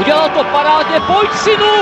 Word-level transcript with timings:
Udělal 0.00 0.28
to 0.28 0.44
parádně, 0.44 1.00
pojď 1.00 1.30
synu! 1.44 1.74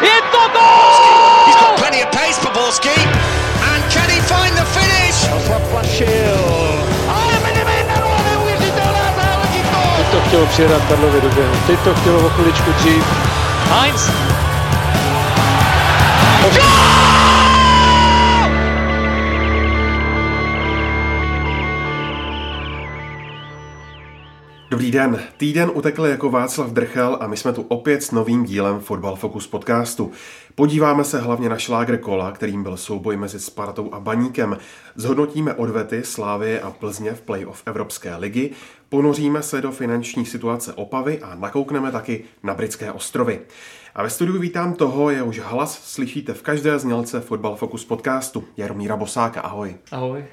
Je 0.00 0.22
to 0.32 0.38
gol! 0.52 1.46
He's 1.46 1.56
got 1.60 1.76
plenty 1.76 2.04
of 2.04 2.10
pace 2.10 2.40
for 2.40 2.52
Borski. 2.52 2.96
And 3.72 3.92
can 3.92 4.08
he 4.10 4.20
find 4.20 4.56
the 4.56 4.64
finish? 4.64 5.14
Zaplašil. 5.48 6.38
Ale 7.08 7.32
Minimino, 7.44 8.16
neuvěřitelná 8.30 9.06
záležitost! 9.16 9.96
Teď 9.96 10.06
to 10.10 10.20
chtělo 10.28 10.46
přijedat 10.46 10.82
Karlovi 10.88 11.20
do 11.20 11.28
běhu. 11.28 11.54
Teď 11.66 11.78
to 11.80 11.94
chtělo 11.94 12.26
o 12.26 12.28
chviličku 12.28 12.72
dřív. 12.72 13.04
Heinz. 13.70 14.10
Dobrý 24.74 24.90
den. 24.90 25.22
Týden 25.36 25.70
utekl 25.74 26.06
jako 26.06 26.30
Václav 26.30 26.70
Drchel 26.70 27.18
a 27.20 27.26
my 27.26 27.36
jsme 27.36 27.52
tu 27.52 27.62
opět 27.62 28.02
s 28.02 28.10
novým 28.10 28.44
dílem 28.44 28.80
Fotbal 28.80 29.16
Focus 29.16 29.46
podcastu. 29.46 30.12
Podíváme 30.54 31.04
se 31.04 31.20
hlavně 31.20 31.48
na 31.48 31.58
šlágr 31.58 31.98
kola, 31.98 32.32
kterým 32.32 32.62
byl 32.62 32.76
souboj 32.76 33.16
mezi 33.16 33.40
Spartou 33.40 33.92
a 33.92 34.00
Baníkem. 34.00 34.56
Zhodnotíme 34.94 35.54
odvety 35.54 36.04
Slávie 36.04 36.60
a 36.60 36.70
Plzně 36.70 37.12
v 37.12 37.20
playoff 37.20 37.62
Evropské 37.66 38.16
ligy, 38.16 38.50
ponoříme 38.88 39.42
se 39.42 39.60
do 39.60 39.70
finanční 39.72 40.26
situace 40.26 40.72
Opavy 40.72 41.20
a 41.20 41.34
nakoukneme 41.34 41.92
taky 41.92 42.24
na 42.42 42.54
britské 42.54 42.92
ostrovy. 42.92 43.40
A 43.94 44.02
ve 44.02 44.10
studiu 44.10 44.38
vítám 44.38 44.74
toho, 44.74 45.10
jehož 45.10 45.38
hlas 45.38 45.84
slyšíte 45.84 46.34
v 46.34 46.42
každé 46.42 46.78
znělce 46.78 47.20
Fotbal 47.20 47.56
Focus 47.56 47.84
podcastu. 47.84 48.44
Jaromíra 48.56 48.96
Bosáka, 48.96 49.40
ahoj. 49.40 49.74
Ahoj. 49.92 50.24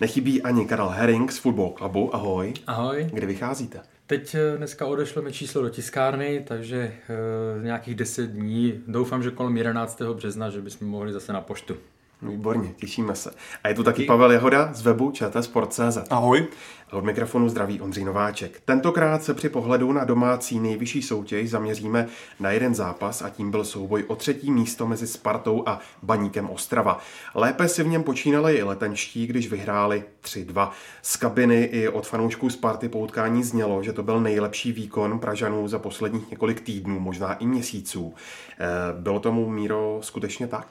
Nechybí 0.00 0.42
ani 0.42 0.66
Karel 0.66 0.88
Herring 0.88 1.32
z 1.32 1.38
Football 1.38 1.74
Clubu, 1.78 2.14
ahoj. 2.14 2.54
Ahoj. 2.66 3.10
Kdy 3.12 3.26
vycházíte? 3.26 3.80
Teď 4.06 4.34
eh, 4.34 4.56
dneska 4.56 4.86
odešleme 4.86 5.32
číslo 5.32 5.62
do 5.62 5.68
tiskárny, 5.68 6.44
takže 6.48 6.76
e, 6.78 7.62
nějakých 7.62 7.94
10 7.94 8.30
dní. 8.30 8.82
Doufám, 8.86 9.22
že 9.22 9.30
kolem 9.30 9.56
11. 9.56 10.02
března, 10.02 10.50
že 10.50 10.60
bychom 10.60 10.88
mohli 10.88 11.12
zase 11.12 11.32
na 11.32 11.40
poštu. 11.40 11.76
Výborně, 12.22 12.74
těšíme 12.76 13.14
se. 13.14 13.30
A 13.64 13.68
je 13.68 13.74
tu 13.74 13.82
taky 13.82 14.04
Pavel 14.04 14.32
Jehoda 14.32 14.70
z 14.72 14.82
webu 14.82 15.10
čtsport.cz. 15.10 15.98
Ahoj. 16.10 16.46
Od 16.92 17.04
mikrofonu 17.04 17.48
zdraví 17.48 17.80
Ondřej 17.80 18.04
Nováček. 18.04 18.60
Tentokrát 18.64 19.22
se 19.22 19.34
při 19.34 19.48
pohledu 19.48 19.92
na 19.92 20.04
domácí 20.04 20.60
nejvyšší 20.60 21.02
soutěž 21.02 21.50
zaměříme 21.50 22.06
na 22.40 22.50
jeden 22.50 22.74
zápas 22.74 23.22
a 23.22 23.28
tím 23.30 23.50
byl 23.50 23.64
souboj 23.64 24.04
o 24.08 24.16
třetí 24.16 24.50
místo 24.50 24.86
mezi 24.86 25.06
Spartou 25.06 25.62
a 25.66 25.80
Baníkem 26.02 26.50
Ostrava. 26.50 26.98
Lépe 27.34 27.68
si 27.68 27.82
v 27.82 27.88
něm 27.88 28.02
počínali 28.02 28.54
i 28.56 28.62
letenští, 28.62 29.26
když 29.26 29.50
vyhráli 29.50 30.04
3-2. 30.24 30.70
Z 31.02 31.16
kabiny 31.16 31.64
i 31.64 31.88
od 31.88 32.06
fanoušků 32.06 32.50
Sparty 32.50 32.88
po 32.88 32.98
utkání 32.98 33.42
znělo, 33.44 33.82
že 33.82 33.92
to 33.92 34.02
byl 34.02 34.20
nejlepší 34.20 34.72
výkon 34.72 35.18
Pražanů 35.18 35.68
za 35.68 35.78
posledních 35.78 36.30
několik 36.30 36.60
týdnů, 36.60 37.00
možná 37.00 37.34
i 37.34 37.46
měsíců. 37.46 38.14
Eh, 38.58 38.66
Bylo 39.00 39.20
tomu, 39.20 39.50
Míro, 39.50 39.98
skutečně 40.02 40.46
tak? 40.46 40.66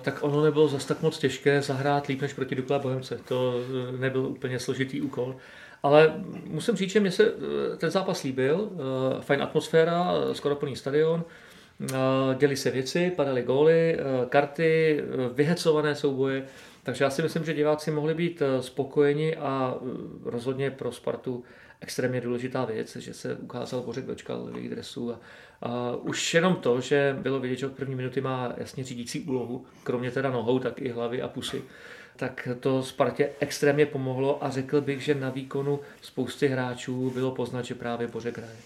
Tak 0.00 0.22
ono 0.22 0.44
nebylo 0.44 0.68
zas 0.68 0.84
tak 0.84 1.02
moc 1.02 1.18
těžké 1.18 1.62
zahrát 1.62 2.06
líp 2.06 2.20
než 2.20 2.32
proti 2.32 2.54
Dukle 2.54 2.76
a 2.76 2.78
Bohemce. 2.78 3.20
To 3.28 3.54
eh, 3.88 3.98
nebyl 3.98 4.26
úplně 4.26 4.58
složitý 4.58 5.00
úkol. 5.00 5.36
Ale 5.82 6.14
musím 6.46 6.76
říct, 6.76 6.90
že 6.90 7.00
mě 7.00 7.10
se 7.10 7.24
eh, 7.24 7.76
ten 7.76 7.90
zápas 7.90 8.22
líbil. 8.22 8.70
Eh, 8.72 9.22
Fajn 9.22 9.42
atmosféra, 9.42 10.12
skoro 10.32 10.56
plný 10.56 10.76
stadion. 10.76 11.24
Děli 12.38 12.56
se 12.56 12.70
věci, 12.70 13.12
padaly 13.16 13.42
góly, 13.42 13.98
karty, 14.28 15.02
vyhecované 15.32 15.94
souboje. 15.94 16.44
Takže 16.82 17.04
já 17.04 17.10
si 17.10 17.22
myslím, 17.22 17.44
že 17.44 17.54
diváci 17.54 17.90
mohli 17.90 18.14
být 18.14 18.42
spokojeni 18.60 19.36
a 19.36 19.74
rozhodně 20.24 20.70
pro 20.70 20.92
Spartu 20.92 21.44
extrémně 21.80 22.20
důležitá 22.20 22.64
věc, 22.64 22.96
že 22.96 23.14
se 23.14 23.34
ukázal 23.34 23.82
Bořek 23.82 24.06
dočkal 24.06 24.44
v 24.44 24.56
jejich 24.56 24.70
dresu 24.70 25.12
a, 25.12 25.20
a 25.62 25.96
už 25.96 26.34
jenom 26.34 26.56
to, 26.56 26.80
že 26.80 27.16
bylo 27.20 27.40
vidět, 27.40 27.56
že 27.56 27.66
od 27.66 27.72
první 27.72 27.94
minuty 27.94 28.20
má 28.20 28.52
jasně 28.56 28.84
řídící 28.84 29.20
úlohu, 29.20 29.64
kromě 29.84 30.10
teda 30.10 30.30
nohou, 30.30 30.58
tak 30.58 30.80
i 30.82 30.88
hlavy 30.88 31.22
a 31.22 31.28
pusy, 31.28 31.62
tak 32.16 32.48
to 32.60 32.82
Spartě 32.82 33.30
extrémně 33.40 33.86
pomohlo 33.86 34.44
a 34.44 34.50
řekl 34.50 34.80
bych, 34.80 35.00
že 35.00 35.14
na 35.14 35.30
výkonu 35.30 35.80
spousty 36.00 36.48
hráčů 36.48 37.10
bylo 37.10 37.30
poznat, 37.30 37.64
že 37.64 37.74
právě 37.74 38.08
Bořek 38.08 38.38
hraje. 38.38 38.56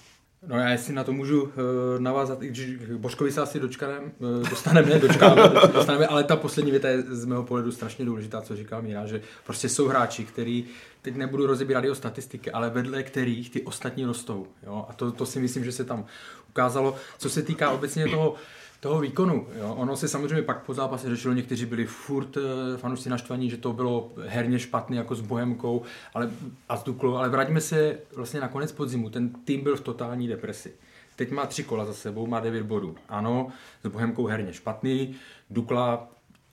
No 0.46 0.58
já 0.58 0.68
jestli 0.68 0.92
na 0.92 1.04
to 1.04 1.12
můžu 1.12 1.42
uh, 1.42 1.50
navázat, 1.98 2.42
i 2.42 2.48
když 2.48 2.76
Božkovi 2.96 3.32
se 3.32 3.40
asi 3.40 3.60
dočkanem, 3.60 4.12
uh, 4.18 4.48
dostaneme, 4.50 4.98
dočkáme, 4.98 5.42
dostaneme, 5.72 6.06
ale 6.06 6.24
ta 6.24 6.36
poslední 6.36 6.70
věta 6.70 6.88
je 6.88 7.02
z 7.02 7.24
mého 7.24 7.42
pohledu 7.42 7.72
strašně 7.72 8.04
důležitá, 8.04 8.40
co 8.40 8.56
říkal 8.56 8.82
Míra, 8.82 9.06
že 9.06 9.20
prostě 9.44 9.68
jsou 9.68 9.88
hráči, 9.88 10.24
který, 10.24 10.64
teď 11.02 11.16
nebudu 11.16 11.46
rozebírat 11.46 11.84
jeho 11.84 11.94
statistiky, 11.94 12.50
ale 12.50 12.70
vedle 12.70 13.02
kterých 13.02 13.50
ty 13.50 13.62
ostatní 13.62 14.04
rostou. 14.04 14.46
Jo? 14.66 14.86
A 14.88 14.92
to, 14.92 15.12
to 15.12 15.26
si 15.26 15.40
myslím, 15.40 15.64
že 15.64 15.72
se 15.72 15.84
tam 15.84 16.04
ukázalo. 16.56 16.96
Co 17.18 17.30
se 17.30 17.42
týká 17.42 17.70
obecně 17.70 18.08
toho, 18.08 18.34
toho 18.80 19.00
výkonu. 19.00 19.46
Jo. 19.58 19.74
Ono 19.74 19.96
se 19.96 20.08
samozřejmě 20.08 20.42
pak 20.42 20.64
po 20.64 20.74
zápase 20.74 21.08
řešilo, 21.08 21.34
někteří 21.34 21.66
byli 21.66 21.86
furt 21.86 22.36
e, 22.36 22.40
fanoušci 22.76 23.08
naštvaní, 23.08 23.50
že 23.50 23.56
to 23.56 23.72
bylo 23.72 24.12
herně 24.26 24.58
špatný 24.58 24.96
jako 24.96 25.14
s 25.14 25.20
Bohemkou 25.20 25.82
ale, 26.14 26.30
a 26.68 26.76
s 26.76 26.84
Duklou, 26.84 27.14
ale 27.14 27.28
vraťme 27.28 27.60
se 27.60 27.98
vlastně 28.16 28.40
na 28.40 28.48
konec 28.48 28.72
podzimu. 28.72 29.10
Ten 29.10 29.30
tým 29.44 29.60
byl 29.60 29.76
v 29.76 29.80
totální 29.80 30.28
depresi. 30.28 30.72
Teď 31.16 31.30
má 31.30 31.46
tři 31.46 31.64
kola 31.64 31.84
za 31.84 31.94
sebou, 31.94 32.26
má 32.26 32.40
devět 32.40 32.62
bodů. 32.62 32.96
Ano, 33.08 33.48
s 33.84 33.88
Bohemkou 33.88 34.26
herně 34.26 34.52
špatný, 34.52 35.14
Dukla 35.50 36.08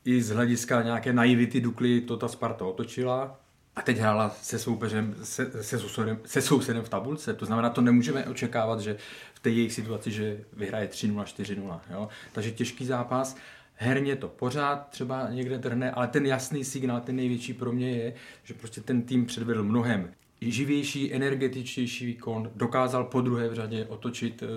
i 0.06 0.22
z 0.22 0.30
hlediska 0.30 0.84
nějaké 0.84 1.14
naivity 1.14 1.62
Dukly 1.62 2.02
to 2.02 2.18
ta 2.18 2.28
Sparta 2.28 2.66
otočila, 2.66 3.40
a 3.76 3.82
teď 3.82 3.98
hrála 3.98 4.36
se 4.42 4.60
soupeřem, 4.60 5.16
se, 5.24 5.64
se, 5.64 5.80
se 6.26 6.42
sousedem 6.42 6.84
v 6.84 6.90
tabulce. 6.90 7.34
To 7.34 7.46
znamená, 7.46 7.70
to 7.70 7.82
nemůžeme 7.82 8.26
očekávat, 8.26 8.80
že 8.80 8.98
té 9.44 9.50
jejich 9.50 9.74
situaci, 9.74 10.12
že 10.12 10.40
vyhraje 10.54 10.88
3-0, 10.88 11.24
4-0. 11.24 11.80
Jo? 11.92 12.10
Takže 12.32 12.52
těžký 12.52 12.86
zápas. 12.86 13.38
Herně 13.76 14.16
to 14.16 14.28
pořád 14.28 14.90
třeba 14.90 15.30
někde 15.30 15.60
trhne, 15.60 15.92
ale 15.92 16.08
ten 16.08 16.26
jasný 16.26 16.64
signál, 16.64 17.02
ten 17.02 17.16
největší 17.16 17.54
pro 17.54 17.72
mě 17.72 17.92
je, 17.92 18.14
že 18.44 18.54
prostě 18.54 18.82
ten 18.82 19.02
tým 19.02 19.26
předvedl 19.26 19.64
mnohem 19.64 20.10
živější, 20.42 21.14
energetičtější 21.14 22.06
výkon, 22.06 22.52
dokázal 22.56 23.04
po 23.04 23.22
druhé 23.22 23.50
v 23.50 23.54
řadě 23.54 23.86
otočit 23.90 24.44
e, 24.44 24.48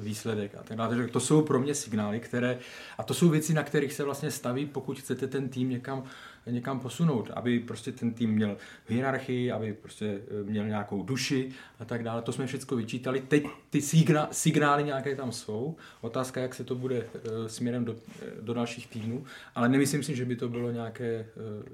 výsledek 0.00 0.54
a 0.54 0.62
tak 0.62 0.76
dále. 0.76 0.96
Takže 0.96 1.12
to 1.12 1.20
jsou 1.20 1.42
pro 1.42 1.60
mě 1.60 1.74
signály, 1.74 2.20
které, 2.20 2.58
a 2.98 3.02
to 3.02 3.14
jsou 3.14 3.28
věci, 3.28 3.54
na 3.54 3.62
kterých 3.62 3.92
se 3.92 4.04
vlastně 4.04 4.30
staví, 4.30 4.66
pokud 4.66 4.98
chcete 4.98 5.26
ten 5.26 5.48
tým 5.48 5.70
někam 5.70 6.04
někam 6.50 6.80
posunout, 6.80 7.30
aby 7.34 7.60
prostě 7.60 7.92
ten 7.92 8.12
tým 8.12 8.30
měl 8.30 8.56
hierarchii, 8.88 9.52
aby 9.52 9.72
prostě 9.72 10.20
měl 10.44 10.66
nějakou 10.66 11.02
duši 11.02 11.50
a 11.80 11.84
tak 11.84 12.02
dále. 12.02 12.22
To 12.22 12.32
jsme 12.32 12.46
všechno 12.46 12.76
vyčítali. 12.76 13.20
Teď 13.20 13.46
ty 13.70 13.82
signa, 13.82 14.28
signály 14.32 14.84
nějaké 14.84 15.16
tam 15.16 15.32
jsou. 15.32 15.76
Otázka, 16.00 16.40
jak 16.40 16.54
se 16.54 16.64
to 16.64 16.74
bude 16.74 16.96
e, 16.96 17.48
směrem 17.48 17.84
do, 17.84 17.96
do 18.40 18.54
dalších 18.54 18.86
týdnů, 18.86 19.24
ale 19.54 19.68
nemyslím 19.68 20.02
si, 20.02 20.16
že 20.16 20.24
by 20.24 20.36
to 20.36 20.48
bylo 20.48 20.70
nějaké, 20.70 21.26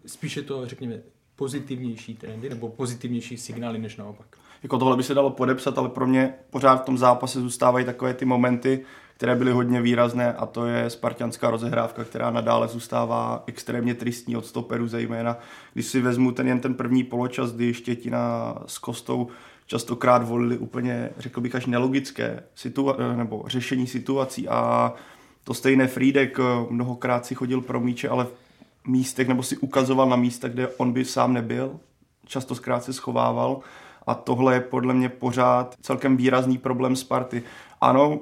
spíše 0.06 0.42
to, 0.42 0.66
řekněme, 0.66 1.00
pozitivnější 1.36 2.14
trendy 2.14 2.48
nebo 2.48 2.68
pozitivnější 2.68 3.36
signály 3.36 3.78
než 3.78 3.96
naopak. 3.96 4.26
Jako 4.62 4.78
tohle 4.78 4.96
by 4.96 5.02
se 5.02 5.14
dalo 5.14 5.30
podepsat, 5.30 5.78
ale 5.78 5.88
pro 5.88 6.06
mě 6.06 6.34
pořád 6.50 6.76
v 6.76 6.84
tom 6.84 6.98
zápase 6.98 7.40
zůstávají 7.40 7.84
takové 7.84 8.14
ty 8.14 8.24
momenty, 8.24 8.84
které 9.16 9.36
byly 9.36 9.52
hodně 9.52 9.80
výrazné 9.80 10.32
a 10.32 10.46
to 10.46 10.66
je 10.66 10.90
spartianská 10.90 11.50
rozehrávka, 11.50 12.04
která 12.04 12.30
nadále 12.30 12.68
zůstává 12.68 13.44
extrémně 13.46 13.94
tristní 13.94 14.36
od 14.36 14.46
stoperu 14.46 14.88
zejména. 14.88 15.38
Když 15.74 15.86
si 15.86 16.00
vezmu 16.00 16.32
ten 16.32 16.48
jen 16.48 16.60
ten 16.60 16.74
první 16.74 17.04
poločas, 17.04 17.52
kdy 17.52 17.74
Štětina 17.74 18.54
s 18.66 18.78
Kostou 18.78 19.28
častokrát 19.66 20.28
volili 20.28 20.58
úplně, 20.58 21.10
řekl 21.18 21.40
bych, 21.40 21.54
až 21.54 21.66
nelogické 21.66 22.42
situa- 22.56 23.16
nebo 23.16 23.44
řešení 23.46 23.86
situací 23.86 24.48
a 24.48 24.92
to 25.44 25.54
stejné 25.54 25.86
Frídek 25.86 26.38
mnohokrát 26.70 27.26
si 27.26 27.34
chodil 27.34 27.60
pro 27.60 27.80
míče, 27.80 28.08
ale 28.08 28.24
v 28.24 28.88
místech, 28.88 29.28
nebo 29.28 29.42
si 29.42 29.56
ukazoval 29.56 30.08
na 30.08 30.16
místa, 30.16 30.48
kde 30.48 30.68
on 30.68 30.92
by 30.92 31.04
sám 31.04 31.32
nebyl, 31.32 31.80
často 32.26 32.54
zkrát 32.54 32.84
se 32.84 32.92
schovával 32.92 33.60
a 34.06 34.14
tohle 34.14 34.54
je 34.54 34.60
podle 34.60 34.94
mě 34.94 35.08
pořád 35.08 35.74
celkem 35.80 36.16
výrazný 36.16 36.58
problém 36.58 36.96
Sparty. 36.96 37.42
Ano, 37.80 38.20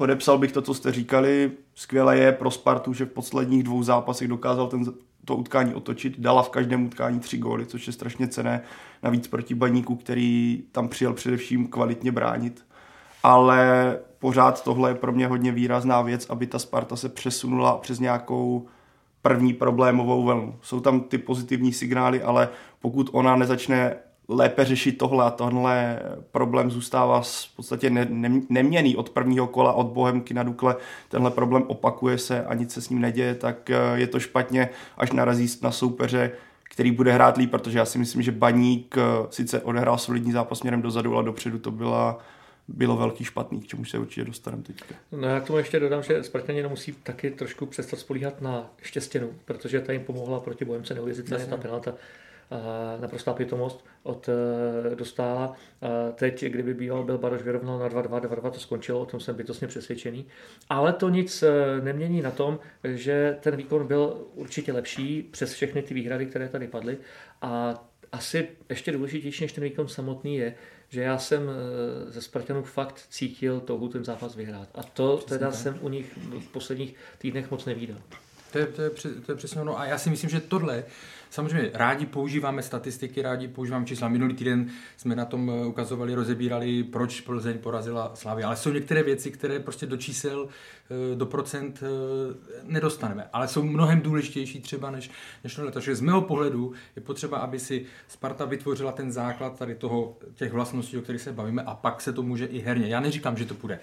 podepsal 0.00 0.38
bych 0.38 0.52
to, 0.52 0.62
co 0.62 0.74
jste 0.74 0.92
říkali. 0.92 1.50
Skvěle 1.74 2.18
je 2.18 2.32
pro 2.32 2.50
Spartu, 2.50 2.92
že 2.92 3.04
v 3.04 3.08
posledních 3.08 3.62
dvou 3.62 3.82
zápasech 3.82 4.28
dokázal 4.28 4.66
ten, 4.66 4.84
to 5.24 5.36
utkání 5.36 5.74
otočit. 5.74 6.20
Dala 6.20 6.42
v 6.42 6.50
každém 6.50 6.86
utkání 6.86 7.20
tři 7.20 7.38
góly, 7.38 7.66
což 7.66 7.86
je 7.86 7.92
strašně 7.92 8.28
cené. 8.28 8.62
Navíc 9.02 9.28
proti 9.28 9.54
baníku, 9.54 9.96
který 9.96 10.62
tam 10.72 10.88
přijel 10.88 11.12
především 11.12 11.68
kvalitně 11.68 12.12
bránit. 12.12 12.64
Ale 13.22 13.98
pořád 14.18 14.64
tohle 14.64 14.90
je 14.90 14.94
pro 14.94 15.12
mě 15.12 15.26
hodně 15.26 15.52
výrazná 15.52 16.02
věc, 16.02 16.26
aby 16.30 16.46
ta 16.46 16.58
Sparta 16.58 16.96
se 16.96 17.08
přesunula 17.08 17.76
přes 17.76 17.98
nějakou 17.98 18.66
první 19.22 19.52
problémovou 19.52 20.22
vlnu. 20.22 20.58
Jsou 20.62 20.80
tam 20.80 21.00
ty 21.00 21.18
pozitivní 21.18 21.72
signály, 21.72 22.22
ale 22.22 22.48
pokud 22.80 23.10
ona 23.12 23.36
nezačne 23.36 23.96
lépe 24.30 24.64
řešit 24.64 24.98
tohle 24.98 25.24
a 25.24 25.30
tohle 25.30 25.98
problém 26.30 26.70
zůstává 26.70 27.20
v 27.20 27.56
podstatě 27.56 27.90
ne, 27.90 28.06
ne, 28.10 28.40
neměný 28.48 28.96
od 28.96 29.10
prvního 29.10 29.46
kola, 29.46 29.72
od 29.72 29.86
Bohemky 29.86 30.34
na 30.34 30.42
Dukle, 30.42 30.76
tenhle 31.08 31.30
problém 31.30 31.64
opakuje 31.66 32.18
se 32.18 32.44
a 32.44 32.54
nic 32.54 32.72
se 32.72 32.80
s 32.80 32.88
ním 32.88 33.00
neděje, 33.00 33.34
tak 33.34 33.70
je 33.94 34.06
to 34.06 34.20
špatně, 34.20 34.68
až 34.96 35.12
narazí 35.12 35.58
na 35.62 35.70
soupeře, 35.70 36.30
který 36.62 36.90
bude 36.90 37.12
hrát 37.12 37.36
líp, 37.36 37.50
protože 37.50 37.78
já 37.78 37.84
si 37.84 37.98
myslím, 37.98 38.22
že 38.22 38.32
Baník 38.32 38.96
sice 39.30 39.60
odehrál 39.60 39.98
solidní 39.98 40.32
zápas 40.32 40.58
směrem 40.58 40.82
dozadu, 40.82 41.14
ale 41.14 41.24
dopředu 41.24 41.58
to 41.58 41.70
byla 41.70 42.18
bylo 42.68 42.96
velký 42.96 43.24
špatný, 43.24 43.60
k 43.60 43.66
čemu 43.66 43.84
se 43.84 43.98
určitě 43.98 44.24
dostaneme 44.24 44.62
teďka. 44.62 44.94
No 45.12 45.28
já 45.28 45.40
k 45.40 45.44
tomu 45.44 45.58
ještě 45.58 45.80
dodám, 45.80 46.02
že 46.02 46.22
Spartani 46.22 46.62
musí 46.68 46.92
taky 46.92 47.30
trošku 47.30 47.66
přestat 47.66 47.98
spolíhat 47.98 48.40
na 48.40 48.70
štěstěnu, 48.82 49.30
protože 49.44 49.80
ta 49.80 49.92
jim 49.92 50.04
pomohla 50.04 50.40
proti 50.40 50.64
Bohemce 50.64 50.94
neuvěřitelně 50.94 51.46
ta 51.46 51.56
penalta 51.56 51.94
naprostá 53.00 53.32
pitomost 53.32 53.84
od 54.02 54.28
e, 54.28 54.94
Dostála. 54.94 55.56
Teď, 56.14 56.44
kdyby 56.44 56.74
býval 56.74 57.04
byl 57.04 57.18
Baroš 57.18 57.42
vyrovnal 57.42 57.78
na 57.78 57.88
2-2, 57.88 58.20
2-2 58.20 58.50
to 58.50 58.60
skončilo, 58.60 59.00
o 59.00 59.06
tom 59.06 59.20
jsem 59.20 59.36
bytostně 59.36 59.68
přesvědčený. 59.68 60.26
Ale 60.68 60.92
to 60.92 61.08
nic 61.08 61.44
nemění 61.82 62.22
na 62.22 62.30
tom, 62.30 62.58
že 62.84 63.36
ten 63.40 63.56
výkon 63.56 63.86
byl 63.86 64.26
určitě 64.34 64.72
lepší 64.72 65.22
přes 65.22 65.52
všechny 65.52 65.82
ty 65.82 65.94
výhrady, 65.94 66.26
které 66.26 66.48
tady 66.48 66.66
padly. 66.66 66.98
A 67.42 67.84
asi 68.12 68.48
ještě 68.68 68.92
důležitější 68.92 69.44
než 69.44 69.52
ten 69.52 69.64
výkon 69.64 69.88
samotný 69.88 70.36
je, 70.36 70.54
že 70.88 71.02
já 71.02 71.18
jsem 71.18 71.50
ze 72.06 72.22
Spartanů 72.22 72.62
fakt 72.62 73.06
cítil 73.08 73.60
touhu 73.60 73.88
ten 73.88 74.04
zápas 74.04 74.34
vyhrát. 74.36 74.68
A 74.74 74.82
to 74.82 75.16
Přesně 75.16 75.38
teda 75.38 75.50
tak. 75.50 75.60
jsem 75.60 75.78
u 75.80 75.88
nich 75.88 76.18
v 76.40 76.48
posledních 76.52 76.94
týdnech 77.18 77.50
moc 77.50 77.64
nevídal. 77.64 77.98
To 78.52 78.58
je, 78.58 78.66
to, 78.66 78.82
je, 78.82 78.90
to 79.26 79.32
je 79.32 79.36
přesně 79.36 79.60
ono. 79.60 79.78
A 79.78 79.86
já 79.86 79.98
si 79.98 80.10
myslím, 80.10 80.30
že 80.30 80.40
tohle 80.40 80.84
Samozřejmě 81.30 81.70
rádi 81.74 82.06
používáme 82.06 82.62
statistiky, 82.62 83.22
rádi 83.22 83.48
používáme 83.48 83.86
čísla. 83.86 84.08
Minulý 84.08 84.34
týden 84.34 84.70
jsme 84.96 85.16
na 85.16 85.24
tom 85.24 85.50
eh, 85.50 85.66
ukazovali, 85.66 86.14
rozebírali, 86.14 86.84
proč 86.84 87.20
Plzeň 87.20 87.58
porazila 87.58 88.12
Slávy. 88.14 88.42
Ale 88.42 88.56
jsou 88.56 88.72
některé 88.72 89.02
věci, 89.02 89.30
které 89.30 89.58
prostě 89.58 89.86
do 89.86 89.96
čísel, 89.96 90.48
eh, 90.90 91.16
do 91.16 91.26
procent 91.26 91.82
eh, 91.82 92.34
nedostaneme. 92.64 93.28
Ale 93.32 93.48
jsou 93.48 93.62
mnohem 93.62 94.00
důležitější 94.00 94.60
třeba 94.60 94.90
než, 94.90 95.10
než 95.44 95.54
tohle. 95.54 95.72
Takže 95.72 95.94
z 95.94 96.00
mého 96.00 96.22
pohledu 96.22 96.72
je 96.96 97.02
potřeba, 97.02 97.38
aby 97.38 97.58
si 97.58 97.86
Sparta 98.08 98.44
vytvořila 98.44 98.92
ten 98.92 99.12
základ 99.12 99.58
tady 99.58 99.74
toho, 99.74 100.16
těch 100.34 100.52
vlastností, 100.52 100.98
o 100.98 101.02
kterých 101.02 101.20
se 101.20 101.32
bavíme 101.32 101.62
a 101.62 101.74
pak 101.74 102.00
se 102.00 102.12
to 102.12 102.22
může 102.22 102.46
i 102.46 102.58
herně. 102.58 102.88
Já 102.88 103.00
neříkám, 103.00 103.36
že 103.36 103.44
to 103.44 103.54
bude 103.54 103.80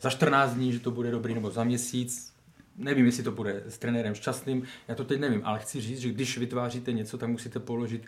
za 0.00 0.10
14 0.10 0.54
dní, 0.54 0.72
že 0.72 0.80
to 0.80 0.90
bude 0.90 1.10
dobrý, 1.10 1.34
nebo 1.34 1.50
za 1.50 1.64
měsíc, 1.64 2.33
nevím, 2.78 3.06
jestli 3.06 3.22
to 3.22 3.32
bude 3.32 3.62
s 3.68 3.78
trenérem 3.78 4.14
šťastným, 4.14 4.62
já 4.88 4.94
to 4.94 5.04
teď 5.04 5.20
nevím, 5.20 5.40
ale 5.44 5.58
chci 5.58 5.80
říct, 5.80 5.98
že 5.98 6.08
když 6.08 6.38
vytváříte 6.38 6.92
něco, 6.92 7.18
tak 7.18 7.28
musíte 7.28 7.60
položit, 7.60 8.02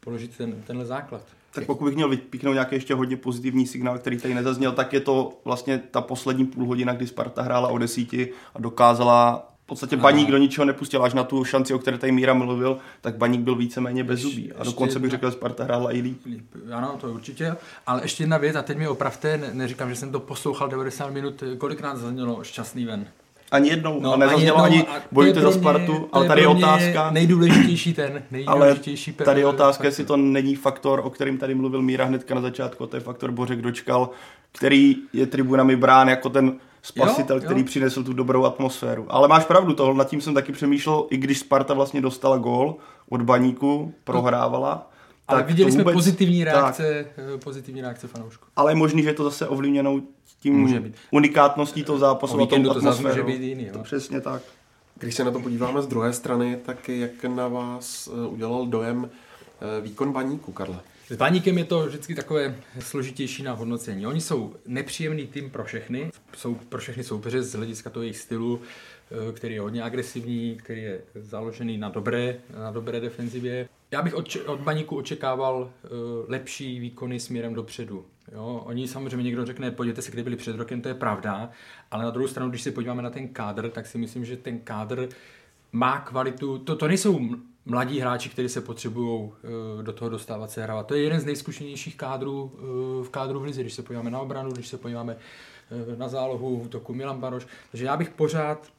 položit 0.00 0.36
ten, 0.36 0.62
tenhle 0.66 0.86
základ. 0.86 1.22
Tak 1.54 1.66
pokud 1.66 1.84
bych 1.84 1.94
měl 1.94 2.08
vypíknout 2.08 2.54
nějaký 2.54 2.74
ještě 2.74 2.94
hodně 2.94 3.16
pozitivní 3.16 3.66
signál, 3.66 3.98
který 3.98 4.18
tady 4.18 4.34
nezazněl, 4.34 4.72
tak 4.72 4.92
je 4.92 5.00
to 5.00 5.40
vlastně 5.44 5.78
ta 5.78 6.00
poslední 6.00 6.46
půl 6.46 6.66
hodina, 6.66 6.92
kdy 6.92 7.06
Sparta 7.06 7.42
hrála 7.42 7.68
o 7.68 7.78
desíti 7.78 8.32
a 8.54 8.60
dokázala 8.60 9.48
v 9.64 9.66
podstatě 9.66 9.96
Baník 9.96 10.30
do 10.30 10.38
ničeho 10.38 10.64
nepustil, 10.64 11.04
až 11.04 11.14
na 11.14 11.24
tu 11.24 11.44
šanci, 11.44 11.74
o 11.74 11.78
které 11.78 11.98
tady 11.98 12.12
Míra 12.12 12.34
mluvil, 12.34 12.78
tak 13.00 13.16
Baník 13.16 13.40
byl 13.40 13.54
víceméně 13.54 14.04
bez 14.04 14.20
zubí. 14.20 14.52
A 14.52 14.64
dokonce 14.64 14.98
bych 14.98 15.10
řekl, 15.10 15.26
že 15.26 15.32
Sparta 15.32 15.64
hrála 15.64 15.92
i 15.92 16.00
líp. 16.00 16.20
Ano, 16.72 16.96
to 17.00 17.06
je 17.06 17.12
určitě. 17.12 17.56
Ale 17.86 18.02
ještě 18.02 18.22
jedna 18.22 18.38
věc, 18.38 18.56
a 18.56 18.62
teď 18.62 18.78
mi 18.78 18.88
opravte, 18.88 19.38
ne, 19.38 19.50
neříkám, 19.52 19.90
že 19.90 19.96
jsem 19.96 20.12
to 20.12 20.20
poslouchal 20.20 20.68
90 20.68 21.10
minut, 21.10 21.42
kolikrát 21.58 21.96
zaznělo 21.96 22.44
šťastný 22.44 22.84
ven. 22.84 23.06
Ani 23.52 23.68
jednou. 23.68 24.00
No, 24.00 24.12
a 24.12 24.16
nezaznělo 24.16 24.58
ani, 24.58 24.76
jednou, 24.76 24.92
ani 24.92 25.00
bojujte 25.12 25.40
za 25.40 25.52
Spartu, 25.52 26.08
ale 26.12 26.26
tady 26.26 26.40
je 26.40 26.48
otázka. 26.48 27.10
Nejdůležitější 27.10 27.94
ten, 27.94 28.22
nejdůležitější 28.30 29.14
Ale 29.18 29.24
tady 29.24 29.40
je 29.40 29.46
otázka, 29.46 29.84
jestli 29.84 30.04
to 30.04 30.16
není 30.16 30.54
faktor, 30.54 31.00
o 31.04 31.10
kterým 31.10 31.38
tady 31.38 31.54
mluvil 31.54 31.82
Míra 31.82 32.04
hnedka 32.04 32.34
na 32.34 32.40
začátku, 32.40 32.86
to 32.86 32.96
je 32.96 33.00
faktor 33.00 33.30
Bořek 33.30 33.62
Dočkal, 33.62 34.10
který 34.52 34.96
je 35.12 35.26
tribunami 35.26 35.76
brán 35.76 36.08
jako 36.08 36.28
ten 36.28 36.52
spasitel, 36.82 37.36
jo, 37.36 37.42
jo. 37.42 37.44
který 37.44 37.64
přinesl 37.64 38.04
tu 38.04 38.12
dobrou 38.12 38.44
atmosféru. 38.44 39.06
Ale 39.08 39.28
máš 39.28 39.44
pravdu, 39.44 39.74
tohle 39.74 39.94
nad 39.94 40.08
tím 40.08 40.20
jsem 40.20 40.34
taky 40.34 40.52
přemýšlel, 40.52 41.06
i 41.10 41.16
když 41.16 41.38
Sparta 41.38 41.74
vlastně 41.74 42.00
dostala 42.00 42.36
gól 42.36 42.76
od 43.08 43.22
baníku, 43.22 43.94
prohrávala, 44.04 44.90
ale 45.28 45.42
viděli 45.42 45.72
jsme 45.72 45.82
vůbec, 45.82 45.94
pozitivní 45.94 46.44
reakce, 46.44 47.04
tak. 47.04 47.24
Eh, 47.34 47.38
pozitivní 47.38 47.80
reakce 47.80 48.08
fanoušků. 48.08 48.46
Ale 48.56 48.70
je 48.70 48.76
možný, 48.76 49.02
že 49.02 49.08
je 49.08 49.14
to 49.14 49.24
zase 49.24 49.48
ovlivněnou 49.48 50.00
tím 50.42 50.54
může 50.54 50.80
být. 50.80 50.94
unikátností 51.10 51.84
toho 51.84 51.98
zápasu. 51.98 52.34
O 52.34 52.38
víkendu 52.38 52.74
to 52.74 52.80
zase 52.80 53.02
může 53.02 53.22
být 53.22 53.40
jiný. 53.40 53.66
Jo? 53.66 53.72
To 53.72 53.78
přesně 53.78 54.20
tak. 54.20 54.42
Když 54.98 55.14
se 55.14 55.24
na 55.24 55.30
to 55.30 55.40
podíváme 55.40 55.82
z 55.82 55.86
druhé 55.86 56.12
strany, 56.12 56.58
tak 56.66 56.88
jak 56.88 57.24
na 57.24 57.48
vás 57.48 58.08
eh, 58.12 58.26
udělal 58.26 58.66
dojem 58.66 59.10
eh, 59.10 59.80
výkon 59.80 60.12
baníku, 60.12 60.52
Karle? 60.52 60.80
S 61.08 61.16
baníkem 61.16 61.58
je 61.58 61.64
to 61.64 61.86
vždycky 61.86 62.14
takové 62.14 62.56
složitější 62.80 63.42
na 63.42 63.52
hodnocení. 63.52 64.06
Oni 64.06 64.20
jsou 64.20 64.54
nepříjemný 64.66 65.26
tým 65.26 65.50
pro 65.50 65.64
všechny, 65.64 66.10
jsou 66.36 66.54
pro 66.54 66.80
všechny 66.80 67.04
soupeře 67.04 67.42
z 67.42 67.54
hlediska 67.54 67.90
toho 67.90 68.02
jejich 68.02 68.18
stylu, 68.18 68.60
který 69.32 69.54
je 69.54 69.60
hodně 69.60 69.82
agresivní, 69.82 70.56
který 70.56 70.82
je 70.82 71.00
založený 71.14 71.78
na 71.78 71.88
dobré, 71.88 72.36
na 72.58 72.70
dobré 72.70 73.00
defenzivě. 73.00 73.68
Já 73.90 74.02
bych 74.02 74.14
od, 74.14 74.36
od 74.46 74.60
baníku 74.60 74.96
očekával 74.96 75.70
lepší 76.28 76.80
výkony 76.80 77.20
směrem 77.20 77.54
dopředu. 77.54 78.04
Jo? 78.32 78.62
Oni 78.64 78.88
samozřejmě 78.88 79.22
někdo 79.22 79.46
řekne, 79.46 79.70
podívejte 79.70 80.02
se, 80.02 80.10
kde 80.10 80.22
byli 80.22 80.36
před 80.36 80.56
rokem, 80.56 80.82
to 80.82 80.88
je 80.88 80.94
pravda, 80.94 81.50
ale 81.90 82.04
na 82.04 82.10
druhou 82.10 82.28
stranu, 82.28 82.50
když 82.50 82.62
se 82.62 82.72
podíváme 82.72 83.02
na 83.02 83.10
ten 83.10 83.28
kádr, 83.28 83.70
tak 83.70 83.86
si 83.86 83.98
myslím, 83.98 84.24
že 84.24 84.36
ten 84.36 84.58
kádr 84.58 85.08
má 85.72 86.00
kvalitu, 86.00 86.58
to, 86.58 86.76
to 86.76 86.88
nejsou 86.88 87.20
mladí 87.66 88.00
hráči, 88.00 88.28
kteří 88.28 88.48
se 88.48 88.60
potřebují 88.60 89.20
uh, 89.22 89.82
do 89.82 89.92
toho 89.92 90.08
dostávat 90.08 90.50
se 90.50 90.62
hrávat. 90.62 90.86
To 90.86 90.94
je 90.94 91.02
jeden 91.02 91.20
z 91.20 91.24
nejzkušenějších 91.24 91.96
kádrů 91.96 92.42
uh, 92.42 93.04
v 93.04 93.10
kádru 93.10 93.40
v 93.40 93.42
Lize, 93.42 93.60
když 93.60 93.74
se 93.74 93.82
podíváme 93.82 94.10
na 94.10 94.20
obranu, 94.20 94.50
když 94.50 94.68
se 94.68 94.78
podíváme 94.78 95.16
uh, 95.70 95.98
na 95.98 96.08
zálohu 96.08 96.60
v 96.60 96.64
útoku 96.64 96.94
Milan 96.94 97.20
Baroš. 97.20 97.46
Takže 97.70 97.84
já 97.84 97.96
bych 97.96 98.10
pořád 98.10 98.72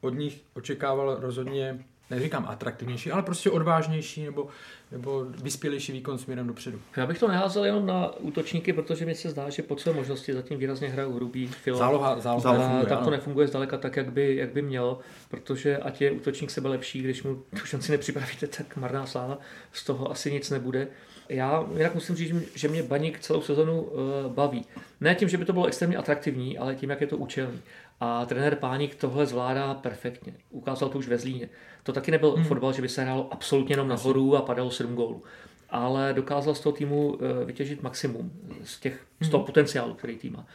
od 0.00 0.14
nich 0.14 0.40
očekával 0.54 1.16
rozhodně 1.20 1.84
neříkám 2.10 2.46
atraktivnější, 2.48 3.10
ale 3.12 3.22
prostě 3.22 3.50
odvážnější 3.50 4.24
nebo, 4.24 4.48
nebo 4.92 5.24
vyspělejší 5.24 5.92
výkon 5.92 6.18
směrem 6.18 6.46
dopředu. 6.46 6.80
Já 6.96 7.06
bych 7.06 7.18
to 7.18 7.28
neházel 7.28 7.64
jenom 7.64 7.86
na 7.86 8.16
útočníky, 8.16 8.72
protože 8.72 9.06
mi 9.06 9.14
se 9.14 9.30
zdá, 9.30 9.50
že 9.50 9.62
po 9.62 9.76
své 9.76 9.92
možnosti 9.92 10.32
zatím 10.32 10.58
výrazně 10.58 10.88
hrajou 10.88 11.12
hrubý 11.12 11.46
Filo. 11.46 11.78
Záloha, 11.78 12.20
záloha, 12.20 12.40
záloha 12.40 12.68
nefunguje, 12.68 12.86
tam 12.86 13.04
to 13.04 13.10
nefunguje 13.10 13.48
zdaleka 13.48 13.78
tak, 13.78 13.96
jak 13.96 14.12
by, 14.12 14.36
jak 14.36 14.52
by 14.52 14.62
mělo, 14.62 14.98
protože 15.28 15.76
ať 15.76 16.00
je 16.00 16.10
útočník 16.10 16.50
sebe 16.50 16.68
lepší, 16.68 17.02
když 17.02 17.22
mu 17.22 17.34
tu 17.60 17.66
šanci 17.66 17.92
nepřipravíte, 17.92 18.46
tak 18.46 18.76
marná 18.76 19.06
sláva, 19.06 19.38
z 19.72 19.84
toho 19.84 20.10
asi 20.10 20.32
nic 20.32 20.50
nebude. 20.50 20.88
Já 21.28 21.66
jinak 21.76 21.94
musím 21.94 22.16
říct, 22.16 22.34
že 22.54 22.68
mě 22.68 22.82
Baník 22.82 23.20
celou 23.20 23.42
sezonu 23.42 23.82
uh, 23.82 24.00
baví. 24.32 24.64
Ne 25.00 25.14
tím, 25.14 25.28
že 25.28 25.38
by 25.38 25.44
to 25.44 25.52
bylo 25.52 25.66
extrémně 25.66 25.96
atraktivní, 25.96 26.58
ale 26.58 26.74
tím, 26.74 26.90
jak 26.90 27.00
je 27.00 27.06
to 27.06 27.16
účelný. 27.16 27.60
A 28.00 28.26
trenér 28.26 28.56
Páník 28.56 28.94
tohle 28.94 29.26
zvládá 29.26 29.74
perfektně. 29.74 30.32
Ukázal 30.50 30.88
to 30.88 30.98
už 30.98 31.08
ve 31.08 31.18
Zlíně. 31.18 31.48
To 31.82 31.92
taky 31.92 32.10
nebyl 32.10 32.30
hmm. 32.30 32.44
fotbal, 32.44 32.72
že 32.72 32.82
by 32.82 32.88
se 32.88 33.02
hrálo 33.02 33.32
absolutně 33.32 33.72
jenom 33.72 33.88
nahoru 33.88 34.36
a 34.36 34.42
padalo 34.42 34.70
7 34.70 34.94
gólů. 34.94 35.22
Ale 35.70 36.12
dokázal 36.12 36.54
z 36.54 36.60
toho 36.60 36.72
týmu 36.72 37.18
eh, 37.20 37.44
vytěžit 37.44 37.82
maximum 37.82 38.32
z, 38.64 38.80
těch, 38.80 39.06
z 39.20 39.28
toho 39.28 39.40
hmm. 39.40 39.46
potenciálu, 39.46 39.94
který 39.94 40.18
tým 40.18 40.32
má. 40.32 40.46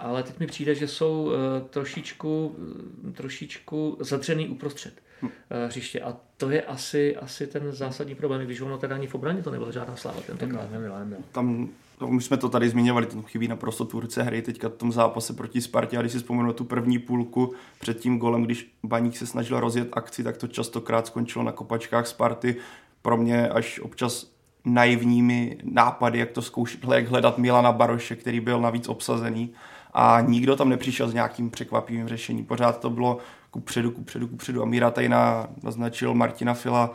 Ale 0.00 0.22
teď 0.22 0.38
mi 0.38 0.46
přijde, 0.46 0.74
že 0.74 0.88
jsou 0.88 1.32
eh, 1.32 1.68
trošičku, 1.68 2.56
eh, 3.08 3.12
trošičku 3.12 3.96
zadřený 4.00 4.48
uprostřed 4.48 4.94
hm. 5.22 5.28
hřiště. 5.66 6.00
A 6.00 6.16
to 6.36 6.50
je 6.50 6.62
asi, 6.62 7.16
asi 7.16 7.46
ten 7.46 7.72
zásadní 7.72 8.14
problém, 8.14 8.40
když 8.40 8.60
ono 8.60 8.78
teda 8.78 8.94
ani 8.94 9.06
v 9.06 9.14
obraně 9.14 9.42
to 9.42 9.50
nebyla 9.50 9.70
žádná 9.70 9.96
sláva 9.96 10.20
tentokrát. 10.20 10.70
Nebyla, 10.70 10.98
nebyla. 10.98 11.20
Tam 11.32 11.68
No, 12.00 12.08
my 12.08 12.22
jsme 12.22 12.36
to 12.36 12.48
tady 12.48 12.68
zmiňovali, 12.68 13.06
tam 13.06 13.22
chybí 13.22 13.48
naprosto 13.48 13.84
tvůrce 13.84 14.22
hry 14.22 14.42
teďka 14.42 14.68
v 14.68 14.72
tom 14.72 14.92
zápase 14.92 15.32
proti 15.32 15.60
Spartě 15.60 15.98
a 15.98 16.00
když 16.00 16.12
si 16.12 16.18
vzpomenu 16.18 16.52
tu 16.52 16.64
první 16.64 16.98
půlku 16.98 17.54
před 17.80 18.00
tím 18.00 18.18
golem, 18.18 18.42
když 18.42 18.72
Baník 18.82 19.16
se 19.16 19.26
snažil 19.26 19.60
rozjet 19.60 19.88
akci, 19.92 20.24
tak 20.24 20.36
to 20.36 20.48
častokrát 20.48 21.06
skončilo 21.06 21.44
na 21.44 21.52
kopačkách 21.52 22.06
Sparty. 22.06 22.56
Pro 23.02 23.16
mě 23.16 23.48
až 23.48 23.80
občas 23.80 24.30
naivními 24.64 25.58
nápady, 25.64 26.18
jak 26.18 26.30
to 26.30 26.42
zkoušet, 26.42 26.80
jak 26.94 27.08
hledat 27.08 27.38
Milana 27.38 27.72
Baroše, 27.72 28.16
který 28.16 28.40
byl 28.40 28.60
navíc 28.60 28.88
obsazený 28.88 29.52
a 29.94 30.20
nikdo 30.20 30.56
tam 30.56 30.68
nepřišel 30.68 31.08
s 31.08 31.14
nějakým 31.14 31.50
překvapivým 31.50 32.08
řešením. 32.08 32.44
Pořád 32.44 32.80
to 32.80 32.90
bylo 32.90 33.18
ku 33.50 33.60
předu, 33.60 33.90
ku 33.90 34.04
předu, 34.04 34.28
ku 34.28 34.36
předu. 34.36 34.62
A 34.62 34.64
Míra 34.64 34.90
tady 34.90 35.08
naznačil 35.62 36.14
Martina 36.14 36.54
Fila, 36.54 36.90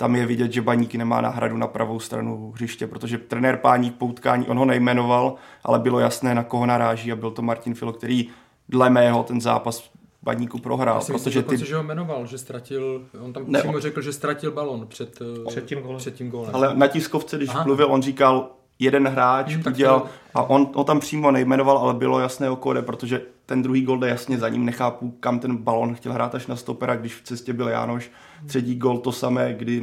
tam 0.00 0.16
je 0.16 0.26
vidět, 0.26 0.52
že 0.52 0.62
Baník 0.62 0.94
nemá 0.94 1.20
náhradu 1.20 1.56
na 1.56 1.66
pravou 1.66 2.00
stranu 2.00 2.52
hřiště, 2.54 2.86
protože 2.86 3.18
trenér 3.18 3.56
Páník 3.56 3.94
po 3.94 4.06
utkání, 4.06 4.46
on 4.46 4.58
ho 4.58 4.64
nejmenoval, 4.64 5.34
ale 5.64 5.78
bylo 5.78 6.00
jasné, 6.00 6.34
na 6.34 6.44
koho 6.44 6.66
naráží 6.66 7.12
a 7.12 7.16
byl 7.16 7.30
to 7.30 7.42
Martin 7.42 7.74
Filo, 7.74 7.92
který 7.92 8.28
dle 8.68 8.90
mého 8.90 9.22
ten 9.22 9.40
zápas 9.40 9.90
Baníku 10.22 10.58
prohrál. 10.58 10.96
Já 10.96 11.00
si 11.00 11.12
protože 11.12 11.40
myslím, 11.40 11.58
ty... 11.58 11.66
že 11.66 11.76
ho 11.76 11.82
jmenoval, 11.82 12.26
že 12.26 12.38
ztratil, 12.38 13.06
on 13.20 13.32
tam 13.32 13.44
ne, 13.46 13.58
přímo 13.58 13.80
řekl, 13.80 14.02
že 14.02 14.12
ztratil 14.12 14.52
balon 14.52 14.86
před, 14.86 15.18
eh, 15.20 15.48
před, 15.48 15.64
tím, 15.64 15.78
před 15.96 16.14
tím 16.14 16.30
golem. 16.30 16.50
Ale 16.54 16.76
na 16.76 16.86
tiskovce, 16.86 17.36
když 17.36 17.48
Aha. 17.48 17.64
mluvil, 17.64 17.92
on 17.92 18.02
říkal, 18.02 18.50
jeden 18.80 19.08
hráč 19.08 19.54
hmm, 19.54 19.62
udělal 19.66 20.06
a 20.34 20.42
on 20.42 20.70
ho 20.74 20.84
tam 20.84 21.00
přímo 21.00 21.30
nejmenoval, 21.30 21.78
ale 21.78 21.94
bylo 21.94 22.20
jasné 22.20 22.50
o 22.50 22.56
kode, 22.56 22.82
protože 22.82 23.22
ten 23.46 23.62
druhý 23.62 23.82
gol 23.82 23.98
jde 23.98 24.08
jasně 24.08 24.38
za 24.38 24.48
ním, 24.48 24.64
nechápu, 24.64 25.16
kam 25.20 25.38
ten 25.38 25.56
balon 25.56 25.94
chtěl 25.94 26.12
hrát 26.12 26.34
až 26.34 26.46
na 26.46 26.56
stopera, 26.56 26.96
když 26.96 27.14
v 27.14 27.22
cestě 27.22 27.52
byl 27.52 27.68
Jánoš. 27.68 28.10
Třetí 28.46 28.74
gol 28.74 28.98
to 28.98 29.12
samé, 29.12 29.54
kdy 29.54 29.82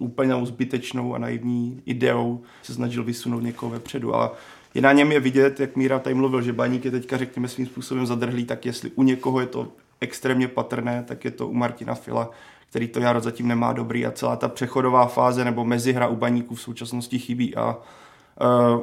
úplně 0.00 0.46
zbytečnou 0.46 1.14
a 1.14 1.18
naivní 1.18 1.82
ideou 1.86 2.42
se 2.62 2.74
snažil 2.74 3.04
vysunout 3.04 3.42
někoho 3.42 3.70
vepředu. 3.70 4.16
A 4.16 4.32
je 4.74 4.82
na 4.82 4.92
něm 4.92 5.12
je 5.12 5.20
vidět, 5.20 5.60
jak 5.60 5.76
Míra 5.76 5.98
tady 5.98 6.14
mluvil, 6.14 6.42
že 6.42 6.52
Baník 6.52 6.84
je 6.84 6.90
teďka, 6.90 7.16
řekněme, 7.16 7.48
svým 7.48 7.66
způsobem 7.66 8.06
zadrhlý, 8.06 8.44
tak 8.44 8.66
jestli 8.66 8.90
u 8.90 9.02
někoho 9.02 9.40
je 9.40 9.46
to 9.46 9.68
extrémně 10.00 10.48
patrné, 10.48 11.04
tak 11.08 11.24
je 11.24 11.30
to 11.30 11.48
u 11.48 11.54
Martina 11.54 11.94
Fila, 11.94 12.30
který 12.70 12.88
to 12.88 13.00
jaro 13.00 13.20
zatím 13.20 13.48
nemá 13.48 13.72
dobrý 13.72 14.06
a 14.06 14.10
celá 14.10 14.36
ta 14.36 14.48
přechodová 14.48 15.06
fáze 15.06 15.44
nebo 15.44 15.64
mezihra 15.64 16.08
u 16.08 16.16
Baníku 16.16 16.54
v 16.54 16.60
současnosti 16.60 17.18
chybí 17.18 17.56
a 17.56 17.76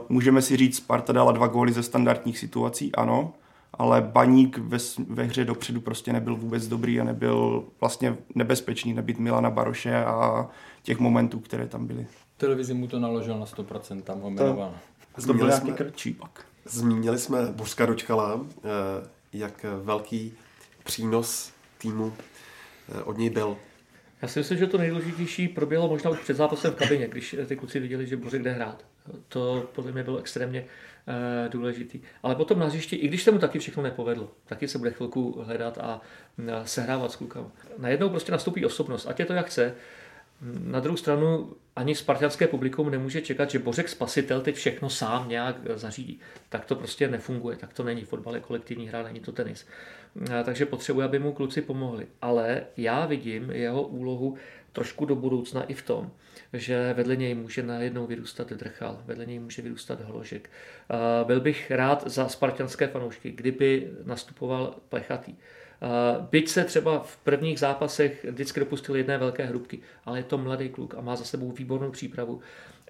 můžeme 0.10 0.42
si 0.42 0.58
říct, 0.58 0.78
Sparta 0.78 1.14
dala 1.14 1.32
dva 1.32 1.48
góly 1.48 1.74
ze 1.74 1.84
standardních 1.84 2.40
situací, 2.40 2.96
ano, 2.96 3.34
ale 3.74 4.02
Baník 4.02 4.58
ve, 4.58 4.78
ve 5.08 5.24
hře 5.24 5.46
dopředu 5.46 5.82
prostě 5.82 6.14
nebyl 6.14 6.36
vůbec 6.36 6.68
dobrý 6.68 7.00
a 7.00 7.04
nebyl 7.04 7.64
vlastně 7.80 8.18
nebezpečný 8.36 8.94
nebyt 8.94 9.20
Milana 9.20 9.50
Baroše 9.50 10.06
a 10.06 10.50
těch 10.84 11.00
momentů, 11.00 11.40
které 11.40 11.68
tam 11.68 11.88
byly. 11.88 12.08
Televizi 12.38 12.74
mu 12.74 12.88
to 12.88 13.00
naložil 13.00 13.40
na 13.40 13.46
100%, 13.46 14.02
tam 14.02 14.22
ho 14.22 14.30
jmenoval. 14.30 14.74
To 15.26 15.34
byl 15.34 15.48
nějaký 15.48 15.74
krčí 15.74 16.14
pak. 16.14 16.46
Zmínili 16.66 17.18
jsme 17.18 17.46
Bořka 17.46 17.86
Dočkala, 17.86 18.46
eh, 18.58 19.08
jak 19.34 19.66
velký 19.84 20.34
přínos 20.84 21.52
týmu 21.78 22.14
eh, 22.90 23.04
od 23.04 23.18
něj 23.18 23.30
byl. 23.30 23.58
Já 24.22 24.28
si 24.28 24.40
myslím, 24.40 24.58
že 24.58 24.68
to 24.68 24.78
nejdůležitější 24.78 25.48
proběhlo 25.48 25.88
možná 25.88 26.12
už 26.12 26.20
před 26.20 26.38
zápasem 26.38 26.72
v 26.72 26.76
kabině, 26.76 27.08
když 27.08 27.36
ty 27.46 27.56
kluci 27.56 27.80
viděli, 27.80 28.08
že 28.08 28.18
Bořek 28.18 28.44
jde 28.44 28.52
hrát. 28.52 28.86
To 29.28 29.70
podle 29.76 29.92
mě 29.92 30.04
bylo 30.04 30.18
extrémně 30.18 30.62
uh, 30.66 31.52
důležitý. 31.52 32.02
Ale 32.24 32.36
potom 32.36 32.60
na 32.60 32.66
hřišti, 32.66 32.96
i 32.96 33.08
když 33.08 33.24
se 33.24 33.32
mu 33.32 33.40
taky 33.40 33.60
všechno 33.60 33.84
nepovedlo, 33.84 34.32
taky 34.46 34.68
se 34.68 34.78
bude 34.78 34.92
chvilku 34.92 35.42
hledat 35.42 35.78
a 35.78 36.02
uh, 36.38 36.46
sehrávat 36.66 37.12
s 37.12 37.16
klukama. 37.16 37.52
Najednou 37.78 38.10
prostě 38.10 38.32
nastoupí 38.32 38.66
osobnost, 38.66 39.06
ať 39.06 39.20
je 39.20 39.26
to 39.26 39.34
jak 39.34 39.46
chce. 39.46 39.76
Na 40.64 40.80
druhou 40.80 40.98
stranu 40.98 41.54
ani 41.76 41.96
spartianské 41.96 42.48
publikum 42.48 42.92
nemůže 42.92 43.22
čekat, 43.22 43.50
že 43.50 43.60
Bořek 43.60 43.90
spasitel 43.90 44.42
teď 44.42 44.56
všechno 44.56 44.90
sám 44.90 45.30
nějak 45.30 45.56
zařídí. 45.76 46.20
Tak 46.50 46.66
to 46.66 46.76
prostě 46.76 47.08
nefunguje, 47.08 47.58
tak 47.58 47.74
to 47.74 47.84
není. 47.84 48.04
Fotbal 48.04 48.36
je 48.36 48.42
kolektivní 48.42 48.88
hra, 48.88 49.04
není 49.04 49.20
to 49.20 49.32
tenis. 49.32 49.68
Takže 50.44 50.66
potřebuje, 50.66 51.06
aby 51.06 51.20
mu 51.20 51.32
kluci 51.34 51.62
pomohli. 51.62 52.08
Ale 52.22 52.64
já 52.78 53.06
vidím 53.06 53.52
jeho 53.52 53.84
úlohu 53.84 54.38
trošku 54.72 55.06
do 55.06 55.16
budoucna 55.16 55.64
i 55.64 55.74
v 55.74 55.82
tom, 55.82 56.12
že 56.54 56.94
vedle 56.94 57.16
něj 57.16 57.36
může 57.36 57.64
najednou 57.64 58.08
vyrůstat 58.08 58.50
drchal, 58.50 59.02
vedle 59.06 59.26
něj 59.26 59.40
může 59.40 59.62
vyrůstat 59.62 60.02
hložek. 60.02 60.50
Byl 61.24 61.42
bych 61.42 61.72
rád 61.72 62.04
za 62.08 62.30
spartianské 62.30 62.88
fanoušky, 62.88 63.32
kdyby 63.32 63.92
nastupoval 64.04 64.76
plechatý. 64.90 65.36
Byť 66.30 66.50
se 66.50 66.64
třeba 66.64 67.00
v 67.00 67.18
prvních 67.18 67.60
zápasech 67.60 68.26
vždycky 68.26 68.60
dopustil 68.60 68.96
jedné 68.96 69.18
velké 69.18 69.46
hrubky, 69.46 69.80
ale 70.06 70.20
je 70.20 70.24
to 70.24 70.38
mladý 70.38 70.70
kluk 70.70 70.96
a 70.98 71.02
má 71.02 71.16
za 71.16 71.24
sebou 71.24 71.52
výbornou 71.52 71.92
přípravu. 71.92 72.42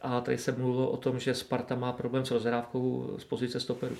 A 0.01 0.21
tady 0.21 0.37
se 0.37 0.51
mluvilo 0.51 0.89
o 0.89 0.97
tom, 0.97 1.19
že 1.19 1.33
Sparta 1.33 1.75
má 1.75 1.91
problém 1.91 2.25
s 2.25 2.31
rozhrávkou 2.31 3.15
z 3.17 3.23
pozice 3.23 3.59
stoperu. 3.59 3.95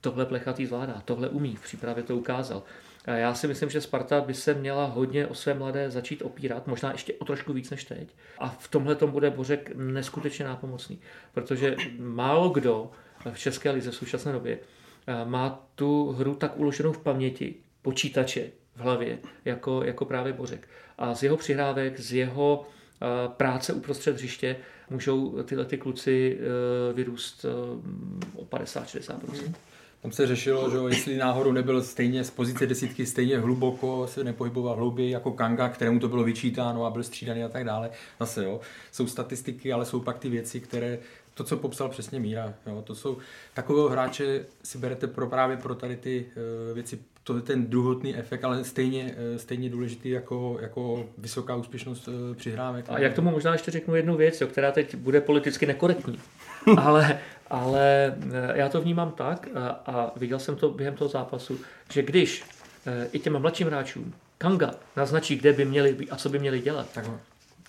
Tohle 0.00 0.26
plechatý 0.26 0.66
zvládá, 0.66 1.02
tohle 1.04 1.28
umí, 1.28 1.56
v 1.56 1.62
přípravě 1.62 2.02
to 2.02 2.16
ukázal. 2.16 2.62
Já 3.06 3.34
si 3.34 3.48
myslím, 3.48 3.70
že 3.70 3.80
Sparta 3.80 4.20
by 4.20 4.34
se 4.34 4.54
měla 4.54 4.84
hodně 4.84 5.26
o 5.26 5.34
své 5.34 5.54
mladé 5.54 5.90
začít 5.90 6.22
opírat, 6.22 6.66
možná 6.66 6.92
ještě 6.92 7.14
o 7.14 7.24
trošku 7.24 7.52
víc 7.52 7.70
než 7.70 7.84
teď. 7.84 8.08
A 8.38 8.48
v 8.48 8.68
tomhle 8.68 8.94
tom 8.94 9.10
bude 9.10 9.30
Bořek 9.30 9.72
neskutečně 9.74 10.44
nápomocný, 10.44 11.00
protože 11.34 11.76
málo 11.98 12.48
kdo 12.48 12.90
v 13.32 13.38
České 13.38 13.70
lize 13.70 13.90
v 13.90 13.94
současné 13.94 14.32
době 14.32 14.58
má 15.24 15.68
tu 15.74 16.12
hru 16.12 16.34
tak 16.34 16.58
uloženou 16.58 16.92
v 16.92 17.02
paměti, 17.02 17.54
počítače 17.82 18.50
v 18.76 18.80
hlavě, 18.80 19.18
jako, 19.44 19.82
jako 19.84 20.04
právě 20.04 20.32
Bořek. 20.32 20.68
A 20.98 21.14
z 21.14 21.22
jeho 21.22 21.36
přihrávek, 21.36 22.00
z 22.00 22.12
jeho 22.12 22.66
práce 23.26 23.72
uprostřed 23.72 24.14
hřiště 24.14 24.56
můžou 24.90 25.42
tyhle 25.42 25.64
ty 25.64 25.78
kluci 25.78 26.38
e, 26.90 26.92
vyrůst 26.92 27.44
o 28.34 28.44
50-60%. 28.44 29.18
Mm. 29.46 29.54
Tam 30.02 30.12
se 30.12 30.26
řešilo, 30.26 30.70
že 30.70 30.96
jestli 30.96 31.16
náhodou 31.16 31.52
nebyl 31.52 31.82
stejně 31.82 32.24
z 32.24 32.30
pozice 32.30 32.66
desítky 32.66 33.06
stejně 33.06 33.38
hluboko, 33.38 34.06
se 34.06 34.24
nepohyboval 34.24 34.76
hlouběji 34.76 35.10
jako 35.10 35.32
Kanga, 35.32 35.68
kterému 35.68 36.00
to 36.00 36.08
bylo 36.08 36.24
vyčítáno 36.24 36.84
a 36.84 36.90
byl 36.90 37.02
střídaný 37.02 37.44
a 37.44 37.48
tak 37.48 37.64
dále. 37.64 37.90
Zase 38.20 38.44
jo, 38.44 38.60
jsou 38.92 39.06
statistiky, 39.06 39.72
ale 39.72 39.84
jsou 39.84 40.00
pak 40.00 40.18
ty 40.18 40.28
věci, 40.28 40.60
které 40.60 40.98
to, 41.34 41.44
co 41.44 41.56
popsal 41.56 41.88
přesně 41.88 42.20
Míra, 42.20 42.54
jo, 42.66 42.82
to 42.82 42.94
jsou 42.94 43.16
takového 43.54 43.88
hráče 43.88 44.46
si 44.62 44.78
berete 44.78 45.06
pro 45.06 45.26
právě 45.26 45.56
pro 45.56 45.74
tady 45.74 45.96
ty 45.96 46.26
uh, 46.68 46.74
věci 46.74 46.98
to 47.26 47.36
je 47.36 47.42
ten 47.42 47.66
druhotný 47.66 48.16
efekt, 48.16 48.44
ale 48.44 48.64
stejně, 48.64 49.14
eh, 49.16 49.38
stejně 49.38 49.70
důležitý 49.70 50.10
jako, 50.10 50.58
jako 50.60 51.06
vysoká 51.18 51.56
úspěšnost 51.56 52.08
eh, 52.08 52.34
přihrávek. 52.34 52.84
A 52.88 52.98
jak 52.98 53.14
tomu 53.14 53.30
možná 53.30 53.52
ještě 53.52 53.70
řeknu 53.70 53.94
jednu 53.94 54.16
věc, 54.16 54.40
jo, 54.40 54.46
která 54.46 54.72
teď 54.72 54.94
bude 54.94 55.20
politicky 55.20 55.66
nekorektní, 55.66 56.18
ale, 56.76 57.18
ale 57.50 58.14
eh, 58.32 58.58
já 58.58 58.68
to 58.68 58.80
vnímám 58.80 59.10
tak 59.10 59.48
a, 59.54 59.68
a 59.68 60.12
viděl 60.16 60.38
jsem 60.38 60.56
to 60.56 60.70
během 60.70 60.94
toho 60.94 61.08
zápasu, 61.08 61.60
že 61.92 62.02
když 62.02 62.44
i 63.12 63.18
těm 63.18 63.38
mladším 63.38 63.66
hráčům 63.66 64.14
Kanga 64.38 64.74
naznačí, 64.96 65.36
kde 65.36 65.52
by 65.52 65.64
měli 65.64 65.94
být 65.94 66.10
a 66.10 66.16
co 66.16 66.28
by 66.28 66.38
měli 66.38 66.60
dělat, 66.60 66.86
tak, 66.94 67.04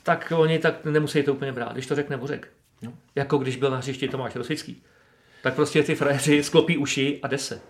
tak 0.03 0.33
oni 0.35 0.59
tak 0.59 0.85
nemusí 0.85 1.23
to 1.23 1.33
úplně 1.33 1.51
brát, 1.51 1.73
když 1.73 1.87
to 1.87 1.95
řekne 1.95 2.17
Bořek. 2.17 2.47
No. 2.81 2.93
Jako 3.15 3.37
když 3.37 3.55
byl 3.55 3.71
na 3.71 3.77
hřišti 3.77 4.07
Tomáš 4.07 4.35
Rosický 4.35 4.83
tak 5.47 5.55
prostě 5.55 5.83
ty 5.83 5.95
frajeři 5.95 6.43
sklopí 6.43 6.77
uši 6.77 7.19
a 7.23 7.27
jde 7.27 7.37
se. 7.37 7.61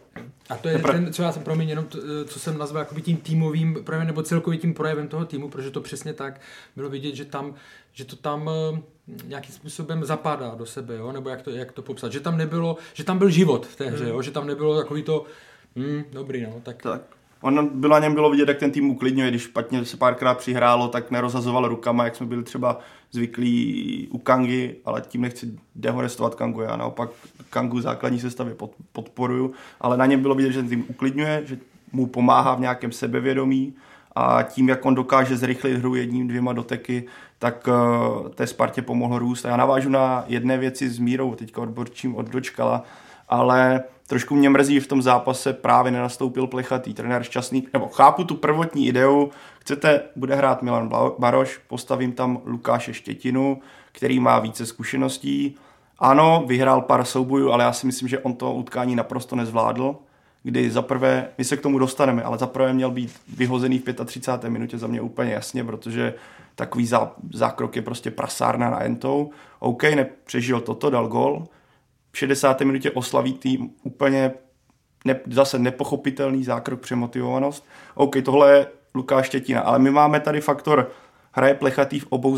A 0.50 0.58
to 0.58 0.70
je 0.70 0.80
ten, 0.80 1.14
co 1.14 1.24
já 1.24 1.32
jsem 1.32 1.44
promiň, 1.44 1.70
jenom 1.70 1.86
to, 1.86 1.98
co 2.26 2.40
jsem 2.40 2.58
nazval 2.58 2.82
jako 2.82 3.00
tím 3.00 3.18
týmovým 3.18 3.84
projevem, 3.84 4.08
nebo 4.08 4.24
celkovým 4.24 4.60
tím 4.60 4.74
projevem 4.74 5.08
toho 5.08 5.26
týmu, 5.26 5.50
protože 5.50 5.72
to 5.72 5.82
přesně 5.82 6.14
tak 6.14 6.42
bylo 6.76 6.90
vidět, 6.90 7.16
že 7.16 7.26
tam, 7.26 7.56
že 7.94 8.06
to 8.06 8.16
tam 8.16 8.50
eh, 8.50 8.82
nějakým 9.24 9.56
způsobem 9.56 10.06
zapadá 10.06 10.56
do 10.56 10.66
sebe, 10.66 10.96
jo? 10.96 11.12
nebo 11.12 11.30
jak 11.30 11.42
to, 11.42 11.50
jak 11.52 11.72
to 11.72 11.82
popsat, 11.82 12.12
že 12.12 12.20
tam 12.20 12.38
nebylo, 12.38 12.78
že 12.94 13.04
tam 13.04 13.18
byl 13.18 13.30
život 13.30 13.66
v 13.66 13.76
té 13.76 13.90
hře, 13.90 14.04
hmm. 14.04 14.14
jo? 14.14 14.22
že 14.22 14.32
tam 14.32 14.48
nebylo 14.48 14.78
takový 14.78 15.04
to, 15.04 15.26
hm, 15.76 16.04
dobrý, 16.12 16.44
no, 16.44 16.62
tak... 16.64 16.82
tak. 16.82 17.17
On 17.42 17.70
bylo 17.74 17.94
na 17.94 18.00
něm 18.00 18.14
bylo 18.14 18.30
vidět, 18.30 18.48
jak 18.48 18.58
ten 18.58 18.72
tým 18.72 18.90
uklidňuje, 18.90 19.30
když 19.30 19.42
špatně 19.42 19.86
se 19.86 19.98
párkrát 19.98 20.38
přihrálo, 20.38 20.88
tak 20.88 21.12
nerozhazoval 21.12 21.68
rukama, 21.68 22.06
jak 22.06 22.16
jsme 22.16 22.26
byli 22.26 22.44
třeba 22.44 22.80
zvyklí 23.12 24.08
u 24.12 24.18
Kangy, 24.18 24.76
ale 24.86 25.02
tím 25.02 25.22
nechci 25.22 25.54
dehonestovat 25.76 26.36
Kangu, 26.36 26.62
já 26.62 26.76
naopak 26.76 27.10
Kangu 27.50 27.82
základní 27.82 28.20
sestavě 28.20 28.56
pod, 28.56 28.72
podporuju, 28.92 29.52
ale 29.82 29.98
na 29.98 30.06
něm 30.06 30.22
bylo 30.22 30.36
vidět, 30.36 30.52
že 30.52 30.60
ten 30.60 30.70
tým 30.70 30.86
uklidňuje, 30.88 31.42
že 31.46 31.58
mu 31.92 32.08
pomáhá 32.08 32.56
v 32.56 32.60
nějakém 32.60 32.92
sebevědomí. 32.92 33.74
A 34.16 34.44
tím, 34.44 34.70
jak 34.70 34.86
on 34.86 34.96
dokáže 34.96 35.38
zrychlit 35.38 35.78
hru 35.78 35.96
jedním, 35.96 36.28
dvěma 36.28 36.54
doteky, 36.54 37.04
tak 37.40 37.68
uh, 37.68 38.30
té 38.30 38.48
Spartě 38.48 38.82
pomohl 38.82 39.20
růst. 39.20 39.46
A 39.46 39.50
já 39.50 39.58
navážu 39.58 39.90
na 39.90 40.24
jedné 40.28 40.58
věci 40.58 40.90
s 40.90 41.00
Mírou, 41.00 41.36
teďka 41.36 41.62
odborčím 41.62 42.16
od 42.16 42.30
Dočkala, 42.30 42.84
ale 43.30 43.84
trošku 44.08 44.36
mě 44.36 44.50
mrzí, 44.50 44.74
že 44.74 44.82
v 44.82 44.88
tom 44.88 45.02
zápase 45.02 45.54
právě 45.54 45.92
nenastoupil 45.92 46.48
plechatý 46.48 46.94
trenér 46.94 47.24
šťastný, 47.24 47.68
nebo 47.74 47.88
chápu 47.88 48.24
tu 48.24 48.36
prvotní 48.36 48.88
ideu, 48.88 49.32
chcete, 49.60 50.02
bude 50.16 50.36
hrát 50.36 50.62
Milan 50.62 50.90
Baroš, 51.20 51.60
postavím 51.68 52.12
tam 52.12 52.42
Lukáše 52.46 52.94
Štětinu, 52.94 53.62
který 53.92 54.20
má 54.20 54.40
více 54.40 54.66
zkušeností. 54.66 55.56
Ano, 56.00 56.44
vyhrál 56.48 56.82
pár 56.82 57.06
soubojů, 57.06 57.52
ale 57.52 57.64
já 57.64 57.74
si 57.74 57.86
myslím, 57.86 58.08
že 58.08 58.20
on 58.20 58.34
to 58.34 58.54
utkání 58.54 58.96
naprosto 58.96 59.36
nezvládl, 59.36 59.96
kdy 60.44 60.72
zaprvé, 60.72 61.28
my 61.38 61.44
se 61.44 61.58
k 61.58 61.62
tomu 61.62 61.80
dostaneme, 61.80 62.24
ale 62.24 62.38
zaprvé 62.38 62.74
měl 62.74 62.92
být 62.92 63.16
vyhozený 63.38 63.80
v 63.80 64.06
35. 64.06 64.50
minutě 64.50 64.78
za 64.78 64.88
mě 64.88 65.02
úplně 65.02 65.34
jasně, 65.34 65.64
protože 65.64 66.14
takový 66.56 66.88
zá, 66.88 67.12
zákrok 67.34 67.76
je 67.76 67.82
prostě 67.82 68.12
prasárna 68.12 68.70
na 68.70 68.84
entou. 68.84 69.32
OK, 69.60 69.84
nepřežil 69.84 70.62
toto, 70.62 70.90
dal 70.90 71.08
gol, 71.08 71.48
60. 72.18 72.62
minutě 72.62 72.92
oslaví 72.92 73.34
tým 73.34 73.70
úplně 73.84 74.32
ne, 75.06 75.20
zase 75.30 75.60
nepochopitelný 75.60 76.44
zákrok 76.44 76.80
přemotivovanost. 76.80 77.66
OK, 77.96 78.16
tohle 78.26 78.52
je 78.52 78.68
Lukáš 78.96 79.26
Štětina, 79.26 79.62
ale 79.62 79.80
my 79.80 79.92
máme 79.92 80.20
tady 80.20 80.42
faktor 80.42 80.92
hraje 81.32 81.54
plechatý 81.54 82.00
v 82.00 82.08
obou 82.10 82.38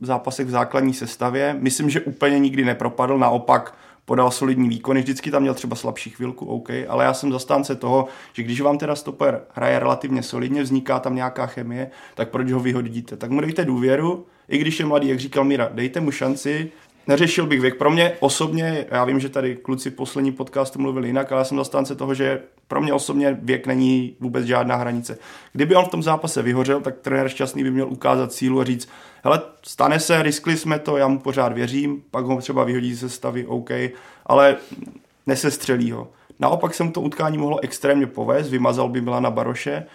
zápasech 0.00 0.46
v 0.46 0.50
základní 0.50 0.94
sestavě. 0.94 1.56
Myslím, 1.58 1.90
že 1.90 2.00
úplně 2.00 2.38
nikdy 2.38 2.64
nepropadl, 2.64 3.18
naopak 3.18 3.74
podal 4.04 4.30
solidní 4.30 4.68
výkony, 4.68 5.00
vždycky 5.00 5.30
tam 5.30 5.42
měl 5.42 5.54
třeba 5.54 5.76
slabší 5.76 6.10
chvilku, 6.10 6.46
OK, 6.46 6.70
ale 6.88 7.04
já 7.04 7.14
jsem 7.14 7.32
zastánce 7.32 7.74
toho, 7.74 8.06
že 8.32 8.42
když 8.42 8.60
vám 8.60 8.78
teda 8.78 8.96
stoper 8.96 9.42
hraje 9.52 9.78
relativně 9.78 10.22
solidně, 10.22 10.62
vzniká 10.62 10.98
tam 10.98 11.14
nějaká 11.14 11.46
chemie, 11.46 11.90
tak 12.14 12.30
proč 12.30 12.50
ho 12.50 12.60
vyhodíte? 12.60 13.16
Tak 13.16 13.30
mu 13.30 13.40
dejte 13.40 13.64
důvěru, 13.64 14.26
i 14.48 14.58
když 14.58 14.80
je 14.80 14.86
mladý, 14.86 15.08
jak 15.08 15.18
říkal 15.18 15.44
Mira, 15.44 15.68
dejte 15.72 16.00
mu 16.00 16.10
šanci, 16.10 16.70
neřešil 17.06 17.46
bych 17.46 17.60
věk. 17.60 17.74
Pro 17.74 17.90
mě 17.90 18.12
osobně, 18.20 18.86
já 18.90 19.04
vím, 19.04 19.20
že 19.20 19.28
tady 19.28 19.56
kluci 19.56 19.90
poslední 19.90 20.32
podcastu 20.32 20.78
mluvili 20.78 21.08
jinak, 21.08 21.32
ale 21.32 21.40
já 21.40 21.44
jsem 21.44 21.58
zastánce 21.58 21.94
toho, 21.94 22.14
že 22.14 22.42
pro 22.68 22.80
mě 22.80 22.92
osobně 22.92 23.38
věk 23.42 23.66
není 23.66 24.16
vůbec 24.20 24.44
žádná 24.46 24.76
hranice. 24.76 25.18
Kdyby 25.52 25.74
on 25.74 25.84
v 25.84 25.88
tom 25.88 26.02
zápase 26.02 26.42
vyhořel, 26.42 26.80
tak 26.80 26.98
trenér 26.98 27.28
šťastný 27.28 27.62
by 27.62 27.70
měl 27.70 27.88
ukázat 27.88 28.32
sílu 28.32 28.60
a 28.60 28.64
říct, 28.64 28.88
hele, 29.24 29.42
stane 29.62 30.00
se, 30.00 30.22
riskli 30.22 30.56
jsme 30.56 30.78
to, 30.78 30.96
já 30.96 31.08
mu 31.08 31.18
pořád 31.18 31.52
věřím, 31.52 32.02
pak 32.10 32.24
ho 32.24 32.40
třeba 32.40 32.64
vyhodí 32.64 32.94
ze 32.94 33.08
stavy, 33.08 33.46
OK, 33.46 33.70
ale 34.26 34.56
nesestřelí 35.26 35.90
ho. 35.90 36.08
Naopak 36.38 36.74
se 36.74 36.84
mu 36.84 36.92
to 36.92 37.00
utkání 37.00 37.38
mohlo 37.38 37.64
extrémně 37.64 38.06
povést, 38.06 38.50
vymazal 38.50 38.88
by 38.88 39.00
Milana 39.00 39.30
Baroše, 39.30 39.86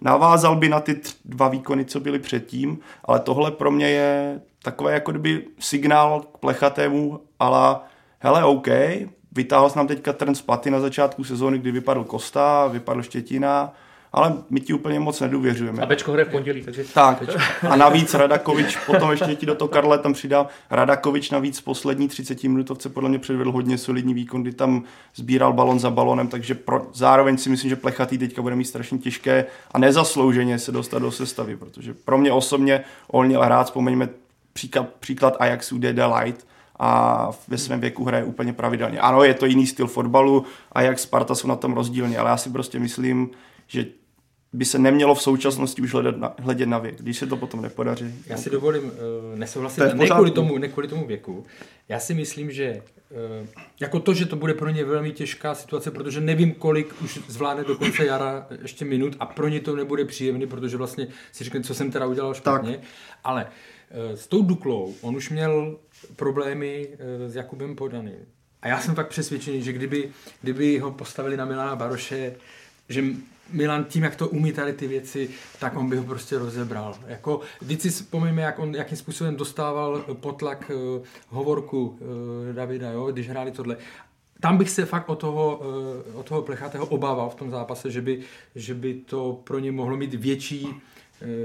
navázal 0.00 0.56
by 0.56 0.68
na 0.68 0.80
ty 0.80 1.00
dva 1.24 1.48
výkony, 1.48 1.84
co 1.84 2.00
byly 2.00 2.18
předtím, 2.18 2.78
ale 3.04 3.20
tohle 3.20 3.50
pro 3.50 3.70
mě 3.70 3.90
je 3.90 4.40
takové 4.62 4.92
jako 4.92 5.10
kdyby 5.10 5.44
signál 5.58 6.20
k 6.20 6.38
plechatému, 6.38 7.20
ale 7.38 7.76
hele, 8.18 8.44
OK, 8.44 8.68
vytáhl 9.32 9.70
jsem 9.70 9.78
nám 9.78 9.86
teďka 9.86 10.12
trn 10.12 10.34
z 10.34 10.42
paty 10.42 10.70
na 10.70 10.80
začátku 10.80 11.24
sezóny, 11.24 11.58
kdy 11.58 11.72
vypadl 11.72 12.04
Kosta, 12.04 12.66
vypadl 12.66 13.02
Štětina 13.02 13.74
ale 14.12 14.34
my 14.50 14.60
ti 14.60 14.72
úplně 14.72 15.00
moc 15.00 15.20
nedůvěřujeme. 15.20 15.82
A 15.82 15.86
Bečko 15.86 16.12
hraje 16.12 16.24
v 16.24 16.30
pondělí, 16.30 16.62
takže... 16.62 16.84
Tak, 16.94 17.22
a 17.68 17.76
navíc 17.76 18.14
Radakovič, 18.14 18.76
potom 18.76 19.10
ještě 19.10 19.34
ti 19.34 19.46
do 19.46 19.54
toho 19.54 19.68
Karle 19.68 19.98
tam 19.98 20.12
přidám, 20.12 20.46
Radakovič 20.70 21.30
navíc 21.30 21.60
poslední 21.60 22.08
30 22.08 22.44
minutovce 22.44 22.88
podle 22.88 23.08
mě 23.08 23.18
předvedl 23.18 23.52
hodně 23.52 23.78
solidní 23.78 24.14
výkon, 24.14 24.42
kdy 24.42 24.52
tam 24.52 24.82
sbíral 25.14 25.52
balon 25.52 25.78
za 25.78 25.90
balonem, 25.90 26.28
takže 26.28 26.54
pro, 26.54 26.86
zároveň 26.92 27.38
si 27.38 27.50
myslím, 27.50 27.68
že 27.68 27.76
Plechatý 27.76 28.18
teďka 28.18 28.42
bude 28.42 28.56
mít 28.56 28.64
strašně 28.64 28.98
těžké 28.98 29.46
a 29.72 29.78
nezaslouženě 29.78 30.58
se 30.58 30.72
dostat 30.72 30.98
do 30.98 31.10
sestavy, 31.10 31.56
protože 31.56 31.94
pro 31.94 32.18
mě 32.18 32.32
osobně 32.32 32.84
on 33.08 33.26
měl 33.26 33.42
hrát, 33.42 33.64
vzpomeňme 33.64 34.08
příklad, 34.52 34.88
příklad 35.00 35.36
Ajaxu 35.38 35.78
D.D. 35.78 36.06
Light, 36.06 36.46
a 36.82 37.30
ve 37.48 37.58
svém 37.58 37.80
věku 37.80 38.04
hraje 38.04 38.24
úplně 38.24 38.52
pravidelně. 38.52 39.00
Ano, 39.00 39.24
je 39.24 39.34
to 39.34 39.46
jiný 39.46 39.66
styl 39.66 39.86
fotbalu 39.86 40.44
a 40.72 40.82
jak 40.82 40.98
Sparta 40.98 41.34
jsou 41.34 41.48
na 41.48 41.56
tom 41.56 41.72
rozdílně, 41.72 42.18
ale 42.18 42.30
já 42.30 42.36
si 42.36 42.50
prostě 42.50 42.78
myslím, 42.78 43.30
že 43.66 43.86
by 44.52 44.64
se 44.64 44.78
nemělo 44.78 45.14
v 45.14 45.22
současnosti 45.22 45.82
už 45.82 45.92
hledět 45.92 46.18
na, 46.18 46.34
hledět 46.38 46.68
na 46.68 46.78
věk, 46.78 47.02
když 47.02 47.18
se 47.18 47.26
to 47.26 47.36
potom 47.36 47.62
nepodaří. 47.62 48.14
Já 48.26 48.36
si 48.36 48.50
dovolím 48.50 48.84
uh, 48.84 48.90
nesouhlasit, 49.38 49.80
To 49.90 49.94
ne 49.94 50.08
kvůli, 50.08 50.30
tomu, 50.30 50.58
ne 50.58 50.68
kvůli 50.68 50.88
tomu 50.88 51.06
věku. 51.06 51.44
Já 51.88 52.00
si 52.00 52.14
myslím, 52.14 52.50
že 52.50 52.82
uh, 53.40 53.46
jako 53.80 54.00
to, 54.00 54.14
že 54.14 54.26
to 54.26 54.36
bude 54.36 54.54
pro 54.54 54.70
ně 54.70 54.84
velmi 54.84 55.12
těžká 55.12 55.54
situace, 55.54 55.90
protože 55.90 56.20
nevím, 56.20 56.52
kolik 56.54 57.02
už 57.02 57.20
zvládne 57.28 57.64
do 57.64 57.76
konce 57.76 58.06
jara 58.06 58.46
ještě 58.62 58.84
minut 58.84 59.16
a 59.20 59.26
pro 59.26 59.48
ně 59.48 59.60
to 59.60 59.76
nebude 59.76 60.04
příjemný, 60.04 60.46
protože 60.46 60.76
vlastně 60.76 61.06
si 61.32 61.44
řekne, 61.44 61.62
co 61.62 61.74
jsem 61.74 61.90
teda 61.90 62.06
udělal 62.06 62.34
špatně. 62.34 62.72
Tak. 62.72 62.80
Ale 63.24 63.44
uh, 63.44 63.50
s 63.90 64.26
tou 64.26 64.42
Duklou, 64.42 64.94
on 65.00 65.16
už 65.16 65.30
měl 65.30 65.78
problémy 66.16 66.88
uh, 66.88 67.30
s 67.30 67.36
Jakubem 67.36 67.76
Podaným. 67.76 68.26
A 68.62 68.68
já 68.68 68.80
jsem 68.80 68.94
fakt 68.94 69.08
přesvědčený, 69.08 69.62
že 69.62 69.72
kdyby, 69.72 70.10
kdyby 70.42 70.78
ho 70.78 70.90
postavili 70.90 71.36
na 71.36 71.44
Milana 71.44 71.76
Baroše, 71.76 72.36
že 72.88 73.04
Milan 73.52 73.84
tím, 73.84 74.02
jak 74.02 74.16
to 74.16 74.28
umí 74.28 74.52
tady 74.52 74.72
ty 74.72 74.86
věci, 74.86 75.30
tak 75.60 75.76
on 75.76 75.90
by 75.90 75.96
ho 75.96 76.04
prostě 76.04 76.38
rozebral. 76.38 76.94
Jako, 77.06 77.40
vždyť 77.60 77.80
si 77.80 77.90
vzpomeňme, 77.90 78.42
jak 78.42 78.58
on, 78.58 78.74
jakým 78.74 78.96
způsobem 78.96 79.36
dostával 79.36 80.04
potlak 80.20 80.70
uh, 80.74 81.04
hovorku 81.28 81.88
uh, 81.88 82.54
Davida, 82.54 82.90
jo, 82.90 83.12
když 83.12 83.28
hráli 83.28 83.50
tohle. 83.50 83.76
Tam 84.40 84.58
bych 84.58 84.70
se 84.70 84.86
fakt 84.86 85.08
o 85.08 85.16
toho, 85.16 85.60
uh, 86.12 86.20
o 86.20 86.22
toho 86.22 86.42
plechatého 86.42 86.86
obával 86.86 87.30
v 87.30 87.34
tom 87.34 87.50
zápase, 87.50 87.90
že 87.90 88.00
by, 88.00 88.20
že 88.54 88.74
by 88.74 88.94
to 88.94 89.40
pro 89.44 89.58
ně 89.58 89.72
mohlo 89.72 89.96
mít 89.96 90.14
větší 90.14 90.68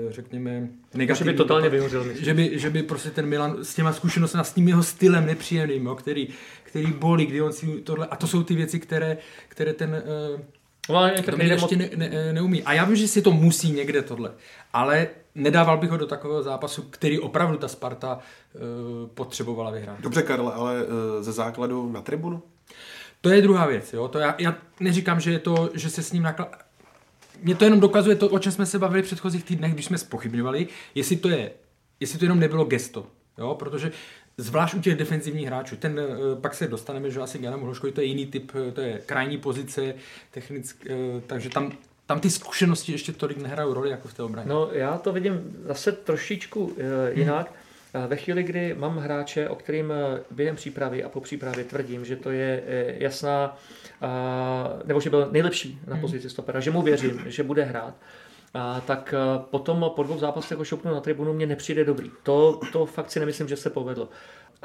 řekněme, 0.10 0.68
negativní... 0.94 1.30
Že 1.30 1.34
by 1.34 1.38
totálně 1.38 1.70
vyhořel. 1.70 2.06
Že 2.14 2.34
by, 2.34 2.60
že 2.60 2.70
by 2.70 2.84
prostě 2.84 3.10
ten 3.10 3.26
Milan 3.26 3.58
s 3.64 3.76
těma 3.76 3.94
zkušenostmi 3.94 4.40
a 4.40 4.44
s 4.44 4.54
tím 4.54 4.68
jeho 4.68 4.84
stylem 4.84 5.26
nepříjemným, 5.26 5.86
jo, 5.86 5.96
který, 5.96 6.28
který 6.64 6.88
bolí, 6.88 7.26
kdy 7.26 7.42
on 7.42 7.54
si 7.54 7.68
tohle... 7.68 8.08
A 8.08 8.16
to 8.16 8.28
jsou 8.28 8.44
ty 8.44 8.56
věci, 8.56 8.80
které, 8.80 9.18
které 9.50 9.74
ten 9.74 10.04
uh, 10.36 10.42
No, 10.90 10.98
ale 10.98 11.22
to 11.22 11.38
nejde 11.38 11.56
ještě 11.56 11.76
ne, 11.76 11.90
ne, 11.96 12.34
neumí. 12.34 12.64
A 12.64 12.74
já 12.74 12.86
vím, 12.86 12.96
že 12.96 13.08
si 13.08 13.22
to 13.22 13.32
musí 13.32 13.72
někde 13.72 14.02
tohle. 14.02 14.32
Ale 14.74 15.08
nedával 15.36 15.78
bych 15.78 15.90
ho 15.90 15.98
do 15.98 16.08
takového 16.08 16.44
zápasu, 16.44 16.82
který 16.82 17.20
opravdu 17.20 17.58
ta 17.58 17.68
Sparta 17.68 18.20
uh, 18.54 18.62
potřebovala 19.08 19.72
vyhrát. 19.72 20.02
Dobře, 20.02 20.22
Karle, 20.22 20.54
ale 20.54 20.76
eh, 20.82 21.24
ze 21.24 21.32
základu 21.32 21.92
na 21.92 22.02
tribunu? 22.02 22.42
To 23.22 23.30
je 23.30 23.42
druhá 23.42 23.66
věc. 23.66 23.94
Jo? 23.94 24.08
To 24.08 24.20
já, 24.20 24.36
já 24.38 24.56
neříkám, 24.80 25.20
že, 25.20 25.32
je 25.32 25.40
to, 25.40 25.70
že 25.74 25.90
se 25.90 26.04
s 26.04 26.12
ním 26.12 26.24
naklad... 26.24 26.65
Mně 27.42 27.56
to 27.56 27.64
jenom 27.64 27.80
dokazuje 27.80 28.16
to, 28.16 28.30
o 28.30 28.40
čem 28.40 28.52
jsme 28.52 28.66
se 28.66 28.80
bavili 28.80 29.02
v 29.02 29.06
předchozích 29.06 29.44
týdnech, 29.44 29.74
když 29.74 29.86
jsme 29.86 29.98
spochybňovali, 29.98 30.68
jestli 30.96 31.16
to 31.16 31.30
je, 31.30 31.52
jestli 32.00 32.20
to 32.20 32.26
jenom 32.26 32.40
nebylo 32.40 32.66
gesto. 32.66 33.08
Jo? 33.38 33.56
Protože 33.60 33.92
zvlášť 34.38 34.74
u 34.74 34.82
těch 34.82 34.96
defenzivních 34.96 35.48
hráčů, 35.48 35.76
ten, 35.76 36.00
eh, 36.00 36.42
pak 36.42 36.54
se 36.54 36.68
dostaneme, 36.68 37.12
že 37.12 37.20
asi 37.20 37.40
k 37.40 37.42
Janu 37.42 37.66
Hloškovi, 37.66 37.94
to 37.94 38.02
je 38.02 38.08
jiný 38.08 38.26
typ, 38.26 38.52
eh, 38.68 38.72
to 38.72 38.82
je 38.82 39.02
krajní 39.06 39.38
pozice, 39.38 39.94
technick, 40.32 40.76
eh, 40.90 40.96
takže 41.28 41.50
tam, 41.50 41.72
tam 42.06 42.20
ty 42.20 42.30
zkušenosti 42.30 42.92
ještě 42.92 43.12
tolik 43.12 43.38
nehrajou 43.38 43.74
roli 43.74 43.90
jako 43.90 44.08
v 44.08 44.14
té 44.14 44.24
obraně. 44.24 44.50
No, 44.50 44.70
já 44.72 44.98
to 44.98 45.12
vidím 45.12 45.58
zase 45.64 45.92
trošičku 45.92 46.66
uh, 46.66 46.74
jinak. 47.12 47.52
Hmm. 47.94 48.08
Ve 48.08 48.16
chvíli, 48.16 48.44
kdy 48.44 48.76
mám 48.78 48.98
hráče, 48.98 49.50
o 49.50 49.56
kterým 49.56 49.94
během 50.32 50.56
přípravy 50.56 51.04
a 51.04 51.10
po 51.10 51.22
přípravě 51.22 51.64
tvrdím, 51.64 52.06
že 52.06 52.16
to 52.16 52.32
je 52.32 52.64
jasná, 53.00 53.58
nebo 54.86 55.00
že 55.00 55.10
byl 55.10 55.28
nejlepší 55.32 55.80
na 55.88 55.98
pozici 55.98 56.30
stopera, 56.30 56.60
že 56.60 56.72
mu 56.72 56.82
věřím, 56.82 57.24
že 57.26 57.44
bude 57.44 57.64
hrát, 57.64 57.94
a 58.56 58.82
tak 58.82 59.14
eh, 59.18 59.44
potom 59.52 59.92
po 59.96 60.04
dvou 60.04 60.20
zápasech 60.20 60.58
ho 60.58 60.66
šoupnu 60.66 60.94
na 60.94 61.02
tribunu 61.02 61.34
mě 61.34 61.46
nepřijde 61.46 61.86
dobrý. 61.86 62.12
To, 62.24 62.60
to 62.72 62.86
fakt 62.86 63.12
si 63.12 63.20
nemyslím, 63.20 63.48
že 63.48 63.56
se 63.56 63.70
povedlo. 63.70 64.10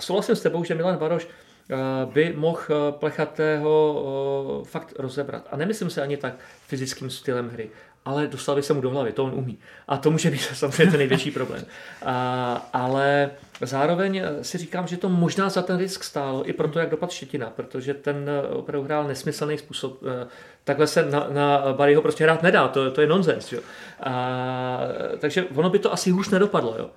Souhlasím 0.00 0.36
s 0.36 0.40
tebou, 0.40 0.64
že 0.64 0.74
Milan 0.74 0.96
Baroš 0.96 1.26
eh, 1.26 1.76
by 2.04 2.32
mohl 2.36 2.60
eh, 2.70 2.92
Plechatého 2.92 4.64
fakt 4.66 4.94
rozebrat. 4.98 5.48
A 5.50 5.56
nemyslím 5.56 5.90
se 5.90 6.02
ani 6.02 6.16
tak 6.16 6.34
fyzickým 6.66 7.10
stylem 7.10 7.48
hry, 7.48 7.70
ale 8.04 8.26
dostal 8.26 8.54
by 8.54 8.62
se 8.62 8.72
mu 8.72 8.80
do 8.80 8.90
hlavy, 8.90 9.12
to 9.12 9.24
on 9.24 9.34
umí. 9.34 9.58
A 9.88 9.96
to 9.96 10.10
může 10.10 10.30
být 10.30 10.40
samozřejmě 10.54 10.90
ten 10.90 10.98
největší 10.98 11.30
problém. 11.30 11.64
A, 12.04 12.68
ale 12.72 13.30
zároveň 13.60 14.22
si 14.42 14.58
říkám, 14.58 14.86
že 14.86 14.96
to 14.96 15.08
možná 15.08 15.48
za 15.48 15.62
ten 15.62 15.78
risk 15.78 16.04
stálo, 16.04 16.48
i 16.48 16.52
proto, 16.52 16.78
jak 16.78 16.90
dopadl 16.90 17.12
Štětina, 17.12 17.50
protože 17.50 17.94
ten 17.94 18.28
eh, 18.28 18.48
opravdu 18.48 18.84
hrál 18.84 19.04
nesmyslný 19.04 19.58
způsob. 19.58 20.02
Eh, 20.22 20.26
Takhle 20.64 20.86
se 20.86 21.10
na, 21.10 21.26
na 21.30 21.72
Barryho 21.72 22.02
prostě 22.02 22.24
hrát 22.24 22.42
nedá, 22.42 22.68
to, 22.68 22.90
to 22.90 23.00
je 23.00 23.06
nonsens. 23.06 23.52
Jo. 23.52 23.60
A, 24.02 24.78
takže 25.18 25.44
ono 25.54 25.70
by 25.70 25.78
to 25.78 25.92
asi 25.92 26.10
hůř 26.10 26.28
nedopadlo, 26.30 26.74
jo, 26.78 26.90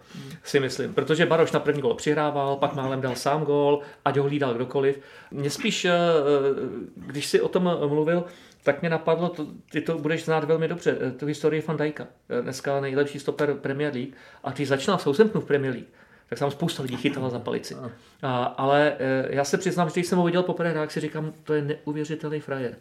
si 0.44 0.60
myslím, 0.60 0.94
protože 0.94 1.26
Baroš 1.26 1.52
na 1.52 1.60
první 1.60 1.82
gol 1.82 1.94
přihrával, 1.94 2.56
pak 2.56 2.74
málem 2.74 3.02
dal 3.02 3.16
sám 3.16 3.44
gol, 3.44 3.80
ať 4.06 4.18
ho 4.18 4.24
hlídal 4.24 4.54
kdokoliv. 4.54 5.00
Mně 5.32 5.50
spíš, 5.50 5.86
eh, 5.86 5.92
když 6.96 7.26
si 7.26 7.42
o 7.42 7.48
tom 7.48 7.64
mluvil, 7.88 8.24
tak 8.64 8.82
mě 8.82 8.90
napadlo, 8.90 9.30
to, 9.30 9.48
ty 9.72 9.82
to 9.82 9.98
budeš 9.98 10.26
znát 10.26 10.44
velmi 10.44 10.68
dobře, 10.68 10.98
eh, 11.02 11.12
tu 11.12 11.26
historii 11.26 11.64
Van 11.68 11.78
Dijka. 11.78 12.08
Eh, 12.30 12.42
Dneska 12.42 12.82
nejlepší 12.82 13.20
stoper 13.20 13.54
Premier 13.54 13.94
League. 13.94 14.14
A 14.44 14.52
když 14.52 14.68
začínal 14.68 14.98
v 14.98 15.02
Southamptonu 15.02 15.46
v 15.46 15.48
Premier 15.48 15.74
League, 15.74 15.90
tak 16.30 16.38
se 16.38 16.44
tam 16.44 16.52
spousta 16.52 16.84
lidí 16.84 16.98
chytala 16.98 17.30
za 17.30 17.40
palici. 17.40 17.76
A, 18.22 18.44
ale 18.44 18.96
eh, 19.00 19.28
já 19.30 19.44
se 19.44 19.58
přiznám, 19.58 19.90
že 19.90 19.94
když 19.94 20.08
jsem 20.08 20.18
ho 20.18 20.26
viděl 20.26 20.44
poprvé, 20.44 20.74
tak 20.74 20.92
si 20.92 21.00
říkám, 21.00 21.34
to 21.44 21.54
je 21.54 21.62
neuvěřitelný 21.62 22.40
frajer. 22.40 22.76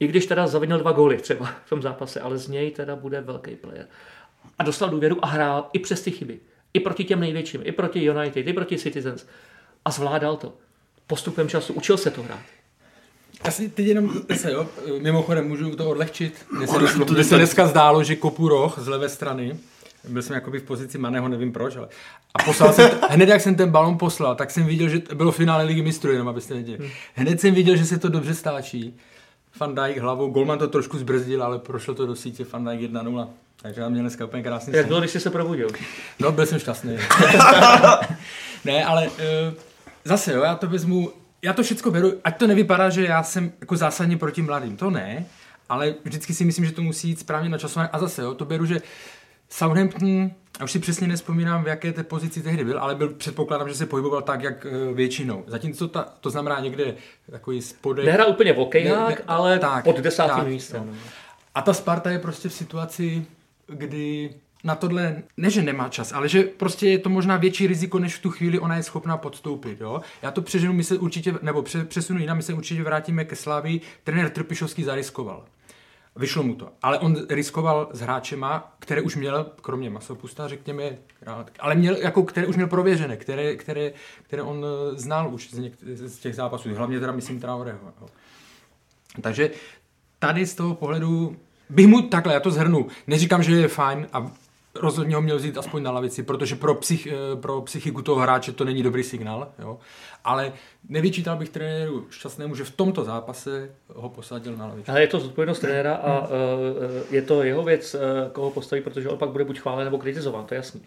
I 0.00 0.06
když 0.06 0.26
teda 0.26 0.46
zavinil 0.46 0.78
dva 0.78 0.92
góly 0.92 1.16
třeba 1.16 1.46
v 1.64 1.68
tom 1.68 1.82
zápase, 1.82 2.20
ale 2.20 2.38
z 2.38 2.48
něj 2.48 2.70
teda 2.70 2.96
bude 2.96 3.20
velký 3.20 3.56
player. 3.56 3.86
A 4.58 4.62
dostal 4.62 4.88
důvěru 4.88 5.24
a 5.24 5.26
hrál 5.26 5.68
i 5.72 5.78
přes 5.78 6.02
ty 6.02 6.10
chyby. 6.10 6.40
I 6.74 6.80
proti 6.80 7.04
těm 7.04 7.20
největším, 7.20 7.60
i 7.64 7.72
proti 7.72 8.04
United, 8.04 8.46
i 8.46 8.52
proti 8.52 8.78
Citizens. 8.78 9.26
A 9.84 9.90
zvládal 9.90 10.36
to. 10.36 10.52
Postupem 11.06 11.48
času 11.48 11.72
učil 11.72 11.96
se 11.96 12.10
to 12.10 12.22
hrát. 12.22 12.40
Já 13.44 13.50
si 13.50 13.68
teď 13.68 13.86
jenom 13.86 14.12
se, 14.36 14.52
jo, 14.52 14.66
mimochodem 15.00 15.48
můžu 15.48 15.76
to 15.76 15.90
odlehčit. 15.90 16.46
Mně 16.52 16.66
se, 16.66 16.78
dneska, 16.78 17.04
mně 17.04 17.24
se 17.24 17.36
dneska 17.36 17.66
zdálo, 17.66 18.04
že 18.04 18.16
kopu 18.16 18.48
roh 18.48 18.78
z 18.78 18.88
levé 18.88 19.08
strany. 19.08 19.56
Byl 20.08 20.22
jsem 20.22 20.34
jakoby 20.34 20.58
v 20.58 20.62
pozici 20.62 20.98
Maného, 20.98 21.28
nevím 21.28 21.52
proč, 21.52 21.76
ale... 21.76 21.88
A 22.34 22.42
poslal 22.42 22.72
jsem, 22.72 22.90
hned 23.10 23.28
jak 23.28 23.40
jsem 23.40 23.54
ten 23.54 23.70
balon 23.70 23.98
poslal, 23.98 24.34
tak 24.34 24.50
jsem 24.50 24.66
viděl, 24.66 24.88
že 24.88 24.98
to 24.98 25.14
bylo 25.14 25.32
finále 25.32 25.64
ligy 25.64 25.82
mistrů, 25.82 26.12
jenom 26.12 26.28
abyste 26.28 26.54
věděli. 26.54 26.90
Hned 27.14 27.40
jsem 27.40 27.54
viděl, 27.54 27.76
že 27.76 27.86
se 27.86 27.98
to 27.98 28.08
dobře 28.08 28.34
stáčí. 28.34 28.94
Van 29.60 29.74
Dijk 29.74 29.98
hlavou, 29.98 30.30
Golman 30.30 30.58
to 30.58 30.68
trošku 30.68 30.98
zbrzdil, 30.98 31.42
ale 31.42 31.58
prošlo 31.58 31.94
to 31.94 32.06
do 32.06 32.16
sítě 32.16 32.46
Van 32.52 32.64
Dijk 32.64 32.92
1-0. 32.92 33.28
Takže 33.62 33.80
já 33.80 33.88
měl 33.88 34.02
dneska 34.02 34.24
úplně 34.24 34.42
krásný 34.42 34.72
Jak 34.76 34.86
bylo, 34.86 35.00
když 35.00 35.10
jsi 35.10 35.20
se 35.20 35.30
probudil? 35.30 35.68
No, 36.18 36.32
byl 36.32 36.46
jsem 36.46 36.58
šťastný. 36.58 36.96
ne, 38.64 38.84
ale 38.84 39.08
uh, 39.08 39.14
zase, 40.04 40.32
jo, 40.32 40.42
já 40.42 40.54
to 40.54 40.66
vezmu, 40.66 41.12
já 41.42 41.52
to 41.52 41.62
všechno 41.62 41.90
beru, 41.90 42.12
ať 42.24 42.38
to 42.38 42.46
nevypadá, 42.46 42.90
že 42.90 43.04
já 43.04 43.22
jsem 43.22 43.52
jako 43.60 43.76
zásadně 43.76 44.16
proti 44.16 44.42
mladým, 44.42 44.76
to 44.76 44.90
ne, 44.90 45.26
ale 45.68 45.94
vždycky 46.04 46.34
si 46.34 46.44
myslím, 46.44 46.64
že 46.64 46.72
to 46.72 46.82
musí 46.82 47.08
jít 47.08 47.18
správně 47.18 47.48
načasované. 47.48 47.88
A 47.92 47.98
zase, 47.98 48.22
jo, 48.22 48.34
to 48.34 48.44
beru, 48.44 48.66
že 48.66 48.80
Southampton, 49.48 50.30
já 50.58 50.64
už 50.64 50.72
si 50.72 50.78
přesně 50.78 51.08
nespomínám, 51.08 51.64
v 51.64 51.66
jaké 51.68 51.92
té 51.92 52.02
pozici 52.02 52.42
tehdy 52.42 52.64
byl, 52.64 52.78
ale 52.80 52.94
byl, 52.94 53.08
předpokládám, 53.08 53.68
že 53.68 53.74
se 53.74 53.86
pohyboval 53.86 54.22
tak, 54.22 54.42
jak 54.42 54.66
eh, 54.66 54.94
většinou. 54.94 55.44
Zatímco 55.46 55.88
ta, 55.88 56.02
to 56.20 56.30
znamená 56.30 56.60
někde 56.60 56.94
takový 57.30 57.62
spodek. 57.62 58.06
Nehrál 58.06 58.30
úplně 58.30 58.52
v 58.52 58.56
Ne- 58.74 58.90
ne- 59.08 59.16
ale 59.26 59.58
tak, 59.58 59.84
pod 59.84 59.96
desátým 60.00 60.44
místem. 60.44 60.86
no. 60.86 60.92
A 61.54 61.62
ta 61.62 61.72
Sparta 61.74 62.10
je 62.10 62.18
prostě 62.18 62.48
v 62.48 62.52
situaci, 62.52 63.26
kdy 63.66 64.34
na 64.64 64.74
tohle, 64.74 65.22
ne 65.36 65.50
že 65.50 65.62
nemá 65.62 65.88
čas, 65.88 66.12
ale 66.12 66.28
že 66.28 66.42
prostě 66.42 66.88
je 66.88 66.98
to 66.98 67.08
možná 67.08 67.36
větší 67.36 67.66
riziko, 67.66 67.98
než 67.98 68.14
v 68.14 68.22
tu 68.22 68.30
chvíli 68.30 68.58
ona 68.58 68.76
je 68.76 68.82
schopná 68.82 69.16
podstoupit. 69.16 69.80
Jo? 69.80 70.00
Já 70.22 70.30
to 70.30 70.42
přeženu, 70.42 70.72
my 70.72 70.84
se 70.84 70.98
určitě, 70.98 71.34
nebo 71.42 71.62
pře, 71.62 71.84
přesunu 71.84 72.20
jinam, 72.20 72.36
my 72.36 72.42
se 72.42 72.54
určitě 72.54 72.82
vrátíme 72.82 73.24
ke 73.24 73.36
Slávii. 73.36 73.80
Trenér 74.04 74.30
Trpišovský 74.30 74.84
zariskoval. 74.84 75.44
Vyšlo 76.16 76.42
mu 76.42 76.54
to. 76.54 76.72
Ale 76.82 76.98
on 76.98 77.26
riskoval 77.28 77.88
s 77.92 78.00
hráčema, 78.00 78.76
které 78.78 79.02
už 79.02 79.16
měl, 79.16 79.46
kromě 79.62 79.90
Masopusta, 79.90 80.48
řekněme, 80.48 80.98
ale 81.60 81.74
měl, 81.74 81.96
jako, 81.96 82.22
které 82.22 82.46
už 82.46 82.56
měl 82.56 82.68
prověřené, 82.68 83.16
které, 83.16 83.56
které, 83.56 83.92
které 84.22 84.42
on 84.42 84.64
eh, 84.64 84.98
znal 84.98 85.34
už 85.34 85.50
z, 85.50 85.58
něk, 85.58 85.72
z 85.82 86.18
těch 86.18 86.34
zápasů. 86.34 86.74
Hlavně 86.74 87.00
teda 87.00 87.12
myslím 87.12 87.40
Traoreho. 87.40 87.92
Takže 89.20 89.50
tady 90.18 90.46
z 90.46 90.54
toho 90.54 90.74
pohledu 90.74 91.36
bych 91.70 91.86
mu 91.86 92.02
takhle, 92.02 92.34
já 92.34 92.40
to 92.40 92.50
zhrnu, 92.50 92.86
neříkám, 93.06 93.42
že 93.42 93.56
je 93.56 93.68
fajn 93.68 94.06
a 94.12 94.30
rozhodně 94.74 95.14
ho 95.14 95.22
měl 95.22 95.36
vzít 95.36 95.58
aspoň 95.58 95.82
na 95.82 95.90
lavici, 95.90 96.22
protože 96.22 96.56
pro, 96.56 96.74
psych, 96.74 97.06
eh, 97.06 97.36
pro 97.36 97.60
psychiku 97.60 98.02
toho 98.02 98.20
hráče 98.20 98.52
to 98.52 98.64
není 98.64 98.82
dobrý 98.82 99.02
signál. 99.02 99.52
Jo? 99.58 99.78
Ale 100.24 100.52
nevyčítal 100.88 101.36
bych 101.36 101.48
trenéru 101.48 102.06
šťastnému, 102.10 102.54
že 102.54 102.64
v 102.64 102.70
tomto 102.70 103.04
zápase 103.04 103.70
ho 103.94 104.08
posadil 104.08 104.56
na 104.56 104.66
lavici. 104.66 104.90
Ale 104.90 105.00
je 105.00 105.06
to 105.06 105.20
zodpovědnost 105.20 105.58
trenéra 105.58 105.94
a 105.94 106.20
uh, 106.20 106.28
je 107.10 107.22
to 107.22 107.42
jeho 107.42 107.62
věc, 107.62 107.96
koho 108.32 108.50
postaví, 108.50 108.82
protože 108.82 109.08
on 109.08 109.18
pak 109.18 109.30
bude 109.30 109.44
buď 109.44 109.60
chválen 109.60 109.84
nebo 109.84 109.98
kritizován, 109.98 110.46
to 110.46 110.54
je 110.54 110.56
jasný. 110.56 110.82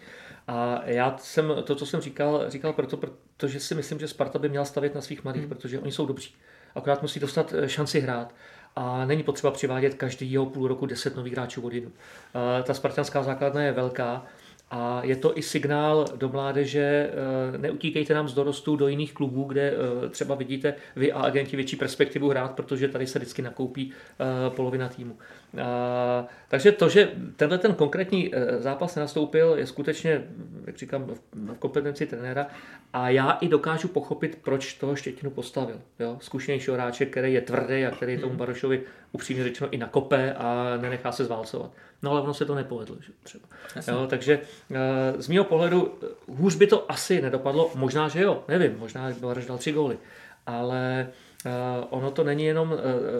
A 0.48 0.80
já 0.84 1.16
jsem 1.18 1.52
to, 1.64 1.74
co 1.74 1.86
jsem 1.86 2.00
říkal, 2.00 2.44
říkal 2.48 2.72
proto, 2.72 2.96
protože 2.96 3.60
si 3.60 3.74
myslím, 3.74 3.98
že 3.98 4.08
Sparta 4.08 4.38
by 4.38 4.48
měla 4.48 4.64
stavět 4.64 4.94
na 4.94 5.00
svých 5.00 5.24
mladých, 5.24 5.42
hmm. 5.42 5.48
protože 5.48 5.78
oni 5.78 5.92
jsou 5.92 6.06
dobří. 6.06 6.34
Akorát 6.74 7.02
musí 7.02 7.20
dostat 7.20 7.54
šanci 7.66 8.00
hrát 8.00 8.34
a 8.76 9.04
není 9.04 9.22
potřeba 9.22 9.50
přivádět 9.50 9.94
každýho 9.94 10.46
půl 10.46 10.68
roku 10.68 10.86
10 10.86 11.16
nových 11.16 11.32
hráčů 11.32 11.62
od 11.62 11.72
jinu. 11.72 11.92
Ta 12.62 12.74
spartanská 12.74 13.22
základna 13.22 13.62
je 13.62 13.72
velká 13.72 14.26
a 14.70 15.00
je 15.04 15.16
to 15.16 15.38
i 15.38 15.42
signál 15.42 16.04
do 16.16 16.28
mládeže, 16.28 17.10
eh, 17.54 17.58
neutíkejte 17.58 18.14
nám 18.14 18.28
z 18.28 18.34
dorostu 18.34 18.76
do 18.76 18.88
jiných 18.88 19.12
klubů, 19.12 19.44
kde 19.44 19.72
eh, 19.72 20.08
třeba 20.08 20.34
vidíte 20.34 20.74
vy 20.96 21.12
a 21.12 21.20
agenti 21.20 21.56
větší 21.56 21.76
perspektivu 21.76 22.28
hrát, 22.28 22.52
protože 22.52 22.88
tady 22.88 23.06
se 23.06 23.18
vždycky 23.18 23.42
nakoupí 23.42 23.92
eh, 23.92 24.50
polovina 24.50 24.88
týmu. 24.88 25.18
Takže 26.48 26.72
to, 26.72 26.88
že 26.88 27.12
tenhle 27.36 27.58
ten 27.58 27.74
konkrétní 27.74 28.32
zápas 28.58 28.96
nastoupil, 28.96 29.54
je 29.58 29.66
skutečně, 29.66 30.24
jak 30.66 30.76
říkám, 30.76 31.06
v 31.32 31.58
kompetenci 31.58 32.06
trenéra 32.06 32.46
a 32.92 33.08
já 33.08 33.30
i 33.30 33.48
dokážu 33.48 33.88
pochopit, 33.88 34.38
proč 34.42 34.74
toho 34.74 34.96
Štětinu 34.96 35.30
postavil. 35.30 35.80
Jo? 35.98 36.16
Zkušenější 36.20 36.70
hráče, 36.70 37.06
který 37.06 37.32
je 37.32 37.40
tvrdý 37.40 37.86
a 37.86 37.90
který 37.90 38.18
tomu 38.18 38.34
Barošovi 38.34 38.82
upřímně 39.12 39.44
řečeno 39.44 39.70
i 39.70 39.78
nakope 39.78 40.34
a 40.34 40.76
nenechá 40.80 41.12
se 41.12 41.24
zválcovat. 41.24 41.70
No 42.02 42.10
ale 42.10 42.20
ono 42.20 42.34
se 42.34 42.44
to 42.44 42.54
nepovedlo. 42.54 42.96
Že? 43.00 43.12
Třeba. 43.22 43.48
Jo, 43.88 44.06
takže 44.06 44.40
eh, 44.70 45.22
z 45.22 45.28
mého 45.28 45.44
pohledu 45.44 45.94
eh, 46.02 46.06
hůř 46.28 46.54
by 46.54 46.66
to 46.66 46.92
asi 46.92 47.22
nedopadlo. 47.22 47.70
Možná, 47.74 48.08
že 48.08 48.22
jo, 48.22 48.44
nevím, 48.48 48.78
možná 48.78 49.10
Balaš 49.20 49.46
dal 49.46 49.58
tři 49.58 49.72
góly. 49.72 49.98
Ale 50.46 51.08
ono 51.90 52.10
to 52.10 52.24
není 52.24 52.44
jenom 52.44 52.72
uh, 52.72 52.78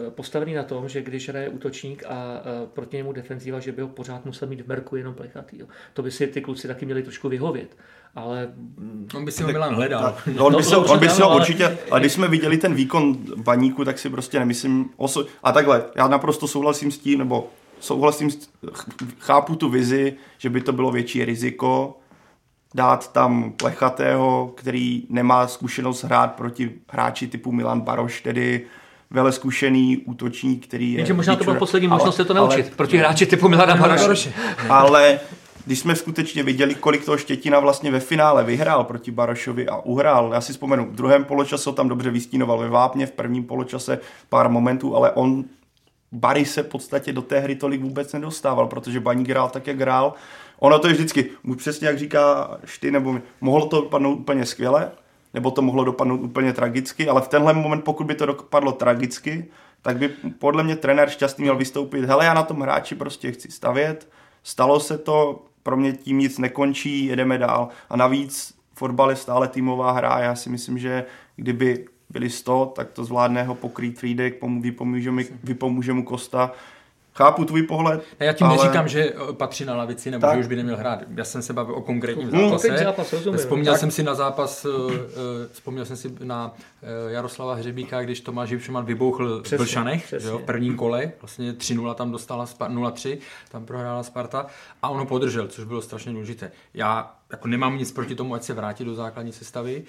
postavený 0.09 0.53
na 0.53 0.63
tom, 0.63 0.89
že 0.89 1.01
když 1.01 1.29
hraje 1.29 1.49
útočník 1.49 2.03
a 2.07 2.41
proti 2.73 2.97
němu 2.97 3.11
defenzíva, 3.11 3.59
že 3.59 3.71
by 3.71 3.81
ho 3.81 3.87
pořád 3.87 4.25
musel 4.25 4.47
mít 4.47 4.61
v 4.61 4.67
merku 4.67 4.95
jenom 4.95 5.13
plechatý. 5.13 5.57
To 5.93 6.03
by 6.03 6.11
si 6.11 6.27
ty 6.27 6.41
kluci 6.41 6.67
taky 6.67 6.85
měli 6.85 7.03
trošku 7.03 7.29
vyhovět. 7.29 7.77
Ale... 8.15 8.53
On 9.15 9.25
by 9.25 9.31
si 9.31 9.43
ho 9.43 9.51
Milan 9.51 9.75
hledal. 9.75 10.17
No, 10.35 10.45
on 10.45 10.55
by 10.55 10.63
si, 10.63 10.75
on 10.75 10.99
by 10.99 11.09
si 11.09 11.21
ho 11.21 11.35
určitě, 11.35 11.77
ale 11.91 11.99
když 11.99 12.13
jsme 12.13 12.27
viděli 12.27 12.57
ten 12.57 12.73
výkon 12.73 13.17
baníku, 13.35 13.85
tak 13.85 13.99
si 13.99 14.09
prostě 14.09 14.39
nemyslím... 14.39 14.89
Oso... 14.97 15.25
A 15.43 15.51
takhle, 15.51 15.83
já 15.95 16.07
naprosto 16.07 16.47
souhlasím 16.47 16.91
s 16.91 16.97
tím, 16.97 17.19
nebo 17.19 17.49
souhlasím, 17.79 18.29
chápu 19.19 19.55
tu 19.55 19.69
vizi, 19.69 20.13
že 20.37 20.49
by 20.49 20.61
to 20.61 20.73
bylo 20.73 20.91
větší 20.91 21.25
riziko, 21.25 21.97
dát 22.75 23.11
tam 23.11 23.51
plechatého, 23.51 24.51
který 24.55 25.03
nemá 25.09 25.47
zkušenost 25.47 26.03
hrát 26.03 26.35
proti 26.35 26.71
hráči 26.89 27.27
typu 27.27 27.51
Milan 27.51 27.81
Baroš, 27.81 28.21
tedy 28.21 28.65
vele 29.09 29.31
zkušený 29.31 29.97
útočník, 29.97 30.67
který 30.67 30.93
je... 30.93 30.99
Jenže 30.99 31.13
možná 31.13 31.35
to 31.35 31.43
byla 31.43 31.55
poslední 31.55 31.87
možnost 31.87 32.15
se 32.15 32.25
to 32.25 32.33
naučit 32.33 32.65
ale, 32.65 32.75
proti 32.75 32.97
hráči 32.97 33.25
typu 33.25 33.47
Milana 33.47 33.75
Baroše. 33.75 34.33
Ale 34.69 35.19
když 35.65 35.79
jsme 35.79 35.95
skutečně 35.95 36.43
viděli, 36.43 36.75
kolik 36.75 37.05
toho 37.05 37.17
Štětina 37.17 37.59
vlastně 37.59 37.91
ve 37.91 37.99
finále 37.99 38.43
vyhrál 38.43 38.83
proti 38.83 39.11
Barošovi 39.11 39.67
a 39.67 39.77
uhrál, 39.77 40.31
já 40.33 40.41
si 40.41 40.53
vzpomenu, 40.53 40.85
v 40.85 40.95
druhém 40.95 41.23
poločase 41.23 41.71
tam 41.71 41.89
dobře 41.89 42.09
vystínoval 42.09 42.57
ve 42.57 42.69
Vápně, 42.69 43.05
v 43.05 43.11
prvním 43.11 43.43
poločase 43.43 43.99
pár 44.29 44.49
momentů, 44.49 44.95
ale 44.95 45.11
on 45.11 45.45
Barry 46.11 46.45
se 46.45 46.63
v 46.63 46.67
podstatě 46.67 47.13
do 47.13 47.21
té 47.21 47.39
hry 47.39 47.55
tolik 47.55 47.81
vůbec 47.81 48.13
nedostával, 48.13 48.67
protože 48.67 48.99
Baník 48.99 49.29
hrál 49.29 49.49
tak, 49.49 49.67
jak 49.67 49.79
hrál. 49.79 50.13
Ono 50.59 50.79
to 50.79 50.87
je 50.87 50.93
vždycky, 50.93 51.29
přesně 51.57 51.87
jak 51.87 51.99
říká 51.99 52.57
Šty, 52.65 52.91
nebo 52.91 53.19
mohlo 53.41 53.65
to 53.65 53.81
dopadnout 53.81 54.13
úplně 54.13 54.45
skvěle, 54.45 54.91
nebo 55.33 55.51
to 55.51 55.61
mohlo 55.61 55.83
dopadnout 55.83 56.21
úplně 56.21 56.53
tragicky, 56.53 57.07
ale 57.07 57.21
v 57.21 57.27
tenhle 57.27 57.53
moment, 57.53 57.81
pokud 57.81 58.07
by 58.07 58.15
to 58.15 58.25
dopadlo 58.25 58.71
tragicky, 58.71 59.45
tak 59.81 59.97
by 59.97 60.07
podle 60.39 60.63
mě 60.63 60.75
trenér 60.75 61.09
šťastný 61.09 61.43
měl 61.43 61.57
vystoupit, 61.57 62.05
hele, 62.05 62.25
já 62.25 62.33
na 62.33 62.43
tom 62.43 62.61
hráči 62.61 62.95
prostě 62.95 63.31
chci 63.31 63.51
stavět, 63.51 64.09
stalo 64.43 64.79
se 64.79 64.97
to, 64.97 65.43
pro 65.63 65.77
mě 65.77 65.93
tím 65.93 66.17
nic 66.17 66.37
nekončí, 66.37 67.05
jedeme 67.05 67.37
dál. 67.37 67.69
A 67.89 67.97
navíc 67.97 68.53
fotbal 68.73 69.09
je 69.09 69.15
stále 69.15 69.47
týmová 69.47 69.91
hra 69.91 70.19
já 70.19 70.35
si 70.35 70.49
myslím, 70.49 70.77
že 70.77 71.05
kdyby 71.35 71.85
byli 72.09 72.29
100, 72.29 72.73
tak 72.75 72.91
to 72.91 73.03
zvládne 73.03 73.43
ho 73.43 73.55
pokrýt 73.55 73.99
mi, 75.11 75.27
vypomůže 75.43 75.93
mu 75.93 76.03
Kosta. 76.03 76.51
Chápu 77.17 77.45
tvůj 77.45 77.63
pohled. 77.63 78.03
Ne, 78.19 78.25
já 78.25 78.33
tím 78.33 78.47
ale... 78.47 78.57
neříkám, 78.57 78.87
že 78.87 79.03
eh, 79.03 79.33
patří 79.33 79.65
na 79.65 79.75
lavici 79.75 80.11
nebo 80.11 80.21
tak. 80.21 80.33
že 80.35 80.39
už 80.39 80.47
by 80.47 80.55
neměl 80.55 80.77
hrát. 80.77 80.99
Já 81.15 81.23
jsem 81.23 81.41
se 81.41 81.53
bavil 81.53 81.75
o 81.75 81.81
konkrétním 81.81 82.29
hmm, 82.29 82.41
zápase. 82.41 82.67
Hmm, 82.67 82.77
zápas, 82.77 83.13
rozumím, 83.13 83.39
vzpomněl 83.39 83.73
tak. 83.73 83.79
jsem 83.79 83.91
si 83.91 84.03
na 84.03 84.15
zápas, 84.15 84.65
uh, 84.65 84.91
vzpomněl 85.51 85.85
jsem 85.85 85.97
si 85.97 86.11
na 86.23 86.53
Jaroslava 87.07 87.53
Hřebíka, 87.53 88.01
když 88.01 88.21
Tomáš 88.21 88.49
Jivšeman 88.49 88.85
vybouchl 88.85 89.41
přesně, 89.41 89.57
v 89.57 89.59
Blšanech, 89.59 90.05
přesně. 90.05 90.29
Jo, 90.29 90.37
v 90.37 90.43
prvním 90.43 90.75
kole, 90.75 91.11
vlastně 91.21 91.53
3-0 91.53 91.93
tam 91.93 92.11
dostala, 92.11 92.45
0-3, 92.45 93.17
tam 93.51 93.65
prohrála 93.65 94.03
Sparta 94.03 94.45
a 94.81 94.89
on 94.89 94.99
ho 94.99 95.05
podržel, 95.05 95.47
což 95.47 95.65
bylo 95.65 95.81
strašně 95.81 96.11
důležité. 96.11 96.51
Já 96.73 97.15
jako 97.31 97.47
nemám 97.47 97.77
nic 97.77 97.91
proti 97.91 98.15
tomu, 98.15 98.33
ať 98.33 98.43
se 98.43 98.53
vrátí 98.53 98.85
do 98.85 98.95
základní 98.95 99.31
sestavy, 99.31 99.83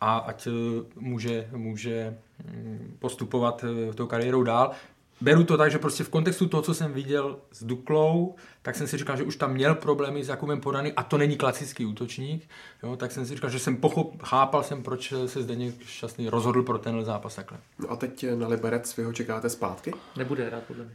a 0.00 0.18
ať 0.18 0.48
může, 0.96 1.48
může 1.52 2.16
mm, 2.44 2.96
postupovat 2.98 3.64
tou 3.94 4.06
kariérou 4.06 4.42
dál 4.42 4.72
beru 5.20 5.44
to 5.44 5.56
tak, 5.56 5.70
že 5.70 5.78
prostě 5.78 6.04
v 6.04 6.08
kontextu 6.08 6.48
toho, 6.48 6.62
co 6.62 6.74
jsem 6.74 6.92
viděl 6.92 7.36
s 7.52 7.64
Duklou, 7.64 8.34
tak 8.62 8.74
jsem 8.76 8.86
si 8.86 8.96
říkal, 8.96 9.16
že 9.16 9.22
už 9.22 9.36
tam 9.36 9.52
měl 9.52 9.74
problémy 9.74 10.24
s 10.24 10.28
Jakubem 10.28 10.60
Podany 10.60 10.92
a 10.92 11.02
to 11.02 11.18
není 11.18 11.36
klasický 11.36 11.86
útočník, 11.86 12.48
jo, 12.82 12.96
tak 12.96 13.12
jsem 13.12 13.26
si 13.26 13.34
říkal, 13.34 13.50
že 13.50 13.58
jsem 13.58 13.76
pochop, 13.76 14.22
chápal 14.22 14.62
jsem, 14.62 14.82
proč 14.82 15.12
se 15.26 15.42
Zdeněk 15.42 15.74
Šťastný 15.86 16.28
rozhodl 16.28 16.62
pro 16.62 16.78
tenhle 16.78 17.04
zápas 17.04 17.34
takhle. 17.34 17.58
No 17.78 17.90
a 17.90 17.96
teď 17.96 18.26
na 18.34 18.48
Liberec 18.48 18.96
vy 18.96 19.04
ho 19.04 19.12
čekáte 19.12 19.50
zpátky? 19.50 19.92
Nebude 20.16 20.50
rád 20.50 20.62
podle 20.62 20.84
mě. 20.84 20.94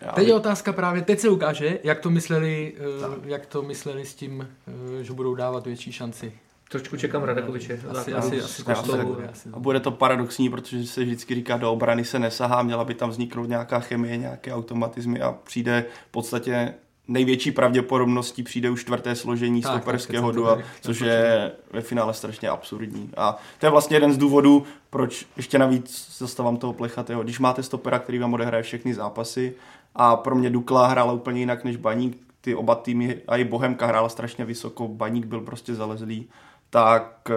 Já 0.00 0.12
teď 0.12 0.28
je 0.28 0.34
otázka 0.34 0.72
právě, 0.72 1.02
teď 1.02 1.20
se 1.20 1.28
ukáže, 1.28 1.78
jak 1.84 2.00
to 2.00 2.10
mysleli, 2.10 2.74
uh, 3.08 3.28
jak 3.28 3.46
to 3.46 3.62
mysleli 3.62 4.06
s 4.06 4.14
tím, 4.14 4.38
uh, 4.38 5.00
že 5.00 5.12
budou 5.12 5.34
dávat 5.34 5.66
větší 5.66 5.92
šanci 5.92 6.32
Trošku 6.72 6.96
čekám 6.96 7.22
Radakoviče. 7.22 7.80
Asi, 7.88 8.14
asi, 8.14 8.42
asi, 8.42 8.62
asi, 8.72 9.48
a 9.52 9.58
bude 9.58 9.80
to 9.80 9.90
paradoxní, 9.90 10.50
protože 10.50 10.86
se 10.86 11.04
vždycky 11.04 11.34
říká, 11.34 11.56
do 11.56 11.72
obrany 11.72 12.04
se 12.04 12.18
nesahá, 12.18 12.62
měla 12.62 12.84
by 12.84 12.94
tam 12.94 13.10
vzniknout 13.10 13.48
nějaká 13.48 13.80
chemie, 13.80 14.16
nějaké 14.16 14.52
automatizmy 14.52 15.20
a 15.20 15.32
přijde 15.32 15.84
v 16.08 16.10
podstatě 16.10 16.74
největší 17.08 17.50
pravděpodobností 17.50 18.42
přijde 18.42 18.70
už 18.70 18.80
čtvrté 18.80 19.14
složení 19.14 19.62
tak, 19.62 19.72
stoperského 19.72 20.32
dua, 20.32 20.58
což 20.80 21.00
je 21.00 21.52
ve 21.72 21.80
finále 21.80 22.14
strašně 22.14 22.48
absurdní. 22.48 23.10
A 23.16 23.38
to 23.58 23.66
je 23.66 23.70
vlastně 23.70 23.96
jeden 23.96 24.12
z 24.12 24.18
důvodů, 24.18 24.64
proč 24.90 25.26
ještě 25.36 25.58
navíc 25.58 26.16
zastavám 26.18 26.56
toho 26.56 26.72
plechatého. 26.72 27.22
Když 27.22 27.38
máte 27.38 27.62
stopera, 27.62 27.98
který 27.98 28.18
vám 28.18 28.34
odehraje 28.34 28.62
všechny 28.62 28.94
zápasy 28.94 29.54
a 29.94 30.16
pro 30.16 30.34
mě 30.34 30.50
Dukla 30.50 30.86
hrála 30.86 31.12
úplně 31.12 31.40
jinak 31.40 31.64
než 31.64 31.76
Baník, 31.76 32.18
ty 32.40 32.54
oba 32.54 32.74
týmy, 32.74 33.18
a 33.28 33.36
i 33.36 33.44
Bohemka 33.44 33.86
hrála 33.86 34.08
strašně 34.08 34.44
vysoko, 34.44 34.88
Baník 34.88 35.26
byl 35.26 35.40
prostě 35.40 35.74
zalezlý 35.74 36.28
tak 36.72 37.30
eh, 37.30 37.34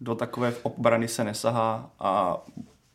do 0.00 0.14
takové 0.14 0.54
obrany 0.62 1.08
se 1.08 1.24
nesahá 1.24 1.90
a 2.00 2.36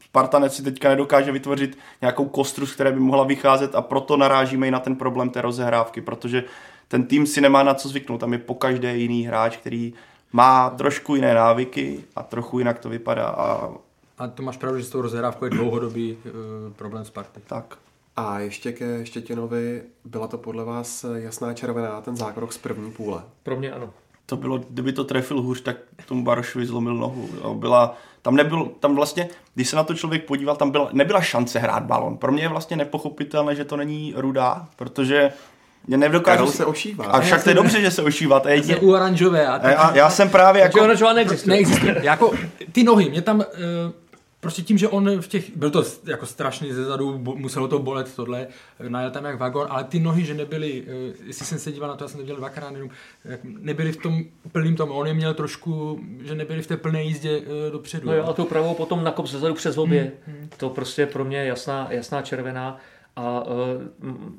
Spartanec 0.03 0.55
si 0.55 0.63
teďka 0.63 0.89
nedokáže 0.89 1.31
vytvořit 1.31 1.77
nějakou 2.01 2.25
kostru, 2.25 2.65
z 2.65 2.73
které 2.73 2.91
by 2.91 2.99
mohla 2.99 3.23
vycházet 3.23 3.75
a 3.75 3.81
proto 3.81 4.17
narážíme 4.17 4.67
i 4.67 4.71
na 4.71 4.79
ten 4.79 4.95
problém 4.95 5.29
té 5.29 5.41
rozehrávky, 5.41 6.01
protože 6.01 6.43
ten 6.87 7.03
tým 7.03 7.25
si 7.25 7.41
nemá 7.41 7.63
na 7.63 7.73
co 7.73 7.89
zvyknout, 7.89 8.19
tam 8.19 8.33
je 8.33 8.39
po 8.39 8.55
každé 8.55 8.97
jiný 8.97 9.25
hráč, 9.25 9.57
který 9.57 9.93
má 10.33 10.69
trošku 10.69 11.15
jiné 11.15 11.33
návyky 11.33 12.03
a 12.15 12.23
trochu 12.23 12.59
jinak 12.59 12.79
to 12.79 12.89
vypadá. 12.89 13.27
A, 13.27 13.71
a 14.17 14.27
to 14.27 14.43
máš 14.43 14.57
pravdu, 14.57 14.79
že 14.79 14.85
s 14.85 14.89
tou 14.89 15.01
rozehrávkou 15.01 15.45
je 15.45 15.51
dlouhodobý 15.51 16.17
uh, 16.17 16.73
problém 16.73 17.05
Sparty. 17.05 17.39
Tak. 17.47 17.77
A 18.15 18.39
ještě 18.39 18.71
ke 18.71 19.05
Štětinovi, 19.05 19.81
byla 20.05 20.27
to 20.27 20.37
podle 20.37 20.63
vás 20.63 21.05
jasná 21.15 21.53
červená 21.53 22.01
ten 22.01 22.15
zákrok 22.15 22.53
z 22.53 22.57
první 22.57 22.91
půle? 22.91 23.23
Pro 23.43 23.55
mě 23.55 23.71
ano 23.71 23.93
to 24.25 24.37
bylo, 24.37 24.57
kdyby 24.57 24.93
to 24.93 25.03
trefil 25.03 25.41
hůř, 25.41 25.61
tak 25.61 25.77
tomu 26.05 26.23
Barošovi 26.23 26.65
zlomil 26.65 26.95
nohu. 26.95 27.29
Jo. 27.43 27.53
Byla, 27.53 27.97
tam 28.21 28.35
nebyl, 28.35 28.71
tam 28.79 28.95
vlastně, 28.95 29.29
když 29.55 29.69
se 29.69 29.75
na 29.75 29.83
to 29.83 29.93
člověk 29.93 30.25
podíval, 30.25 30.55
tam 30.55 30.71
byla, 30.71 30.89
nebyla 30.93 31.21
šance 31.21 31.59
hrát 31.59 31.83
balon. 31.83 32.17
Pro 32.17 32.31
mě 32.31 32.43
je 32.43 32.49
vlastně 32.49 32.77
nepochopitelné, 32.77 33.55
že 33.55 33.65
to 33.65 33.77
není 33.77 34.13
rudá, 34.15 34.67
protože 34.75 35.33
mě 35.87 35.97
nedokážu 35.97 36.47
se 36.47 36.65
ošívat. 36.65 37.07
A 37.11 37.19
však 37.19 37.43
to 37.43 37.49
je 37.49 37.55
dobře, 37.55 37.81
že 37.81 37.91
se 37.91 38.01
ošívá. 38.01 38.39
To 38.39 38.49
je 38.49 38.55
jedině... 38.55 38.77
u 38.77 38.91
oranžové. 38.91 39.47
A, 39.47 39.69
já, 39.69 39.95
já, 39.95 40.09
jsem 40.09 40.29
právě 40.29 40.61
jako... 40.61 40.81
oranžová 40.81 41.13
neexistuje. 41.13 41.55
neexistuje. 41.55 41.95
jako, 42.01 42.31
ty 42.71 42.83
nohy, 42.83 43.09
mě 43.09 43.21
tam... 43.21 43.39
Uh, 43.39 44.02
prostě 44.43 44.61
tím, 44.61 44.77
že 44.77 44.87
on 44.87 45.21
v 45.21 45.27
těch, 45.27 45.57
byl 45.57 45.69
to 45.69 45.83
jako 46.03 46.25
strašný 46.25 46.73
ze 46.73 46.85
zadu, 46.85 47.17
muselo 47.17 47.67
to 47.67 47.79
bolet 47.79 48.15
tohle, 48.15 48.47
najel 48.87 49.11
tam 49.11 49.25
jak 49.25 49.39
vagon, 49.39 49.67
ale 49.69 49.83
ty 49.83 49.99
nohy, 49.99 50.25
že 50.25 50.33
nebyly, 50.33 50.83
eh, 50.87 51.13
jestli 51.25 51.45
jsem 51.45 51.59
se 51.59 51.71
díval 51.71 51.89
na 51.89 51.95
to, 51.95 52.03
já 52.03 52.07
jsem 52.07 52.17
to 52.17 52.23
viděl 52.23 52.35
dvakrát, 52.35 52.73
jenom, 52.73 52.89
nebyly 53.43 53.91
v 53.91 53.97
tom 53.97 54.23
plným 54.51 54.75
tom, 54.75 54.91
on 54.91 55.07
je 55.07 55.13
měl 55.13 55.33
trošku, 55.33 55.99
že 56.23 56.35
nebyly 56.35 56.61
v 56.61 56.67
té 56.67 56.77
plné 56.77 57.03
jízdě 57.03 57.41
eh, 57.41 57.71
dopředu. 57.71 58.07
No 58.07 58.15
jo, 58.15 58.23
a 58.23 58.33
tu 58.33 58.45
pravou 58.45 58.73
potom 58.73 59.03
na 59.03 59.11
kop 59.11 59.27
ze 59.27 59.39
zadu 59.39 59.53
přes 59.53 59.77
obě, 59.77 60.11
hmm, 60.27 60.37
hmm. 60.37 60.49
to 60.57 60.69
prostě 60.69 61.05
pro 61.05 61.25
mě 61.25 61.45
jasná, 61.45 61.87
jasná 61.89 62.21
červená 62.21 62.79
A 63.15 63.41
uh, 63.47 63.81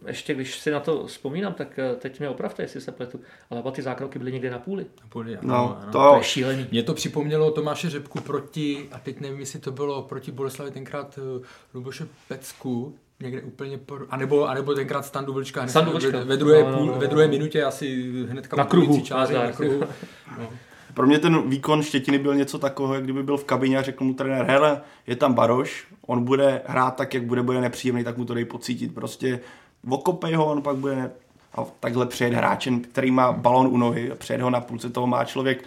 ještě 0.07 0.35
když 0.35 0.59
si 0.59 0.71
na 0.71 0.81
to 0.81 1.07
vzpomínám, 1.07 1.55
tak 1.55 1.79
uh, 1.93 1.99
teď 1.99 2.19
mě 2.19 2.29
opravte, 2.29 2.63
jestli 2.63 2.81
se 2.81 2.93
pletu, 2.93 3.21
ale 3.51 3.63
ty 3.73 3.83
zákroky 3.83 4.19
byly 4.19 4.33
někde 4.33 4.51
na 4.51 4.59
půli. 4.59 4.83
Na 4.83 5.07
půli, 5.09 5.39
No, 5.43 5.55
ano, 5.55 5.79
ano. 5.83 5.93
to- 5.93 5.99
To 6.11 6.17
je 6.17 6.23
šílený. 6.25 6.67
Mě 6.71 6.83
to 6.83 6.95
připomnělo 6.95 7.51
Tomáše 7.51 7.91
Řepku 7.91 8.21
proti, 8.21 8.89
a 8.93 8.99
teď 8.99 9.21
nevím, 9.21 9.41
jestli 9.41 9.59
to 9.59 9.73
bylo 9.73 10.03
proti 10.03 10.33
Boleslavi 10.33 10.71
tenkrát 10.71 11.19
uh, 11.39 11.45
Luboše 11.75 12.07
Pecku, 12.29 12.97
někde 13.21 13.43
úplně, 13.43 13.79
por, 13.79 14.07
anebo, 14.11 14.45
anebo 14.49 14.75
tenkrát 14.75 15.03
Standu 15.07 15.33
Vlčka, 15.33 15.61
hned 15.61 15.71
Standu 15.71 15.93
Vlčka. 15.93 16.11
ve, 16.19 16.25
ve, 16.25 16.37
druhé, 16.37 16.63
No, 16.63 16.71
no, 16.71 16.77
půl, 16.77 16.87
no, 16.87 16.93
no. 16.95 17.01
ve 17.01 17.07
druhé 17.07 17.29
minutě 17.29 17.65
asi 17.65 18.13
hnedka 18.29 18.57
Na 18.57 18.65
kruhu, 18.65 19.01
čáře, 19.01 19.33
nazdar. 19.35 19.47
na 19.47 19.53
kruhu. 19.57 19.81
No. 20.39 20.49
Pro 20.95 21.07
mě 21.07 21.19
ten 21.19 21.49
výkon 21.49 21.83
Štětiny 21.83 22.19
byl 22.19 22.35
něco 22.35 22.59
takového, 22.59 22.95
jak 22.95 23.05
kdyby 23.05 23.23
byl 23.23 23.37
v 23.37 23.45
kabině 23.45 23.79
a 23.79 23.83
řekl 23.83 24.05
mu 24.05 24.15
trenér, 24.15 24.47
hele, 24.47 24.81
je 25.07 25.17
tam 25.17 25.35
Baroš, 25.35 25.87
on 26.07 26.25
bude 26.25 26.63
hrát 26.67 26.97
tak, 26.97 27.15
jak 27.15 27.25
bude, 27.25 27.43
bude 27.43 27.61
nepříjemný, 27.61 28.05
tak 28.05 28.17
mu 28.17 28.25
to 28.25 28.35
dej 28.35 28.45
pocítit. 28.45 28.95
Prostě 28.95 29.41
okopej 29.89 30.35
ho, 30.35 30.47
on 30.47 30.63
pak 30.63 30.77
bude 30.77 30.97
ne... 30.97 31.11
a 31.55 31.65
takhle 31.81 32.07
přijet 32.07 32.35
hráčem, 32.35 32.81
který 32.81 33.11
má 33.11 33.33
balon 33.33 33.67
u 33.67 33.77
nohy 33.77 34.13
a 34.13 34.15
přijet 34.15 34.41
ho 34.41 34.51
na 34.51 34.61
půlce 34.61 34.91
toho 34.91 35.07
má 35.07 35.25
člověk 35.25 35.65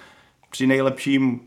při 0.49 0.67
nejlepším 0.67 1.39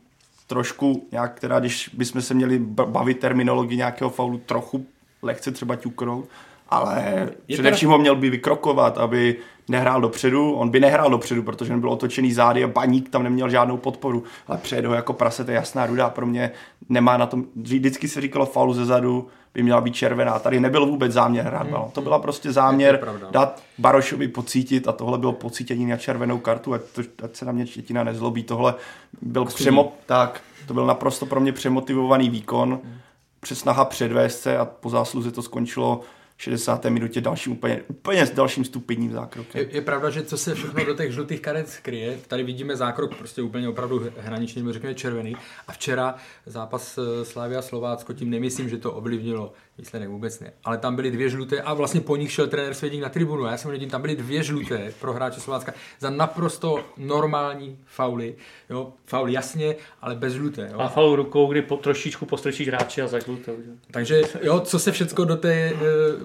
trošku 0.47 1.09
nějak, 1.13 1.41
teda 1.41 1.61
když 1.61 1.91
bychom 1.93 2.23
se 2.23 2.35
měli 2.35 2.59
ba- 2.59 2.87
bavit 2.87 3.19
terminologii 3.19 3.77
nějakého 3.77 4.11
faulu, 4.11 4.39
trochu 4.39 4.87
lehce 5.23 5.51
třeba 5.51 5.77
ťuknout, 5.77 6.29
ale 6.71 7.29
Je 7.49 7.57
především 7.57 7.89
ho 7.89 7.99
měl 7.99 8.17
by 8.17 8.31
vykrokovat, 8.31 8.99
aby 8.99 9.37
nehrál 9.69 10.01
dopředu, 10.01 10.53
on 10.53 10.69
by 10.69 10.81
nehrál 10.81 11.11
dopředu, 11.11 11.43
protože 11.43 11.73
on 11.73 11.81
byl 11.81 11.91
otočený 11.91 12.33
zády 12.33 12.65
a 12.65 12.69
baník 12.69 13.09
tam 13.09 13.23
neměl 13.23 13.51
žádnou 13.51 13.77
podporu, 13.77 14.25
ale 14.49 14.59
přijet 14.59 14.85
ho 14.85 14.95
jako 14.95 15.13
prase, 15.13 15.45
to 15.45 15.51
je 15.51 15.55
jasná 15.55 15.87
ruda, 15.87 16.11
pro 16.11 16.27
mě 16.27 16.51
nemá 16.89 17.17
na 17.17 17.27
tom, 17.27 17.45
vždycky 17.57 18.09
se 18.09 18.21
říkalo 18.21 18.47
faulu 18.47 18.75
ze 18.75 18.85
zadu, 18.85 19.29
by 19.55 19.63
měla 19.63 19.81
být 19.81 19.95
červená, 19.95 20.39
tady 20.39 20.61
nebyl 20.61 20.87
vůbec 20.87 21.13
záměr 21.13 21.45
hrát 21.45 21.67
balon, 21.67 21.91
to 21.91 22.01
byla 22.01 22.19
prostě 22.19 22.53
záměr 22.53 23.09
dát 23.31 23.63
Barošovi 23.79 24.29
pocítit 24.29 24.89
a 24.89 24.93
tohle 24.93 25.19
bylo 25.19 25.33
pocítění 25.33 25.87
na 25.87 25.97
červenou 25.97 26.39
kartu, 26.39 26.75
ať, 26.75 26.81
to, 26.95 27.03
ať 27.25 27.37
se 27.37 27.45
na 27.45 27.53
mě 27.53 27.67
Štětina 27.67 28.05
nezlobí, 28.05 28.43
tohle 28.43 28.75
byl 29.23 29.45
přemo, 29.45 29.93
tak, 30.07 30.41
to 30.67 30.75
byl 30.75 30.87
naprosto 30.87 31.27
pro 31.27 31.41
mě 31.41 31.53
přemotivovaný 31.53 32.31
výkon, 32.31 32.81
přesnaha 33.41 33.85
předvést 33.85 34.41
se 34.41 34.59
a 34.59 34.65
po 34.65 34.91
zásluze 34.91 35.31
to 35.31 35.43
skončilo 35.43 36.01
60. 36.41 36.85
minutě 36.85 37.21
dalším 37.21 37.53
úplně, 37.53 37.83
úplně 37.89 38.27
s 38.27 38.31
dalším 38.31 38.65
stupidním 38.65 39.13
zákrokem. 39.13 39.61
Je, 39.61 39.69
je, 39.75 39.81
pravda, 39.81 40.11
že 40.11 40.23
co 40.23 40.39
se 40.39 40.55
všechno 40.55 40.85
do 40.85 40.95
těch 40.95 41.13
žlutých 41.13 41.41
karet 41.41 41.69
skryje, 41.69 42.19
tady 42.29 42.43
vidíme 42.43 42.77
zákrok 42.77 43.15
prostě 43.15 43.43
úplně 43.43 43.69
opravdu 43.69 44.07
hraničně, 44.19 44.63
nebo 44.63 44.73
řekněme 44.73 44.95
červený. 44.95 45.37
A 45.69 45.73
včera 45.73 46.15
zápas 46.47 46.99
eh, 46.99 47.25
Slavia 47.25 47.63
Slovácko, 47.63 48.13
tím 48.13 48.31
nemyslím, 48.31 48.69
že 48.69 48.79
to 48.79 48.93
ovlivnilo 48.93 49.53
výsledek 49.79 50.09
vůbec 50.09 50.41
ne. 50.41 50.53
Ale 50.65 50.79
tam 50.79 50.97
byly 50.97 51.11
dvě 51.11 51.29
žluté 51.29 51.63
a 51.63 51.75
vlastně 51.75 52.01
po 52.01 52.17
nich 52.17 52.33
šel 52.33 52.47
trenér 52.47 52.75
Svědík 52.75 53.03
na 53.03 53.09
tribunu. 53.09 53.45
Já 53.45 53.57
jsem 53.57 53.71
nedím, 53.71 53.91
tam 53.91 54.01
byly 54.01 54.17
dvě 54.17 54.43
žluté 54.43 54.93
pro 55.01 55.13
hráče 55.13 55.41
Slovácka 55.41 55.73
za 56.01 56.11
naprosto 56.11 56.85
normální 56.97 57.79
fauly. 57.87 58.35
Jo, 58.71 58.93
faul 59.07 59.31
jasně, 59.31 59.77
ale 60.03 60.15
bez 60.15 60.33
žluté. 60.33 60.69
Jo. 60.73 60.79
A 60.81 60.89
faul 60.89 61.17
rukou, 61.17 61.47
kdy 61.47 61.63
po, 61.63 61.77
trošičku 61.77 62.27
postrčíš 62.27 62.69
hráče 62.69 63.03
a 63.03 63.07
zažlutou. 63.07 63.57
že? 63.57 63.71
Takže 63.91 64.23
jo, 64.43 64.61
co 64.61 64.79
se 64.79 64.93
všecko 64.93 65.25
do 65.25 65.37
té, 65.37 65.55
eh, 65.55 65.77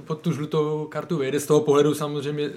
pod 0.07 0.21
tu 0.21 0.31
žlutou 0.31 0.87
kartu 0.91 1.17
vejde, 1.17 1.39
z 1.39 1.45
toho 1.45 1.61
pohledu 1.61 1.93
samozřejmě, 1.93 2.49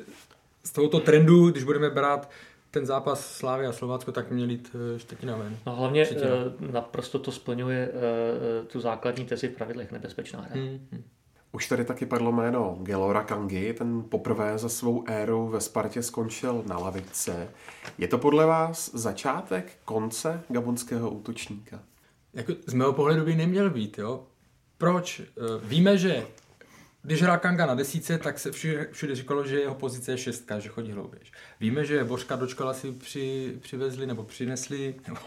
z 0.64 0.72
tohoto 0.72 1.01
trendu, 1.01 1.51
když 1.51 1.64
budeme 1.64 1.90
brát 1.90 2.31
ten 2.70 2.87
zápas 2.87 3.37
Slávy 3.37 3.66
a 3.66 3.72
Slovácko, 3.72 4.12
tak 4.12 4.31
měl 4.31 4.50
jít 4.50 4.76
eh, 4.94 4.98
Štětina 4.98 5.37
ven. 5.37 5.59
No 5.66 5.76
hlavně 5.76 6.02
Určitě. 6.02 6.24
eh, 6.24 6.72
naprosto 6.72 7.18
to 7.18 7.33
splňuje 7.33 7.88
eh, 7.92 8.64
tu 8.64 8.81
základní 8.81 9.24
tezi 9.24 9.48
v 9.48 9.52
pravidlech 9.52 9.92
nebezpečná 9.92 10.40
hra. 10.40 10.50
Hmm, 10.54 10.88
hmm. 10.92 11.04
Už 11.52 11.68
tady 11.68 11.85
taky 11.85 12.07
padlo 12.07 12.33
jméno 12.33 12.78
Gelora 12.83 13.22
Kangi, 13.24 13.74
ten 13.74 14.02
poprvé 14.09 14.59
za 14.59 14.68
svou 14.68 15.04
éru 15.07 15.48
ve 15.48 15.61
Spartě 15.61 16.02
skončil 16.02 16.62
na 16.66 16.78
lavice. 16.78 17.48
Je 17.98 18.09
to 18.09 18.18
podle 18.18 18.46
vás 18.46 18.90
začátek 18.94 19.78
konce 19.85 20.42
gabonského 20.48 21.11
útočníka? 21.11 21.81
Jako 22.35 22.52
z 22.66 22.74
mého 22.74 22.92
pohledu 22.92 23.24
by 23.24 23.35
neměl 23.37 23.70
být, 23.70 23.98
jo. 23.98 24.26
Proč? 24.78 25.22
Víme, 25.62 25.98
že 25.98 26.26
když 27.09 27.23
hrál 27.23 27.38
Kanga 27.38 27.66
na 27.66 27.75
desíce, 27.75 28.18
tak 28.18 28.38
se 28.38 28.53
všude, 28.53 28.88
všude 28.92 29.14
říkalo, 29.14 29.47
že 29.47 29.61
jeho 29.61 29.75
pozice 29.75 30.12
je 30.12 30.18
šestka, 30.18 30.59
že 30.59 30.68
chodí 30.68 30.92
hlouběž. 30.92 31.33
Víme, 31.61 31.85
že 31.85 32.05
Božka 32.05 32.37
dočkala 32.37 32.75
si 32.75 32.92
při, 32.92 33.55
přivezli 33.61 34.07
nebo 34.07 34.25
přinesli, 34.25 34.94
nebo 35.07 35.21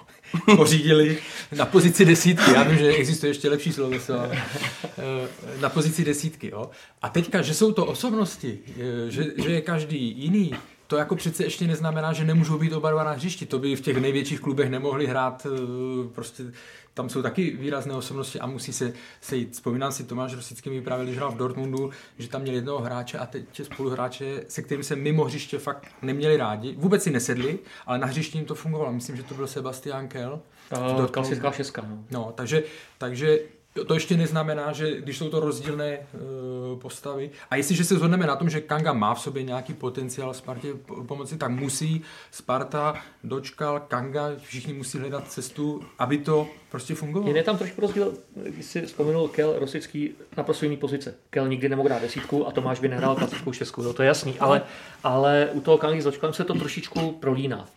pořídili 0.58 1.18
na 1.56 1.66
pozici 1.66 2.06
desítky. 2.06 2.52
Já 2.54 2.64
vím, 2.64 2.78
že 2.78 2.88
existuje 2.88 3.30
ještě 3.30 3.50
lepší 3.50 3.74
sloveso, 3.74 4.20
ale 4.20 4.44
eh, 4.84 5.62
na 5.62 5.70
pozici 5.70 6.06
desítky. 6.06 6.50
Jo? 6.50 6.70
A 7.02 7.10
teďka, 7.10 7.42
že 7.42 7.54
jsou 7.54 7.72
to 7.72 7.86
osobnosti, 7.86 8.60
eh, 8.70 9.12
že, 9.12 9.26
že 9.38 9.52
je 9.52 9.62
každý 9.62 10.22
jiný, 10.24 10.54
to 10.88 10.98
jako 10.98 11.16
přece 11.16 11.44
ještě 11.44 11.68
neznamená, 11.68 12.14
že 12.14 12.26
nemůžou 12.26 12.58
být 12.58 12.74
oba 12.74 12.92
dva 12.92 13.04
na 13.04 13.12
hřišti. 13.12 13.46
To 13.46 13.60
by 13.60 13.76
v 13.76 13.82
těch 13.82 13.98
největších 13.98 14.40
klubech 14.40 14.70
nemohli 14.70 15.08
hrát, 15.08 15.48
eh, 15.50 16.08
prostě 16.16 16.44
tam 16.94 17.10
jsou 17.10 17.22
taky 17.22 17.52
výrazné 17.52 17.94
osobnosti 17.94 18.40
a 18.40 18.48
musí 18.48 18.74
se 18.74 18.94
sejít. 19.22 19.54
Vzpomínám 19.54 19.92
si, 19.92 20.04
Tomáš 20.04 20.34
Rosický 20.34 20.70
mi 20.70 20.82
právě, 20.82 21.06
když 21.06 21.18
hrál 21.18 21.32
v 21.32 21.38
Dortmundu, 21.38 21.92
že 22.18 22.28
tam 22.28 22.42
měl 22.42 22.56
jednoho 22.56 22.80
hráče 22.80 23.18
a 23.18 23.26
teď 23.26 23.62
spoluhráče, 23.64 24.44
se 24.48 24.62
kterým 24.62 24.84
se 24.84 24.96
mimo 24.96 25.24
hřiště 25.24 25.60
fakt 25.60 25.88
neměli 26.02 26.38
rádi. 26.38 26.76
Vůbec 26.78 27.04
si 27.04 27.12
nesedli, 27.12 27.60
ale 27.86 28.00
na 28.00 28.08
hřišti 28.08 28.38
jim 28.38 28.46
to 28.46 28.56
fungovalo. 28.56 28.94
Myslím, 28.94 29.16
že 29.16 29.24
to 29.24 29.34
byl 29.34 29.48
Sebastian 29.48 30.08
Kell. 30.08 30.42
Uh, 30.78 31.06
klasická 31.06 31.52
šestka. 31.52 31.86
No. 31.90 32.04
No, 32.12 32.34
takže, 32.36 32.64
takže 32.98 33.40
to 33.88 33.94
ještě 33.94 34.18
neznamená, 34.18 34.72
že 34.72 35.02
když 35.02 35.18
jsou 35.18 35.30
to 35.30 35.40
rozdílné 35.40 35.98
uh, 35.98 36.80
postavy, 36.80 37.32
a 37.50 37.56
jestliže 37.56 37.84
se 37.84 37.96
shodneme 37.96 38.28
na 38.28 38.36
tom, 38.36 38.50
že 38.50 38.62
Kanga 38.62 38.94
má 38.94 39.14
v 39.14 39.22
sobě 39.22 39.44
nějaký 39.44 39.74
potenciál 39.74 40.34
Spartě 40.34 40.74
po- 40.74 41.04
pomoci, 41.04 41.38
tak 41.38 41.52
musí 41.52 42.02
Sparta, 42.32 42.94
dočkal, 43.24 43.80
Kanga, 43.80 44.30
všichni 44.38 44.74
musí 44.74 44.98
hledat 44.98 45.32
cestu, 45.32 45.84
aby 46.00 46.18
to 46.18 46.48
prostě 46.72 46.96
fungovalo. 46.96 47.36
Je 47.36 47.44
tam 47.44 47.58
trošku 47.58 47.82
rozdíl, 47.82 48.14
když 48.36 48.66
si 48.66 48.82
vzpomenul 48.82 49.28
Kel 49.28 49.60
Rosický 49.60 50.12
naprosto 50.38 50.66
jiný 50.66 50.78
pozice. 50.78 51.16
Kel 51.30 51.48
nikdy 51.48 51.70
nemohl 51.70 51.90
dát 51.90 52.02
desítku 52.02 52.48
a 52.48 52.52
Tomáš 52.52 52.80
by 52.80 52.88
nehrál 52.88 53.16
klasickou 53.16 53.54
šestku, 53.54 53.82
no, 53.82 53.94
to 53.94 54.04
je 54.04 54.08
jasný, 54.08 54.40
ale, 54.40 54.62
ale 55.04 55.50
u 55.52 55.62
toho 55.62 55.78
Kangy 55.78 56.02
s 56.02 56.06
Dočkalem 56.06 56.34
se 56.34 56.44
to 56.44 56.54
trošičku 56.54 57.12
prolíná. 57.12 57.68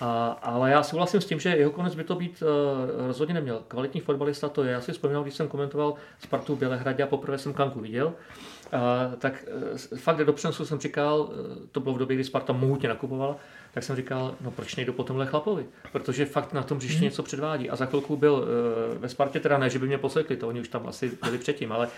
A, 0.00 0.38
ale 0.42 0.70
já 0.70 0.82
souhlasím 0.82 1.20
s 1.20 1.26
tím, 1.26 1.40
že 1.40 1.48
jeho 1.48 1.70
konec 1.70 1.94
by 1.94 2.04
to 2.04 2.14
být 2.14 2.42
uh, 2.42 3.06
rozhodně 3.06 3.34
neměl. 3.34 3.62
Kvalitní 3.68 4.00
fotbalista 4.00 4.48
to 4.48 4.64
je. 4.64 4.72
Já 4.72 4.80
si 4.80 4.92
vzpomínal, 4.92 5.22
když 5.22 5.34
jsem 5.34 5.48
komentoval 5.48 5.94
Spartu 6.18 6.56
v 6.56 6.58
Bělehradě 6.58 7.02
a 7.02 7.06
poprvé 7.06 7.38
jsem 7.38 7.54
Kanku 7.54 7.80
viděl, 7.80 8.06
uh, 8.06 9.14
tak 9.18 9.44
uh, 9.72 9.98
fakt 9.98 10.24
do 10.24 10.32
přenosu 10.32 10.64
jsem 10.64 10.78
říkal, 10.78 11.20
uh, 11.20 11.28
to 11.72 11.80
bylo 11.80 11.94
v 11.94 11.98
době, 11.98 12.14
kdy 12.14 12.24
Sparta 12.24 12.52
mohutně 12.52 12.88
nakupovala, 12.88 13.36
tak 13.74 13.84
jsem 13.84 13.96
říkal, 13.96 14.34
no 14.40 14.50
proč 14.50 14.76
nejdu 14.76 14.92
po 14.92 15.04
tomhle 15.04 15.26
chlapovi? 15.26 15.66
Protože 15.92 16.24
fakt 16.26 16.52
na 16.52 16.62
tom 16.62 16.78
hřišti 16.78 17.04
něco 17.04 17.22
předvádí. 17.22 17.70
A 17.70 17.76
za 17.76 17.86
chvilku 17.86 18.16
byl 18.16 18.32
uh, 18.32 18.98
ve 18.98 19.08
Spartě, 19.08 19.40
teda 19.40 19.58
ne, 19.58 19.70
že 19.70 19.78
by 19.78 19.86
mě 19.86 19.98
posekli, 19.98 20.36
to 20.36 20.48
oni 20.48 20.60
už 20.60 20.68
tam 20.68 20.86
asi 20.86 21.18
byli 21.24 21.38
předtím, 21.38 21.72
ale, 21.72 21.88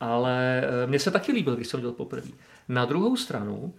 ale 0.00 0.64
uh, 0.84 0.90
mně 0.90 0.98
se 0.98 1.10
taky 1.10 1.32
líbil, 1.32 1.54
když 1.56 1.68
jsem 1.68 1.80
viděl 1.80 1.92
poprvé. 1.92 2.28
Na 2.68 2.84
druhou 2.84 3.16
stranu, 3.16 3.74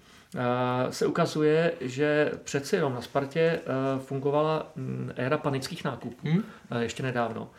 se 0.89 1.05
ukazuje, 1.05 1.73
že 1.81 2.31
přeci 2.43 2.75
jenom 2.75 2.93
na 2.93 3.01
Spartě 3.01 3.59
uh, 3.59 4.01
fungovala 4.01 4.71
mm, 4.75 5.11
éra 5.15 5.37
panických 5.37 5.83
nákupů 5.83 6.29
Hmm? 6.29 6.43
uh, 6.71 6.77
ještě 6.77 7.03
nedávno. 7.03 7.51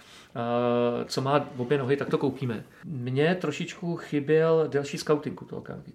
Co 1.07 1.21
má 1.21 1.39
v 1.39 1.61
obě 1.61 1.79
nohy, 1.79 1.97
tak 1.97 2.11
to 2.11 2.19
koupíme. 2.19 2.65
Mně 2.85 3.35
trošičku 3.35 3.97
chyběl 3.97 4.69
delší 4.69 4.99
scouting 4.99 5.43
u 5.43 5.45
toho 5.45 5.62
Kangy. 5.62 5.93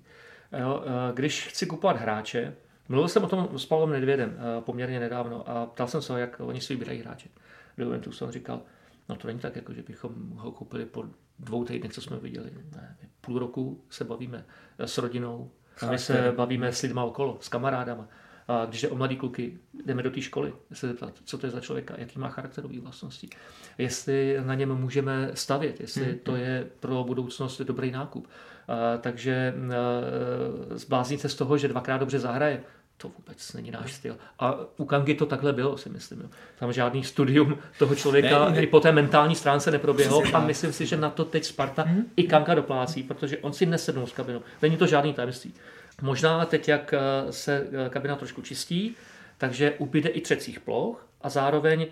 Když 1.14 1.48
chci 1.48 1.66
kupovat 1.66 1.98
hráče, 1.98 2.54
mluvil 2.90 3.08
jsem 3.08 3.24
o 3.24 3.28
tom 3.28 3.60
s 3.60 3.66
Pavlem 3.66 3.90
Nedvědem 3.90 4.38
poměrně 4.60 5.00
nedávno 5.00 5.50
a 5.50 5.66
ptal 5.66 5.88
jsem 5.88 6.02
se 6.02 6.14
ho, 6.14 6.20
jak 6.20 6.40
oni 6.40 6.62
si 6.62 6.74
vybírají 6.74 7.00
hráče. 7.00 7.30
Do 7.78 7.84
Juventusu 7.84 8.26
on 8.26 8.32
říkal, 8.32 8.62
no 9.10 9.16
to 9.16 9.28
není 9.28 9.40
tak, 9.40 9.56
jako 9.56 9.74
že 9.74 9.84
bychom 9.84 10.14
ho 10.36 10.52
koupili 10.52 10.86
po 10.86 11.06
dvou 11.40 11.64
týdnech, 11.64 11.94
co 11.94 12.02
jsme 12.02 12.18
viděli. 12.18 12.52
Ne, 12.76 12.98
půl 13.22 13.40
roku 13.40 13.84
se 13.90 14.04
bavíme 14.04 14.46
s 14.80 14.98
rodinou, 14.98 15.52
my 15.92 16.00
se 16.00 16.34
bavíme 16.36 16.74
s 16.74 16.82
lidma 16.82 17.04
okolo, 17.04 17.38
s 17.42 17.50
kamarádama. 17.50 18.08
A 18.48 18.66
když 18.66 18.82
jde 18.82 18.90
o 18.90 18.96
mladý 18.96 19.16
kluky, 19.16 19.58
jdeme 19.86 20.04
do 20.04 20.12
té 20.12 20.22
školy, 20.22 20.54
se 20.74 20.88
zeptat, 20.88 21.14
co 21.26 21.38
to 21.38 21.46
je 21.46 21.52
za 21.52 21.60
člověka, 21.60 21.96
jaký 21.98 22.20
má 22.20 22.30
charakterové 22.30 22.80
vlastnosti, 22.80 23.30
jestli 23.78 24.38
na 24.46 24.56
něm 24.56 24.76
můžeme 24.76 25.32
stavět, 25.34 25.80
jestli 25.80 26.16
to 26.16 26.36
je 26.36 26.68
pro 26.80 27.04
budoucnost 27.04 27.62
dobrý 27.62 27.92
nákup. 27.92 28.28
A, 28.68 28.98
takže 28.98 29.54
a, 29.56 30.78
zbláznit 30.78 31.22
se 31.22 31.30
z 31.30 31.36
toho, 31.36 31.58
že 31.58 31.68
dvakrát 31.68 31.98
dobře 31.98 32.20
zahraje, 32.20 32.64
to 33.02 33.12
vůbec 33.18 33.54
není 33.54 33.72
náš 33.72 33.94
styl. 33.94 34.18
A 34.40 34.56
u 34.78 34.86
Kangy 34.86 35.16
to 35.16 35.26
takhle 35.26 35.54
bylo, 35.54 35.78
si 35.78 35.90
myslím. 35.90 36.22
Jo. 36.22 36.30
Tam 36.60 36.74
žádný 36.74 37.04
studium 37.04 37.58
toho 37.80 37.96
člověka 37.96 38.50
Ne, 38.50 38.56
ne. 38.56 38.64
i 38.64 38.68
po 38.68 38.80
té 38.80 38.92
mentální 38.92 39.36
stránce 39.36 39.72
neproběhlo 39.72 40.24
a 40.34 40.40
myslím 40.40 40.74
si, 40.74 40.86
že 40.86 40.98
na 40.98 41.10
to 41.10 41.26
teď 41.26 41.44
Sparta 41.46 41.86
i 42.16 42.24
Kanka 42.24 42.56
doplácí, 42.56 43.04
protože 43.04 43.38
on 43.38 43.54
si 43.54 43.66
nesednul 43.66 44.08
s 44.08 44.14
kabinou. 44.14 44.42
Není 44.62 44.78
to 44.78 44.88
žádný 44.88 45.14
tajemství. 45.14 45.54
Možná 46.02 46.46
teď, 46.46 46.68
jak 46.68 46.94
eh, 46.94 47.32
se 47.32 47.68
eh, 47.86 47.90
kabina 47.90 48.16
trošku 48.16 48.42
čistí, 48.42 48.96
takže 49.38 49.74
ubyde 49.78 50.10
i 50.10 50.22
třecích 50.22 50.60
ploch 50.60 51.08
a 51.22 51.30
zároveň 51.30 51.88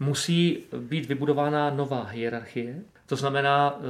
musí 0.00 0.64
být 0.78 1.06
vybudována 1.06 1.70
nová 1.70 2.02
hierarchie 2.02 2.74
To 3.06 3.16
znamená, 3.16 3.80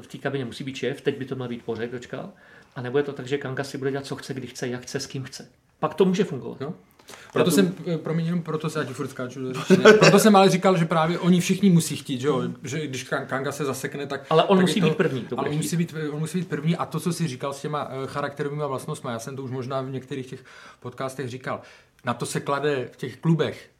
v 0.00 0.06
té 0.06 0.18
kabině 0.18 0.44
musí 0.44 0.64
být 0.64 0.76
šéf, 0.76 1.00
teď 1.00 1.18
by 1.18 1.24
to 1.24 1.34
měl 1.34 1.48
být 1.48 1.64
pořek, 1.64 1.92
dočkal, 1.92 2.32
a 2.76 2.80
nebude 2.80 3.02
to 3.02 3.12
tak, 3.12 3.26
že 3.26 3.38
Kanga 3.38 3.64
si 3.64 3.78
bude 3.78 3.90
dělat, 3.90 4.06
co 4.06 4.16
chce, 4.16 4.34
kdy 4.34 4.46
chce, 4.46 4.68
jak 4.68 4.82
chce, 4.82 5.00
s 5.00 5.06
kým 5.06 5.24
chce. 5.24 5.48
Pak 5.80 5.94
to 5.94 6.04
může 6.04 6.24
fungovat. 6.24 6.60
No. 6.60 6.74
Proto 7.32 7.50
jsem, 7.50 7.74
promiň, 8.02 8.26
jenom 8.26 8.42
proto 8.42 8.70
se, 8.70 8.80
ať 8.80 8.88
furt 8.88 9.08
skáču, 9.08 9.40
proto 9.98 10.18
jsem 10.18 10.36
ale 10.36 10.50
říkal, 10.50 10.76
že 10.76 10.84
právě 10.84 11.18
oni 11.18 11.40
všichni 11.40 11.70
musí 11.70 11.96
chtít, 11.96 12.20
že, 12.20 12.28
jo? 12.28 12.42
že 12.62 12.86
když 12.86 13.02
Kanga 13.02 13.52
se 13.52 13.64
zasekne, 13.64 14.06
tak... 14.06 14.26
Ale 14.30 14.44
on 14.44 14.58
tak 14.58 14.66
musí 14.66 14.80
to, 14.80 14.88
být 14.88 14.96
první. 14.96 15.20
To 15.20 15.38
ale 15.38 15.48
on 15.48 15.56
musí 15.56 15.76
být, 15.76 15.94
on 16.10 16.20
musí 16.20 16.38
být 16.38 16.48
první 16.48 16.76
a 16.76 16.86
to, 16.86 17.00
co 17.00 17.12
jsi 17.12 17.28
říkal 17.28 17.52
s 17.52 17.60
těma 17.60 17.88
eh, 17.90 18.06
charakterovými 18.06 18.62
vlastnostmi, 18.66 19.10
já 19.10 19.18
jsem 19.18 19.36
to 19.36 19.42
už 19.42 19.50
možná 19.50 19.82
v 19.82 19.90
některých 19.90 20.26
těch 20.26 20.44
podcastech 20.80 21.28
říkal, 21.28 21.60
na 22.04 22.14
to 22.14 22.26
se 22.26 22.40
klade 22.40 22.88
v 22.92 22.96
těch 22.96 23.16
klubech 23.16 23.70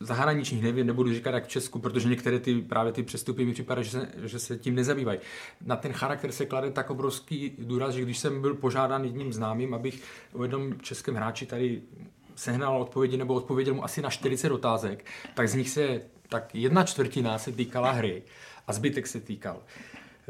zahraničních, 0.00 0.62
nevím, 0.62 0.86
nebudu 0.86 1.12
říkat 1.12 1.34
jak 1.34 1.44
v 1.44 1.48
Česku, 1.48 1.78
protože 1.78 2.08
některé 2.08 2.38
ty 2.38 2.62
právě 2.62 2.92
ty 2.92 3.02
přestupy 3.02 3.44
mi 3.44 3.52
připadá, 3.52 3.82
že 3.82 3.90
se, 3.90 4.08
že 4.22 4.38
se 4.38 4.58
tím 4.58 4.74
nezabývají. 4.74 5.18
Na 5.66 5.76
ten 5.76 5.92
charakter 5.92 6.32
se 6.32 6.46
klade 6.46 6.70
tak 6.70 6.90
obrovský 6.90 7.54
důraz, 7.58 7.94
že 7.94 8.02
když 8.02 8.18
jsem 8.18 8.40
byl 8.40 8.54
požádán 8.54 9.04
jedním 9.04 9.32
známým, 9.32 9.74
abych 9.74 10.02
o 10.32 10.42
jednom 10.42 10.80
českém 10.80 11.14
hráči 11.14 11.46
tady 11.46 11.82
sehnal 12.34 12.82
odpovědi 12.82 13.16
nebo 13.16 13.34
odpověděl 13.34 13.74
mu 13.74 13.84
asi 13.84 14.02
na 14.02 14.10
40 14.10 14.52
otázek, 14.52 15.04
tak 15.34 15.48
z 15.48 15.54
nich 15.54 15.70
se 15.70 16.00
tak 16.28 16.54
jedna 16.54 16.84
čtvrtina 16.84 17.38
se 17.38 17.52
týkala 17.52 17.90
hry 17.90 18.22
a 18.66 18.72
zbytek 18.72 19.06
se 19.06 19.20
týkal 19.20 19.62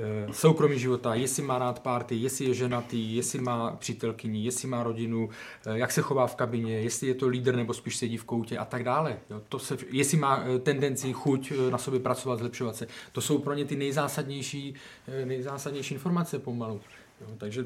Eh, 0.00 0.32
soukromí 0.32 0.78
života, 0.78 1.14
jestli 1.14 1.42
má 1.42 1.58
rád 1.58 1.80
párty, 1.80 2.16
jestli 2.16 2.44
je 2.44 2.54
ženatý, 2.54 3.16
jestli 3.16 3.38
má 3.40 3.76
přítelkyni, 3.76 4.44
jestli 4.44 4.68
má 4.68 4.82
rodinu, 4.82 5.28
eh, 5.66 5.78
jak 5.78 5.92
se 5.92 6.02
chová 6.02 6.26
v 6.26 6.36
kabině, 6.36 6.80
jestli 6.80 7.06
je 7.06 7.14
to 7.14 7.28
líder 7.28 7.56
nebo 7.56 7.74
spíš 7.74 7.96
sedí 7.96 8.16
v 8.16 8.24
koutě 8.24 8.58
a 8.58 8.64
tak 8.64 8.84
dále. 8.84 9.18
Jo, 9.30 9.42
to 9.48 9.58
se, 9.58 9.76
jestli 9.90 10.18
má 10.18 10.44
eh, 10.44 10.58
tendenci, 10.58 11.12
chuť 11.12 11.52
na 11.70 11.78
sobě 11.78 12.00
pracovat, 12.00 12.38
zlepšovat 12.38 12.76
se. 12.76 12.86
To 13.12 13.20
jsou 13.20 13.38
pro 13.38 13.54
ně 13.54 13.64
ty 13.64 13.76
nejzásadnější, 13.76 14.74
nejzásadnější 15.24 15.94
informace 15.94 16.38
pomalu. 16.38 16.80
Jo, 17.20 17.26
takže 17.38 17.64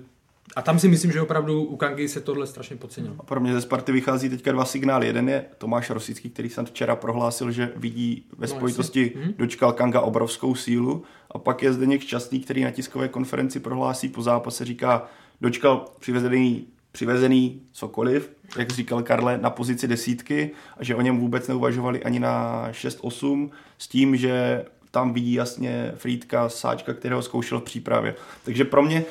a 0.56 0.62
tam 0.62 0.78
si 0.78 0.88
myslím, 0.88 1.12
že 1.12 1.20
opravdu 1.20 1.62
u 1.62 1.76
Kangy 1.76 2.08
se 2.08 2.20
tohle 2.20 2.46
strašně 2.46 2.76
podcenilo. 2.76 3.14
A 3.18 3.22
pro 3.22 3.40
mě 3.40 3.52
ze 3.52 3.60
Sparty 3.60 3.92
vychází 3.92 4.28
teďka 4.28 4.52
dva 4.52 4.64
signály. 4.64 5.06
Jeden 5.06 5.28
je 5.28 5.44
Tomáš 5.58 5.90
Rosický, 5.90 6.30
který 6.30 6.48
jsem 6.48 6.66
včera 6.66 6.96
prohlásil, 6.96 7.50
že 7.50 7.72
vidí 7.76 8.26
ve 8.38 8.46
no, 8.46 8.54
spojitosti 8.54 9.12
no, 9.16 9.32
dočkal 9.38 9.72
Kanga 9.72 10.00
obrovskou 10.00 10.54
sílu. 10.54 11.02
A 11.30 11.38
pak 11.38 11.62
je 11.62 11.72
zde 11.72 11.86
něk 11.86 12.02
Šťastný, 12.02 12.40
který 12.40 12.64
na 12.64 12.70
tiskové 12.70 13.08
konferenci 13.08 13.60
prohlásí 13.60 14.08
po 14.08 14.22
zápase, 14.22 14.64
říká, 14.64 15.06
dočkal 15.40 15.84
přivezený, 15.98 16.66
přivezený 16.92 17.62
cokoliv, 17.72 18.32
jak 18.58 18.70
říkal 18.70 19.02
Karle, 19.02 19.38
na 19.38 19.50
pozici 19.50 19.88
desítky 19.88 20.50
a 20.76 20.84
že 20.84 20.94
o 20.94 21.00
něm 21.00 21.18
vůbec 21.18 21.48
neuvažovali 21.48 22.02
ani 22.02 22.20
na 22.20 22.68
6-8 22.70 23.50
s 23.78 23.88
tím, 23.88 24.16
že 24.16 24.64
tam 24.90 25.12
vidí 25.12 25.32
jasně 25.32 25.92
Frýdka, 25.96 26.48
Sáčka, 26.48 26.94
kterého 26.94 27.22
zkoušel 27.22 27.60
v 27.60 27.64
přípravě. 27.64 28.14
Takže 28.44 28.64
pro 28.64 28.82
mě 28.82 29.04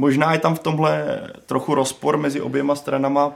Možná 0.00 0.32
je 0.32 0.38
tam 0.38 0.54
v 0.54 0.58
tomhle 0.58 1.20
trochu 1.46 1.74
rozpor 1.74 2.16
mezi 2.16 2.40
oběma 2.40 2.74
stranama, 2.74 3.32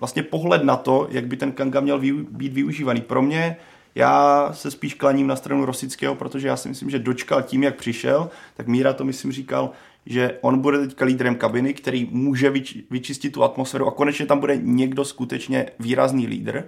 vlastně 0.00 0.22
pohled 0.22 0.64
na 0.64 0.76
to, 0.76 1.08
jak 1.10 1.26
by 1.26 1.36
ten 1.36 1.52
Kanga 1.52 1.80
měl 1.80 1.98
být 2.30 2.52
využívaný. 2.52 3.00
Pro 3.00 3.22
mě 3.22 3.56
já 3.94 4.48
se 4.52 4.70
spíš 4.70 4.94
klaním 4.94 5.26
na 5.26 5.36
stranu 5.36 5.64
Rosického, 5.64 6.14
protože 6.14 6.48
já 6.48 6.56
si 6.56 6.68
myslím, 6.68 6.90
že 6.90 6.98
dočkal 6.98 7.42
tím, 7.42 7.62
jak 7.62 7.76
přišel, 7.76 8.30
tak 8.56 8.66
Míra 8.66 8.92
to 8.92 9.04
myslím 9.04 9.32
říkal, 9.32 9.70
že 10.06 10.38
on 10.40 10.58
bude 10.58 10.78
teďka 10.78 11.04
lídrem 11.04 11.34
kabiny, 11.34 11.74
který 11.74 12.08
může 12.10 12.52
vyčistit 12.90 13.32
tu 13.32 13.44
atmosféru 13.44 13.86
a 13.86 13.90
konečně 13.90 14.26
tam 14.26 14.40
bude 14.40 14.56
někdo 14.56 15.04
skutečně 15.04 15.66
výrazný 15.78 16.26
lídr, 16.26 16.64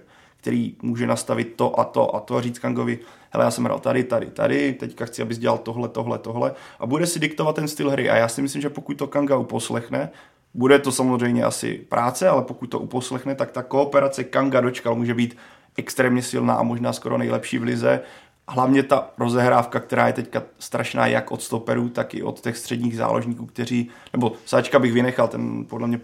který 0.46 0.76
může 0.82 1.06
nastavit 1.06 1.54
to 1.56 1.80
a 1.80 1.84
to 1.84 2.16
a 2.16 2.20
to 2.20 2.36
a 2.36 2.40
říct 2.40 2.58
Kangovi, 2.58 2.98
hele, 3.30 3.44
já 3.44 3.50
jsem 3.50 3.64
hrál 3.64 3.78
tady, 3.78 4.04
tady, 4.04 4.26
tady, 4.26 4.72
teďka 4.72 5.04
chci, 5.04 5.22
abys 5.22 5.38
dělal 5.38 5.58
tohle, 5.58 5.88
tohle, 5.88 6.18
tohle. 6.18 6.54
A 6.80 6.86
bude 6.86 7.06
si 7.06 7.18
diktovat 7.18 7.56
ten 7.56 7.68
styl 7.68 7.90
hry. 7.90 8.10
A 8.10 8.16
já 8.16 8.28
si 8.28 8.42
myslím, 8.42 8.62
že 8.62 8.70
pokud 8.70 8.94
to 8.94 9.06
Kanga 9.06 9.36
uposlechne, 9.36 10.10
bude 10.54 10.78
to 10.78 10.92
samozřejmě 10.92 11.44
asi 11.44 11.74
práce, 11.88 12.28
ale 12.28 12.42
pokud 12.42 12.66
to 12.66 12.78
uposlechne, 12.78 13.34
tak 13.34 13.50
ta 13.50 13.62
kooperace 13.62 14.24
Kanga 14.24 14.60
dočkal 14.60 14.94
může 14.94 15.14
být 15.14 15.36
extrémně 15.76 16.22
silná 16.22 16.54
a 16.54 16.62
možná 16.62 16.92
skoro 16.92 17.18
nejlepší 17.18 17.58
v 17.58 17.62
lize. 17.62 18.00
Hlavně 18.48 18.82
ta 18.82 19.10
rozehrávka, 19.18 19.80
která 19.80 20.06
je 20.06 20.12
teďka 20.12 20.42
strašná 20.58 21.06
jak 21.06 21.32
od 21.32 21.42
stoperů, 21.42 21.88
tak 21.88 22.14
i 22.14 22.22
od 22.22 22.40
těch 22.40 22.56
středních 22.56 22.96
záložníků, 22.96 23.46
kteří, 23.46 23.90
nebo 24.12 24.32
Sáčka 24.44 24.78
bych 24.78 24.92
vynechal, 24.92 25.28
ten 25.28 25.64
podle 25.64 25.88
mě 25.88 26.00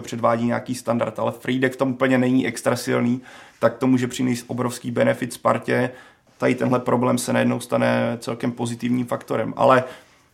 předvádí 0.00 0.46
nějaký 0.46 0.74
standard, 0.74 1.18
ale 1.18 1.32
Friedek 1.32 1.72
v 1.72 1.76
tom 1.76 1.90
úplně 1.90 2.18
není 2.18 2.46
extra 2.46 2.76
silný, 2.76 3.20
tak 3.62 3.78
to 3.78 3.86
může 3.86 4.08
přinést 4.08 4.44
obrovský 4.46 4.90
benefit 4.90 5.32
Spartě. 5.32 5.90
Tady 6.38 6.54
tenhle 6.54 6.80
problém 6.80 7.18
se 7.18 7.32
najednou 7.32 7.60
stane 7.60 8.18
celkem 8.20 8.52
pozitivním 8.52 9.06
faktorem, 9.06 9.54
ale 9.56 9.84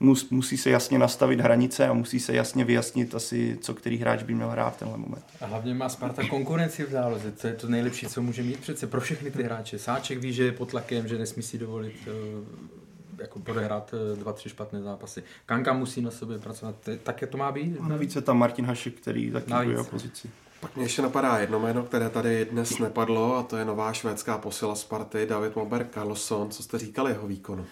mus, 0.00 0.30
musí 0.30 0.56
se 0.56 0.70
jasně 0.70 0.98
nastavit 0.98 1.40
hranice 1.40 1.88
a 1.88 1.92
musí 1.92 2.20
se 2.20 2.32
jasně 2.34 2.64
vyjasnit 2.64 3.14
asi, 3.14 3.58
co 3.60 3.74
který 3.74 3.96
hráč 3.96 4.22
by 4.22 4.34
měl 4.34 4.48
hrát 4.48 4.74
v 4.74 4.78
tenhle 4.78 4.98
moment. 4.98 5.24
A 5.40 5.46
hlavně 5.46 5.74
má 5.74 5.88
Sparta 5.88 6.28
konkurenci 6.28 6.84
v 6.84 6.90
záloze, 6.90 7.32
to 7.32 7.46
je 7.46 7.52
to 7.52 7.68
nejlepší, 7.68 8.06
co 8.06 8.22
může 8.22 8.42
mít 8.42 8.60
přece 8.60 8.86
pro 8.86 9.00
všechny 9.00 9.30
ty 9.30 9.42
hráče. 9.42 9.78
Sáček 9.78 10.18
ví, 10.18 10.32
že 10.32 10.44
je 10.44 10.52
pod 10.52 10.70
tlakem, 10.70 11.08
že 11.08 11.18
nesmí 11.18 11.42
si 11.42 11.58
dovolit 11.58 11.96
eh, 12.06 13.22
jako 13.22 13.40
odehrát 13.50 13.94
eh, 13.94 14.16
dva, 14.16 14.32
tři 14.32 14.48
špatné 14.48 14.82
zápasy. 14.82 15.22
Kanka 15.46 15.72
musí 15.72 16.00
na 16.00 16.10
sobě 16.10 16.38
pracovat, 16.38 16.74
tak 17.02 17.24
to 17.28 17.36
má 17.38 17.52
být. 17.52 17.76
A 17.80 17.88
navíc 17.88 18.16
je 18.16 18.22
tam 18.22 18.38
Martin 18.38 18.64
Hašek, 18.64 18.94
který 18.94 19.30
taky 19.30 19.52
bude 19.64 19.84
pozici. 19.84 20.30
Pak 20.60 20.76
mě 20.76 20.84
ještě 20.84 21.02
napadá 21.02 21.38
jedno 21.38 21.60
jméno, 21.60 21.82
které 21.82 22.10
tady 22.10 22.44
dnes 22.44 22.78
nepadlo, 22.78 23.36
a 23.36 23.42
to 23.42 23.56
je 23.56 23.64
nová 23.64 23.92
švédská 23.92 24.38
posila 24.38 24.74
Sparty, 24.74 25.26
David 25.26 25.56
Mober 25.56 25.88
Carlson. 25.94 26.50
Co 26.50 26.62
jste 26.62 26.78
říkali 26.78 27.12
jeho 27.12 27.26
výkonu? 27.26 27.66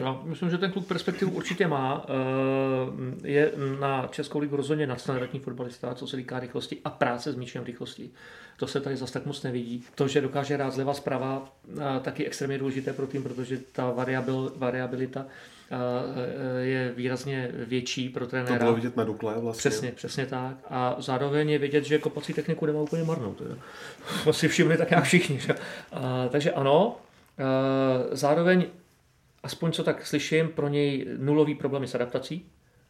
Já 0.00 0.20
myslím, 0.24 0.50
že 0.50 0.58
ten 0.58 0.72
kluk 0.72 0.86
perspektivu 0.86 1.30
určitě 1.30 1.66
má. 1.66 2.06
Eh, 2.08 3.28
je 3.28 3.52
na 3.80 4.08
Českou 4.10 4.38
ligu 4.38 4.56
rozhodně 4.56 4.86
nadstandardní 4.86 5.40
fotbalista, 5.40 5.94
co 5.94 6.06
se 6.06 6.16
týká 6.16 6.40
rychlosti 6.40 6.78
a 6.84 6.90
práce 6.90 7.32
s 7.32 7.36
míčem 7.36 7.64
rychlosti. 7.64 8.10
To 8.56 8.66
se 8.66 8.80
tady 8.80 8.96
zase 8.96 9.12
tak 9.12 9.26
moc 9.26 9.42
nevidí. 9.42 9.84
To, 9.94 10.08
že 10.08 10.20
dokáže 10.20 10.54
hrát 10.54 10.72
zleva 10.72 10.94
zprava, 10.94 11.52
eh, 11.68 12.00
taky 12.00 12.26
extrémně 12.26 12.58
důležité 12.58 12.92
pro 12.92 13.06
tým, 13.06 13.22
protože 13.22 13.58
ta 13.72 13.90
variabil, 13.90 14.52
variabilita 14.56 15.26
je 16.60 16.92
výrazně 16.96 17.50
větší 17.52 18.08
pro 18.08 18.26
trenéra. 18.26 18.58
To 18.58 18.64
bylo 18.64 18.74
vidět 18.74 18.96
na 18.96 19.04
Dukle 19.04 19.40
vlastně. 19.40 19.70
Přesně, 19.70 19.92
přesně 19.92 20.26
tak. 20.26 20.56
A 20.70 20.96
zároveň 20.98 21.50
je 21.50 21.58
vidět, 21.58 21.84
že 21.84 21.98
kopací 21.98 22.34
techniku 22.34 22.66
nemá 22.66 22.80
úplně 22.80 23.04
marnou. 23.04 23.34
Teda. 23.34 23.54
To 24.24 24.32
si 24.32 24.48
všimli 24.48 24.76
tak 24.76 24.90
jak 24.90 25.04
všichni. 25.04 25.38
Že? 25.38 25.54
A, 25.92 26.28
takže 26.28 26.52
ano, 26.52 26.96
zároveň 28.12 28.66
aspoň 29.42 29.72
co 29.72 29.84
tak 29.84 30.06
slyším, 30.06 30.48
pro 30.48 30.68
něj 30.68 31.06
nulový 31.18 31.54
problémy 31.54 31.88
s 31.88 31.94
adaptací. 31.94 32.46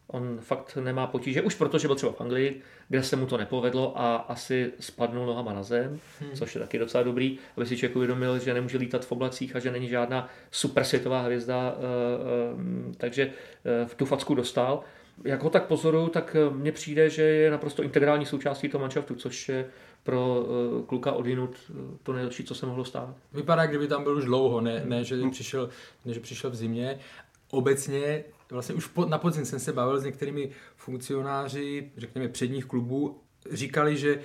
On 0.07 0.39
fakt 0.41 0.77
nemá 0.77 1.07
potíže, 1.07 1.43
už 1.43 1.55
protože 1.55 1.89
byl 1.89 1.97
třeba 1.97 2.13
v 2.13 2.21
Anglii, 2.21 2.61
kde 2.89 3.03
se 3.03 3.17
mu 3.17 3.27
to 3.27 3.37
nepovedlo 3.37 4.01
a 4.01 4.17
asi 4.17 4.73
spadnul 4.81 5.27
nohama 5.27 5.53
na 5.53 5.63
zem, 5.63 6.01
hmm. 6.21 6.31
což 6.35 6.55
je 6.55 6.61
taky 6.61 6.79
docela 6.79 7.05
dobrý, 7.05 7.39
aby 7.57 7.67
si 7.67 7.77
člověk 7.77 7.97
uvědomil, 7.97 8.39
že 8.39 8.55
nemůže 8.55 8.79
lítat 8.79 9.05
v 9.05 9.13
oblacích 9.13 9.57
a 9.57 9.59
že 9.59 9.71
není 9.71 9.89
žádná 9.89 10.29
super 10.51 10.85
světová 10.85 11.23
hvězda, 11.23 11.75
eh, 11.77 11.83
eh, 12.91 12.95
takže 12.97 13.31
eh, 13.65 13.87
v 13.87 13.95
tu 13.95 14.07
facku 14.07 14.35
dostal. 14.35 14.81
Jak 15.25 15.43
ho 15.43 15.51
tak 15.51 15.67
pozoruju, 15.67 16.09
tak 16.09 16.37
mně 16.51 16.73
přijde, 16.73 17.11
že 17.11 17.23
je 17.23 17.51
naprosto 17.51 17.83
integrální 17.83 18.27
součástí 18.27 18.69
toho 18.69 18.83
manšaftu, 18.83 19.15
což 19.15 19.49
je 19.49 19.67
pro 20.03 20.47
kluka 20.87 21.13
odinut 21.13 21.57
to 22.03 22.13
nejlepší, 22.13 22.45
co 22.45 22.55
se 22.55 22.67
mohlo 22.67 22.85
stát. 22.85 23.15
Vypadá, 23.33 23.67
kdyby 23.67 23.89
tam 23.89 24.03
byl 24.03 24.17
už 24.17 24.25
dlouho, 24.25 24.61
ne, 24.61 24.83
ne 24.85 25.05
že, 25.05 25.17
přišel, 25.31 25.69
ne 26.05 26.15
že 26.15 26.21
přišel 26.21 26.51
v 26.51 26.55
zimě. 26.55 26.99
Obecně 27.51 28.25
vlastně 28.53 28.75
už 28.75 28.91
na 29.09 29.19
podzim 29.19 29.45
jsem 29.45 29.59
se 29.59 29.73
bavil 29.73 30.01
s 30.01 30.05
některými 30.05 30.51
funkcionáři, 30.77 31.91
řekněme 31.97 32.29
předních 32.29 32.65
klubů, 32.65 33.21
říkali, 33.51 33.97
že 33.97 34.21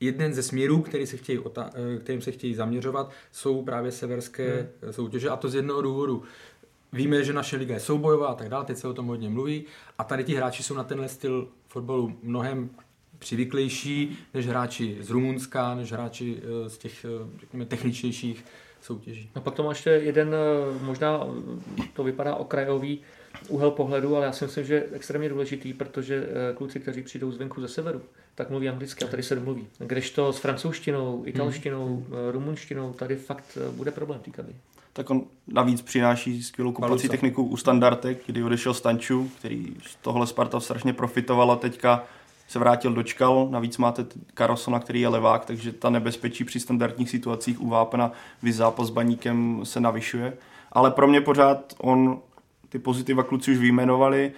jeden 0.00 0.34
ze 0.34 0.42
směrů, 0.42 0.82
který 0.82 1.06
se 1.06 1.16
chtějí, 1.16 1.38
eh, 1.58 1.98
kterým 1.98 2.22
se 2.22 2.32
chtějí 2.32 2.54
zaměřovat, 2.54 3.10
jsou 3.32 3.62
právě 3.62 3.92
severské 3.92 4.68
hmm. 4.82 4.92
soutěže 4.92 5.30
a 5.30 5.36
to 5.36 5.48
z 5.48 5.54
jednoho 5.54 5.82
důvodu. 5.82 6.22
Víme, 6.92 7.24
že 7.24 7.32
naše 7.32 7.56
liga 7.56 7.74
je 7.74 7.80
soubojová 7.80 8.26
a 8.26 8.34
tak 8.34 8.48
dále, 8.48 8.64
teď 8.64 8.76
se 8.76 8.88
o 8.88 8.94
tom 8.94 9.06
hodně 9.06 9.28
mluví 9.28 9.64
a 9.98 10.04
tady 10.04 10.24
ti 10.24 10.34
hráči 10.34 10.62
jsou 10.62 10.74
na 10.74 10.84
tenhle 10.84 11.08
styl 11.08 11.48
fotbalu 11.68 12.18
mnohem 12.22 12.70
přivyklejší 13.18 14.18
než 14.34 14.46
hráči 14.46 14.96
z 15.00 15.10
Rumunska, 15.10 15.74
než 15.74 15.92
hráči 15.92 16.42
eh, 16.42 16.70
z 16.70 16.78
těch 16.78 17.04
eh, 17.04 17.40
řekněme, 17.40 17.66
techničtějších 17.66 18.44
soutěží. 18.80 19.30
A 19.34 19.40
pak 19.40 19.54
to 19.54 19.68
ještě 19.68 19.90
jeden, 19.90 20.34
možná 20.80 21.26
to 21.92 22.04
vypadá 22.04 22.34
okrajový, 22.34 23.00
úhel 23.48 23.70
pohledu, 23.70 24.16
ale 24.16 24.26
já 24.26 24.32
si 24.32 24.44
myslím, 24.44 24.64
že 24.64 24.74
je 24.74 24.84
extrémně 24.92 25.28
důležitý, 25.28 25.74
protože 25.74 26.26
eh, 26.26 26.54
kluci, 26.54 26.80
kteří 26.80 27.02
přijdou 27.02 27.32
zvenku 27.32 27.60
ze 27.60 27.68
severu, 27.68 28.02
tak 28.34 28.50
mluví 28.50 28.68
anglicky 28.68 29.04
a 29.04 29.08
tady 29.08 29.22
se 29.22 29.34
domluví. 29.34 29.66
to 30.14 30.32
s 30.32 30.38
francouzštinou, 30.38 31.22
italštinou, 31.26 31.96
hmm. 31.96 32.06
Eh, 32.28 32.32
rumunštinou, 32.32 32.92
tady 32.92 33.16
fakt 33.16 33.58
eh, 33.60 33.72
bude 33.72 33.90
problém 33.90 34.20
týkat. 34.20 34.46
Tak 34.92 35.10
on 35.10 35.24
navíc 35.46 35.82
přináší 35.82 36.42
skvělou 36.42 36.72
kupací 36.72 37.08
techniku 37.08 37.44
u 37.44 37.56
standardek, 37.56 38.18
kdy 38.26 38.42
odešel 38.42 38.74
Stanču, 38.74 39.30
který 39.38 39.66
z 39.86 39.96
tohle 39.96 40.26
Sparta 40.26 40.60
strašně 40.60 40.92
profitovala 40.92 41.56
teďka 41.56 42.04
se 42.48 42.58
vrátil 42.58 42.92
do 42.92 43.02
Čkal, 43.02 43.48
navíc 43.50 43.78
máte 43.78 44.06
Karosona, 44.34 44.78
který 44.78 45.00
je 45.00 45.08
levák, 45.08 45.44
takže 45.44 45.72
ta 45.72 45.90
nebezpečí 45.90 46.44
při 46.44 46.60
standardních 46.60 47.10
situacích 47.10 47.60
u 47.60 47.68
Vápna, 47.68 48.12
vy 48.42 48.52
zápas 48.52 48.86
s 48.86 48.90
baníkem 48.90 49.60
se 49.64 49.80
navyšuje. 49.80 50.32
Ale 50.72 50.90
pro 50.90 51.08
mě 51.08 51.20
pořád 51.20 51.74
on 51.78 52.20
ty 52.72 52.78
pozitiva 52.78 53.22
kluci 53.22 53.52
už 53.52 53.58
vyjmenovali, 53.58 54.32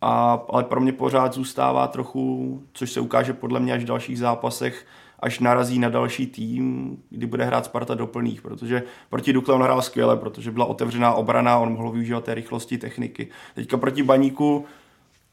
a, 0.00 0.42
ale 0.48 0.64
pro 0.64 0.80
mě 0.80 0.92
pořád 0.92 1.32
zůstává 1.32 1.86
trochu, 1.86 2.62
což 2.72 2.92
se 2.92 3.00
ukáže 3.00 3.32
podle 3.32 3.60
mě 3.60 3.72
až 3.72 3.82
v 3.82 3.86
dalších 3.86 4.18
zápasech, 4.18 4.86
až 5.20 5.40
narazí 5.40 5.78
na 5.78 5.88
další 5.88 6.26
tým, 6.26 6.96
kdy 7.10 7.26
bude 7.26 7.44
hrát 7.44 7.64
Sparta 7.64 7.94
doplných, 7.94 8.42
protože 8.42 8.82
proti 9.10 9.32
Dukle 9.32 9.54
on 9.54 9.62
hrál 9.62 9.82
skvěle, 9.82 10.16
protože 10.16 10.50
byla 10.50 10.66
otevřená 10.66 11.14
obrana, 11.14 11.58
on 11.58 11.72
mohl 11.72 11.90
využívat 11.90 12.24
té 12.24 12.34
rychlosti 12.34 12.78
techniky. 12.78 13.28
Teďka 13.54 13.76
proti 13.76 14.02
Baníku 14.02 14.66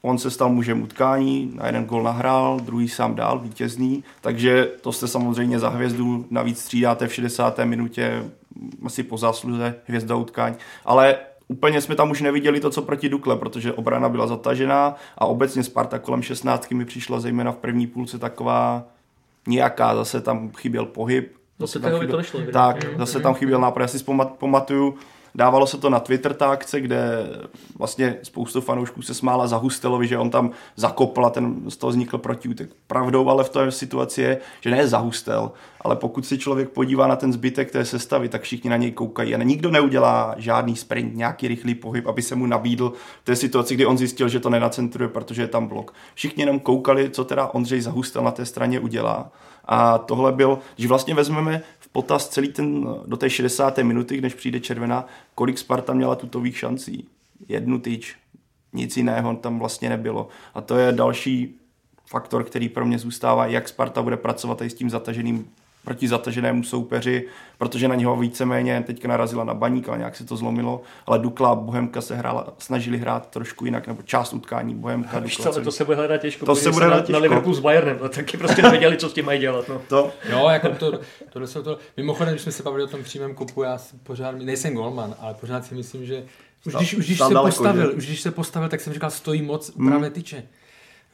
on 0.01 0.17
se 0.17 0.31
stal 0.31 0.49
mužem 0.49 0.81
utkání, 0.81 1.51
na 1.55 1.65
jeden 1.65 1.85
gol 1.85 2.03
nahrál, 2.03 2.59
druhý 2.59 2.89
sám 2.89 3.15
dál, 3.15 3.39
vítězný, 3.39 4.03
takže 4.21 4.71
to 4.81 4.91
jste 4.91 5.07
samozřejmě 5.07 5.59
za 5.59 5.69
hvězdu, 5.69 6.25
navíc 6.29 6.59
střídáte 6.59 7.07
v 7.07 7.13
60. 7.13 7.59
minutě, 7.63 8.23
asi 8.85 9.03
po 9.03 9.17
zásluze 9.17 9.75
hvězda 9.85 10.15
utkání, 10.15 10.55
ale 10.85 11.17
úplně 11.47 11.81
jsme 11.81 11.95
tam 11.95 12.11
už 12.11 12.21
neviděli 12.21 12.59
to, 12.59 12.69
co 12.69 12.81
proti 12.81 13.09
Dukle, 13.09 13.35
protože 13.35 13.73
obrana 13.73 14.09
byla 14.09 14.27
zatažená 14.27 14.95
a 15.17 15.25
obecně 15.25 15.63
Sparta 15.63 15.99
kolem 15.99 16.21
16 16.21 16.71
mi 16.71 16.85
přišla 16.85 17.19
zejména 17.19 17.51
v 17.51 17.57
první 17.57 17.87
půlce 17.87 18.19
taková 18.19 18.83
nějaká, 19.47 19.95
zase 19.95 20.21
tam 20.21 20.51
chyběl 20.51 20.85
pohyb. 20.85 21.35
Zase 21.59 21.79
tam 21.79 21.91
chyběl, 21.91 22.11
to 22.11 22.17
nešlo. 22.17 22.39
Tak, 22.53 22.97
zase 22.97 23.19
tam 23.19 23.33
chyběl 23.33 23.59
nápad. 23.59 23.81
Já 23.81 23.87
si 23.87 24.05
pamatuju, 24.39 24.95
Dávalo 25.35 25.67
se 25.67 25.77
to 25.77 25.89
na 25.89 25.99
Twitter 25.99 26.33
ta 26.33 26.47
akce, 26.47 26.81
kde 26.81 27.29
vlastně 27.77 28.17
spoustu 28.23 28.61
fanoušků 28.61 29.01
se 29.01 29.13
smála 29.13 29.47
za 29.47 29.57
Hustelovi, 29.57 30.07
že 30.07 30.17
on 30.17 30.29
tam 30.29 30.51
zakopl 30.75 31.25
a 31.25 31.29
ten 31.29 31.55
z 31.69 31.77
toho 31.77 31.91
vznikl 31.91 32.17
protiútek. 32.17 32.69
Pravdou 32.87 33.29
ale 33.29 33.43
v 33.43 33.49
té 33.49 33.71
situaci 33.71 34.21
je, 34.21 34.37
že 34.61 34.71
ne 34.71 34.87
za 34.87 34.97
Hustel, 34.97 35.51
ale 35.81 35.95
pokud 35.95 36.25
si 36.25 36.37
člověk 36.37 36.69
podívá 36.69 37.07
na 37.07 37.15
ten 37.15 37.33
zbytek 37.33 37.71
té 37.71 37.85
sestavy, 37.85 38.29
tak 38.29 38.41
všichni 38.41 38.69
na 38.69 38.77
něj 38.77 38.91
koukají 38.91 39.35
a 39.35 39.43
nikdo 39.43 39.71
neudělá 39.71 40.35
žádný 40.37 40.75
sprint, 40.75 41.15
nějaký 41.15 41.47
rychlý 41.47 41.75
pohyb, 41.75 42.07
aby 42.07 42.21
se 42.21 42.35
mu 42.35 42.45
nabídl 42.45 42.93
v 43.21 43.25
té 43.25 43.35
situaci, 43.35 43.75
kdy 43.75 43.85
on 43.85 43.97
zjistil, 43.97 44.29
že 44.29 44.39
to 44.39 44.49
nenacentruje, 44.49 45.09
protože 45.09 45.41
je 45.41 45.47
tam 45.47 45.67
blok. 45.67 45.93
Všichni 46.13 46.41
jenom 46.43 46.59
koukali, 46.59 47.09
co 47.09 47.23
teda 47.25 47.47
Ondřej 47.47 47.81
Zahustel 47.81 48.23
na 48.23 48.31
té 48.31 48.45
straně 48.45 48.79
udělá. 48.79 49.31
A 49.67 49.97
tohle 49.97 50.31
byl, 50.31 50.59
když 50.75 50.87
vlastně 50.87 51.15
vezmeme 51.15 51.61
potaz 51.95 52.29
celý 52.29 52.47
ten, 52.47 52.87
do 53.05 53.17
té 53.17 53.29
60. 53.29 53.77
minuty, 53.77 54.21
než 54.21 54.33
přijde 54.33 54.59
červená, 54.59 55.05
kolik 55.35 55.57
Sparta 55.57 55.93
měla 55.93 56.15
tutových 56.15 56.57
šancí. 56.57 57.07
Jednu 57.47 57.79
tyč, 57.79 58.15
nic 58.73 58.97
jiného 58.97 59.35
tam 59.35 59.59
vlastně 59.59 59.89
nebylo. 59.89 60.27
A 60.53 60.61
to 60.61 60.77
je 60.77 60.91
další 60.91 61.55
faktor, 62.05 62.43
který 62.43 62.69
pro 62.69 62.85
mě 62.85 62.99
zůstává, 62.99 63.45
jak 63.45 63.67
Sparta 63.67 64.01
bude 64.01 64.17
pracovat 64.17 64.61
i 64.61 64.69
s 64.69 64.73
tím 64.73 64.89
zataženým 64.89 65.47
proti 65.85 66.07
zataženému 66.07 66.63
soupeři, 66.63 67.27
protože 67.57 67.87
na 67.87 67.95
něho 67.95 68.15
víceméně 68.15 68.83
teďka 68.87 69.07
narazila 69.07 69.43
na 69.43 69.53
baník, 69.53 69.89
ale 69.89 69.97
nějak 69.97 70.15
se 70.15 70.25
to 70.25 70.37
zlomilo, 70.37 70.81
ale 71.05 71.19
Dukla 71.19 71.49
a 71.49 71.55
Bohemka 71.55 72.01
se 72.01 72.15
hrála, 72.15 72.53
snažili 72.57 72.97
hrát 72.97 73.29
trošku 73.29 73.65
jinak, 73.65 73.87
nebo 73.87 74.01
část 74.01 74.33
utkání 74.33 74.75
Bohemka, 74.75 75.19
Víš 75.19 75.37
co, 75.37 75.61
to 75.61 75.71
se 75.71 75.85
bude 75.85 75.97
hledat 75.97 76.21
těžko. 76.21 76.45
To 76.45 76.55
se 76.55 76.71
bude 76.71 76.85
hledat 76.85 77.05
těžko. 77.05 77.11
Na 77.11 77.19
Liverpool 77.19 77.53
s 77.53 77.59
Bayernem, 77.59 77.97
no, 78.01 78.09
taky 78.09 78.37
prostě 78.37 78.61
nevěděli, 78.61 78.97
co 78.97 79.09
s 79.09 79.13
tím 79.13 79.25
mají 79.25 79.39
dělat. 79.39 79.69
No. 79.69 79.81
To. 79.87 80.11
Jo, 80.29 80.49
jako 80.49 80.69
to, 80.69 80.91
to, 80.91 81.47
to, 81.47 81.63
to, 81.63 81.77
mimochodem, 81.97 82.33
když 82.33 82.41
jsme 82.41 82.51
se 82.51 82.63
bavili 82.63 82.83
o 82.83 82.87
tom 82.87 83.03
přímém 83.03 83.35
kopu, 83.35 83.63
já 83.63 83.77
pořád, 84.03 84.35
nejsem 84.35 84.73
golman, 84.73 85.15
ale 85.19 85.33
pořád 85.33 85.65
si 85.65 85.75
myslím, 85.75 86.05
že 86.05 86.23
už 86.65 86.75
když, 86.75 86.93
už 86.93 87.05
když 87.05 87.17
se 87.17 87.33
postavil, 87.41 87.93
už 87.97 88.05
když 88.05 88.21
se 88.21 88.31
postavil, 88.31 88.69
tak 88.69 88.81
jsem 88.81 88.93
říkal, 88.93 89.11
stojí 89.11 89.41
moc 89.41 89.75
hmm. 89.75 89.89
právě 89.89 90.09
tyče. 90.09 90.43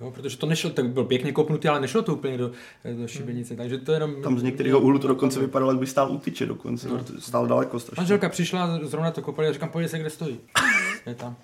Jo, 0.02 0.12
protože 0.12 0.38
to 0.38 0.46
nešlo, 0.46 0.70
tak 0.70 0.90
byl 0.90 1.04
pěkně 1.04 1.32
kopnutý, 1.32 1.68
ale 1.68 1.82
nešlo 1.82 2.02
to 2.02 2.14
úplně 2.14 2.38
do, 2.38 2.52
do 2.98 3.08
šibenice, 3.08 3.56
takže 3.56 3.78
to 3.78 3.92
jenom... 3.92 4.22
Tam 4.22 4.40
z 4.40 4.44
některého 4.44 4.80
úhlu 4.80 5.00
to 5.00 5.08
dokonce 5.08 5.40
vypadalo, 5.40 5.72
jak 5.72 5.80
by 5.80 5.88
stál 5.88 6.12
u 6.12 6.18
tyče 6.18 6.46
dokonce, 6.46 6.90
no. 6.90 7.04
stál 7.20 7.48
daleko 7.48 7.80
strašně. 7.80 8.02
Manželka 8.02 8.30
přišla, 8.30 8.80
zrovna 8.84 9.12
to 9.12 9.22
kopali 9.22 9.48
a 9.48 9.54
říkám, 9.54 9.70
pojď 9.70 9.90
se, 9.90 10.00
kde 10.00 10.10
stojí. 10.10 10.40
Je 11.06 11.16
tam. 11.16 11.36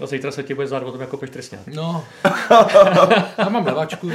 No 0.00 0.06
zítra 0.06 0.30
se 0.30 0.42
ti 0.42 0.54
bude 0.54 0.66
zát 0.66 0.82
o 0.82 0.92
tom, 0.92 1.00
jako 1.00 1.16
trestně. 1.16 1.58
No, 1.74 2.04
já 3.38 3.48
mám 3.48 3.66
levačku. 3.66 4.10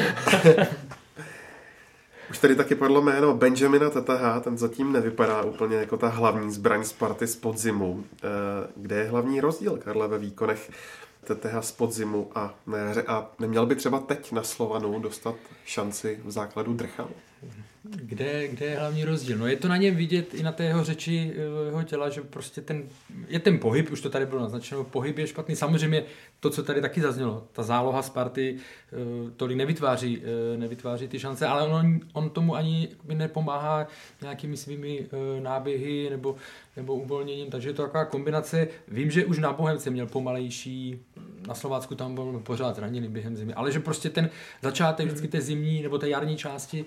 Už 2.30 2.38
tady 2.38 2.56
taky 2.56 2.76
padlo 2.76 3.02
jméno 3.02 3.34
Benjamina 3.34 3.90
TTH, 3.90 4.44
ten 4.44 4.58
zatím 4.58 4.94
nevypadá 4.94 5.42
úplně 5.42 5.76
jako 5.76 5.98
ta 5.98 6.08
hlavní 6.08 6.52
zbraň 6.52 6.84
Sparty 6.84 7.28
z 7.28 7.36
podzimu. 7.36 8.04
Eh, 8.14 8.28
kde 8.76 8.96
je 8.96 9.10
hlavní 9.10 9.42
rozdíl, 9.42 9.78
Karle, 9.78 10.08
ve 10.08 10.18
výkonech 10.18 10.72
TTH 11.24 11.62
z 11.62 11.72
podzimu 11.72 12.32
a 12.36 12.60
jaře 12.78 13.04
a 13.08 13.32
neměl 13.40 13.66
by 13.66 13.76
třeba 13.76 14.00
teď 14.00 14.32
na 14.32 14.44
Slovanu 14.44 15.00
dostat 15.00 15.36
šanci 15.66 16.20
v 16.26 16.32
základu 16.32 16.74
Drchalu? 16.74 17.12
Kde, 17.84 18.48
kde 18.48 18.66
je 18.66 18.80
hlavní 18.80 19.06
rozdíl? 19.06 19.38
No 19.38 19.48
je 19.48 19.56
to 19.56 19.68
na 19.68 19.78
něm 19.78 19.96
vidět 19.96 20.34
i 20.34 20.44
na 20.44 20.52
té 20.52 20.64
jeho 20.64 20.84
řeči, 20.84 21.34
eh, 21.36 21.66
jeho 21.66 21.84
těla, 21.84 22.10
že 22.10 22.22
prostě 22.22 22.62
ten, 22.62 22.84
je 23.28 23.40
ten 23.40 23.60
pohyb, 23.60 23.92
už 23.92 24.02
to 24.02 24.10
tady 24.10 24.26
bylo 24.26 24.42
naznačeno, 24.42 24.84
pohyb 24.84 25.18
je 25.18 25.28
špatný. 25.28 25.56
Samozřejmě 25.56 26.04
to, 26.40 26.50
co 26.50 26.64
tady 26.64 26.82
taky 26.82 27.02
zaznělo, 27.02 27.48
ta 27.52 27.64
záloha 27.64 28.02
Sparty 28.02 28.58
eh, 28.58 29.32
tolik 29.38 29.58
nevytváří, 29.58 30.22
eh, 30.24 30.58
nevytváří 30.58 31.08
ty 31.08 31.20
šance, 31.20 31.48
ale 31.48 31.68
on, 31.68 32.00
on 32.14 32.30
tomu 32.30 32.56
ani 32.56 32.90
nepomáhá 33.14 33.88
nějakými 34.22 34.58
svými 34.58 35.06
náběhy 35.40 36.08
nebo, 36.10 36.36
nebo 36.78 36.96
uvolněním, 36.96 37.50
takže 37.50 37.70
je 37.70 37.74
to 37.74 37.82
taková 37.82 38.06
kombinace. 38.06 38.68
Vím, 38.88 39.12
že 39.12 39.26
už 39.26 39.40
na 39.40 39.54
Bohemce 39.54 39.90
měl 39.90 40.08
pomalejší, 40.08 41.00
na 41.48 41.56
Slovácku 41.56 41.96
tam 41.96 42.16
byl 42.16 42.42
pořád 42.46 42.76
zraněný 42.76 43.08
během 43.08 43.36
zimy, 43.36 43.54
ale 43.54 43.72
že 43.72 43.80
prostě 43.80 44.10
ten 44.10 44.30
začátek 44.62 45.06
vždycky 45.06 45.28
té 45.28 45.42
zimní 45.42 45.82
nebo 45.84 45.98
té 45.98 46.10
jarní 46.10 46.38
části, 46.38 46.86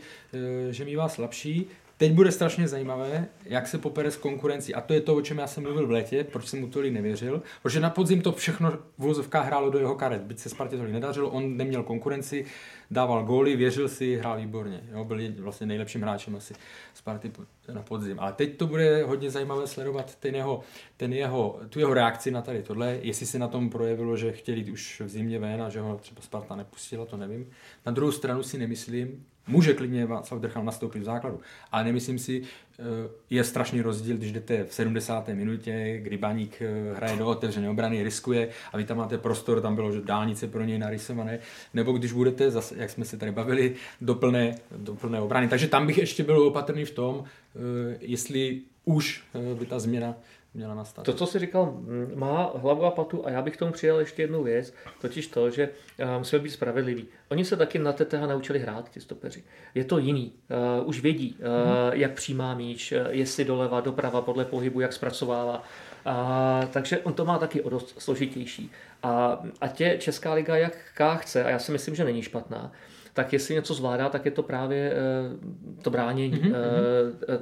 že 0.71 0.85
mývá 0.85 1.09
slabší. 1.09 1.67
Teď 2.03 2.13
bude 2.13 2.33
strašně 2.33 2.69
zajímavé, 2.69 3.29
jak 3.45 3.67
se 3.67 3.79
popere 3.79 4.11
s 4.11 4.17
konkurencí. 4.17 4.75
A 4.75 4.81
to 4.81 4.95
je 4.95 5.01
to, 5.01 5.15
o 5.15 5.23
čem 5.23 5.39
já 5.39 5.47
jsem 5.47 5.63
mluvil 5.63 5.87
v 5.87 5.91
létě, 5.91 6.25
proč 6.25 6.47
jsem 6.47 6.61
mu 6.61 6.69
tolik 6.69 6.93
nevěřil. 6.93 7.43
Protože 7.63 7.81
na 7.81 7.91
podzim 7.91 8.23
to 8.23 8.33
všechno 8.33 8.71
v 8.71 8.79
vozovkách 8.99 9.47
hrálo 9.47 9.71
do 9.71 9.79
jeho 9.79 9.95
karet. 9.95 10.23
Byť 10.23 10.39
se 10.39 10.49
Spartě 10.49 10.77
tolik 10.77 10.93
nedařilo, 10.93 11.31
on 11.31 11.57
neměl 11.57 11.83
konkurenci, 11.83 12.45
dával 12.91 13.25
góly, 13.25 13.57
věřil 13.57 13.89
si, 13.89 14.17
hrál 14.17 14.37
výborně. 14.37 14.81
Jo, 14.93 15.05
byl 15.05 15.19
vlastně 15.39 15.67
nejlepším 15.67 16.03
hráčem 16.03 16.37
asi 16.37 16.55
Sparty 16.95 17.33
na 17.73 17.83
podzim. 17.83 18.21
Ale 18.21 18.33
teď 18.33 18.57
to 18.57 18.67
bude 18.67 19.05
hodně 19.05 19.31
zajímavé 19.31 19.67
sledovat 19.67 20.15
ten 20.15 20.35
jeho, 20.35 20.61
ten 20.97 21.13
jeho, 21.13 21.61
tu 21.69 21.79
jeho 21.79 21.95
reakci 21.95 22.31
na 22.31 22.43
tady 22.43 22.63
tohle, 22.63 22.99
jestli 23.03 23.27
se 23.27 23.39
na 23.39 23.49
tom 23.49 23.71
projevilo, 23.71 24.17
že 24.17 24.33
chtěli 24.33 24.73
už 24.73 25.03
v 25.05 25.09
zimě 25.09 25.39
ven 25.39 25.63
a 25.63 25.69
že 25.69 25.81
ho 25.81 25.97
třeba 25.97 26.23
Sparta 26.23 26.57
nepustila, 26.57 27.07
to 27.07 27.17
nevím. 27.17 27.51
Na 27.87 27.93
druhou 27.93 28.13
stranu 28.13 28.43
si 28.43 28.59
nemyslím, 28.59 29.25
Může 29.47 29.75
klidně 29.75 30.07
Václav 30.07 30.41
Drchal 30.41 30.65
nastoupit 30.65 30.99
v 30.99 31.05
základu, 31.05 31.41
ale 31.73 31.85
nemyslím 31.85 32.19
si, 32.19 32.43
eh, 32.43 32.83
je 33.31 33.45
strašný 33.45 33.83
rozdíl, 33.83 34.17
když 34.17 34.33
jdete 34.33 34.65
v 34.65 34.75
70. 34.75 35.35
minutě, 35.35 35.99
kdy 36.03 36.17
Baník 36.17 36.63
eh, 36.63 36.95
hraje 36.97 37.17
do 37.17 37.27
otevřené 37.27 37.71
obrany, 37.71 38.03
riskuje 38.03 38.49
a 38.73 38.77
vy 38.77 38.85
tam 38.85 38.97
máte 38.97 39.19
prostor, 39.19 39.61
tam 39.61 39.75
bylo 39.75 39.93
že 39.93 40.01
dálnice 40.01 40.49
pro 40.49 40.65
něj 40.65 40.79
narysované, 40.79 41.39
nebo 41.75 41.93
když 41.93 42.13
budete, 42.13 42.51
zase, 42.51 42.75
jak 42.79 42.91
jsme 42.91 43.05
se 43.05 43.17
tady 43.17 43.33
bavili, 43.33 43.75
do 44.01 44.15
plné, 44.15 44.55
do 44.77 44.95
plné 44.95 45.21
obrany. 45.21 45.49
Takže 45.49 45.69
tam 45.69 45.87
bych 45.87 45.99
ještě 45.99 46.23
byl 46.23 46.43
opatrný 46.43 46.85
v 46.85 46.91
tom, 46.91 47.25
eh, 47.25 47.97
jestli 48.01 48.61
už 48.85 49.25
by 49.59 49.67
ta 49.67 49.79
změna 49.79 50.15
měla 50.55 50.75
nastat. 50.75 51.05
To, 51.05 51.13
co 51.13 51.27
jsi 51.27 51.39
říkal, 51.39 51.75
má 52.15 52.53
hlavu 52.55 52.85
a 52.85 52.91
patu 52.91 53.27
a 53.27 53.31
já 53.31 53.43
bych 53.43 53.57
tomu 53.57 53.73
přidal 53.73 53.99
ještě 53.99 54.23
jednu 54.23 54.43
věc, 54.43 54.75
totiž 55.01 55.27
to, 55.27 55.51
že 55.51 55.69
uh, 55.69 56.19
musíme 56.19 56.43
být 56.43 56.51
spravedliví. 56.51 57.07
Oni 57.29 57.45
se 57.45 57.57
taky 57.57 57.79
na 57.79 57.93
TTH 57.93 58.21
naučili 58.27 58.59
hrát, 58.59 58.91
ti 58.91 59.01
stopeři. 59.01 59.45
Je 59.75 59.85
to 59.85 59.99
jiný. 59.99 60.33
Uh, 60.81 60.89
už 60.89 61.01
vědí, 61.01 61.37
uh, 61.39 61.47
hmm. 61.47 62.01
jak 62.01 62.13
přijímá 62.13 62.55
míč, 62.55 62.93
jestli 63.11 63.45
doleva, 63.45 63.81
doprava, 63.81 64.23
podle 64.23 64.45
pohybu, 64.45 64.81
jak 64.81 64.93
zpracovává. 64.93 65.63
A, 66.05 66.69
takže 66.73 66.99
on 66.99 67.13
to 67.13 67.25
má 67.25 67.39
taky 67.39 67.61
o 67.61 67.71
dost 67.71 67.95
složitější. 67.99 68.71
A, 69.03 69.43
a 69.61 69.69
tě 69.69 69.97
Česká 70.01 70.35
liga 70.35 70.57
jak 70.57 70.77
chce, 71.17 71.45
a 71.45 71.51
já 71.51 71.59
si 71.59 71.73
myslím, 71.73 71.95
že 71.95 72.05
není 72.05 72.23
špatná, 72.23 72.73
tak 73.13 73.33
jestli 73.33 73.55
něco 73.55 73.75
zvládá, 73.75 74.09
tak 74.09 74.25
je 74.25 74.31
to 74.31 74.43
právě 74.43 74.93
eh, 74.93 75.83
to 75.83 75.91
bránění, 75.91 76.37
mm-hmm. 76.37 76.55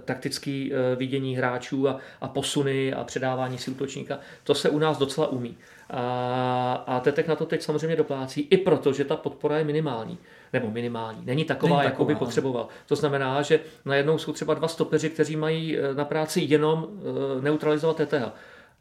taktické 0.04 0.68
vidění 0.96 1.36
hráčů 1.36 1.88
a, 1.88 1.98
a 2.20 2.28
posuny 2.28 2.92
a 2.92 3.04
předávání 3.04 3.58
si 3.58 3.70
útočníka. 3.70 4.18
To 4.44 4.54
se 4.54 4.70
u 4.70 4.78
nás 4.78 4.98
docela 4.98 5.26
umí. 5.26 5.56
A, 5.90 6.84
a 6.86 7.00
Tetek 7.00 7.28
na 7.28 7.36
to 7.36 7.46
teď 7.46 7.62
samozřejmě 7.62 7.96
doplácí, 7.96 8.40
i 8.40 8.56
proto, 8.56 8.92
že 8.92 9.04
ta 9.04 9.16
podpora 9.16 9.58
je 9.58 9.64
minimální. 9.64 10.18
Nebo 10.52 10.70
minimální. 10.70 11.22
Není 11.24 11.44
taková, 11.44 11.76
Není 11.76 11.90
jakou 11.90 12.04
by 12.04 12.14
potřeboval. 12.14 12.68
To 12.86 12.96
znamená, 12.96 13.42
že 13.42 13.60
najednou 13.84 14.18
jsou 14.18 14.32
třeba 14.32 14.54
dva 14.54 14.68
stopeři, 14.68 15.10
kteří 15.10 15.36
mají 15.36 15.78
na 15.94 16.04
práci 16.04 16.40
jenom 16.40 16.88
neutralizovat 17.40 17.96
TTH. 17.96 18.32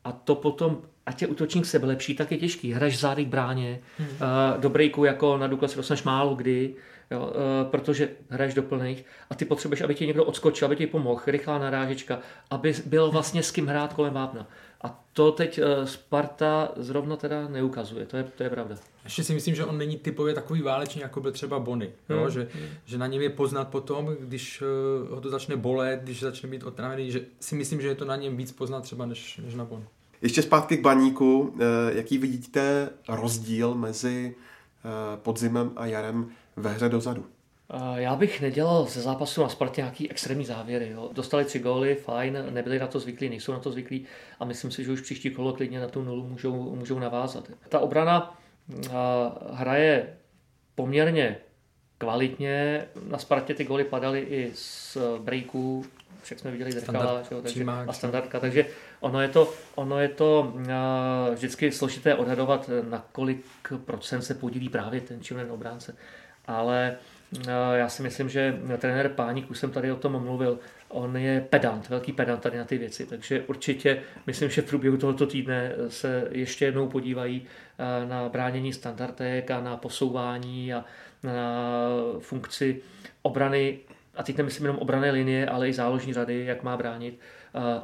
A 0.04 0.12
to 0.12 0.36
potom 0.36 0.82
ať 1.10 1.22
je 1.22 1.28
útočník 1.28 1.66
lepší, 1.82 2.16
tak 2.16 2.32
je 2.32 2.38
těžký. 2.38 2.74
Hraš 2.74 2.98
zády 2.98 3.26
k 3.26 3.28
bráně, 3.28 3.80
hmm. 3.98 4.08
uh, 4.08 4.62
do 4.62 4.70
breaku 4.70 5.04
jako 5.04 5.38
na 5.38 5.48
Douglas 5.48 5.76
dostaneš 5.76 6.04
málo 6.04 6.36
kdy, 6.36 6.76
jo, 7.12 7.22
uh, 7.22 7.72
protože 7.72 8.10
hraješ 8.30 8.54
do 8.54 8.64
plných 8.64 9.06
a 9.30 9.36
ty 9.36 9.46
potřebuješ, 9.46 9.82
aby 9.82 9.96
ti 9.96 10.08
někdo 10.08 10.26
odskočil, 10.26 10.66
aby 10.66 10.76
ti 10.76 10.88
pomohl, 10.88 11.22
rychlá 11.28 11.60
narážečka, 11.60 12.20
aby 12.52 12.74
byl 12.86 13.12
vlastně 13.12 13.44
s 13.44 13.52
kým 13.52 13.68
hrát 13.68 13.94
kolem 13.94 14.14
vápna. 14.14 14.48
A 14.82 15.04
to 15.14 15.32
teď 15.32 15.60
uh, 15.60 15.86
Sparta 15.86 16.72
zrovna 16.76 17.16
teda 17.16 17.48
neukazuje, 17.48 18.06
to 18.06 18.18
je, 18.18 18.24
to 18.24 18.44
je 18.44 18.50
pravda. 18.50 18.76
Ještě 19.04 19.24
si 19.24 19.34
myslím, 19.34 19.56
že 19.56 19.66
on 19.66 19.78
není 19.78 19.98
typově 19.98 20.34
takový 20.34 20.62
válečný, 20.62 21.02
jako 21.02 21.22
byl 21.22 21.32
třeba 21.32 21.60
Bony. 21.60 21.90
Hmm. 22.10 22.20
Jo? 22.20 22.30
Že, 22.30 22.48
hmm. 22.54 22.68
že 22.86 22.98
na 22.98 23.08
něm 23.08 23.22
je 23.22 23.30
poznat 23.30 23.68
potom, 23.68 24.16
když 24.20 24.62
uh, 24.62 25.16
ho 25.16 25.22
to 25.22 25.30
začne 25.30 25.56
bolet, 25.56 26.00
když 26.04 26.20
začne 26.20 26.50
být 26.50 26.64
otravený, 26.64 27.12
že 27.12 27.22
si 27.40 27.56
myslím, 27.56 27.82
že 27.82 27.88
je 27.88 27.96
to 27.96 28.06
na 28.06 28.16
něm 28.16 28.38
víc 28.38 28.52
poznat 28.52 28.82
třeba 28.82 29.06
než, 29.06 29.38
než 29.38 29.56
na 29.56 29.66
Bony. 29.66 29.86
Ještě 30.22 30.42
zpátky 30.42 30.78
k 30.78 30.82
baníku. 30.82 31.56
Eh, 31.60 31.98
jaký 31.98 32.18
vidíte 32.18 32.90
rozdíl 33.10 33.76
mezi 33.76 34.36
eh, 34.36 35.18
podzimem 35.18 35.72
a 35.76 35.86
jarem 35.86 36.30
ve 36.56 36.70
hře 36.70 36.90
dozadu? 36.90 37.26
Já 37.96 38.16
bych 38.16 38.42
nedělal 38.42 38.86
ze 38.86 39.02
zápasu 39.02 39.42
na 39.42 39.50
Spartě 39.50 39.82
nějaký 39.82 40.12
extrémní 40.12 40.46
závěry. 40.46 40.90
Jo. 40.90 41.10
Dostali 41.14 41.46
tři 41.46 41.60
góly, 41.60 41.96
fajn, 41.96 42.46
nebyli 42.50 42.80
na 42.80 42.88
to 42.88 43.00
zvyklí, 43.00 43.30
nejsou 43.30 43.52
na 43.52 43.60
to 43.60 43.72
zvyklí 43.72 44.06
a 44.40 44.46
myslím 44.46 44.72
si, 44.72 44.84
že 44.84 44.92
už 44.92 45.02
příští 45.02 45.30
kolo 45.30 45.54
klidně 45.54 45.80
na 45.80 45.88
tu 45.88 46.02
nulu 46.02 46.28
můžou, 46.28 46.76
můžou 46.76 47.00
navázat. 47.00 47.52
Ta 47.70 47.80
obrana 47.80 48.38
hraje 49.52 50.18
poměrně 50.76 51.38
kvalitně. 51.98 52.86
Na 53.08 53.18
Spartě 53.18 53.54
ty 53.54 53.64
góly 53.64 53.84
padaly 53.84 54.20
i 54.20 54.52
z 54.56 54.98
breaků, 55.20 55.86
však 56.24 56.40
jsme 56.40 56.52
viděli 56.52 56.72
Drchala 56.72 57.24
takže, 57.42 57.66
a 57.88 57.94
standardka, 57.94 58.40
takže 58.40 58.66
ono 59.00 59.22
je 59.22 59.28
to, 59.28 59.54
ono 59.76 60.00
je 60.00 60.08
to 60.08 60.54
uh, 60.56 60.64
vždycky 61.36 61.72
složité 61.72 62.16
odhadovat, 62.16 62.70
na 62.90 63.06
kolik 63.12 63.46
procent 63.86 64.22
se 64.22 64.34
podílí 64.34 64.70
právě 64.70 65.02
ten 65.02 65.22
či 65.22 65.36
obránce. 65.36 65.96
Ale 66.48 66.98
uh, 67.38 67.44
já 67.74 67.90
si 67.90 68.04
myslím, 68.04 68.30
že 68.30 68.60
trenér 68.78 69.10
Páník, 69.10 69.52
už 69.52 69.60
jsem 69.60 69.72
tady 69.72 69.92
o 69.92 69.96
tom 69.96 70.24
mluvil, 70.24 70.60
on 70.90 71.18
je 71.18 71.42
pedant, 71.50 71.90
velký 71.90 72.12
pedant 72.12 72.42
tady 72.42 72.58
na 72.58 72.66
ty 72.66 72.78
věci, 72.78 73.06
takže 73.06 73.44
určitě 73.48 74.02
myslím, 74.28 74.50
že 74.50 74.62
v 74.62 74.66
průběhu 74.66 74.98
tohoto 74.98 75.26
týdne 75.26 75.72
se 75.88 76.28
ještě 76.32 76.66
jednou 76.66 76.88
podívají 76.88 77.48
na 78.08 78.30
bránění 78.30 78.74
standardek 78.74 79.52
a 79.52 79.62
na 79.62 79.78
posouvání 79.78 80.74
a 80.74 80.86
na 81.24 81.62
funkci 82.20 82.82
obrany 83.22 83.80
a 84.20 84.24
teď 84.24 84.38
nemyslím 84.38 84.66
jenom 84.66 84.78
obrané 84.78 85.12
linie, 85.12 85.50
ale 85.50 85.70
i 85.70 85.74
záložní 85.74 86.14
řady, 86.14 86.46
jak 86.46 86.64
má 86.64 86.78
bránit, 86.78 87.20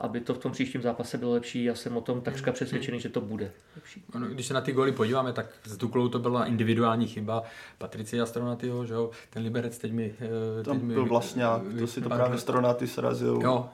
aby 0.02 0.20
to 0.20 0.34
v 0.34 0.38
tom 0.38 0.52
příštím 0.52 0.82
zápase 0.82 1.18
bylo 1.18 1.32
lepší. 1.32 1.64
Já 1.64 1.76
jsem 1.76 1.98
o 1.98 2.02
tom 2.02 2.22
takřka 2.22 2.52
přesvědčený, 2.52 3.00
že 3.00 3.10
to 3.10 3.22
bude 3.22 3.52
lepší. 3.76 4.04
Ono, 4.16 4.28
když 4.28 4.46
se 4.46 4.54
na 4.54 4.62
ty 4.62 4.72
góly 4.72 4.92
podíváme, 4.92 5.34
tak 5.34 5.46
s 5.64 5.78
Duklou 5.78 6.10
to 6.10 6.20
byla 6.20 6.46
individuální 6.46 7.08
chyba 7.08 7.44
Patricia 7.78 8.26
Stronatyho, 8.26 8.86
že 8.86 8.94
jo, 8.94 9.10
ten 9.30 9.44
Liberec 9.44 9.78
teď 9.78 9.92
mi... 9.92 10.16
Eh, 10.20 10.56
teď 10.56 10.66
Tam 10.66 10.88
byl 10.88 11.04
mi, 11.04 11.10
vlastně, 11.10 11.44
to 11.80 11.88
si 11.88 12.02
to 12.02 12.10
právě 12.10 12.38
Stronaty 12.38 12.88
srazil. 12.88 13.40
Jo, 13.44 13.70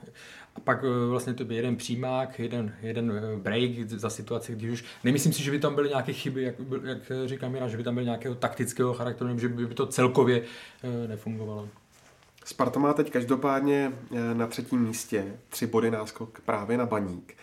a 0.55 0.59
pak 0.59 0.83
eh, 0.83 1.09
vlastně 1.09 1.33
to 1.33 1.45
byl 1.45 1.55
jeden 1.55 1.75
přímák, 1.75 2.39
jeden, 2.39 2.73
jeden 2.81 3.11
eh, 3.11 3.37
break 3.37 3.71
za 3.87 4.09
situaci, 4.09 4.55
když 4.55 4.71
už... 4.71 4.85
Nemyslím 5.03 5.33
si, 5.33 5.43
že 5.43 5.51
by 5.51 5.59
tam 5.59 5.75
byly 5.75 5.89
nějaké 5.89 6.13
chyby, 6.13 6.43
jak, 6.43 6.55
jak 6.83 7.11
říká 7.25 7.49
Mira, 7.49 7.67
že 7.67 7.77
by 7.77 7.83
tam 7.83 7.93
byly 7.93 8.05
nějakého 8.05 8.35
taktického 8.35 8.93
charakteru, 8.93 9.39
že 9.39 9.49
by 9.49 9.73
to 9.73 9.87
celkově 9.87 10.43
nefungovalo. 11.07 11.67
Sparta 12.45 12.79
má 12.79 12.93
teď 12.93 13.11
každopádně 13.11 13.91
eh, 14.11 14.33
na 14.33 14.47
třetím 14.47 14.79
místě 14.79 15.25
tři 15.49 15.67
body 15.67 15.91
náskok 15.91 16.41
právě 16.45 16.77
na 16.77 16.85
baník. 16.85 17.37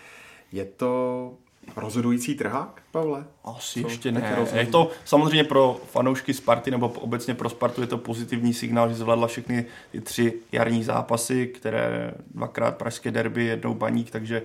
Je 0.52 0.64
to 0.64 1.32
rozhodující 1.76 2.34
trhák, 2.34 2.82
Pavle? 2.92 3.24
Asi 3.44 3.82
Co 3.82 3.88
ještě 3.88 4.12
ne. 4.12 4.46
Je 4.54 4.66
to 4.66 4.90
samozřejmě 5.04 5.44
pro 5.44 5.80
fanoušky 5.90 6.34
Sparty 6.34 6.70
nebo 6.70 6.88
obecně 6.88 7.34
pro 7.34 7.48
Spartu 7.48 7.80
je 7.80 7.86
to 7.86 7.98
pozitivní 7.98 8.54
signál, 8.54 8.88
že 8.88 8.94
zvládla 8.94 9.26
všechny 9.26 9.66
ty 9.90 10.00
tři 10.00 10.34
jarní 10.52 10.84
zápasy, 10.84 11.46
které 11.46 12.14
dvakrát 12.34 12.76
pražské 12.76 13.10
derby, 13.10 13.44
jednou 13.44 13.74
baník, 13.74 14.10
takže 14.10 14.42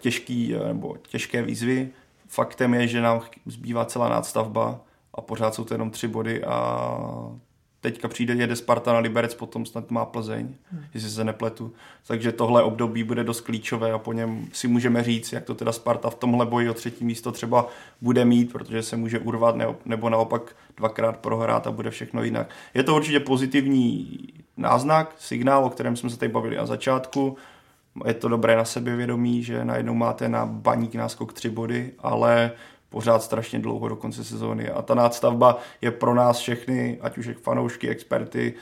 těžký, 0.00 0.54
eh, 0.54 0.68
nebo 0.68 0.96
těžké 1.08 1.42
výzvy. 1.42 1.88
Faktem 2.28 2.74
je, 2.74 2.86
že 2.86 3.00
nám 3.00 3.22
zbývá 3.46 3.84
celá 3.84 4.08
nástavba 4.08 4.80
a 5.14 5.20
pořád 5.20 5.54
jsou 5.54 5.64
to 5.64 5.74
jenom 5.74 5.90
tři 5.90 6.08
body 6.08 6.44
a 6.44 6.98
teďka 7.80 8.08
přijde, 8.08 8.34
jede 8.34 8.56
Sparta 8.56 8.92
na 8.92 8.98
Liberec, 8.98 9.34
potom 9.34 9.66
snad 9.66 9.90
má 9.90 10.04
Plzeň, 10.04 10.54
hmm. 10.72 10.84
jestli 10.94 11.10
se 11.10 11.24
nepletu. 11.24 11.72
Takže 12.06 12.32
tohle 12.32 12.62
období 12.62 13.04
bude 13.04 13.24
dost 13.24 13.40
klíčové 13.40 13.92
a 13.92 13.98
po 13.98 14.12
něm 14.12 14.48
si 14.52 14.68
můžeme 14.68 15.04
říct, 15.04 15.32
jak 15.32 15.44
to 15.44 15.54
teda 15.54 15.72
Sparta 15.72 16.10
v 16.10 16.14
tomhle 16.14 16.46
boji 16.46 16.70
o 16.70 16.74
třetí 16.74 17.04
místo 17.04 17.32
třeba 17.32 17.68
bude 18.00 18.24
mít, 18.24 18.52
protože 18.52 18.82
se 18.82 18.96
může 18.96 19.18
urvat 19.18 19.54
nebo 19.84 20.10
naopak 20.10 20.56
dvakrát 20.76 21.16
prohrát 21.16 21.66
a 21.66 21.70
bude 21.70 21.90
všechno 21.90 22.22
jinak. 22.22 22.50
Je 22.74 22.82
to 22.82 22.96
určitě 22.96 23.20
pozitivní 23.20 24.18
náznak, 24.56 25.14
signál, 25.18 25.64
o 25.64 25.70
kterém 25.70 25.96
jsme 25.96 26.10
se 26.10 26.18
tady 26.18 26.32
bavili 26.32 26.56
na 26.56 26.66
začátku. 26.66 27.36
Je 28.06 28.14
to 28.14 28.28
dobré 28.28 28.56
na 28.56 28.64
sebevědomí, 28.64 29.42
že 29.42 29.64
najednou 29.64 29.94
máte 29.94 30.28
na 30.28 30.46
baník 30.46 30.94
náskok 30.94 31.32
tři 31.32 31.50
body, 31.50 31.92
ale 31.98 32.52
pořád 32.90 33.22
strašně 33.22 33.58
dlouho 33.58 33.88
do 33.88 33.96
konce 33.96 34.24
sezóny. 34.24 34.70
A 34.70 34.82
ta 34.82 34.94
nástavba 34.94 35.58
je 35.80 35.90
pro 35.90 36.14
nás 36.14 36.38
všechny, 36.38 36.98
ať 37.00 37.18
už 37.18 37.30
fanoušky, 37.42 37.88
experty, 37.88 38.54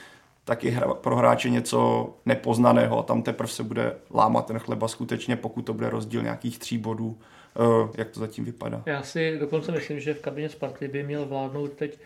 tak 0.45 0.63
i 0.63 0.77
pro 1.01 1.15
hráče 1.15 1.49
něco 1.49 2.09
nepoznaného 2.25 2.99
a 2.99 3.03
tam 3.03 3.21
teprve 3.21 3.49
se 3.49 3.63
bude 3.63 3.95
lámat 4.13 4.45
ten 4.45 4.59
chleba 4.59 4.87
skutečně, 4.87 5.35
pokud 5.35 5.61
to 5.61 5.73
bude 5.73 5.89
rozdíl 5.89 6.23
nějakých 6.23 6.59
tří 6.59 6.77
bodů, 6.77 7.17
eh, 7.55 7.89
jak 7.97 8.09
to 8.09 8.19
zatím 8.19 8.45
vypadá. 8.45 8.83
Já 8.85 9.03
si 9.03 9.37
dokonce 9.39 9.71
myslím, 9.71 9.99
že 9.99 10.13
v 10.13 10.21
kabině 10.21 10.49
Sparty 10.49 10.87
by 10.87 11.03
měl 11.03 11.25
vládnout 11.25 11.71
teď 11.71 11.99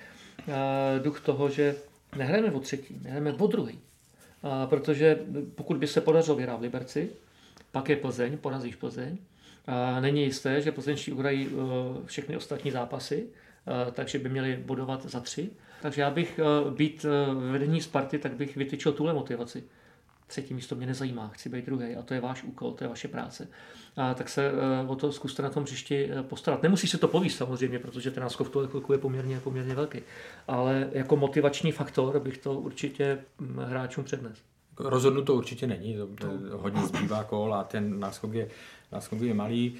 eh, 0.47 0.99
duch 0.99 1.19
toho, 1.19 1.49
že 1.49 1.75
nehrajeme 2.15 2.51
o 2.51 2.59
třetí, 2.59 2.99
nehrajeme 3.03 3.33
o 3.33 3.47
druhý. 3.47 3.79
Protože 4.65 5.19
pokud 5.55 5.77
by 5.77 5.87
se 5.87 6.01
podařilo 6.01 6.37
vyhrát 6.37 6.59
v 6.59 6.61
Liberci, 6.61 7.09
pak 7.71 7.89
je 7.89 7.95
Plzeň, 7.95 8.37
porazíš 8.37 8.75
Plzeň, 8.75 9.17
Není 9.99 10.23
jisté, 10.23 10.61
že 10.61 10.71
plzeňští 10.71 11.11
uhrají 11.11 11.47
eh, 11.47 12.05
všechny 12.05 12.37
ostatní 12.37 12.71
zápasy, 12.71 13.25
eh, 13.27 13.91
takže 13.91 14.19
by 14.19 14.29
měli 14.29 14.63
bodovat 14.65 15.05
za 15.05 15.19
tři. 15.19 15.49
Takže 15.81 16.01
já 16.01 16.11
bych 16.11 16.39
eh, 16.39 16.71
být 16.71 17.03
ve 17.03 17.51
vedení 17.51 17.81
Sparty, 17.81 18.19
tak 18.19 18.33
bych 18.33 18.57
vytyčil 18.57 18.91
tuhle 18.91 19.13
motivaci. 19.13 19.63
Třetí 20.27 20.53
místo 20.53 20.75
mě 20.75 20.87
nezajímá, 20.87 21.27
chci 21.27 21.49
být 21.49 21.65
druhý 21.65 21.95
a 21.95 22.01
to 22.01 22.13
je 22.13 22.19
váš 22.19 22.43
úkol, 22.43 22.71
to 22.71 22.83
je 22.83 22.87
vaše 22.87 23.07
práce. 23.07 23.47
A 23.95 24.13
tak 24.13 24.29
se 24.29 24.51
o 24.87 24.95
to 24.95 25.11
zkuste 25.11 25.43
na 25.43 25.49
tom 25.49 25.63
příště 25.63 26.09
postarat. 26.21 26.63
Nemusí 26.63 26.87
se 26.87 26.97
to 26.97 27.07
povíst 27.07 27.37
samozřejmě, 27.37 27.79
protože 27.79 28.11
ten 28.11 28.23
náskok 28.23 28.47
v 28.47 28.49
tuhle 28.49 28.67
chvilku 28.67 28.93
je 28.93 28.99
poměrně, 28.99 29.39
poměrně 29.39 29.75
velký. 29.75 29.99
Ale 30.47 30.89
jako 30.91 31.15
motivační 31.15 31.71
faktor 31.71 32.19
bych 32.19 32.37
to 32.37 32.53
určitě 32.53 33.17
hm, 33.39 33.57
hráčům 33.57 34.03
přednes. 34.03 34.37
Rozhodnuto 34.79 35.35
určitě 35.35 35.67
není, 35.67 35.95
to, 35.95 36.07
to 36.07 36.57
hodně 36.57 36.81
zbývá 36.81 37.23
kol 37.23 37.53
a 37.55 37.63
ten 37.63 37.99
náskok 37.99 38.33
je 38.33 38.49
náskok 38.91 39.21
je 39.21 39.33
malý, 39.33 39.75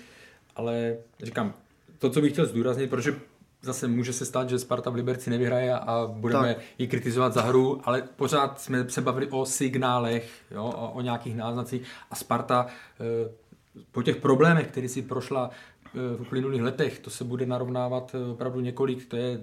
ale 0.55 0.97
říkám, 1.23 1.53
to, 1.99 2.09
co 2.09 2.21
bych 2.21 2.31
chtěl 2.31 2.45
zdůraznit, 2.45 2.89
protože 2.89 3.15
zase 3.61 3.87
může 3.87 4.13
se 4.13 4.25
stát, 4.25 4.49
že 4.49 4.59
Sparta 4.59 4.89
v 4.89 4.95
Liberci 4.95 5.29
nevyhraje 5.29 5.73
a 5.73 6.07
budeme 6.07 6.53
tak. 6.53 6.63
ji 6.77 6.87
kritizovat 6.87 7.33
za 7.33 7.41
hru, 7.41 7.81
ale 7.83 8.01
pořád 8.15 8.61
jsme 8.61 8.89
se 8.89 9.01
bavili 9.01 9.27
o 9.27 9.45
signálech, 9.45 10.31
jo, 10.51 10.63
o, 10.63 10.91
o 10.91 11.01
nějakých 11.01 11.35
náznacích 11.35 11.87
a 12.11 12.15
Sparta 12.15 12.67
e, 12.99 13.43
po 13.91 14.03
těch 14.03 14.15
problémech, 14.15 14.67
které 14.67 14.89
si 14.89 15.01
prošla 15.01 15.49
eh, 15.85 15.89
v 16.17 16.21
uplynulých 16.21 16.61
letech, 16.61 16.99
to 16.99 17.09
se 17.09 17.23
bude 17.23 17.45
narovnávat 17.45 18.15
eh, 18.15 18.31
opravdu 18.31 18.59
několik, 18.59 19.05
to 19.05 19.15
je 19.15 19.41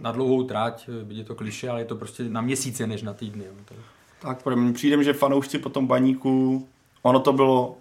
na 0.00 0.12
dlouhou 0.12 0.42
tráť, 0.42 0.90
je 1.08 1.24
to 1.24 1.34
kliše, 1.34 1.68
ale 1.68 1.80
je 1.80 1.84
to 1.84 1.96
prostě 1.96 2.24
na 2.24 2.40
měsíce 2.40 2.86
než 2.86 3.02
na 3.02 3.14
týdny. 3.14 3.44
Jo. 3.44 3.76
Tak 4.18 4.42
přijde, 4.72 5.04
že 5.04 5.12
fanoušci 5.12 5.58
po 5.58 5.68
tom 5.68 5.86
baníku, 5.86 6.66
ono 7.02 7.20
to 7.20 7.32
bylo 7.32 7.76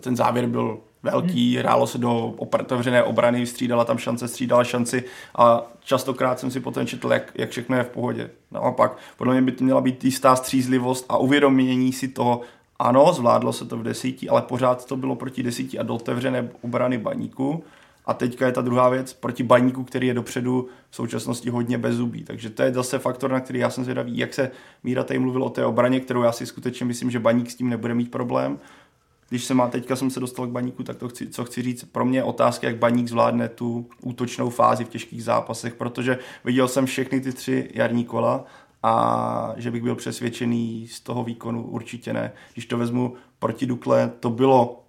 ten 0.00 0.16
závěr 0.16 0.46
byl 0.46 0.78
velký, 1.02 1.54
hmm. 1.54 1.60
hrálo 1.60 1.86
se 1.86 1.98
do 1.98 2.34
otevřené 2.36 3.02
obrany, 3.02 3.46
střídala 3.46 3.84
tam 3.84 3.98
šance, 3.98 4.28
střídala 4.28 4.64
šanci 4.64 5.04
a 5.36 5.62
častokrát 5.84 6.40
jsem 6.40 6.50
si 6.50 6.60
potom 6.60 6.86
četl, 6.86 7.12
jak, 7.12 7.32
jak 7.34 7.50
všechno 7.50 7.76
je 7.76 7.82
v 7.82 7.88
pohodě. 7.88 8.30
Naopak, 8.50 8.98
podle 9.16 9.34
mě 9.34 9.42
by 9.42 9.52
to 9.52 9.64
měla 9.64 9.80
být 9.80 10.04
jistá 10.04 10.36
střízlivost 10.36 11.06
a 11.08 11.16
uvědomění 11.16 11.92
si 11.92 12.08
toho, 12.08 12.40
ano, 12.78 13.12
zvládlo 13.12 13.52
se 13.52 13.64
to 13.64 13.76
v 13.76 13.82
desíti, 13.82 14.28
ale 14.28 14.42
pořád 14.42 14.86
to 14.86 14.96
bylo 14.96 15.16
proti 15.16 15.42
desíti 15.42 15.78
a 15.78 15.82
do 15.82 15.94
otevřené 15.94 16.48
obrany 16.62 16.98
baníku. 16.98 17.64
A 18.06 18.14
teďka 18.14 18.46
je 18.46 18.52
ta 18.52 18.60
druhá 18.60 18.88
věc 18.88 19.12
proti 19.12 19.42
baníku, 19.42 19.84
který 19.84 20.06
je 20.06 20.14
dopředu 20.14 20.68
v 20.90 20.96
současnosti 20.96 21.50
hodně 21.50 21.80
zubí. 21.90 22.24
Takže 22.24 22.50
to 22.50 22.62
je 22.62 22.72
zase 22.72 22.98
faktor, 22.98 23.30
na 23.30 23.40
který 23.40 23.58
já 23.58 23.70
jsem 23.70 23.84
zvědavý, 23.84 24.18
jak 24.18 24.34
se 24.34 24.50
Míra 24.82 25.04
tady 25.04 25.18
mluvil 25.18 25.42
o 25.42 25.50
té 25.50 25.64
obraně, 25.64 26.00
kterou 26.00 26.22
já 26.22 26.32
si 26.32 26.46
skutečně 26.46 26.86
myslím, 26.86 27.10
že 27.10 27.18
baník 27.18 27.50
s 27.50 27.54
tím 27.54 27.68
nebude 27.68 27.94
mít 27.94 28.10
problém 28.10 28.58
když 29.28 29.44
se 29.44 29.54
má, 29.54 29.68
teďka 29.68 29.96
jsem 29.96 30.10
se 30.10 30.20
dostal 30.20 30.46
k 30.46 30.50
baníku, 30.50 30.82
tak 30.82 30.96
to 30.96 31.08
chci, 31.08 31.28
co 31.28 31.44
chci 31.44 31.62
říct, 31.62 31.84
pro 31.84 32.04
mě 32.04 32.18
je 32.18 32.24
otázka, 32.24 32.66
jak 32.66 32.76
baník 32.76 33.08
zvládne 33.08 33.48
tu 33.48 33.88
útočnou 34.02 34.50
fázi 34.50 34.84
v 34.84 34.88
těžkých 34.88 35.24
zápasech, 35.24 35.74
protože 35.74 36.18
viděl 36.44 36.68
jsem 36.68 36.86
všechny 36.86 37.20
ty 37.20 37.32
tři 37.32 37.70
jarní 37.74 38.04
kola 38.04 38.44
a 38.82 39.54
že 39.56 39.70
bych 39.70 39.82
byl 39.82 39.94
přesvědčený 39.94 40.88
z 40.88 41.00
toho 41.00 41.24
výkonu 41.24 41.62
určitě 41.62 42.12
ne. 42.12 42.32
Když 42.52 42.66
to 42.66 42.78
vezmu 42.78 43.14
proti 43.38 43.66
Dukle, 43.66 44.12
to 44.20 44.30
bylo 44.30 44.83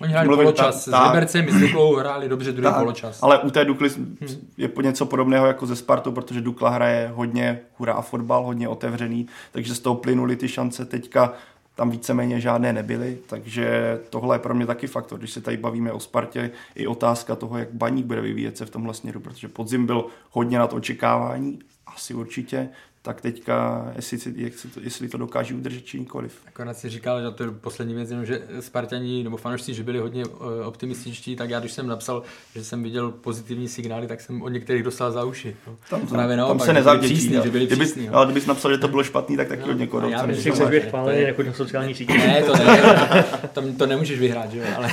Oni 0.00 0.12
hráli 0.12 0.28
poločas. 0.28 0.84
Ta, 0.84 1.04
s 1.04 1.06
Libercem 1.06 1.48
i 1.48 1.52
s 1.52 1.60
Duklou 1.60 1.96
hráli 1.96 2.28
dobře 2.28 2.52
druhý 2.52 2.72
ta, 2.72 2.78
poločas. 2.78 3.22
Ale 3.22 3.38
u 3.38 3.50
té 3.50 3.64
Dukly 3.64 3.88
hmm. 3.88 4.16
je 4.56 4.68
po 4.68 4.82
něco 4.82 5.06
podobného 5.06 5.46
jako 5.46 5.66
ze 5.66 5.76
Spartu, 5.76 6.12
protože 6.12 6.40
Dukla 6.40 6.70
hraje 6.70 7.12
hodně 7.14 7.60
hurá 7.76 8.00
fotbal, 8.00 8.44
hodně 8.44 8.68
otevřený, 8.68 9.26
takže 9.52 9.74
z 9.74 9.80
toho 9.80 9.94
plynuli 9.94 10.36
ty 10.36 10.48
šance. 10.48 10.84
Teďka 10.84 11.32
tam 11.74 11.90
víceméně 11.90 12.40
žádné 12.40 12.72
nebyly, 12.72 13.18
takže 13.26 13.98
tohle 14.10 14.34
je 14.34 14.38
pro 14.38 14.54
mě 14.54 14.66
taky 14.66 14.86
faktor. 14.86 15.18
Když 15.18 15.30
se 15.30 15.40
tady 15.40 15.56
bavíme 15.56 15.92
o 15.92 16.00
Spartě, 16.00 16.50
i 16.74 16.86
otázka 16.86 17.36
toho, 17.36 17.58
jak 17.58 17.72
baník 17.72 18.06
bude 18.06 18.20
vyvíjet 18.20 18.56
se 18.56 18.66
v 18.66 18.70
tomhle 18.70 18.94
směru, 18.94 19.20
protože 19.20 19.48
podzim 19.48 19.86
byl 19.86 20.06
hodně 20.30 20.58
nad 20.58 20.72
očekávání, 20.72 21.58
asi 21.86 22.14
určitě. 22.14 22.68
Tak 23.02 23.20
teďka, 23.20 23.86
jestli, 23.96 24.18
jestli, 24.34 24.70
to, 24.70 24.80
jestli 24.80 25.08
to 25.08 25.18
dokáží 25.18 25.54
udržet 25.54 25.84
či 25.84 26.00
nikoliv. 26.00 26.40
Nakonec 26.46 26.78
si 26.78 26.88
říkal, 26.88 27.22
že 27.22 27.30
to 27.30 27.42
je 27.42 27.50
poslední 27.50 27.94
věc, 27.94 28.10
jenom, 28.10 28.26
že 28.26 28.42
Spartani 28.60 29.24
nebo 29.24 29.36
fanoušci, 29.36 29.74
že 29.74 29.82
byli 29.82 29.98
hodně 29.98 30.24
eh, 30.24 30.64
optimističtí, 30.64 31.36
tak 31.36 31.50
já 31.50 31.60
když 31.60 31.72
jsem 31.72 31.86
napsal, 31.86 32.22
že 32.54 32.64
jsem 32.64 32.82
viděl 32.82 33.10
pozitivní 33.10 33.68
signály, 33.68 34.06
tak 34.06 34.20
jsem 34.20 34.42
od 34.42 34.48
některých 34.48 34.82
dostal 34.82 35.12
za 35.12 35.24
uši. 35.24 35.56
No. 35.66 35.76
Tam, 35.90 36.00
to, 36.00 36.06
Právě 36.06 36.36
naopak, 36.36 36.58
tam 36.58 36.66
se 36.66 36.72
nezavděčí. 36.72 37.32
Že 37.42 37.50
byli 37.50 37.66
kdyby, 37.66 37.84
přísný, 37.84 38.08
ale 38.08 38.26
kdybys 38.26 38.46
napsal, 38.46 38.70
že 38.70 38.78
to 38.78 38.88
bylo 38.88 39.04
špatný, 39.04 39.36
tak 39.36 39.48
taky 39.48 39.62
no, 39.62 39.70
od 39.70 39.78
někoho. 39.78 40.08
Já 40.08 40.26
myslím, 40.26 40.54
že 40.54 40.66
být 40.66 40.82
chválený 40.82 41.22
jako 41.22 41.42
na 41.42 41.52
sociální 41.52 41.94
sítě. 41.94 42.18
Ne, 42.18 42.42
to 42.42 42.56
ne, 42.56 43.24
to, 43.52 43.62
to 43.78 43.86
nemůžeš 43.86 44.18
vyhrát, 44.18 44.52
že 44.52 44.58
jo, 44.58 44.64
ale... 44.76 44.92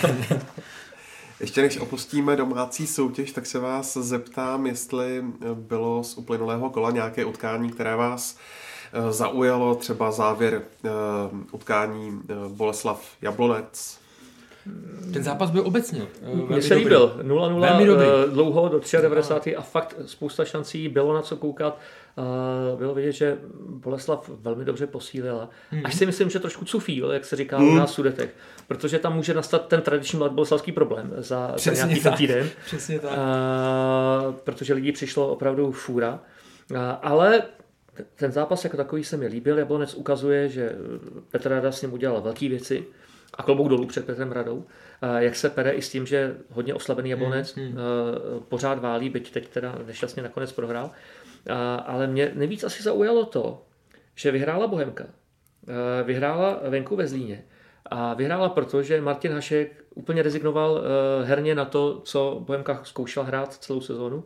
Ještě 1.39 1.61
než 1.61 1.77
opustíme 1.77 2.35
domácí 2.35 2.87
soutěž, 2.87 3.31
tak 3.31 3.45
se 3.45 3.59
vás 3.59 3.97
zeptám, 3.97 4.65
jestli 4.65 5.23
bylo 5.53 6.03
z 6.03 6.17
uplynulého 6.17 6.69
kola 6.69 6.91
nějaké 6.91 7.25
utkání, 7.25 7.71
které 7.71 7.95
vás 7.95 8.37
eh, 8.93 9.11
zaujalo, 9.11 9.75
třeba 9.75 10.11
závěr 10.11 10.61
uh, 10.83 10.91
utkání 11.51 12.09
uh, 12.09 12.51
Boleslav 12.51 13.05
Jablonec. 13.21 13.99
Ten 15.13 15.23
zápas 15.23 15.51
byl 15.51 15.67
obecně 15.67 16.07
Mně 16.47 16.61
se 16.61 16.73
líbil. 16.73 17.19
0-0 17.23 18.29
dlouho 18.29 18.69
do 18.69 18.81
93 19.01 19.55
a 19.55 19.61
fakt 19.61 19.95
spousta 20.05 20.45
šancí, 20.45 20.89
bylo 20.89 21.13
na 21.13 21.21
co 21.21 21.37
koukat. 21.37 21.79
Uh, 22.17 22.79
bylo 22.79 22.93
vidět, 22.93 23.11
že 23.11 23.37
Boleslav 23.69 24.29
velmi 24.29 24.65
dobře 24.65 24.87
posílila. 24.87 25.49
Mm-hmm. 25.73 25.81
Až 25.83 25.95
si 25.95 26.05
myslím, 26.05 26.29
že 26.29 26.39
trošku 26.39 26.65
cufí, 26.65 27.01
jak 27.11 27.25
se 27.25 27.35
říká 27.35 27.59
mm. 27.59 27.67
u 27.67 27.75
nás 27.75 27.93
Sudetech, 27.93 28.35
protože 28.67 28.99
tam 28.99 29.15
může 29.15 29.33
nastat 29.33 29.67
ten 29.67 29.81
tradiční 29.81 30.19
mladboleslavský 30.19 30.71
problém 30.71 31.13
za, 31.17 31.55
za 31.57 31.71
nějaký 31.71 31.99
ten 31.99 32.13
týden. 32.13 32.49
Přesně 32.65 32.99
tak. 32.99 33.11
Uh, 33.11 34.33
protože 34.33 34.73
lidí 34.73 34.91
přišlo 34.91 35.31
opravdu 35.31 35.71
fůra. 35.71 36.19
Uh, 36.71 36.77
ale 37.01 37.43
ten 38.15 38.31
zápas 38.31 38.63
jako 38.63 38.77
takový 38.77 39.03
se 39.03 39.17
mi 39.17 39.27
líbil. 39.27 39.57
Jablonec 39.57 39.93
ukazuje, 39.93 40.49
že 40.49 40.75
Petr 41.31 41.49
Rada 41.49 41.71
s 41.71 41.81
ním 41.81 41.93
udělal 41.93 42.21
velké 42.21 42.49
věci 42.49 42.85
a 43.33 43.43
klobouk 43.43 43.69
dolů 43.69 43.85
před 43.85 44.05
Petrem 44.05 44.31
Radou. 44.31 44.65
Jak 45.17 45.35
se 45.35 45.49
pere 45.49 45.71
i 45.71 45.81
s 45.81 45.89
tím, 45.89 46.05
že 46.05 46.35
hodně 46.49 46.73
oslabený 46.73 47.09
Jablonec 47.09 47.55
hmm, 47.55 47.65
hmm. 47.65 47.75
pořád 48.49 48.79
válí, 48.79 49.09
byť 49.09 49.31
teď 49.31 49.47
teda 49.47 49.79
nešťastně 49.85 50.23
nakonec 50.23 50.51
prohrál. 50.51 50.91
A, 51.49 51.75
ale 51.75 52.07
mě 52.07 52.31
nejvíc 52.35 52.63
asi 52.63 52.83
zaujalo 52.83 53.25
to, 53.25 53.61
že 54.15 54.31
vyhrála 54.31 54.67
Bohemka. 54.67 55.03
Vyhrála 56.03 56.59
venku 56.69 56.95
ve 56.95 57.07
Zlíně. 57.07 57.43
A 57.85 58.13
vyhrála 58.13 58.49
proto, 58.49 58.83
že 58.83 59.01
Martin 59.01 59.31
Hašek 59.31 59.85
úplně 59.95 60.21
rezignoval 60.21 60.81
herně 61.23 61.55
na 61.55 61.65
to, 61.65 62.01
co 62.03 62.41
Bohemka 62.45 62.81
zkoušel 62.83 63.23
hrát 63.23 63.53
celou 63.53 63.81
sezónu. 63.81 64.23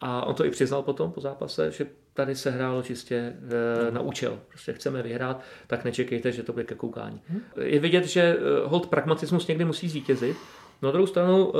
A 0.00 0.26
on 0.26 0.34
to 0.34 0.44
i 0.44 0.50
přiznal 0.50 0.82
potom 0.82 1.12
po 1.12 1.20
zápase, 1.20 1.70
že 1.70 1.86
tady 2.14 2.34
se 2.34 2.50
hrálo 2.50 2.82
čistě 2.82 3.16
e, 3.16 3.90
na 3.90 4.00
účel. 4.00 4.38
Prostě 4.48 4.72
chceme 4.72 5.02
vyhrát, 5.02 5.42
tak 5.66 5.84
nečekejte, 5.84 6.32
že 6.32 6.42
to 6.42 6.52
bude 6.52 6.64
ke 6.64 6.74
koukání. 6.74 7.20
Hmm. 7.28 7.40
Je 7.60 7.80
vidět, 7.80 8.04
že 8.04 8.36
hold 8.64 8.86
pragmatismus 8.86 9.46
někdy 9.46 9.64
musí 9.64 9.88
zvítězit. 9.88 10.36
Na 10.82 10.90
druhou 10.90 11.06
stranu 11.06 11.52
e, 11.52 11.58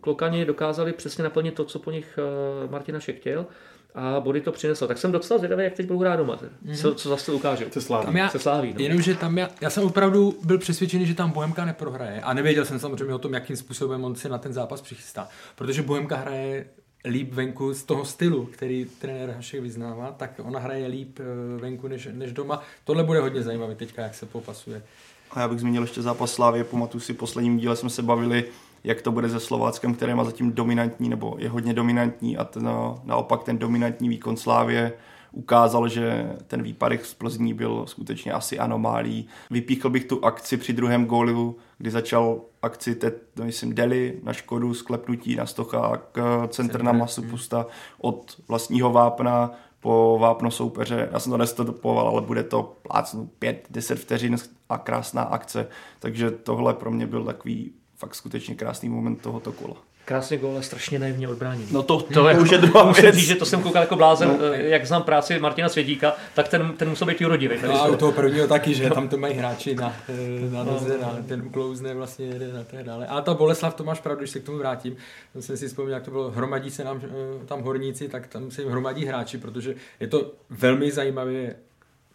klokani 0.00 0.44
dokázali 0.44 0.92
přesně 0.92 1.24
naplnit 1.24 1.54
to, 1.54 1.64
co 1.64 1.78
po 1.78 1.90
nich 1.90 2.18
e, 2.18 2.70
Martina 2.70 3.00
Šek 3.00 3.16
chtěl 3.20 3.46
a 3.94 4.20
body 4.20 4.40
to 4.40 4.52
přinesl. 4.52 4.86
Tak 4.86 4.98
jsem 4.98 5.12
docela 5.12 5.38
zvědavý, 5.38 5.64
jak 5.64 5.72
teď 5.72 5.86
budou 5.86 6.00
hrát 6.00 6.16
doma. 6.16 6.36
Mm-hmm. 6.36 6.76
Co, 6.76 6.94
co 6.94 7.08
zase 7.08 7.32
ukáže. 7.32 7.66
Se 7.70 7.80
sláví. 7.80 8.06
Tam 8.06 8.16
já, 8.16 8.28
se 8.28 8.38
sláví 8.38 8.74
no. 8.74 8.80
Jenomže 8.80 9.14
tam 9.14 9.38
já, 9.38 9.48
já, 9.60 9.70
jsem 9.70 9.84
opravdu 9.84 10.38
byl 10.44 10.58
přesvědčený, 10.58 11.06
že 11.06 11.14
tam 11.14 11.30
Bohemka 11.30 11.64
neprohraje. 11.64 12.20
A 12.20 12.34
nevěděl 12.34 12.64
jsem 12.64 12.78
samozřejmě 12.78 13.14
o 13.14 13.18
tom, 13.18 13.34
jakým 13.34 13.56
způsobem 13.56 14.04
on 14.04 14.14
si 14.14 14.28
na 14.28 14.38
ten 14.38 14.52
zápas 14.52 14.80
přichystá. 14.80 15.28
Protože 15.56 15.82
Bohemka 15.82 16.16
hraje 16.16 16.64
líp 17.04 17.32
venku 17.32 17.74
z 17.74 17.82
toho 17.82 18.04
stylu, 18.04 18.46
který 18.46 18.86
trenér 18.98 19.30
Hašek 19.30 19.60
vyznává, 19.60 20.12
tak 20.12 20.40
ona 20.42 20.60
hraje 20.60 20.86
líp 20.86 21.18
eh, 21.20 21.60
venku 21.60 21.88
než, 21.88 22.08
než 22.12 22.32
doma. 22.32 22.62
Tohle 22.84 23.04
bude 23.04 23.20
hodně 23.20 23.42
zajímavé 23.42 23.74
teďka, 23.74 24.02
jak 24.02 24.14
se 24.14 24.26
popasuje. 24.26 24.82
A 25.30 25.40
já 25.40 25.48
bych 25.48 25.60
zmínil 25.60 25.82
ještě 25.82 26.02
zápas 26.02 26.32
Slávy. 26.32 26.64
Pamatuju 26.64 27.00
si, 27.00 27.14
posledním 27.14 27.58
díle 27.58 27.76
jsme 27.76 27.90
se 27.90 28.02
bavili, 28.02 28.44
jak 28.84 29.02
to 29.02 29.12
bude 29.12 29.28
se 29.28 29.40
Slováckem, 29.40 29.94
které 29.94 30.14
má 30.14 30.24
zatím 30.24 30.52
dominantní, 30.52 31.08
nebo 31.08 31.36
je 31.38 31.48
hodně 31.48 31.74
dominantní 31.74 32.36
a 32.36 32.44
ten, 32.44 32.62
no, 32.62 33.02
naopak 33.04 33.44
ten 33.44 33.58
dominantní 33.58 34.08
výkon 34.08 34.36
Slávě 34.36 34.92
ukázal, 35.32 35.88
že 35.88 36.36
ten 36.46 36.62
výpadek 36.62 37.04
z 37.04 37.14
Plzní 37.14 37.54
byl 37.54 37.84
skutečně 37.86 38.32
asi 38.32 38.58
anomálí. 38.58 39.28
Vypíchl 39.50 39.90
bych 39.90 40.04
tu 40.04 40.24
akci 40.24 40.56
při 40.56 40.72
druhém 40.72 41.06
gólu, 41.06 41.56
kdy 41.78 41.90
začal 41.90 42.40
akci, 42.62 42.94
te, 42.94 43.12
no, 43.36 43.44
myslím, 43.44 43.74
Deli 43.74 44.20
na 44.22 44.32
Škodu, 44.32 44.74
sklepnutí 44.74 45.36
na 45.36 45.46
Stochák, 45.46 46.18
centr 46.48 46.82
na 46.82 46.92
masu 46.92 47.22
pusta 47.22 47.66
od 47.98 48.40
vlastního 48.48 48.92
vápna 48.92 49.50
po 49.80 50.18
vápno 50.20 50.50
soupeře. 50.50 51.08
Já 51.12 51.18
jsem 51.18 51.32
to 51.32 51.38
nestopoval, 51.38 52.08
ale 52.08 52.20
bude 52.20 52.42
to 52.42 52.76
plácnu 52.82 53.30
5-10 53.40 53.96
vteřin 53.96 54.36
a 54.68 54.78
krásná 54.78 55.22
akce. 55.22 55.68
Takže 55.98 56.30
tohle 56.30 56.74
pro 56.74 56.90
mě 56.90 57.06
byl 57.06 57.24
takový 57.24 57.72
fakt 58.02 58.14
skutečně 58.14 58.54
krásný 58.54 58.88
moment 58.88 59.16
tohoto 59.16 59.52
kola. 59.52 59.76
Krásný 60.04 60.36
gól, 60.36 60.50
ale 60.50 60.62
strašně 60.62 60.98
naivně 60.98 61.28
odbrání. 61.28 61.66
No 61.70 61.82
to, 61.82 62.00
to, 62.00 62.14
to 62.14 62.28
je 62.28 62.38
už 62.38 62.50
je 62.50 62.58
druhá 62.58 62.92
věc. 62.92 63.14
Říct, 63.14 63.26
že 63.26 63.34
to 63.34 63.46
jsem 63.46 63.62
koukal 63.62 63.82
jako 63.82 63.96
blázen, 63.96 64.28
no. 64.28 64.38
Eh, 64.54 64.62
jak 64.62 64.86
znám 64.86 65.02
práci 65.02 65.38
Martina 65.38 65.68
Svědíka, 65.68 66.12
tak 66.34 66.48
ten, 66.48 66.72
ten 66.76 66.88
musel 66.88 67.06
být 67.06 67.20
jurodivý. 67.20 67.56
No 67.66 67.82
a 67.82 67.86
u 67.86 67.96
toho 67.96 68.12
prvního 68.12 68.48
taky, 68.48 68.74
že 68.74 68.90
tam 68.90 69.08
to 69.08 69.16
mají 69.16 69.34
hráči 69.34 69.74
na, 69.74 69.96
eh, 70.08 70.50
na 70.50 70.64
no. 70.64 70.72
noze, 70.72 70.98
na, 70.98 71.18
ten 71.28 71.42
uklouzne 71.42 71.94
vlastně 71.94 72.26
jede 72.26 72.52
na 72.52 72.64
tak 72.64 72.82
dále. 72.82 73.06
A 73.06 73.20
ta 73.20 73.34
Boleslav, 73.34 73.74
to 73.74 73.84
máš 73.84 74.00
pravdu, 74.00 74.18
když 74.20 74.30
se 74.30 74.40
k 74.40 74.44
tomu 74.44 74.58
vrátím. 74.58 74.96
Tam 75.32 75.42
jsem 75.42 75.56
si 75.56 75.68
vzpomněl, 75.68 75.94
jak 75.94 76.04
to 76.04 76.10
bylo, 76.10 76.30
hromadí 76.30 76.70
se 76.70 76.84
nám 76.84 77.00
eh, 77.04 77.46
tam 77.46 77.62
horníci, 77.62 78.08
tak 78.08 78.26
tam 78.26 78.50
se 78.50 78.62
jim 78.62 78.70
hromadí 78.70 79.04
hráči, 79.04 79.38
protože 79.38 79.74
je 80.00 80.06
to 80.06 80.32
velmi 80.50 80.90
zajímavé 80.90 81.54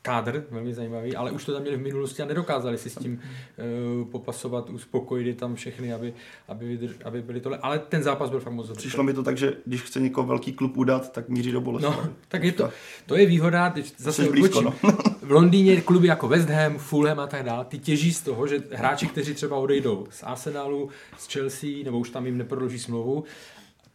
kádr, 0.07 0.43
velmi 0.51 0.73
zajímavý, 0.73 1.15
ale 1.15 1.31
už 1.31 1.45
to 1.45 1.53
tam 1.53 1.61
měli 1.61 1.77
v 1.77 1.81
minulosti 1.81 2.21
a 2.21 2.25
nedokázali 2.25 2.77
si 2.77 2.89
s 2.89 2.95
tím 2.95 3.19
uh, 3.19 4.07
popasovat, 4.07 4.69
uspokojit 4.69 5.37
tam 5.37 5.55
všechny, 5.55 5.93
aby, 5.93 6.13
aby, 6.47 6.67
vydrž, 6.67 6.95
aby 7.05 7.21
byli 7.21 7.41
tohle. 7.41 7.57
Ale 7.57 7.79
ten 7.79 8.03
zápas 8.03 8.29
byl 8.29 8.39
fakt 8.39 8.53
moc 8.53 8.67
dobrý. 8.67 8.79
Přišlo 8.79 9.03
mi 9.03 9.13
to 9.13 9.23
tak, 9.23 9.37
že 9.37 9.53
když 9.65 9.81
chce 9.81 9.99
někoho 9.99 10.27
velký 10.27 10.53
klub 10.53 10.77
udat, 10.77 11.11
tak 11.11 11.29
míří 11.29 11.51
do 11.51 11.61
Boleslavy. 11.61 11.97
No, 12.03 12.13
tak 12.27 12.43
je 12.43 12.51
to, 12.51 12.69
to 13.05 13.15
je 13.15 13.25
výhoda, 13.25 13.69
když 13.69 13.93
zase 13.97 14.29
blízko, 14.29 14.61
no. 14.61 14.73
v 15.21 15.31
Londýně 15.31 15.81
kluby 15.81 16.07
jako 16.07 16.27
West 16.27 16.49
Ham, 16.49 16.77
Fulham 16.77 17.19
a 17.19 17.27
tak 17.27 17.43
dále, 17.43 17.65
ty 17.65 17.77
těží 17.77 18.13
z 18.13 18.21
toho, 18.21 18.47
že 18.47 18.63
hráči, 18.71 19.07
kteří 19.07 19.33
třeba 19.33 19.57
odejdou 19.57 20.07
z 20.09 20.23
Arsenalu, 20.23 20.89
z 21.17 21.33
Chelsea, 21.33 21.69
nebo 21.83 21.99
už 21.99 22.09
tam 22.09 22.25
jim 22.25 22.37
neprodlouží 22.37 22.79
smlouvu, 22.79 23.23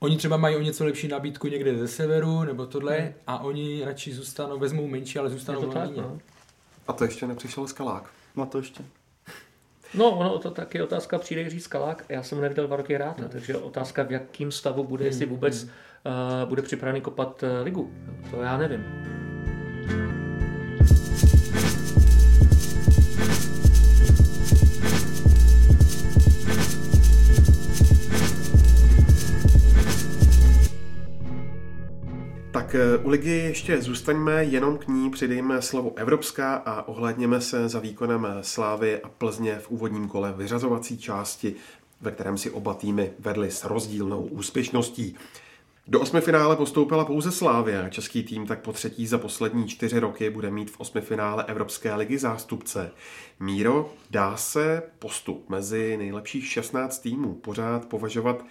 Oni 0.03 0.16
třeba 0.16 0.36
mají 0.36 0.57
o 0.57 0.61
něco 0.61 0.84
lepší 0.84 1.09
nabídku 1.09 1.48
někde 1.48 1.78
ze 1.78 1.88
severu 1.88 2.44
nebo 2.44 2.66
tohle 2.66 2.98
hmm. 2.98 3.12
a 3.26 3.38
oni 3.38 3.84
radši 3.84 4.14
zůstanou, 4.14 4.59
vezmou 4.59 4.86
menší, 4.86 5.18
ale 5.18 5.30
zůstanou 5.30 5.61
v 5.61 5.76
Londýně. 5.76 6.03
No. 6.03 6.18
A 6.88 6.92
to 6.92 7.05
ještě 7.05 7.26
nepřišel 7.26 7.66
Skalák. 7.66 8.11
No 8.36 8.46
to 8.46 8.59
ještě. 8.59 8.84
No, 9.94 10.11
ono 10.11 10.38
to 10.38 10.50
taky 10.50 10.82
otázka 10.82 11.18
přijde 11.18 11.50
říct 11.50 11.64
Skalák. 11.64 12.05
Já 12.09 12.22
jsem 12.22 12.40
neviděl 12.40 12.66
dva 12.66 12.76
roky 12.76 12.96
rád, 12.96 13.20
hmm. 13.20 13.28
takže 13.28 13.57
otázka, 13.57 14.03
v 14.03 14.12
jakým 14.12 14.53
stavu 14.53 14.84
bude, 14.84 15.05
jestli 15.05 15.26
hmm, 15.26 15.34
vůbec 15.34 15.62
hmm. 15.62 15.70
uh, 16.42 16.48
bude 16.48 16.62
připravený 16.62 17.00
kopat 17.00 17.42
uh, 17.42 17.48
ligu. 17.64 17.92
To 18.30 18.42
já 18.42 18.59
nevím. 18.59 18.84
Eh, 32.74 32.98
u 32.98 33.08
ligy 33.08 33.30
ještě 33.30 33.82
zůstaňme, 33.82 34.44
jenom 34.44 34.78
k 34.78 34.88
ní 34.88 35.10
přidejme 35.10 35.62
slovo 35.62 35.92
evropská 35.96 36.54
a 36.54 36.88
ohledněme 36.88 37.40
se 37.40 37.68
za 37.68 37.78
výkonem 37.78 38.26
Slávy 38.40 39.00
a 39.00 39.08
Plzně 39.08 39.54
v 39.54 39.70
úvodním 39.70 40.08
kole 40.08 40.34
vyřazovací 40.36 40.98
části, 40.98 41.54
ve 42.00 42.10
kterém 42.10 42.38
si 42.38 42.50
oba 42.50 42.74
týmy 42.74 43.12
vedly 43.18 43.50
s 43.50 43.64
rozdílnou 43.64 44.22
úspěšností. 44.22 45.16
Do 45.86 46.00
osmi 46.00 46.20
finále 46.20 46.56
postoupila 46.56 47.04
pouze 47.04 47.32
Slávia. 47.32 47.88
Český 47.88 48.22
tým 48.22 48.46
tak 48.46 48.60
po 48.60 48.72
třetí 48.72 49.06
za 49.06 49.18
poslední 49.18 49.68
čtyři 49.68 49.98
roky 49.98 50.30
bude 50.30 50.50
mít 50.50 50.70
v 50.70 50.80
osmi 50.80 51.00
finále 51.00 51.44
Evropské 51.44 51.94
ligy 51.94 52.18
zástupce. 52.18 52.90
Míro, 53.40 53.92
dá 54.10 54.36
se 54.36 54.82
postup 54.98 55.48
mezi 55.48 55.96
nejlepších 55.96 56.46
16 56.46 56.98
týmů 56.98 57.34
pořád 57.34 57.84
považovat 57.84 58.44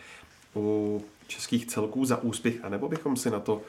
u 0.55 1.01
českých 1.27 1.65
celků 1.65 2.05
za 2.05 2.23
úspěch, 2.23 2.55
anebo 2.63 2.89
bychom 2.89 3.15
si 3.15 3.29
na 3.29 3.39
to 3.39 3.61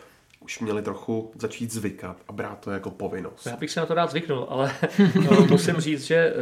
už 0.44 0.58
měli 0.58 0.82
trochu 0.82 1.32
začít 1.38 1.72
zvykat 1.72 2.16
a 2.28 2.32
brát 2.32 2.60
to 2.60 2.70
jako 2.70 2.90
povinnost. 2.90 3.46
Já 3.46 3.56
bych 3.56 3.70
se 3.70 3.80
na 3.80 3.86
to 3.86 3.94
rád 3.94 4.10
zvyknul, 4.10 4.46
ale 4.48 4.74
musím 5.50 5.76
říct, 5.76 6.04
že 6.04 6.16
eh, 6.16 6.34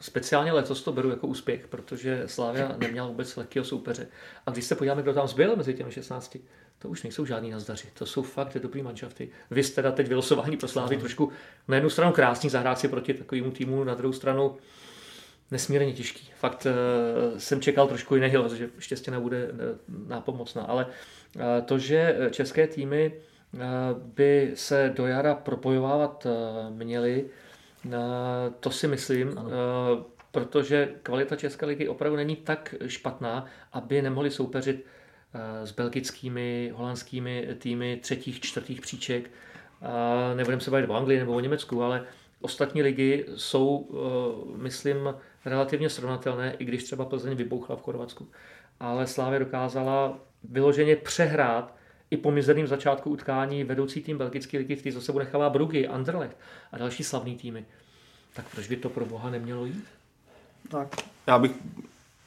speciálně 0.00 0.52
letos 0.52 0.82
to 0.82 0.92
beru 0.92 1.10
jako 1.10 1.26
úspěch, 1.26 1.68
protože 1.68 2.22
Slávia 2.26 2.74
neměla 2.78 3.08
vůbec 3.08 3.36
lehkého 3.36 3.64
soupeře. 3.64 4.08
A 4.46 4.50
když 4.50 4.64
se 4.64 4.74
podíváme, 4.74 5.02
kdo 5.02 5.14
tam 5.14 5.28
zbyl 5.28 5.56
mezi 5.56 5.74
těmi 5.74 5.92
16, 5.92 6.36
to 6.78 6.88
už 6.88 7.02
nejsou 7.02 7.26
žádný 7.26 7.50
nazdaři. 7.50 7.88
To 7.94 8.06
jsou 8.06 8.22
fakt 8.22 8.56
dobrý 8.58 8.82
manšafty. 8.82 9.28
Vy 9.50 9.64
jste 9.64 9.74
teda 9.74 9.92
teď 9.92 10.08
vylosování 10.08 10.56
pro 10.56 10.68
Slávy 10.68 10.96
trošku 10.96 11.32
na 11.68 11.74
jednu 11.74 11.90
stranu 11.90 12.12
krásný 12.12 12.50
zahrát 12.50 12.78
si 12.78 12.88
proti 12.88 13.14
takovému 13.14 13.50
týmu, 13.50 13.84
na 13.84 13.94
druhou 13.94 14.12
stranu 14.12 14.56
nesmírně 15.50 15.92
těžký. 15.92 16.30
Fakt 16.36 16.66
uh, 16.66 17.38
jsem 17.38 17.60
čekal 17.60 17.88
trošku 17.88 18.14
jiného, 18.14 18.54
že 18.54 18.70
štěstěna 18.78 19.20
bude 19.20 19.48
uh, 19.48 20.08
nápomocná, 20.08 20.62
ale 20.62 20.86
uh, 20.86 21.42
to, 21.64 21.78
že 21.78 22.16
české 22.30 22.66
týmy 22.66 23.12
by 23.94 24.50
se 24.54 24.92
do 24.96 25.06
jara 25.06 25.34
propojovávat 25.34 26.26
měli, 26.70 27.24
to 28.60 28.70
si 28.70 28.88
myslím, 28.88 29.38
ano. 29.38 29.50
protože 30.30 30.88
kvalita 31.02 31.36
České 31.36 31.66
ligy 31.66 31.88
opravdu 31.88 32.16
není 32.16 32.36
tak 32.36 32.74
špatná, 32.86 33.46
aby 33.72 34.02
nemohli 34.02 34.30
soupeřit 34.30 34.86
s 35.64 35.72
belgickými, 35.72 36.72
holandskými 36.76 37.48
týmy 37.58 37.98
třetích, 38.02 38.40
čtvrtých 38.40 38.80
příček. 38.80 39.30
Nebudeme 40.34 40.60
se 40.60 40.70
bavit 40.70 40.90
o 40.90 40.94
Anglii 40.94 41.18
nebo 41.18 41.32
o 41.32 41.40
Německu, 41.40 41.82
ale 41.82 42.04
ostatní 42.40 42.82
ligy 42.82 43.24
jsou, 43.36 43.88
myslím, 44.56 45.14
relativně 45.48 45.90
srovnatelné, 45.90 46.54
i 46.58 46.64
když 46.64 46.84
třeba 46.84 47.04
Plzeň 47.04 47.34
vybouchla 47.34 47.76
v 47.76 47.82
Chorvatsku. 47.82 48.28
Ale 48.80 49.06
Slávě 49.06 49.38
dokázala 49.38 50.18
vyloženě 50.44 50.96
přehrát 50.96 51.74
i 52.10 52.16
po 52.16 52.30
mizerným 52.30 52.66
začátku 52.66 53.10
utkání 53.10 53.64
vedoucí 53.64 54.02
tým 54.02 54.18
belgické 54.18 54.58
ligy, 54.58 54.76
který 54.76 54.92
za 54.92 55.00
sebou 55.00 55.18
nechává 55.18 55.50
Brugy, 55.50 55.88
Anderlecht 55.88 56.36
a 56.72 56.78
další 56.78 57.04
slavný 57.04 57.36
týmy. 57.36 57.64
Tak 58.34 58.48
proč 58.48 58.68
by 58.68 58.76
to 58.76 58.88
pro 58.88 59.06
boha 59.06 59.30
nemělo 59.30 59.64
jít? 59.64 59.84
Tak, 60.70 60.96
já 61.26 61.38
bych 61.38 61.52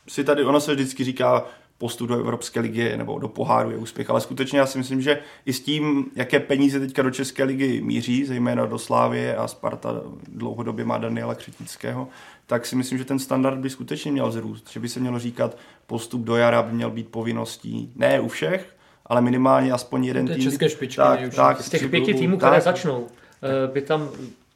si 0.08 0.24
tady, 0.24 0.44
ono 0.44 0.62
se 0.62 0.74
vždycky 0.74 1.04
říká, 1.04 1.46
postup 1.82 2.10
do 2.10 2.20
Evropské 2.20 2.60
ligy 2.60 2.98
nebo 2.98 3.20
do 3.20 3.28
poháru 3.28 3.72
je 3.72 3.78
úspěch, 3.78 4.10
ale 4.10 4.22
skutečně 4.22 4.60
já 4.60 4.66
si 4.66 4.78
myslím, 4.78 5.02
že 5.02 5.20
i 5.46 5.54
s 5.54 5.60
tím, 5.60 6.06
jaké 6.16 6.40
peníze 6.40 6.80
teďka 6.80 7.02
do 7.02 7.12
České 7.12 7.44
ligy 7.44 7.82
míří, 7.82 8.26
zejména 8.26 8.66
do 8.66 8.80
Slávie 8.80 9.36
a 9.36 9.48
Sparta 9.48 10.02
dlouhodobě 10.28 10.86
má 10.86 10.98
Daniela 10.98 11.36
Křetického, 11.36 12.08
tak 12.48 12.66
si 12.66 12.76
myslím, 12.76 12.98
že 12.98 13.06
ten 13.06 13.20
standard 13.20 13.58
by 13.58 13.70
skutečně 13.70 14.12
měl 14.12 14.32
zrůst, 14.32 14.70
že 14.70 14.80
by 14.80 14.90
se 14.90 15.00
mělo 15.00 15.20
říkat, 15.20 15.58
postup 15.88 16.22
do 16.22 16.36
jara 16.36 16.64
by 16.64 16.74
měl 16.74 16.90
být 16.92 17.08
povinností, 17.08 17.92
ne 17.96 18.20
u 18.20 18.28
všech, 18.28 18.76
ale 19.06 19.22
minimálně 19.22 19.72
aspoň 19.72 20.06
jeden 20.06 20.28
tým. 20.28 20.42
České 20.42 20.70
špičky 20.70 20.98
tak, 20.98 21.20
tak, 21.36 21.62
Z 21.62 21.70
těch 21.70 21.90
pěti 21.90 22.14
týmů, 22.14 22.38
tak, 22.38 22.50
které 22.50 22.62
začnou, 22.62 23.08
eh, 23.44 23.74
by 23.74 23.82
tam 23.82 24.10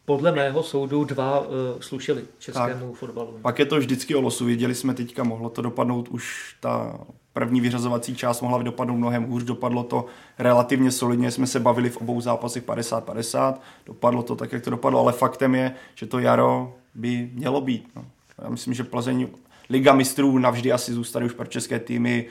podle 0.06 0.32
mého 0.32 0.64
soudu 0.64 1.04
dva 1.04 1.40
uh, 1.40 1.46
slušili 1.80 2.24
českému 2.40 2.90
tak. 2.90 3.00
fotbalu. 3.00 3.40
Pak 3.42 3.60
je 3.60 3.66
to 3.66 3.78
vždycky 3.78 4.16
o 4.16 4.22
losu. 4.22 4.46
Viděli 4.46 4.76
jsme 4.76 4.94
teďka, 4.94 5.24
mohlo 5.24 5.50
to 5.50 5.62
dopadnout 5.62 6.08
už 6.08 6.56
ta 6.60 7.00
první 7.34 7.62
vyřazovací 7.62 8.16
část 8.16 8.42
mohla 8.42 8.64
dopadnout 8.64 8.98
mnohem 8.98 9.24
hůř, 9.24 9.44
dopadlo 9.44 9.84
to 9.84 10.06
relativně 10.40 10.92
solidně, 10.92 11.32
jsme 11.32 11.48
se 11.48 11.60
bavili 11.60 11.90
v 11.90 11.98
obou 11.98 12.22
zápasech 12.22 12.64
50-50, 12.64 13.54
dopadlo 13.86 14.24
to 14.24 14.36
tak, 14.36 14.52
jak 14.52 14.64
to 14.64 14.70
dopadlo, 14.70 15.00
ale 15.00 15.14
faktem 15.14 15.56
je, 15.56 15.72
že 15.96 16.06
to 16.06 16.20
jaro 16.20 16.74
by 16.94 17.30
mělo 17.34 17.62
být. 17.62 17.90
No. 17.96 18.06
Já 18.44 18.50
myslím, 18.50 18.74
že 18.74 18.84
Plzeň 18.84 19.28
Liga 19.70 19.94
mistrů 19.94 20.38
navždy 20.38 20.72
asi 20.72 20.94
zůstane 20.94 21.26
už 21.26 21.34
pro 21.34 21.46
české 21.46 21.80
týmy 21.80 22.26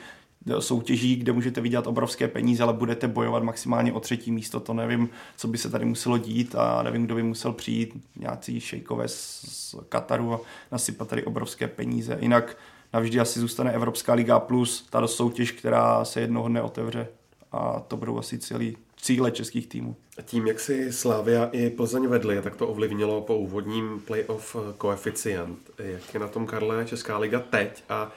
soutěží, 0.59 1.15
kde 1.15 1.31
můžete 1.31 1.61
vydělat 1.61 1.87
obrovské 1.87 2.27
peníze, 2.27 2.63
ale 2.63 2.73
budete 2.73 3.07
bojovat 3.07 3.43
maximálně 3.43 3.93
o 3.93 3.99
třetí 3.99 4.31
místo. 4.31 4.59
To 4.59 4.73
nevím, 4.73 5.09
co 5.37 5.47
by 5.47 5.57
se 5.57 5.69
tady 5.69 5.85
muselo 5.85 6.17
dít 6.17 6.55
a 6.55 6.83
nevím, 6.83 7.05
kdo 7.05 7.15
by 7.15 7.23
musel 7.23 7.53
přijít, 7.53 7.93
nějací 8.15 8.59
šejkové 8.59 9.07
z 9.07 9.75
Kataru 9.89 10.33
a 10.33 10.39
nasypat 10.71 11.07
tady 11.07 11.23
obrovské 11.23 11.67
peníze. 11.67 12.17
Jinak 12.21 12.57
navždy 12.93 13.19
asi 13.19 13.39
zůstane 13.39 13.71
Evropská 13.71 14.13
liga 14.13 14.39
plus 14.39 14.87
ta 14.89 15.07
soutěž, 15.07 15.51
která 15.51 16.05
se 16.05 16.21
jednoho 16.21 16.47
dne 16.47 16.61
otevře 16.61 17.07
a 17.51 17.79
to 17.79 17.97
budou 17.97 18.17
asi 18.17 18.37
celý 18.37 18.77
cíle 18.97 19.31
českých 19.31 19.67
týmů. 19.67 19.95
A 20.17 20.21
tím, 20.21 20.47
jak 20.47 20.59
si 20.59 20.93
Slávia 20.93 21.49
i 21.51 21.69
Plzeň 21.69 22.07
vedli, 22.07 22.41
tak 22.41 22.55
to 22.55 22.67
ovlivnilo 22.67 23.21
po 23.21 23.37
úvodním 23.37 24.01
playoff 24.07 24.55
koeficient. 24.77 25.59
Jak 25.77 26.13
je 26.13 26.19
na 26.19 26.27
tom, 26.27 26.45
Karle, 26.45 26.85
Česká 26.85 27.17
liga 27.17 27.39
teď 27.39 27.83
a 27.89 28.11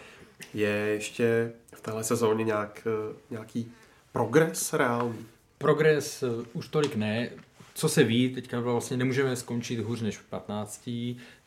je 0.55 0.69
ještě 0.69 1.53
v 1.75 1.81
téhle 1.81 2.05
sezóně 2.05 2.45
nějak, 2.45 2.87
nějaký 3.31 3.73
progres 4.13 4.73
reálný? 4.73 5.27
Progres 5.59 6.23
eh, 6.23 6.27
už 6.53 6.69
tolik 6.69 6.97
ne. 6.97 7.31
Co 7.75 7.89
se 7.89 8.05
ví, 8.05 8.35
teďka 8.35 8.61
vlastně 8.61 8.97
nemůžeme 8.97 9.37
skončit 9.37 9.81
hůř 9.81 10.01
než 10.01 10.19
v 10.19 10.25
15. 10.25 10.91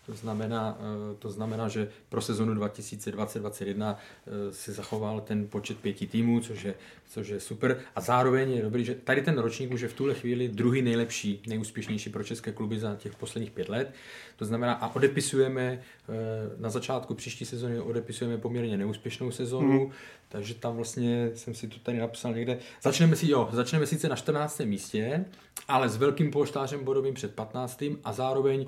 To 0.05 0.13
znamená, 0.13 0.77
eh, 0.79 1.15
to 1.19 1.31
znamená, 1.31 1.67
že 1.67 1.89
pro 2.09 2.21
sezonu 2.21 2.53
2020-2021 2.53 3.97
eh, 4.27 4.53
si 4.53 4.71
zachoval 4.71 5.21
ten 5.21 5.47
počet 5.47 5.77
pěti 5.77 6.07
týmů, 6.07 6.39
což 6.39 6.63
je, 6.63 6.73
což 7.09 7.27
je 7.27 7.39
super. 7.39 7.79
A 7.95 8.01
zároveň 8.01 8.51
je 8.51 8.61
dobrý, 8.61 8.85
že 8.85 8.95
tady 8.95 9.21
ten 9.21 9.37
ročník 9.37 9.71
už 9.71 9.81
je 9.81 9.87
v 9.87 9.93
tuhle 9.93 10.13
chvíli 10.13 10.47
druhý 10.47 10.81
nejlepší, 10.81 11.41
nejúspěšnější 11.47 12.09
pro 12.09 12.23
české 12.23 12.51
kluby 12.51 12.79
za 12.79 12.95
těch 12.95 13.15
posledních 13.15 13.51
pět 13.51 13.69
let. 13.69 13.93
To 14.41 14.45
znamená, 14.45 14.73
a 14.73 14.95
odepisujeme 14.95 15.63
eh, 15.71 16.13
na 16.57 16.69
začátku 16.69 17.13
příští 17.13 17.45
sezóny 17.45 17.79
odepisujeme 17.79 18.37
poměrně 18.37 18.77
neúspěšnou 18.77 19.31
sezónu, 19.31 19.79
hmm. 19.79 19.91
takže 20.29 20.53
tam 20.53 20.75
vlastně 20.75 21.31
jsem 21.35 21.53
si 21.53 21.67
to 21.67 21.79
tady 21.79 21.97
napsal 21.97 22.33
někde. 22.33 22.57
Začneme 22.81 23.15
si, 23.15 23.31
jo, 23.31 23.49
začneme 23.51 23.87
sice 23.87 24.09
na 24.09 24.15
14. 24.15 24.59
místě, 24.59 25.25
ale 25.67 25.89
s 25.89 25.97
velkým 25.97 26.31
polštářem 26.31 26.83
bodovým 26.83 27.13
před 27.13 27.35
15. 27.35 27.83
a 28.03 28.13
zároveň 28.13 28.65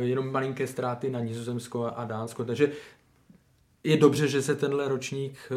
jenom 0.00 0.32
malinké 0.32 0.66
ztráty 0.66 1.10
na 1.10 1.20
Nizozemsko 1.20 1.92
a 1.96 2.04
Dánsko, 2.04 2.44
takže 2.44 2.72
je 3.84 3.96
dobře, 3.96 4.28
že 4.28 4.42
se 4.42 4.54
tenhle 4.54 4.88
ročník 4.88 5.38
eh, 5.50 5.54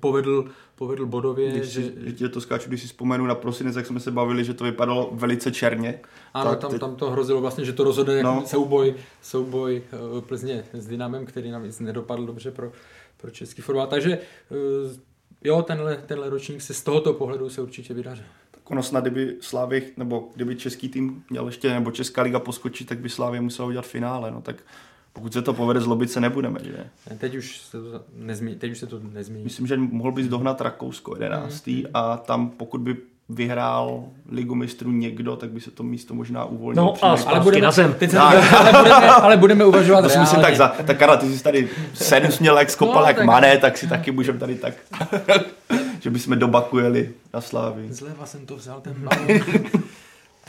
povedl, 0.00 0.44
povedl 0.74 1.06
bodově. 1.06 1.50
Když, 1.50 1.68
že, 1.68 1.82
že 1.96 2.12
tě 2.12 2.28
to 2.28 2.40
skáču, 2.40 2.68
když 2.68 2.80
si 2.80 2.86
vzpomenu 2.86 3.26
na 3.26 3.34
prosinec, 3.34 3.76
jak 3.76 3.86
jsme 3.86 4.00
se 4.00 4.10
bavili, 4.10 4.44
že 4.44 4.54
to 4.54 4.64
vypadalo 4.64 5.10
velice 5.12 5.52
černě. 5.52 6.00
Ano, 6.34 6.56
tam, 6.56 6.70
teď... 6.70 6.80
tam 6.80 6.96
to 6.96 7.10
hrozilo 7.10 7.40
vlastně, 7.40 7.64
že 7.64 7.72
to 7.72 7.84
rozhodne 7.84 8.22
no. 8.22 8.42
souboj, 8.46 8.94
souboj 9.22 9.82
eh, 9.92 10.20
Plzně 10.20 10.64
s 10.72 10.86
Dynamem, 10.86 11.26
který 11.26 11.50
navíc 11.50 11.80
nedopadl 11.80 12.26
dobře 12.26 12.50
pro, 12.50 12.72
pro 13.16 13.30
český 13.30 13.62
fotbal. 13.62 13.86
Takže 13.86 14.12
eh, 14.12 15.00
jo, 15.44 15.62
tenhle, 15.62 15.96
tenhle 16.06 16.30
ročník 16.30 16.62
se 16.62 16.74
z 16.74 16.82
tohoto 16.82 17.12
pohledu 17.12 17.48
se 17.48 17.62
určitě 17.62 17.94
vydaří 17.94 18.22
ono 18.70 18.82
snad, 18.82 19.04
kdyby 19.04 19.36
Slávě, 19.40 19.82
nebo 19.96 20.28
kdyby 20.34 20.56
český 20.56 20.88
tým 20.88 21.24
měl 21.30 21.46
ještě, 21.46 21.70
nebo 21.70 21.90
Česká 21.90 22.22
liga 22.22 22.38
poskočit, 22.38 22.88
tak 22.88 22.98
by 22.98 23.08
Slávě 23.08 23.40
musela 23.40 23.68
udělat 23.68 23.86
finále, 23.86 24.30
no 24.30 24.40
tak 24.42 24.56
pokud 25.12 25.32
se 25.32 25.42
to 25.42 25.52
povede, 25.52 25.80
zlobit 25.80 26.10
se 26.10 26.20
nebudeme, 26.20 26.60
že? 26.62 26.86
Teď 27.18 27.34
už 27.34 27.58
se 27.58 27.82
to, 27.82 28.02
nezmí, 28.16 28.54
teď 28.54 28.70
už 28.70 28.78
se 28.78 28.86
to 28.86 29.00
nezmění. 29.12 29.44
Myslím, 29.44 29.66
že 29.66 29.76
mohl 29.76 30.12
bys 30.12 30.28
dohnat 30.28 30.60
Rakousko 30.60 31.14
11. 31.14 31.66
Mm. 31.66 31.82
a 31.94 32.16
tam 32.16 32.50
pokud 32.50 32.80
by 32.80 32.96
vyhrál 33.28 34.04
ligu 34.28 34.54
mistrů 34.54 34.90
někdo, 34.90 35.36
tak 35.36 35.50
by 35.50 35.60
se 35.60 35.70
to 35.70 35.82
místo 35.82 36.14
možná 36.14 36.44
uvolnilo. 36.44 36.86
No, 36.86 37.04
ale, 37.04 37.24
ale, 37.24 37.40
budeme, 37.40 37.64
na 37.64 37.70
zem. 37.70 37.94
Teď 37.98 38.10
se, 38.10 38.18
ale, 38.18 38.42
budeme, 38.82 39.08
ale 39.08 39.36
budeme 39.36 39.64
uvažovat 39.66 40.00
reálně. 40.00 40.20
Myslím 40.20 40.40
tak, 40.40 40.56
za, 40.56 40.68
tak 40.68 40.98
Karla, 40.98 41.16
ty 41.16 41.36
jsi 41.36 41.42
tady 41.42 41.68
sedm 41.94 42.32
směl 42.32 42.58
jak 42.58 42.70
skopal 42.70 43.02
no, 43.02 43.08
jak 43.08 43.16
tak... 43.16 43.26
mané, 43.26 43.58
tak 43.58 43.78
si 43.78 43.88
taky 43.88 44.10
můžeme 44.10 44.38
tady 44.38 44.54
tak 44.54 44.74
že 46.00 46.10
bychom 46.10 46.38
do 46.38 46.48
Baku 46.48 46.78
jeli 46.78 47.12
na 47.34 47.40
Slávy. 47.40 47.92
Zleva 47.92 48.26
jsem 48.26 48.46
to 48.46 48.56
vzal, 48.56 48.80
ten 48.80 49.08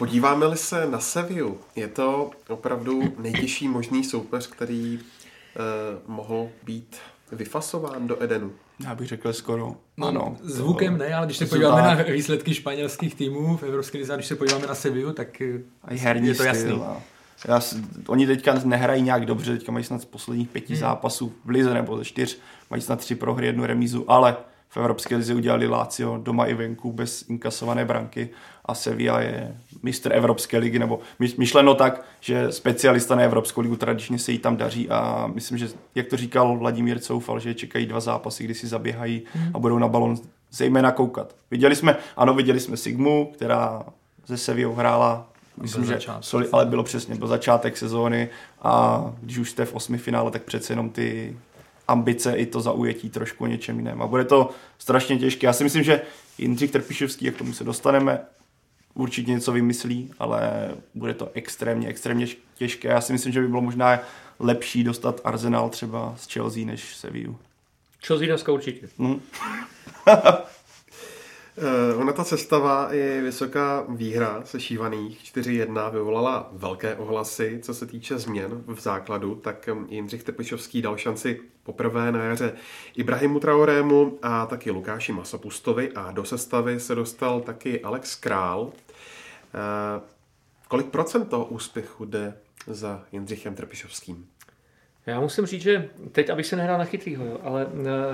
Podíváme-li 0.02 0.58
se 0.58 0.88
na 0.88 1.00
Seviu, 1.00 1.60
je 1.76 1.88
to 1.88 2.32
opravdu 2.48 3.14
nejtěžší 3.20 3.68
možný 3.68 4.04
soupeř, 4.04 4.48
který 4.48 5.00
eh, 5.00 5.60
mohl 6.08 6.50
být 6.64 6.98
vyfasován 7.32 8.08
do 8.08 8.24
Edenu. 8.24 8.52
Já 8.84 8.96
bych 8.96 9.08
řekl 9.08 9.34
skoro. 9.34 9.76
No, 9.98 10.08
ano. 10.08 10.38
Zvukem 10.44 10.98
ne, 10.98 11.16
ale 11.16 11.26
když 11.26 11.38
se 11.38 11.46
podíváme 11.46 11.82
tak. 11.82 12.08
na 12.08 12.14
výsledky 12.14 12.54
španělských 12.54 13.16
týmů 13.16 13.58
v 13.58 13.64
Evropské 13.64 13.98
lize, 13.98 14.16
když 14.16 14.28
se 14.28 14.36
podíváme 14.36 14.68
na 14.68 14.76
Seviu, 14.76 15.14
tak 15.14 15.42
eh, 15.42 15.60
A 15.84 15.94
herní 15.94 16.28
je 16.28 16.36
to 16.36 16.44
jasný. 16.44 16.62
Styl, 16.62 16.84
a... 16.84 17.02
Já, 17.48 17.62
oni 18.08 18.28
teďka 18.28 18.60
nehrají 18.64 19.02
nějak 19.02 19.26
dobře, 19.26 19.58
teďka 19.58 19.72
mají 19.72 19.86
snad 19.86 20.02
z 20.02 20.06
posledních 20.06 20.50
pěti 20.50 20.74
hmm. 20.74 20.80
zápasů 20.80 21.34
v 21.46 21.50
lize 21.50 21.74
nebo 21.74 21.98
ze 21.98 22.06
čtyř, 22.06 22.40
mají 22.70 22.82
snad 22.82 23.00
tři 23.00 23.16
prohry, 23.16 23.46
jednu 23.46 23.66
remízu, 23.66 24.12
ale 24.12 24.38
v 24.72 24.78
Evropské 24.78 25.16
lize 25.16 25.36
udělali 25.36 25.68
Lazio 25.68 26.18
doma 26.18 26.46
i 26.46 26.54
venku 26.54 26.92
bez 26.92 27.26
inkasované 27.30 27.86
branky 27.86 28.30
a 28.66 28.76
Sevilla 28.76 29.22
je 29.22 29.58
mistr 29.84 30.14
Evropské 30.14 30.58
ligy, 30.58 30.80
nebo 30.80 31.00
myšleno 31.38 31.76
tak, 31.76 32.02
že 32.20 32.52
specialista 32.52 33.16
na 33.16 33.22
Evropskou 33.22 33.62
ligu 33.62 33.76
tradičně 33.76 34.20
se 34.20 34.32
jí 34.32 34.38
tam 34.38 34.58
daří 34.58 34.90
a 34.90 35.30
myslím, 35.34 35.58
že 35.58 35.70
jak 35.96 36.08
to 36.08 36.18
říkal 36.18 36.58
Vladimír 36.58 37.00
Coufal, 37.00 37.40
že 37.40 37.54
čekají 37.54 37.86
dva 37.86 38.00
zápasy, 38.00 38.44
kdy 38.44 38.54
si 38.54 38.68
zaběhají 38.68 39.22
a 39.54 39.60
budou 39.60 39.78
na 39.78 39.88
balon 39.88 40.18
zejména 40.52 40.92
koukat. 40.92 41.36
Viděli 41.52 41.76
jsme, 41.76 41.96
ano, 42.18 42.34
viděli 42.34 42.60
jsme 42.60 42.78
Sigmu, 42.78 43.32
která 43.34 43.84
ze 44.28 44.38
Sevilla 44.38 44.76
hrála 44.76 45.28
Myslím, 45.62 45.86
že 45.86 46.00
soli, 46.20 46.48
ale 46.52 46.66
bylo 46.66 46.84
přesně, 46.84 47.16
byl 47.16 47.28
začátek 47.28 47.78
sezóny 47.78 48.30
a 48.62 49.04
když 49.22 49.38
už 49.38 49.50
jste 49.50 49.66
v 49.66 49.74
osmi 49.74 49.98
finále, 49.98 50.32
tak 50.32 50.44
přece 50.44 50.74
jenom 50.74 50.90
ty 50.90 51.38
ambice 51.88 52.34
i 52.36 52.46
to 52.46 52.62
zaujetí 52.62 53.10
trošku 53.10 53.46
něčem 53.46 53.78
jiném. 53.78 54.02
A 54.02 54.08
bude 54.08 54.26
to 54.26 54.50
strašně 54.78 55.18
těžké. 55.18 55.48
Já 55.48 55.54
si 55.54 55.64
myslím, 55.64 55.84
že 55.84 56.02
Jindřich 56.38 56.72
Trpišovský, 56.72 57.26
jak 57.26 57.38
tomu 57.38 57.54
se 57.54 57.64
dostaneme, 57.64 58.22
určitě 58.94 59.32
něco 59.32 59.52
vymyslí, 59.52 60.14
ale 60.20 60.72
bude 60.96 61.14
to 61.14 61.32
extrémně, 61.34 61.88
extrémně 61.88 62.28
těžké. 62.56 62.88
Já 62.88 63.02
si 63.02 63.14
myslím, 63.14 63.34
že 63.34 63.42
by 63.42 63.48
bylo 63.48 63.62
možná 63.62 64.00
lepší 64.40 64.84
dostat 64.84 65.22
Arsenal 65.24 65.70
třeba 65.70 66.16
z 66.18 66.34
Chelsea 66.34 66.66
než 66.66 66.96
Sevilla. 66.96 67.36
Chelsea 68.06 68.28
dneska 68.28 68.52
určitě. 68.52 68.90
Hmm. 69.00 69.22
Uh, 71.62 72.00
ona 72.02 72.14
ta 72.14 72.24
sestava 72.24 72.88
je 72.92 73.22
vysoká 73.22 73.86
výhra 73.90 74.42
sešívaných 74.46 75.20
4-1 75.20 75.92
vyvolala 75.92 76.50
velké 76.52 76.96
ohlasy, 76.96 77.60
co 77.62 77.74
se 77.74 77.86
týče 77.86 78.18
změn 78.18 78.64
v 78.68 78.82
základu, 78.82 79.36
tak 79.36 79.70
Jindřich 79.90 80.24
Tepišovský 80.24 80.82
dal 80.82 80.98
šanci 80.98 81.42
poprvé 81.64 82.12
na 82.12 82.24
jaře 82.24 82.54
Ibrahimu 82.96 83.40
Traorému 83.40 84.20
a 84.22 84.46
taky 84.46 84.72
Lukáši 84.72 85.12
Masopustovi 85.12 85.92
a 85.92 86.12
do 86.12 86.26
sestavy 86.26 86.80
se 86.80 86.96
dostal 86.96 87.42
taky 87.42 87.82
Alex 87.82 88.16
Král. 88.16 88.62
Uh, 88.62 88.72
kolik 90.68 90.88
procent 90.88 91.26
toho 91.26 91.46
úspěchu 91.46 92.06
jde 92.06 92.34
za 92.68 93.04
Jindřichem 93.12 93.56
Trpišovským? 93.56 94.28
Já 95.06 95.20
musím 95.20 95.46
říct, 95.46 95.62
že 95.62 95.90
teď, 96.12 96.30
abych 96.30 96.46
se 96.46 96.56
nehrál 96.56 96.78
na 96.78 96.86
chytrýho, 96.86 97.26
jo, 97.26 97.40
ale 97.44 97.68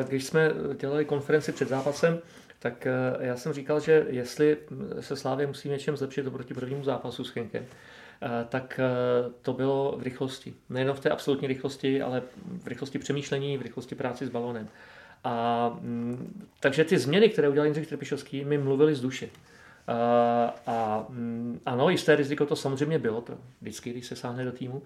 když 0.08 0.24
jsme 0.24 0.52
dělali 0.80 1.06
konferenci 1.06 1.52
před 1.52 1.70
zápasem, 1.70 2.20
tak 2.60 2.88
eh, 2.88 2.92
já 3.20 3.36
jsem 3.36 3.54
říkal, 3.54 3.80
že 3.80 4.06
jestli 4.10 4.58
se 5.00 5.16
Slávě 5.16 5.48
musí 5.48 5.70
něčem 5.70 5.98
zlepšit 5.98 6.28
oproti 6.28 6.54
prvnímu 6.54 6.84
zápasu 6.84 7.24
s 7.24 7.30
Chenkem, 7.30 7.66
eh, 8.22 8.46
tak 8.50 8.80
eh, 8.80 9.30
to 9.42 9.54
bylo 9.54 9.98
v 9.98 10.04
rychlosti. 10.04 10.54
Nejen 10.70 10.94
v 10.94 11.00
té 11.00 11.10
absolutní 11.10 11.48
rychlosti, 11.48 12.02
ale 12.02 12.22
v 12.64 12.68
rychlosti 12.68 13.00
přemýšlení, 13.00 13.58
v 13.58 13.62
rychlosti 13.62 13.96
práci 13.96 14.26
s 14.26 14.30
balonem. 14.30 14.68
A, 15.24 15.70
mm, 15.82 16.48
takže 16.60 16.84
ty 16.84 16.98
změny, 16.98 17.30
které 17.30 17.50
udělal 17.50 17.66
Jindřich 17.66 17.88
Trpišovský, 17.88 18.46
mi 18.46 18.58
mluvili 18.58 18.96
z 18.96 19.02
duše. 19.02 19.30
A, 19.88 20.56
a 20.68 21.06
mm, 21.10 21.60
ano, 21.66 21.90
jisté 21.90 22.16
riziko 22.16 22.46
to 22.46 22.56
samozřejmě 22.56 23.00
bylo, 23.00 23.22
to 23.22 23.38
vždycky, 23.62 23.90
když 23.90 24.06
se 24.06 24.16
sáhne 24.16 24.46
do 24.46 24.52
týmu, 24.52 24.84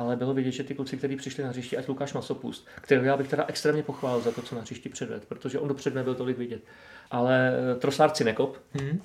ale 0.00 0.16
bylo 0.16 0.34
vidět, 0.34 0.50
že 0.50 0.64
ty 0.64 0.74
kluci, 0.74 0.96
kteří 0.96 1.16
přišli 1.16 1.44
na 1.44 1.50
hřišti, 1.50 1.76
ať 1.76 1.88
Lukáš 1.88 2.12
Masopust, 2.12 2.68
kterého 2.80 3.06
já 3.06 3.16
bych 3.16 3.28
teda 3.28 3.44
extrémně 3.48 3.82
pochválil 3.82 4.20
za 4.20 4.30
to, 4.30 4.42
co 4.42 4.54
na 4.54 4.60
hřišti 4.60 4.88
předved, 4.88 5.24
protože 5.24 5.58
on 5.58 5.68
dopředu 5.68 5.96
nebyl 5.96 6.14
tolik 6.14 6.38
vidět. 6.38 6.62
Ale 7.10 7.52
eh, 7.52 7.78
Trosárci 7.78 8.24
nekop. 8.24 8.56
Hmm. 8.72 9.00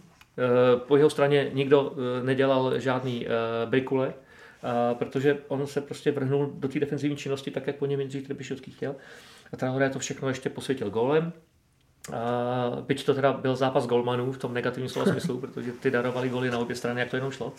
Po 0.87 0.97
jeho 0.97 1.09
straně 1.09 1.49
nikdo 1.53 1.93
eh, 1.93 2.23
nedělal 2.23 2.79
žádný 2.79 3.27
brikule, 3.65 4.13
protože 4.93 5.37
on 5.47 5.67
se 5.67 5.81
prostě 5.81 6.11
vrhnul 6.11 6.51
do 6.55 6.67
té 6.67 6.79
defenzivní 6.79 7.17
činnosti 7.17 7.51
tak, 7.51 7.67
jak 7.67 7.75
po 7.75 7.85
něm 7.85 7.99
Jindřich 7.99 8.27
Trpišovský 8.27 8.71
chtěl. 8.71 8.95
A 9.53 9.57
Traoré 9.57 9.89
to 9.89 9.99
všechno 9.99 10.27
ještě 10.27 10.49
posvětil 10.49 10.89
golem. 10.89 11.33
byť 12.81 13.05
to 13.05 13.13
teda 13.13 13.33
byl 13.33 13.55
zápas 13.55 13.87
golmanů 13.87 14.31
v 14.31 14.37
tom 14.37 14.53
negativním 14.53 14.89
slova 14.89 15.11
smyslu, 15.11 15.37
protože 15.41 15.71
ty 15.71 15.91
darovali 15.91 16.29
goly 16.29 16.51
na 16.51 16.57
obě 16.57 16.75
strany, 16.75 16.99
jak 16.99 17.09
to 17.09 17.15
jenom 17.15 17.31
šlo 17.31 17.53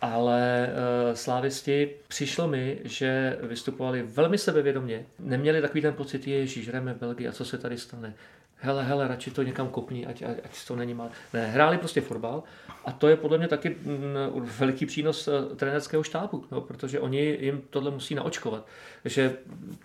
ale 0.00 0.68
uh, 0.68 1.14
slávisti 1.14 1.90
přišlo 2.08 2.48
mi, 2.48 2.78
že 2.84 3.38
vystupovali 3.42 4.02
velmi 4.02 4.38
sebevědomě. 4.38 5.06
Neměli 5.18 5.60
takový 5.60 5.80
ten 5.82 5.94
pocit, 5.94 6.22
že 6.24 6.46
žijeme 6.46 6.94
v 6.94 6.98
Belgii 6.98 7.28
a 7.28 7.32
co 7.32 7.44
se 7.44 7.58
tady 7.58 7.78
stane. 7.78 8.14
Hele, 8.62 8.84
hele, 8.84 9.08
radši 9.08 9.30
to 9.30 9.42
někam 9.42 9.68
kopni, 9.68 10.06
ať, 10.06 10.22
ať, 10.22 10.36
ať 10.44 10.66
to 10.66 10.76
není 10.76 10.94
mal. 10.94 11.10
Ne, 11.32 11.46
hráli 11.46 11.78
prostě 11.78 12.00
fotbal 12.00 12.42
a 12.84 12.92
to 12.92 13.08
je 13.08 13.16
podle 13.16 13.38
mě 13.38 13.48
taky 13.48 13.70
mm, 13.70 14.48
veliký 14.58 14.86
přínos 14.86 15.28
uh, 15.28 15.56
trenerského 15.56 16.02
štábu, 16.02 16.44
no, 16.50 16.60
protože 16.60 17.00
oni 17.00 17.38
jim 17.40 17.62
tohle 17.70 17.90
musí 17.90 18.14
naočkovat, 18.14 18.66
že 19.04 19.36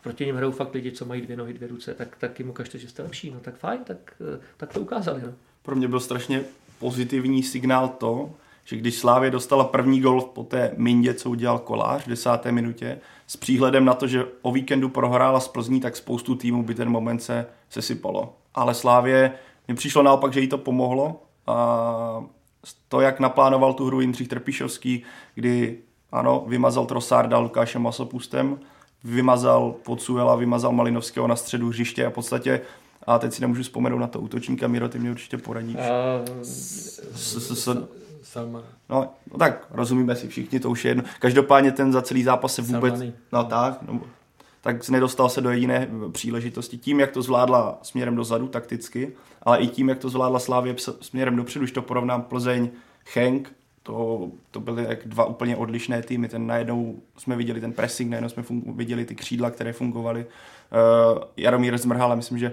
proti 0.04 0.26
ním 0.26 0.36
hrajou 0.36 0.52
fakt 0.52 0.74
lidi, 0.74 0.92
co 0.92 1.06
mají 1.06 1.22
dvě 1.22 1.38
nohy, 1.38 1.54
dvě 1.54 1.68
ruce, 1.68 1.94
tak, 1.94 2.16
tak 2.20 2.40
jim 2.40 2.50
ukažte, 2.50 2.78
že 2.78 2.90
jste 2.90 3.04
lepší, 3.04 3.32
no 3.32 3.40
tak 3.40 3.56
fajn, 3.56 3.84
tak, 3.84 3.98
uh, 4.20 4.40
tak 4.58 4.74
to 4.74 4.80
ukázali. 4.80 5.22
No. 5.26 5.34
Pro 5.64 5.76
mě 5.76 5.88
byl 5.88 6.00
strašně 6.00 6.44
pozitivní 6.80 7.44
signál 7.44 7.88
to, 7.88 8.34
že 8.66 8.76
když 8.76 8.96
Slávě 8.96 9.32
dostala 9.32 9.64
první 9.64 10.02
gol 10.02 10.22
po 10.22 10.44
té 10.44 10.72
mindě, 10.78 11.14
co 11.14 11.30
udělal 11.30 11.60
Kolář 11.60 12.04
v 12.04 12.10
desáté 12.10 12.52
minutě, 12.52 13.00
s 13.28 13.38
příhledem 13.38 13.86
na 13.86 13.94
to, 13.94 14.08
že 14.08 14.26
o 14.42 14.52
víkendu 14.52 14.90
prohrála 14.90 15.40
z 15.40 15.48
Plzní, 15.48 15.80
tak 15.80 15.96
spoustu 15.96 16.36
týmů 16.36 16.64
by 16.64 16.76
ten 16.76 16.90
moment 16.90 17.20
se 17.20 17.46
sesypalo. 17.70 18.34
Ale 18.56 18.74
Slávě 18.74 19.32
mi 19.68 19.76
přišlo 19.76 20.04
naopak, 20.04 20.34
že 20.34 20.40
jí 20.40 20.48
to 20.48 20.58
pomohlo. 20.58 21.22
A 21.48 22.24
to, 22.88 23.02
jak 23.02 23.20
naplánoval 23.20 23.74
tu 23.74 23.86
hru 23.86 24.02
Jindřich 24.02 24.28
Trpišovský, 24.28 25.04
kdy 25.36 25.78
ano, 26.12 26.44
vymazal 26.48 26.86
Trosárda 26.86 27.38
Lukášem 27.38 27.82
Masopustem, 27.82 28.60
vymazal 29.04 29.76
Pocuela, 29.84 30.36
vymazal 30.36 30.72
Malinovského 30.72 31.28
na 31.28 31.36
středu 31.36 31.70
hřiště 31.70 32.06
a 32.06 32.10
v 32.10 32.14
podstatě 32.14 32.62
a 33.08 33.20
teď 33.20 33.34
si 33.34 33.42
nemůžu 33.42 33.64
vzpomenout 33.64 34.00
na 34.00 34.08
to 34.08 34.20
útočníka, 34.20 34.68
Miro, 34.68 34.90
ty 34.90 35.00
mě 35.00 35.12
určitě 35.12 35.38
poradíš. 35.38 35.78
Salman. 38.26 38.64
No, 38.90 39.10
no 39.32 39.38
tak, 39.38 39.68
rozumíme 39.72 40.16
si 40.16 40.28
všichni, 40.28 40.60
to 40.60 40.70
už 40.70 40.86
je 40.86 40.90
jedno. 40.90 41.04
Každopádně 41.20 41.72
ten 41.72 41.92
za 41.92 42.02
celý 42.02 42.24
zápas 42.24 42.56
se 42.56 42.62
vůbec... 42.62 42.94
Salmany. 42.94 43.14
No 43.32 43.44
tak, 43.44 43.78
no, 43.82 44.02
tak 44.62 44.90
nedostal 44.90 45.30
se 45.30 45.42
do 45.42 45.50
jediné 45.50 45.88
příležitosti. 46.12 46.78
Tím, 46.78 47.00
jak 47.00 47.12
to 47.12 47.22
zvládla 47.22 47.80
směrem 47.82 48.16
dozadu 48.16 48.48
takticky, 48.48 49.12
ale 49.44 49.58
i 49.58 49.68
tím, 49.68 49.90
jak 49.90 50.00
to 50.00 50.10
zvládla 50.10 50.40
Slávě 50.40 50.76
směrem 51.02 51.36
dopředu, 51.36 51.64
už 51.64 51.72
to 51.72 51.82
porovnám 51.82 52.22
Plzeň, 52.22 52.70
Henk, 53.14 53.54
to, 53.84 54.30
to 54.52 54.60
byly 54.60 54.84
jak 54.90 55.08
dva 55.08 55.26
úplně 55.26 55.58
odlišné 55.58 56.02
týmy. 56.02 56.28
Ten 56.28 56.48
najednou 56.48 57.00
jsme 57.18 57.36
viděli 57.36 57.62
ten 57.62 57.74
pressing, 57.74 58.10
najednou 58.10 58.30
jsme 58.30 58.44
fungu, 58.44 58.74
viděli 58.74 59.06
ty 59.06 59.16
křídla, 59.16 59.52
které 59.52 59.74
fungovaly. 59.74 60.26
Uh, 60.26 61.22
Jaromír 61.38 61.78
Zmrhal, 61.78 62.16
myslím, 62.16 62.38
že 62.38 62.52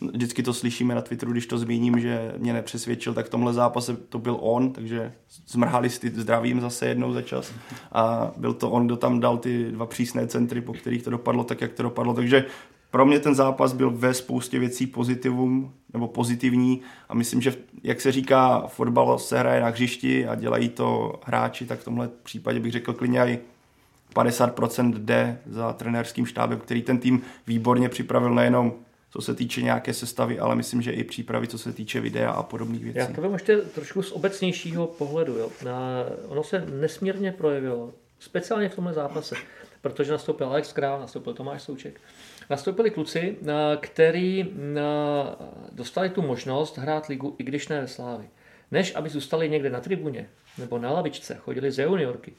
vždycky 0.00 0.42
to 0.42 0.54
slyšíme 0.54 0.94
na 0.94 1.00
Twitteru, 1.00 1.32
když 1.32 1.46
to 1.46 1.58
zmíním, 1.58 2.00
že 2.00 2.34
mě 2.38 2.52
nepřesvědčil, 2.52 3.14
tak 3.14 3.26
v 3.26 3.30
tomhle 3.30 3.52
zápase 3.52 3.96
to 3.96 4.18
byl 4.18 4.36
on, 4.40 4.72
takže 4.72 5.12
zmrhali 5.46 5.90
si 5.90 6.10
zdravím 6.10 6.60
zase 6.60 6.86
jednou 6.86 7.12
za 7.12 7.22
čas. 7.22 7.52
A 7.92 8.32
byl 8.36 8.54
to 8.54 8.70
on, 8.70 8.86
kdo 8.86 8.96
tam 8.96 9.20
dal 9.20 9.38
ty 9.38 9.72
dva 9.72 9.86
přísné 9.86 10.26
centry, 10.26 10.60
po 10.60 10.72
kterých 10.72 11.02
to 11.02 11.10
dopadlo 11.10 11.44
tak, 11.44 11.60
jak 11.60 11.72
to 11.72 11.82
dopadlo, 11.82 12.14
takže 12.14 12.44
pro 12.90 13.06
mě 13.06 13.20
ten 13.20 13.34
zápas 13.34 13.72
byl 13.72 13.90
ve 13.90 14.14
spoustě 14.14 14.58
věcí 14.58 14.86
pozitivum, 14.86 15.72
nebo 15.92 16.08
pozitivní. 16.08 16.80
A 17.08 17.14
myslím, 17.14 17.40
že 17.40 17.54
jak 17.82 18.00
se 18.00 18.12
říká, 18.12 18.66
fotbal 18.66 19.18
se 19.18 19.38
hraje 19.38 19.60
na 19.60 19.68
hřišti 19.68 20.26
a 20.26 20.34
dělají 20.34 20.68
to 20.68 21.20
hráči, 21.24 21.66
tak 21.66 21.80
v 21.80 21.84
tomhle 21.84 22.08
případě 22.22 22.60
bych 22.60 22.72
řekl 22.72 22.92
klidně 22.92 23.20
i 23.20 23.38
50% 24.14 24.94
jde 24.94 25.38
za 25.46 25.72
trenérským 25.72 26.26
štábem, 26.26 26.58
který 26.58 26.82
ten 26.82 26.98
tým 26.98 27.22
výborně 27.46 27.88
připravil 27.88 28.34
nejenom 28.34 28.72
co 29.14 29.22
se 29.22 29.34
týče 29.34 29.62
nějaké 29.62 29.94
sestavy, 29.94 30.38
ale 30.38 30.54
myslím, 30.56 30.82
že 30.82 30.92
i 30.92 31.04
přípravy, 31.04 31.48
co 31.48 31.58
se 31.58 31.72
týče 31.72 32.00
videa 32.00 32.30
a 32.30 32.42
podobných 32.42 32.84
věcí. 32.84 32.98
Já 32.98 33.06
to 33.06 33.22
vím 33.22 33.32
ještě 33.32 33.56
trošku 33.56 34.02
z 34.02 34.12
obecnějšího 34.12 34.86
pohledu. 34.86 35.38
Jo. 35.38 35.50
Na, 35.64 36.04
ono 36.26 36.42
se 36.42 36.66
nesmírně 36.70 37.32
projevilo, 37.32 37.92
speciálně 38.18 38.68
v 38.68 38.74
tomhle 38.74 38.92
zápase, 38.92 39.36
protože 39.80 40.12
nastoupil 40.12 40.46
Alex 40.46 40.72
Král, 40.72 41.00
nastoupil 41.00 41.34
Tomáš 41.34 41.62
Souček. 41.62 42.00
Nastoupili 42.50 42.90
kluci, 42.90 43.36
který 43.80 44.52
dostali 45.72 46.10
tu 46.10 46.22
možnost 46.22 46.78
hrát 46.78 47.06
ligu, 47.06 47.34
i 47.38 47.44
když 47.44 47.68
ne 47.68 47.80
ve 47.80 47.88
Slávi. 47.88 48.28
Než 48.70 48.94
aby 48.94 49.08
zůstali 49.08 49.50
někde 49.50 49.70
na 49.70 49.80
tribuně 49.80 50.28
nebo 50.58 50.78
na 50.78 50.92
lavičce, 50.92 51.34
chodili 51.34 51.70
ze 51.70 51.82
juniorky, 51.82 52.32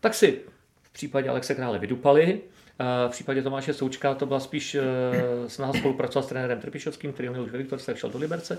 tak 0.00 0.14
si 0.14 0.40
v 0.82 0.92
případě 0.92 1.28
Alexe 1.28 1.54
Krále 1.54 1.78
vydupali, 1.78 2.40
v 2.78 3.10
případě 3.10 3.42
Tomáše 3.42 3.74
Součka 3.74 4.14
to 4.14 4.26
byla 4.26 4.40
spíš 4.40 4.74
eh, 4.74 4.82
snaha 5.46 5.72
spolupracovat 5.72 6.22
s 6.22 6.28
trenérem 6.28 6.60
Trpišovským, 6.60 7.12
který 7.12 7.28
měl 7.28 7.42
už 7.42 7.50
ve 7.50 7.58
Viktorce, 7.58 7.96
šel 7.96 8.10
do 8.10 8.18
Liberce 8.18 8.58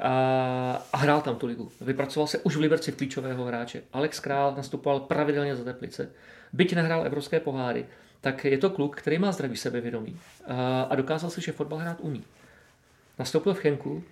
a, 0.00 0.86
a 0.92 0.96
hrál 0.96 1.20
tam 1.20 1.36
tu 1.36 1.46
ligu. 1.46 1.72
Vypracoval 1.80 2.26
se 2.26 2.38
už 2.38 2.56
v 2.56 2.60
Liberci 2.60 2.92
v 2.92 2.96
klíčového 2.96 3.44
hráče. 3.44 3.82
Alex 3.92 4.20
Král 4.20 4.54
nastupoval 4.56 5.00
pravidelně 5.00 5.56
za 5.56 5.64
Teplice. 5.64 6.10
Byť 6.52 6.74
nehrál 6.74 7.06
evropské 7.06 7.40
poháry, 7.40 7.86
tak 8.20 8.44
je 8.44 8.58
to 8.58 8.70
kluk, 8.70 8.96
který 8.96 9.18
má 9.18 9.32
zdravý 9.32 9.56
sebevědomí 9.56 10.20
a, 10.46 10.82
a 10.82 10.94
dokázal 10.94 11.30
si, 11.30 11.40
že 11.40 11.52
fotbal 11.52 11.78
hrát 11.78 11.96
umí. 12.00 12.24
Nastoupil 13.18 13.54
v 13.54 13.58
Chenku. 13.58 14.04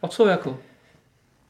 O 0.00 0.08
co 0.08 0.26
jako? 0.26 0.58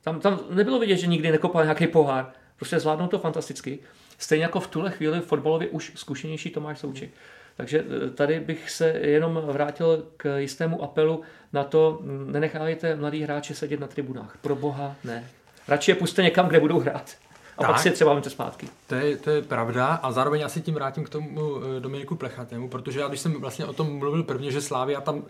Tam, 0.02 0.20
tam 0.20 0.40
nebylo 0.50 0.78
vidět, 0.78 0.96
že 0.96 1.06
nikdy 1.06 1.30
nekopal 1.30 1.62
nějaký 1.62 1.86
pohár. 1.86 2.32
Prostě 2.56 2.80
zvládnou 2.80 3.06
to 3.06 3.18
fantasticky. 3.18 3.78
Stejně 4.18 4.44
jako 4.44 4.60
v 4.60 4.66
tuhle 4.66 4.90
chvíli 4.90 5.20
fotbalově 5.20 5.68
už 5.68 5.92
zkušenější 5.94 6.50
Tomáš 6.50 6.78
Souček. 6.78 7.10
Takže 7.56 7.84
e, 8.06 8.10
tady 8.10 8.40
bych 8.40 8.70
se 8.70 8.88
jenom 8.88 9.42
vrátil 9.46 10.06
k 10.16 10.38
jistému 10.38 10.82
apelu 10.82 11.22
na 11.52 11.64
to, 11.64 12.00
nenechávajte 12.26 12.96
mladý 12.96 13.22
hráče 13.22 13.54
sedět 13.54 13.80
na 13.80 13.86
tribunách. 13.86 14.38
Pro 14.40 14.56
boha 14.56 14.96
ne. 15.04 15.30
Radši 15.68 15.90
je 15.90 15.94
puste 15.94 16.22
někam, 16.22 16.48
kde 16.48 16.60
budou 16.60 16.80
hrát. 16.80 17.16
A 17.58 17.60
tak, 17.60 17.70
pak 17.70 17.78
si 17.78 17.88
je 17.88 17.92
třeba 17.92 18.14
vemte 18.14 18.30
zpátky. 18.30 18.68
To 18.86 18.94
je, 18.94 19.16
to 19.16 19.30
je 19.30 19.42
pravda 19.42 19.86
a 19.86 20.12
zároveň 20.12 20.44
asi 20.44 20.60
tím 20.60 20.74
vrátím 20.74 21.04
k 21.04 21.08
tomu 21.08 21.60
e, 21.76 21.80
Dominiku 21.80 22.16
Plechatému, 22.16 22.68
protože 22.68 23.00
já 23.00 23.08
když 23.08 23.20
jsem 23.20 23.40
vlastně 23.40 23.64
o 23.64 23.72
tom 23.72 23.98
mluvil 23.98 24.22
prvně, 24.22 24.50
že 24.50 24.60
Slávia 24.60 25.00
tam 25.00 25.22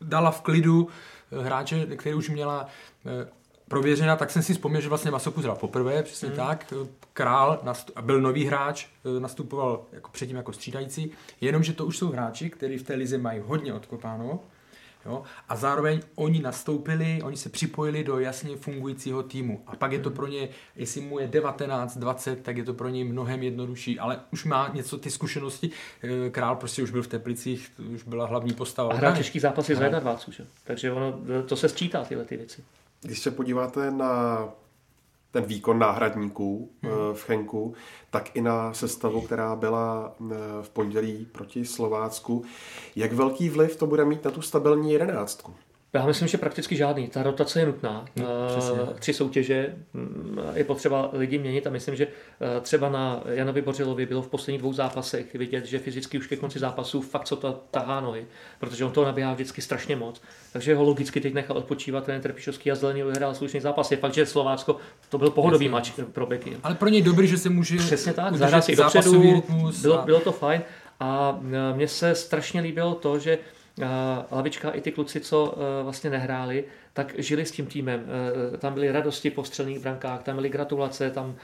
dala 0.00 0.30
v 0.30 0.40
klidu 0.40 0.88
e, 1.32 1.42
hráče, 1.42 1.86
který 1.86 2.14
už 2.14 2.30
měla 2.30 2.66
prověřena, 3.68 4.16
tak 4.16 4.30
jsem 4.30 4.42
si 4.42 4.52
vzpomněl, 4.52 4.80
že 4.80 4.88
vlastně 4.88 5.10
Masoku 5.10 5.42
zral 5.42 5.56
poprvé, 5.56 6.02
přesně 6.02 6.28
hmm. 6.28 6.36
tak. 6.36 6.72
Král 7.12 7.60
nastup, 7.62 8.00
byl 8.00 8.20
nový 8.20 8.44
hráč, 8.44 8.86
e, 9.16 9.20
nastupoval 9.20 9.82
jako 9.92 10.10
předtím 10.10 10.36
jako 10.36 10.52
střídající, 10.52 11.10
jenomže 11.40 11.72
to 11.72 11.86
už 11.86 11.98
jsou 11.98 12.10
hráči, 12.10 12.50
kteří 12.50 12.78
v 12.78 12.82
té 12.82 12.94
lize 12.94 13.18
mají 13.18 13.40
hodně 13.46 13.74
odkopáno, 13.74 14.40
Jo? 15.06 15.22
A 15.48 15.56
zároveň 15.56 16.00
oni 16.14 16.42
nastoupili, 16.42 17.20
oni 17.22 17.36
se 17.36 17.48
připojili 17.48 18.04
do 18.04 18.18
jasně 18.18 18.56
fungujícího 18.56 19.22
týmu. 19.22 19.62
A 19.66 19.76
pak 19.76 19.92
je 19.92 19.98
to 19.98 20.08
hmm. 20.08 20.16
pro 20.16 20.26
ně, 20.26 20.48
jestli 20.76 21.00
mu 21.00 21.18
je 21.18 21.26
19, 21.26 21.96
20, 21.96 22.42
tak 22.42 22.56
je 22.56 22.64
to 22.64 22.74
pro 22.74 22.88
ně 22.88 23.04
mnohem 23.04 23.42
jednodušší. 23.42 23.98
Ale 23.98 24.20
už 24.32 24.44
má 24.44 24.70
něco 24.74 24.98
ty 24.98 25.10
zkušenosti. 25.10 25.70
E, 26.26 26.30
Král 26.30 26.56
prostě 26.56 26.82
už 26.82 26.90
byl 26.90 27.02
v 27.02 27.06
Teplicích, 27.06 27.72
už 27.94 28.02
byla 28.02 28.26
hlavní 28.26 28.54
postava. 28.54 28.90
A 28.92 28.96
hrál 28.96 29.16
těžký 29.16 29.40
zápasy 29.40 29.74
za 29.74 29.88
21, 29.88 30.34
že? 30.36 30.46
Takže 30.64 30.92
ono, 30.92 31.14
to 31.46 31.56
se 31.56 31.68
sčítá 31.68 32.04
tyhle 32.04 32.24
ty 32.24 32.36
věci. 32.36 32.62
Když 33.04 33.18
se 33.18 33.30
podíváte 33.30 33.90
na 33.90 34.44
ten 35.30 35.44
výkon 35.44 35.78
náhradníků 35.78 36.70
hmm. 36.82 36.92
v 37.12 37.22
Chenku, 37.22 37.74
tak 38.10 38.36
i 38.36 38.40
na 38.40 38.72
sestavu, 38.72 39.20
která 39.20 39.56
byla 39.56 40.14
eh, 40.20 40.34
v 40.62 40.70
pondělí 40.70 41.26
proti 41.32 41.64
Slovácku. 41.64 42.44
Jak 42.96 43.12
velký 43.12 43.48
vliv 43.48 43.76
to 43.76 43.86
bude 43.86 44.04
mít 44.04 44.24
na 44.24 44.30
tu 44.30 44.42
stabilní 44.42 44.92
jedenáctku? 44.92 45.54
Já 45.94 46.06
myslím, 46.06 46.28
že 46.28 46.38
prakticky 46.38 46.76
žádný. 46.76 47.08
Ta 47.08 47.22
rotace 47.22 47.60
je 47.60 47.66
nutná. 47.66 48.04
No, 48.16 48.24
Tři 48.98 49.14
soutěže 49.14 49.74
mm, 49.92 50.38
je 50.54 50.64
potřeba 50.64 51.10
lidi 51.12 51.38
měnit 51.38 51.66
a 51.66 51.70
myslím, 51.70 51.96
že 51.96 52.06
eh, 52.06 52.60
třeba 52.60 52.88
na 52.88 53.22
Janovi 53.26 53.62
Bořilovi 53.62 54.06
bylo 54.06 54.22
v 54.22 54.28
posledních 54.28 54.60
dvou 54.60 54.72
zápasech 54.72 55.34
vidět, 55.34 55.66
že 55.66 55.78
fyzicky 55.78 56.18
už 56.18 56.26
ke 56.26 56.36
konci 56.36 56.58
zápasu 56.58 57.00
fakt 57.00 57.24
co 57.24 57.36
to 57.36 57.62
tahá 57.70 58.00
nohy, 58.00 58.26
protože 58.58 58.84
on 58.84 58.92
to 58.92 59.04
nabíhá 59.04 59.34
vždycky 59.34 59.62
strašně 59.62 59.96
moc. 59.96 60.22
Takže 60.52 60.74
ho 60.74 60.84
logicky 60.84 61.20
teď 61.20 61.34
nechal 61.34 61.56
odpočívat 61.56 62.04
ten 62.04 62.20
Trpišovský 62.20 62.70
a 62.70 62.74
Zelený 62.74 63.02
vyhrál 63.02 63.34
slušný 63.34 63.60
zápas. 63.60 63.90
Je 63.90 63.96
fakt, 63.96 64.14
že 64.14 64.26
Slovácko 64.26 64.76
to 65.08 65.18
byl 65.18 65.30
pohodový 65.30 65.68
mač 65.68 65.92
pro 66.12 66.26
Beky. 66.26 66.56
Ale 66.62 66.74
pro 66.74 66.88
něj 66.88 67.02
dobrý, 67.02 67.26
že 67.26 67.38
se 67.38 67.50
může 67.50 67.76
Přesně 67.76 68.12
tak, 68.12 68.36
zahrát 68.36 68.64
si 68.64 68.76
dopředu, 68.76 69.42
bylo, 69.82 70.02
bylo 70.04 70.20
to 70.20 70.32
fajn. 70.32 70.62
A 71.00 71.40
eh, 71.52 71.76
mně 71.76 71.88
se 71.88 72.14
strašně 72.14 72.60
líbilo 72.60 72.94
to, 72.94 73.18
že 73.18 73.38
Lavička 74.30 74.70
i 74.70 74.80
ty 74.80 74.92
kluci, 74.92 75.20
co 75.20 75.54
e, 75.80 75.82
vlastně 75.82 76.10
nehráli, 76.10 76.64
tak 76.92 77.14
žili 77.18 77.46
s 77.46 77.50
tím 77.50 77.66
týmem. 77.66 78.04
E, 78.54 78.58
tam 78.58 78.74
byly 78.74 78.92
radosti 78.92 79.30
po 79.30 79.44
střelných 79.44 79.78
brankách, 79.78 80.22
tam 80.22 80.36
byly 80.36 80.48
gratulace, 80.48 81.10
tam, 81.10 81.36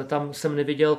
e, 0.00 0.04
tam 0.04 0.34
jsem 0.34 0.56
neviděl 0.56 0.98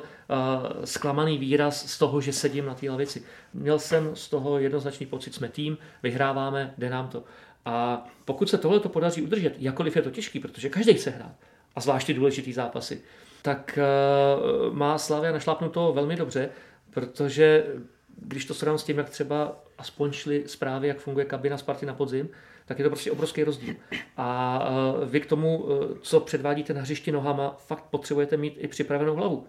zklamaný 0.84 1.38
výraz 1.38 1.90
z 1.90 1.98
toho, 1.98 2.20
že 2.20 2.32
sedím 2.32 2.66
na 2.66 2.74
té 2.74 2.90
lavici. 2.90 3.22
Měl 3.54 3.78
jsem 3.78 4.16
z 4.16 4.28
toho 4.28 4.58
jednoznačný 4.58 5.06
pocit, 5.06 5.34
jsme 5.34 5.48
tým, 5.48 5.78
vyhráváme, 6.02 6.74
jde 6.78 6.90
nám 6.90 7.08
to. 7.08 7.24
A 7.64 8.06
pokud 8.24 8.50
se 8.50 8.58
tohle 8.58 8.80
to 8.80 8.88
podaří 8.88 9.22
udržet, 9.22 9.54
jakkoliv 9.58 9.96
je 9.96 10.02
to 10.02 10.10
těžký, 10.10 10.40
protože 10.40 10.68
každý 10.68 10.94
chce 10.94 11.10
hrát, 11.10 11.32
a 11.76 11.80
zvláště 11.80 12.14
důležitý 12.14 12.52
zápasy, 12.52 13.02
tak 13.42 13.78
má 14.72 14.98
Slavia 14.98 15.32
našlápnuto 15.32 15.92
velmi 15.92 16.16
dobře, 16.16 16.50
protože 16.90 17.66
když 18.22 18.44
to 18.44 18.54
srovnám 18.54 18.78
s 18.78 18.84
tím, 18.84 18.98
jak 18.98 19.10
třeba 19.10 19.56
aspoň 19.78 20.12
šly 20.12 20.44
zprávy, 20.46 20.88
jak 20.88 20.98
funguje 20.98 21.26
kabina 21.26 21.58
Sparty 21.58 21.86
na 21.86 21.94
podzim, 21.94 22.28
tak 22.66 22.78
je 22.78 22.84
to 22.84 22.90
prostě 22.90 23.12
obrovský 23.12 23.44
rozdíl. 23.44 23.74
A 24.16 24.60
e, 25.02 25.06
vy 25.06 25.20
k 25.20 25.26
tomu, 25.26 25.66
e, 25.70 25.98
co 26.00 26.20
předvádíte 26.20 26.74
na 26.74 26.80
hřišti 26.80 27.12
nohama, 27.12 27.56
fakt 27.66 27.84
potřebujete 27.90 28.36
mít 28.36 28.54
i 28.58 28.68
připravenou 28.68 29.14
hlavu. 29.14 29.46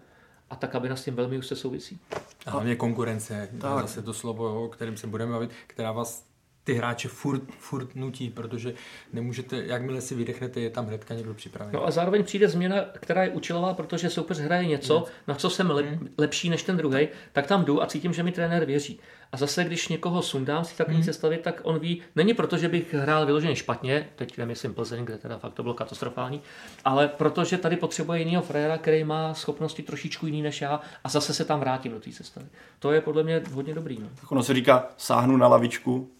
A 0.50 0.56
ta 0.56 0.66
kabina 0.66 0.96
s 0.96 1.04
tím 1.04 1.14
velmi 1.14 1.38
už 1.38 1.46
se 1.46 1.56
souvisí. 1.56 2.00
A 2.46 2.50
hlavně 2.50 2.76
konkurence, 2.76 3.48
tak. 3.60 3.80
zase 3.80 4.02
to 4.02 4.12
slovo, 4.12 4.64
o 4.64 4.68
kterém 4.68 4.96
se 4.96 5.06
budeme 5.06 5.32
bavit, 5.32 5.50
která 5.66 5.92
vás 5.92 6.29
ty 6.64 6.74
hráče 6.74 7.08
furt, 7.08 7.42
furt 7.58 7.94
nutí, 7.94 8.30
protože 8.30 8.74
nemůžete, 9.12 9.64
jakmile 9.64 10.00
si 10.00 10.14
vydechnete, 10.14 10.60
je 10.60 10.70
tam 10.70 10.86
hnedka 10.86 11.14
někdo 11.14 11.34
připravený. 11.34 11.74
No 11.74 11.86
a 11.86 11.90
zároveň 11.90 12.24
přijde 12.24 12.48
změna, 12.48 12.76
která 12.92 13.22
je 13.22 13.30
účelová, 13.30 13.74
protože 13.74 14.10
soupeř 14.10 14.38
hraje 14.38 14.66
něco, 14.66 15.04
yes. 15.06 15.14
na 15.28 15.34
co 15.34 15.50
jsem 15.50 15.70
lep, 15.70 15.86
hmm. 15.86 16.08
lepší 16.18 16.50
než 16.50 16.62
ten 16.62 16.76
druhý, 16.76 17.08
tak 17.32 17.46
tam 17.46 17.64
jdu 17.64 17.82
a 17.82 17.86
cítím, 17.86 18.12
že 18.12 18.22
mi 18.22 18.32
trenér 18.32 18.64
věří. 18.64 19.00
A 19.32 19.36
zase, 19.36 19.64
když 19.64 19.88
někoho 19.88 20.22
sundám 20.22 20.64
si 20.64 20.76
takový 20.76 20.96
hmm. 20.96 21.04
sestavit, 21.04 21.40
tak 21.40 21.60
on 21.64 21.78
ví, 21.78 22.02
není 22.16 22.34
proto, 22.34 22.56
že 22.56 22.68
bych 22.68 22.94
hrál 22.94 23.26
vyloženě 23.26 23.56
špatně, 23.56 24.08
teď 24.16 24.38
nemyslím 24.38 24.74
Plzeň, 24.74 25.04
kde 25.04 25.18
teda 25.18 25.38
fakt 25.38 25.54
to 25.54 25.62
bylo 25.62 25.74
katastrofální, 25.74 26.42
ale 26.84 27.08
protože 27.08 27.58
tady 27.58 27.76
potřebuje 27.76 28.18
jiného 28.18 28.42
fréra, 28.42 28.78
který 28.78 29.04
má 29.04 29.34
schopnosti 29.34 29.82
trošičku 29.82 30.26
jiný 30.26 30.42
než 30.42 30.60
já 30.60 30.80
a 31.04 31.08
zase 31.08 31.34
se 31.34 31.44
tam 31.44 31.60
vrátím 31.60 31.92
do 31.92 32.00
té 32.00 32.12
sestavy. 32.12 32.46
To 32.78 32.92
je 32.92 33.00
podle 33.00 33.22
mě 33.22 33.42
hodně 33.52 33.74
dobrý. 33.74 33.98
No. 34.00 34.08
Tak 34.20 34.32
ono 34.32 34.42
se 34.42 34.54
říká, 34.54 34.88
sáhnu 34.96 35.36
na 35.36 35.48
lavičku, 35.48 36.10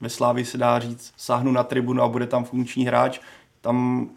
ve 0.00 0.08
Slávi 0.08 0.44
se 0.44 0.58
dá 0.58 0.78
říct, 0.78 1.12
sáhnu 1.16 1.52
na 1.52 1.64
tribunu 1.64 2.02
a 2.02 2.08
bude 2.08 2.26
tam 2.26 2.44
funkční 2.44 2.86
hráč. 2.86 3.20
Tam 3.60 4.08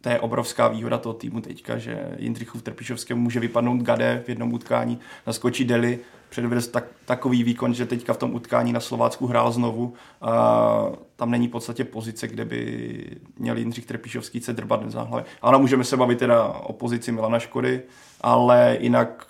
to 0.00 0.08
je 0.08 0.20
obrovská 0.20 0.68
výhoda 0.68 0.98
toho 0.98 1.12
týmu 1.12 1.40
teďka, 1.40 1.78
že 1.78 2.16
Jindřichův 2.18 2.62
Trpišovskému 2.62 3.20
může 3.20 3.40
vypadnout 3.40 3.82
Gade 3.82 4.22
v 4.26 4.28
jednom 4.28 4.52
utkání, 4.52 4.98
naskočí 5.26 5.64
Deli, 5.64 5.98
předvede 6.28 6.62
tak, 6.62 6.84
takový 7.04 7.44
výkon, 7.44 7.74
že 7.74 7.86
teďka 7.86 8.12
v 8.12 8.16
tom 8.16 8.34
utkání 8.34 8.72
na 8.72 8.80
Slovácku 8.80 9.26
hrál 9.26 9.52
znovu. 9.52 9.94
A 10.20 10.86
tam 11.16 11.30
není 11.30 11.48
v 11.48 11.50
podstatě 11.50 11.84
pozice, 11.84 12.28
kde 12.28 12.44
by 12.44 13.04
měl 13.38 13.58
Jindřich 13.58 13.86
Trpišovský 13.86 14.40
se 14.40 14.52
drbat 14.52 14.90
za 14.90 15.02
hlavě. 15.02 15.24
Ano, 15.42 15.58
můžeme 15.58 15.84
se 15.84 15.96
bavit 15.96 16.18
teda 16.18 16.44
o 16.44 16.72
pozici 16.72 17.12
Milana 17.12 17.38
Škody, 17.38 17.82
ale 18.20 18.76
jinak 18.80 19.26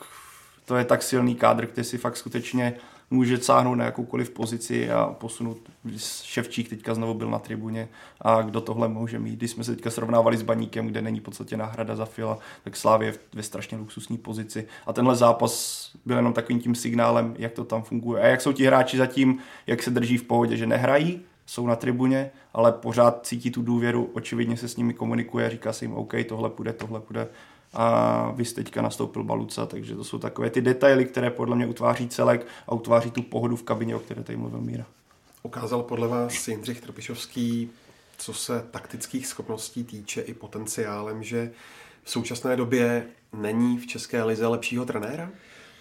to 0.64 0.76
je 0.76 0.84
tak 0.84 1.03
silný 1.03 1.34
kádr, 1.34 1.66
který 1.66 1.84
si 1.84 1.98
fakt 1.98 2.16
skutečně 2.16 2.74
může 3.11 3.38
cáhnout 3.38 3.78
na 3.78 3.84
jakoukoliv 3.84 4.30
pozici 4.30 4.90
a 4.90 5.06
posunout. 5.06 5.58
Ševčík 6.22 6.68
teďka 6.68 6.94
znovu 6.94 7.14
byl 7.14 7.30
na 7.30 7.38
tribuně 7.38 7.88
a 8.20 8.42
kdo 8.42 8.61
tohle 8.61 8.88
může 8.88 9.18
mít. 9.18 9.36
Když 9.36 9.50
jsme 9.50 9.64
se 9.64 9.74
teďka 9.74 9.90
srovnávali 9.90 10.36
s 10.36 10.42
Baníkem, 10.42 10.86
kde 10.86 11.02
není 11.02 11.20
v 11.20 11.22
podstatě 11.22 11.56
náhrada 11.56 11.96
za 11.96 12.04
Fila, 12.04 12.38
tak 12.64 12.76
Slávě 12.76 13.08
je 13.08 13.14
ve 13.34 13.42
strašně 13.42 13.78
luxusní 13.78 14.18
pozici. 14.18 14.66
A 14.86 14.92
tenhle 14.92 15.16
zápas 15.16 15.80
byl 16.06 16.16
jenom 16.16 16.32
takovým 16.32 16.61
tím 16.61 16.74
signálem, 16.74 17.34
jak 17.38 17.52
to 17.52 17.64
tam 17.64 17.82
funguje. 17.82 18.22
A 18.22 18.26
jak 18.26 18.40
jsou 18.40 18.52
ti 18.52 18.66
hráči 18.66 18.96
zatím, 18.96 19.38
jak 19.66 19.82
se 19.82 19.90
drží 19.90 20.16
v 20.18 20.24
pohodě, 20.24 20.56
že 20.56 20.66
nehrají, 20.66 21.20
jsou 21.46 21.66
na 21.66 21.76
tribuně, 21.76 22.30
ale 22.54 22.72
pořád 22.72 23.26
cítí 23.26 23.50
tu 23.50 23.62
důvěru, 23.62 24.11
očividně 24.12 24.56
se 24.56 24.68
s 24.68 24.76
nimi 24.76 24.94
komunikuje, 24.94 25.50
říká 25.50 25.72
se 25.72 25.84
jim, 25.84 25.94
OK, 25.94 26.14
tohle 26.28 26.50
půjde, 26.50 26.72
tohle 26.72 27.00
půjde 27.00 27.28
a 27.72 28.30
vy 28.30 28.44
teďka 28.44 28.82
nastoupil 28.82 29.24
Baluca, 29.24 29.66
takže 29.66 29.94
to 29.94 30.04
jsou 30.04 30.18
takové 30.18 30.50
ty 30.50 30.60
detaily, 30.60 31.04
které 31.04 31.30
podle 31.30 31.56
mě 31.56 31.66
utváří 31.66 32.08
celek 32.08 32.46
a 32.66 32.72
utváří 32.72 33.10
tu 33.10 33.22
pohodu 33.22 33.56
v 33.56 33.62
kabině, 33.62 33.96
o 33.96 33.98
které 33.98 34.22
tady 34.22 34.36
mluvil 34.36 34.60
Míra. 34.60 34.86
Ukázal 35.42 35.82
podle 35.82 36.08
vás 36.08 36.48
Jindřich 36.48 36.80
Trpišovský, 36.80 37.70
co 38.18 38.32
se 38.32 38.64
taktických 38.70 39.26
schopností 39.26 39.84
týče 39.84 40.20
i 40.20 40.34
potenciálem, 40.34 41.22
že 41.22 41.50
v 42.04 42.10
současné 42.10 42.56
době 42.56 43.06
není 43.32 43.78
v 43.78 43.86
České 43.86 44.22
lize 44.22 44.46
lepšího 44.46 44.84
trenéra? 44.86 45.30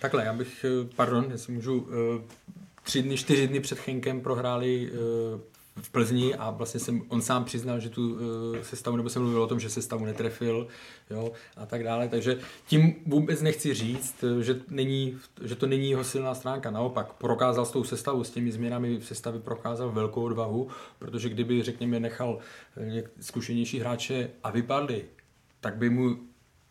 Takhle, 0.01 0.25
já 0.25 0.33
bych, 0.33 0.65
eh, 0.65 0.89
pardon, 0.95 1.25
jestli 1.31 1.53
můžu, 1.53 1.87
eh, 1.89 2.21
tři 2.83 3.01
dny, 3.01 3.17
čtyři 3.17 3.47
dny 3.47 3.59
před 3.59 3.79
Chenkem 3.79 4.21
prohráli 4.21 4.91
eh, 4.91 5.39
v 5.81 5.89
Plzni 5.89 6.35
a 6.35 6.49
vlastně 6.49 6.79
jsem, 6.79 7.01
on 7.07 7.21
sám 7.21 7.45
přiznal, 7.45 7.79
že 7.79 7.89
tu 7.89 8.13
uh, 8.13 8.19
sestavu, 8.61 8.97
nebo 8.97 9.09
jsem 9.09 9.21
mluvil 9.21 9.43
o 9.43 9.47
tom, 9.47 9.59
že 9.59 9.69
sestavu 9.69 10.05
netrefil 10.05 10.67
jo, 11.09 11.31
a 11.57 11.65
tak 11.65 11.83
dále, 11.83 12.07
takže 12.07 12.39
tím 12.67 12.95
vůbec 13.05 13.41
nechci 13.41 13.73
říct, 13.73 14.23
že, 14.41 14.59
není, 14.69 15.17
že 15.43 15.55
to 15.55 15.67
není 15.67 15.89
jeho 15.89 16.03
silná 16.03 16.35
stránka, 16.35 16.71
naopak 16.71 17.13
prokázal 17.13 17.65
s 17.65 17.71
tou 17.71 17.83
sestavou, 17.83 18.23
s 18.23 18.29
těmi 18.29 18.51
změnami 18.51 18.97
v 18.97 19.05
sestavě 19.05 19.39
prokázal 19.39 19.91
velkou 19.91 20.21
odvahu, 20.21 20.67
protože 20.99 21.29
kdyby, 21.29 21.63
řekněme, 21.63 21.99
nechal 21.99 22.39
eh, 22.77 23.03
zkušenější 23.19 23.79
hráče 23.79 24.29
a 24.43 24.51
vypadli, 24.51 25.05
tak 25.59 25.75
by 25.75 25.89
mu 25.89 26.28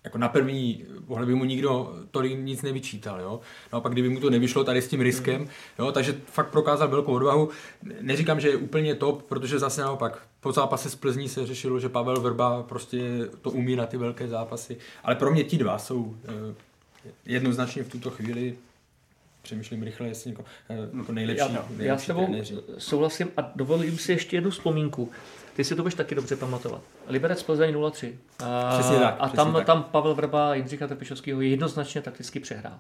jako 0.09 0.19
na 0.19 0.29
první 0.29 0.85
pohled 1.07 1.27
by 1.27 1.35
mu 1.35 1.45
nikdo 1.45 1.95
tolik 2.11 2.39
nic 2.39 2.63
nevyčítal, 2.63 3.21
jo. 3.21 3.41
No 3.73 3.79
a 3.79 3.81
pak 3.81 3.93
kdyby 3.93 4.09
mu 4.09 4.21
to 4.21 4.31
nevyšlo 4.31 4.65
tady 4.65 4.83
s 4.83 4.89
tím 4.89 5.01
riskem, 5.01 5.49
jo, 5.79 5.93
takže 5.93 6.21
fakt 6.27 6.51
prokázal 6.51 6.89
velkou 6.89 7.13
odvahu. 7.13 7.49
Neříkám, 8.01 8.41
že 8.41 8.49
je 8.49 8.57
úplně 8.57 8.95
top, 8.95 9.23
protože 9.23 9.59
zase 9.59 9.83
naopak 9.83 10.23
po 10.41 10.53
zápase 10.53 10.91
s 10.91 10.95
Plzní 10.95 11.29
se 11.29 11.47
řešilo, 11.47 11.81
že 11.81 11.89
Pavel 11.89 12.21
Vrba 12.21 12.63
prostě 12.63 13.29
to 13.43 13.51
umí 13.51 13.77
na 13.77 13.87
ty 13.87 13.97
velké 13.97 14.29
zápasy, 14.29 14.77
ale 15.05 15.15
pro 15.15 15.31
mě 15.31 15.45
ti 15.45 15.59
dva 15.59 15.79
jsou 15.79 16.17
eh, 16.25 16.55
jednoznačně 17.27 17.83
v 17.83 17.89
tuto 17.89 18.11
chvíli 18.11 18.57
přemýšlím 19.49 19.83
rychle, 19.83 20.09
jestli 20.09 20.31
jako, 20.31 20.45
jako 20.99 21.13
nejlepší, 21.13 21.41
já, 21.41 21.49
nejlepší 21.49 21.85
já 21.85 21.99
s 21.99 22.07
tebou 22.07 22.35
souhlasím 22.79 23.29
a 23.37 23.53
dovolím 23.57 23.99
si 23.99 24.13
ještě 24.13 24.37
jednu 24.37 24.51
vzpomínku. 24.51 25.11
Ty 25.57 25.65
si 25.65 25.77
to 25.77 25.83
budeš 25.83 25.95
taky 25.95 26.15
dobře 26.15 26.37
pamatovat. 26.37 26.83
Liberec 27.07 27.43
Plzeň 27.43 27.75
0-3. 27.75 28.13
A, 28.45 28.79
přesně 28.79 28.99
tak, 28.99 29.17
a 29.19 29.29
tam, 29.29 29.53
tak. 29.53 29.67
tam 29.67 29.83
Pavel 29.83 30.15
Vrba 30.15 30.51
a 30.51 30.55
Jindřicha 30.55 30.87
Trpišovského 30.87 31.41
jednoznačně 31.41 32.01
takticky 32.01 32.41
přehrál. 32.41 32.79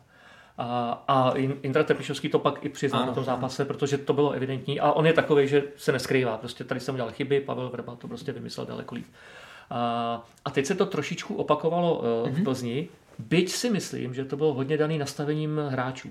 A, 0.58 1.04
a 1.08 1.32
Indra 1.62 1.84
Trpišovský 1.84 2.28
to 2.28 2.38
pak 2.38 2.64
i 2.64 2.68
přiznal 2.68 3.02
ano, 3.02 3.10
na 3.10 3.14
tom 3.14 3.24
zápase, 3.24 3.62
ano. 3.62 3.66
protože 3.66 3.98
to 3.98 4.12
bylo 4.12 4.30
evidentní. 4.30 4.80
A 4.80 4.92
on 4.92 5.06
je 5.06 5.12
takový, 5.12 5.48
že 5.48 5.62
se 5.76 5.92
neskrývá. 5.92 6.38
Prostě 6.38 6.64
tady 6.64 6.80
jsem 6.80 6.94
udělal 6.94 7.12
chyby, 7.12 7.40
Pavel 7.40 7.70
Vrba 7.70 7.96
to 7.96 8.08
prostě 8.08 8.32
vymyslel 8.32 8.66
daleko 8.66 8.94
líp. 8.94 9.06
A, 9.70 10.26
a 10.44 10.50
teď 10.50 10.66
se 10.66 10.74
to 10.74 10.86
trošičku 10.86 11.34
opakovalo 11.34 11.98
uh, 11.98 12.28
v 12.30 12.34
mhm. 12.34 12.44
Plzni, 12.44 12.88
byť 13.18 13.50
si 13.50 13.70
myslím, 13.70 14.14
že 14.14 14.24
to 14.24 14.36
bylo 14.36 14.54
hodně 14.54 14.76
daný 14.76 14.98
nastavením 14.98 15.60
hráčů. 15.68 16.10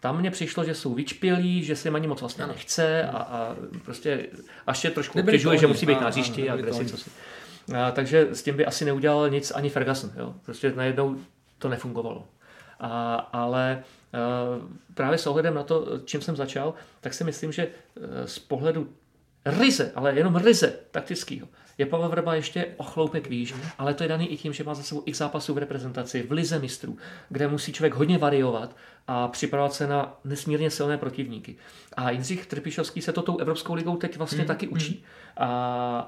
Tam 0.00 0.18
mně 0.18 0.30
přišlo, 0.30 0.64
že 0.64 0.74
jsou 0.74 0.94
vyčpělí, 0.94 1.62
že 1.62 1.76
se 1.76 1.88
jim 1.88 1.94
ani 1.94 2.06
moc 2.06 2.20
vlastně 2.20 2.46
nechce 2.46 3.04
a, 3.04 3.16
a 3.16 3.56
prostě 3.84 4.26
až 4.66 4.84
je 4.84 4.90
trošku 4.90 5.20
obtěžuje, 5.20 5.58
že 5.58 5.66
musí 5.66 5.86
být 5.86 6.00
na 6.00 6.08
hřišti 6.08 6.50
a 6.50 6.56
kde 6.56 6.72
si 6.72 6.86
co 6.86 6.96
si. 6.96 7.10
A, 7.76 7.90
takže 7.90 8.28
s 8.32 8.42
tím 8.42 8.56
by 8.56 8.66
asi 8.66 8.84
neudělal 8.84 9.30
nic 9.30 9.50
ani 9.50 9.70
Ferguson. 9.70 10.10
Jo? 10.16 10.34
Prostě 10.44 10.72
najednou 10.76 11.16
to 11.58 11.68
nefungovalo. 11.68 12.28
A, 12.80 13.14
ale 13.32 13.82
a, 14.12 14.18
právě 14.94 15.18
s 15.18 15.26
ohledem 15.26 15.54
na 15.54 15.62
to, 15.62 16.00
čím 16.04 16.20
jsem 16.20 16.36
začal, 16.36 16.74
tak 17.00 17.14
si 17.14 17.24
myslím, 17.24 17.52
že 17.52 17.68
z 18.24 18.38
pohledu 18.38 18.88
ryze, 19.44 19.92
ale 19.94 20.14
jenom 20.14 20.36
ryze 20.36 20.74
taktického, 20.90 21.48
je 21.78 21.86
Pavel 21.86 22.08
Vrba 22.08 22.34
ještě 22.34 22.66
o 22.76 22.82
chloupek 22.82 23.28
výš, 23.28 23.54
ale 23.78 23.94
to 23.94 24.02
je 24.02 24.08
daný 24.08 24.32
i 24.32 24.36
tím, 24.36 24.52
že 24.52 24.64
má 24.64 24.74
za 24.74 24.82
sebou 24.82 25.02
x 25.06 25.18
zápasů 25.18 25.54
v 25.54 25.58
reprezentaci, 25.58 26.22
v 26.22 26.32
lize 26.32 26.58
mistrů, 26.58 26.98
kde 27.28 27.48
musí 27.48 27.72
člověk 27.72 27.94
hodně 27.94 28.18
variovat 28.18 28.76
a 29.06 29.28
připravovat 29.28 29.72
se 29.72 29.86
na 29.86 30.18
nesmírně 30.24 30.70
silné 30.70 30.98
protivníky. 30.98 31.56
A 31.96 32.10
Jindřich 32.10 32.46
Trpišovský 32.46 33.02
se 33.02 33.12
to 33.12 33.22
tou 33.22 33.38
Evropskou 33.38 33.74
ligou 33.74 33.96
teď 33.96 34.16
vlastně 34.16 34.38
hmm. 34.38 34.46
taky 34.46 34.68
učí. 34.68 35.04
A, 35.36 35.46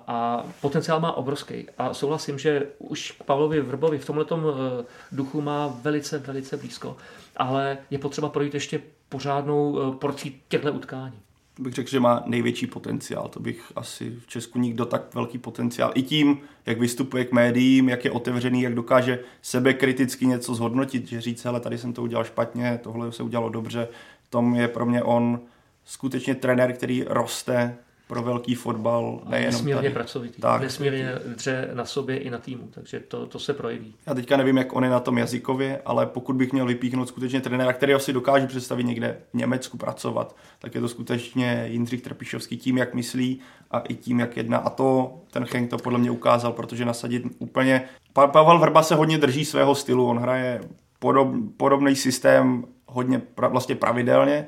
a 0.07 0.45
potenciál 0.61 1.01
má 1.01 1.13
obrovský. 1.13 1.67
A 1.79 1.95
souhlasím, 1.95 2.39
že 2.39 2.63
už 2.79 3.13
k 3.13 3.23
Pavlovi 3.23 3.61
Vrbovi 3.61 3.99
v 3.99 4.07
tomhle 4.07 4.25
eh, 4.33 4.85
duchu 5.13 5.41
má 5.41 5.67
velice, 5.67 6.19
velice 6.19 6.57
blízko. 6.57 6.97
Ale 7.37 7.79
je 7.91 7.99
potřeba 7.99 8.29
projít 8.29 8.55
ještě 8.55 8.81
pořádnou 9.09 9.79
eh, 9.79 9.97
porcí 9.97 10.43
těchto 10.49 10.73
utkání 10.73 11.21
bych 11.61 11.75
řekl, 11.75 11.91
že 11.91 12.01
má 12.01 12.23
největší 12.27 12.67
potenciál. 12.67 13.29
To 13.29 13.41
bych 13.41 13.73
asi 13.77 14.11
v 14.11 14.27
Česku 14.27 14.59
nikdo 14.59 14.87
tak 14.87 15.15
velký 15.15 15.39
potenciál. 15.39 15.93
I 15.95 16.03
tím, 16.03 16.39
jak 16.67 16.81
vystupuje 16.81 17.25
k 17.25 17.33
médiím, 17.33 17.89
jak 17.89 18.05
je 18.05 18.11
otevřený, 18.11 18.63
jak 18.63 18.75
dokáže 18.75 19.21
sebe 19.43 19.75
kriticky 19.75 20.27
něco 20.27 20.55
zhodnotit, 20.55 21.09
že 21.09 21.21
říct, 21.21 21.45
hele, 21.45 21.61
tady 21.61 21.79
jsem 21.79 21.93
to 21.93 22.03
udělal 22.03 22.25
špatně, 22.25 22.81
tohle 22.83 23.13
se 23.13 23.23
udělalo 23.23 23.49
dobře. 23.49 23.89
Tom 24.31 24.55
je 24.55 24.69
pro 24.69 24.87
mě 24.87 25.03
on 25.03 25.41
skutečně 25.85 26.35
trenér, 26.35 26.73
který 26.73 27.05
roste 27.09 27.77
pro 28.11 28.23
velký 28.23 28.55
fotbal. 28.55 29.21
Nejenom 29.29 29.53
nesmírně 29.53 29.83
tady. 29.83 29.91
pracovitý, 29.91 30.41
tak. 30.41 30.63
nesmírně 30.63 31.13
dře 31.37 31.71
na 31.75 31.85
sobě 31.85 32.17
i 32.17 32.31
na 32.31 32.39
týmu, 32.39 32.69
takže 32.71 33.01
to, 33.01 33.27
to 33.27 33.39
se 33.39 33.55
projeví. 33.55 33.95
Já 34.07 34.15
teďka 34.15 34.37
nevím, 34.37 34.57
jak 34.57 34.77
on 34.77 34.85
je 34.85 34.91
na 34.91 35.01
tom 35.01 35.19
jazykově, 35.19 35.81
ale 35.87 36.07
pokud 36.07 36.37
bych 36.37 36.53
měl 36.53 36.67
vypíchnout 36.67 37.09
skutečně 37.09 37.41
trenéra, 37.41 37.73
který 37.73 37.95
si 37.99 38.13
dokáže 38.13 38.47
představit 38.47 38.85
někde 38.85 39.19
v 39.31 39.35
Německu 39.35 39.77
pracovat, 39.77 40.37
tak 40.59 40.75
je 40.75 40.81
to 40.81 40.89
skutečně 40.89 41.67
Jindřich 41.69 42.03
Trpišovský 42.03 42.57
tím, 42.57 42.79
jak 42.79 42.95
myslí 42.95 43.41
a 43.71 43.79
i 43.79 43.95
tím, 43.95 44.21
jak 44.21 44.37
jedná. 44.37 44.59
A 44.59 44.71
to 44.71 45.15
ten 45.31 45.47
Henk 45.53 45.71
to 45.71 45.79
podle 45.79 45.99
mě 45.99 46.11
ukázal, 46.11 46.53
protože 46.53 46.85
nasadit 46.85 47.23
úplně... 47.39 47.83
Pa- 48.13 48.27
Pavel 48.27 48.59
Vrba 48.59 48.83
se 48.83 48.95
hodně 48.95 49.19
drží 49.19 49.45
svého 49.45 49.75
stylu, 49.75 50.07
on 50.07 50.19
hraje 50.19 50.61
podob, 50.99 51.29
podobný 51.57 51.97
systém 51.97 52.65
hodně 52.87 53.19
pra, 53.19 53.49
vlastně 53.49 53.75
pravidelně, 53.75 54.47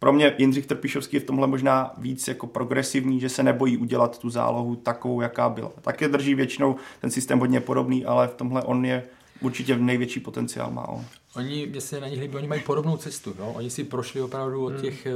pro 0.00 0.12
mě 0.12 0.34
Jindřich 0.38 0.66
Trpišovský 0.66 1.16
je 1.16 1.20
v 1.20 1.24
tomhle 1.24 1.46
možná 1.46 1.94
víc 1.98 2.28
jako 2.28 2.46
progresivní, 2.46 3.20
že 3.20 3.28
se 3.28 3.42
nebojí 3.42 3.76
udělat 3.76 4.18
tu 4.18 4.30
zálohu 4.30 4.76
takovou, 4.76 5.20
jaká 5.20 5.48
byla. 5.48 5.72
Také 5.80 6.08
drží 6.08 6.34
většinou 6.34 6.76
ten 7.00 7.10
systém 7.10 7.38
hodně 7.38 7.60
podobný, 7.60 8.04
ale 8.04 8.28
v 8.28 8.34
tomhle 8.34 8.62
on 8.62 8.84
je 8.84 9.02
určitě 9.40 9.76
největší 9.76 10.20
potenciál 10.20 10.70
má 10.70 10.88
on. 10.88 11.04
Oni, 11.36 11.66
mě 11.66 11.80
se 11.80 12.00
na 12.00 12.08
nich 12.08 12.20
líbí, 12.20 12.36
oni 12.36 12.48
mají 12.48 12.60
podobnou 12.60 12.96
cestu. 12.96 13.34
Jo? 13.38 13.52
Oni 13.56 13.70
si 13.70 13.84
prošli 13.84 14.22
opravdu 14.22 14.64
od 14.64 14.72
hmm. 14.72 14.82
těch 14.82 15.06
eh, 15.06 15.12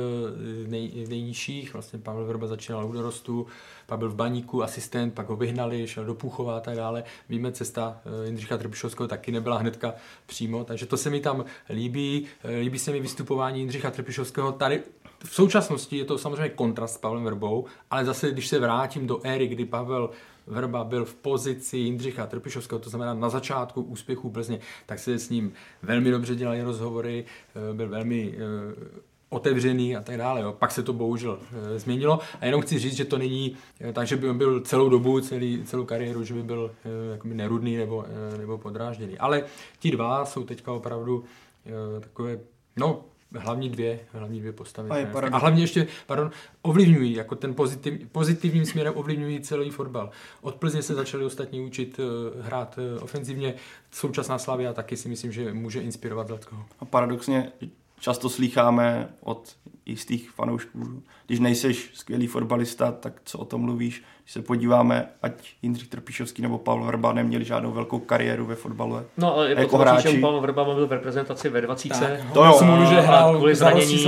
nej, 0.66 1.06
nejnižších, 1.08 1.72
vlastně 1.72 1.98
Pavel 1.98 2.26
Vrba 2.26 2.46
začínal 2.46 2.86
u 2.86 2.92
dorostu, 2.92 3.46
pak 3.86 3.98
byl 3.98 4.10
v 4.10 4.14
baníku 4.14 4.62
asistent, 4.62 5.14
pak 5.14 5.28
ho 5.28 5.36
vyhnali, 5.36 5.88
šel 5.88 6.04
do 6.04 6.14
Půchova 6.14 6.56
a 6.56 6.60
tak 6.60 6.76
dále. 6.76 7.04
Víme, 7.28 7.52
cesta 7.52 8.00
eh, 8.04 8.26
Jindřicha 8.26 8.58
Trpišovského 8.58 9.08
taky 9.08 9.32
nebyla 9.32 9.58
hnedka 9.58 9.94
přímo, 10.26 10.64
takže 10.64 10.86
to 10.86 10.96
se 10.96 11.10
mi 11.10 11.20
tam 11.20 11.44
líbí. 11.70 12.26
Eh, 12.44 12.58
líbí 12.58 12.78
se 12.78 12.92
mi 12.92 13.00
vystupování 13.00 13.60
Jindřicha 13.60 13.90
Trpišovského. 13.90 14.52
Tady 14.52 14.82
v 15.24 15.34
současnosti 15.34 15.96
je 15.96 16.04
to 16.04 16.18
samozřejmě 16.18 16.48
kontrast 16.48 16.94
s 16.94 16.98
Pavlem 16.98 17.24
Vrbou, 17.24 17.64
ale 17.90 18.04
zase, 18.04 18.30
když 18.30 18.48
se 18.48 18.58
vrátím 18.58 19.06
do 19.06 19.20
éry, 19.26 19.46
kdy 19.46 19.64
Pavel 19.64 20.10
Vrba 20.46 20.84
byl 20.84 21.04
v 21.04 21.14
pozici 21.14 21.76
Jindřicha 21.76 22.26
Trpišovského, 22.26 22.78
to 22.78 22.90
znamená 22.90 23.14
na 23.14 23.28
začátku 23.28 23.82
úspěchu 23.82 24.30
Plzně, 24.30 24.58
tak 24.86 24.98
se 24.98 25.18
s 25.18 25.30
ním 25.30 25.52
velmi 25.82 26.10
dobře 26.10 26.34
dělali 26.34 26.62
rozhovory, 26.62 27.24
eh, 27.70 27.74
byl 27.74 27.88
velmi 27.88 28.34
eh, 28.38 29.02
otevřený 29.34 29.96
a 29.96 30.02
tak 30.02 30.16
dále. 30.16 30.40
Jo. 30.40 30.52
Pak 30.52 30.70
se 30.70 30.82
to 30.82 30.92
bohužel 30.92 31.38
e, 31.74 31.78
změnilo 31.78 32.18
a 32.40 32.46
jenom 32.46 32.62
chci 32.62 32.78
říct, 32.78 32.96
že 32.96 33.04
to 33.04 33.18
není 33.18 33.56
e, 33.80 33.92
tak, 33.92 34.06
že 34.06 34.16
by 34.16 34.34
byl 34.34 34.60
celou 34.60 34.88
dobu, 34.88 35.20
celý, 35.20 35.64
celou 35.64 35.84
kariéru, 35.84 36.24
že 36.24 36.34
by 36.34 36.42
byl 36.42 36.70
e, 36.84 37.12
jakoby 37.12 37.34
nerudný 37.34 37.76
nebo, 37.76 38.04
e, 38.34 38.38
nebo 38.38 38.58
podrážděný. 38.58 39.18
Ale 39.18 39.44
ti 39.78 39.90
dva 39.90 40.24
jsou 40.24 40.44
teďka 40.44 40.72
opravdu 40.72 41.24
e, 41.66 42.00
takové, 42.00 42.38
no 42.76 43.04
hlavní 43.38 43.70
dvě, 43.70 44.00
hlavní 44.12 44.40
dvě 44.40 44.52
postavy. 44.52 44.90
A, 44.90 45.18
a 45.32 45.38
hlavně 45.38 45.62
ještě, 45.62 45.86
pardon, 46.06 46.30
ovlivňují, 46.62 47.12
jako 47.12 47.34
ten 47.34 47.54
pozitiv, 47.54 48.08
pozitivním 48.12 48.66
směrem 48.66 48.92
ovlivňují 48.96 49.40
celý 49.40 49.70
fotbal. 49.70 50.10
Od 50.42 50.54
Plzně 50.54 50.82
se 50.82 50.94
začali 50.94 51.24
ostatní 51.24 51.60
učit 51.60 51.98
uh, 51.98 52.44
hrát 52.44 52.78
uh, 52.78 53.04
ofenzivně, 53.04 53.54
současná 53.90 54.38
Slavia 54.38 54.72
taky 54.72 54.96
si 54.96 55.08
myslím, 55.08 55.32
že 55.32 55.52
může 55.52 55.80
inspirovat 55.80 56.28
Zlatkoho. 56.28 56.64
A 56.80 56.84
paradoxně 56.84 57.52
často 58.00 58.28
slýcháme 58.28 59.08
od 59.20 59.56
jistých 59.86 60.30
fanoušků, 60.30 61.02
když 61.26 61.40
nejseš 61.40 61.90
skvělý 61.94 62.26
fotbalista, 62.26 62.92
tak 62.92 63.12
co 63.24 63.38
o 63.38 63.44
tom 63.44 63.60
mluvíš? 63.60 64.02
Když 64.22 64.32
se 64.32 64.42
podíváme, 64.42 65.08
ať 65.22 65.32
Jindřich 65.62 65.88
Trpišovský 65.88 66.42
nebo 66.42 66.58
Pavel 66.58 66.84
Vrba 66.84 67.12
neměli 67.12 67.44
žádnou 67.44 67.72
velkou 67.72 67.98
kariéru 67.98 68.46
ve 68.46 68.54
fotbale. 68.54 69.04
No 69.16 69.34
ale 69.34 69.48
je 69.48 69.58
jako 69.58 69.78
hráči. 69.78 70.12
Že 70.12 70.20
Pavel 70.20 70.40
Vrba 70.40 70.64
byl 70.64 70.86
v 70.86 70.92
reprezentaci 70.92 71.48
ve 71.48 71.60
20. 71.60 71.88
Tak, 71.88 72.32
to 72.32 72.44
jo. 72.44 72.52
Smůlu, 72.58 72.86
že 72.86 73.00
hrál 73.00 73.36
kvůli 73.36 73.54
zranění, 73.54 74.04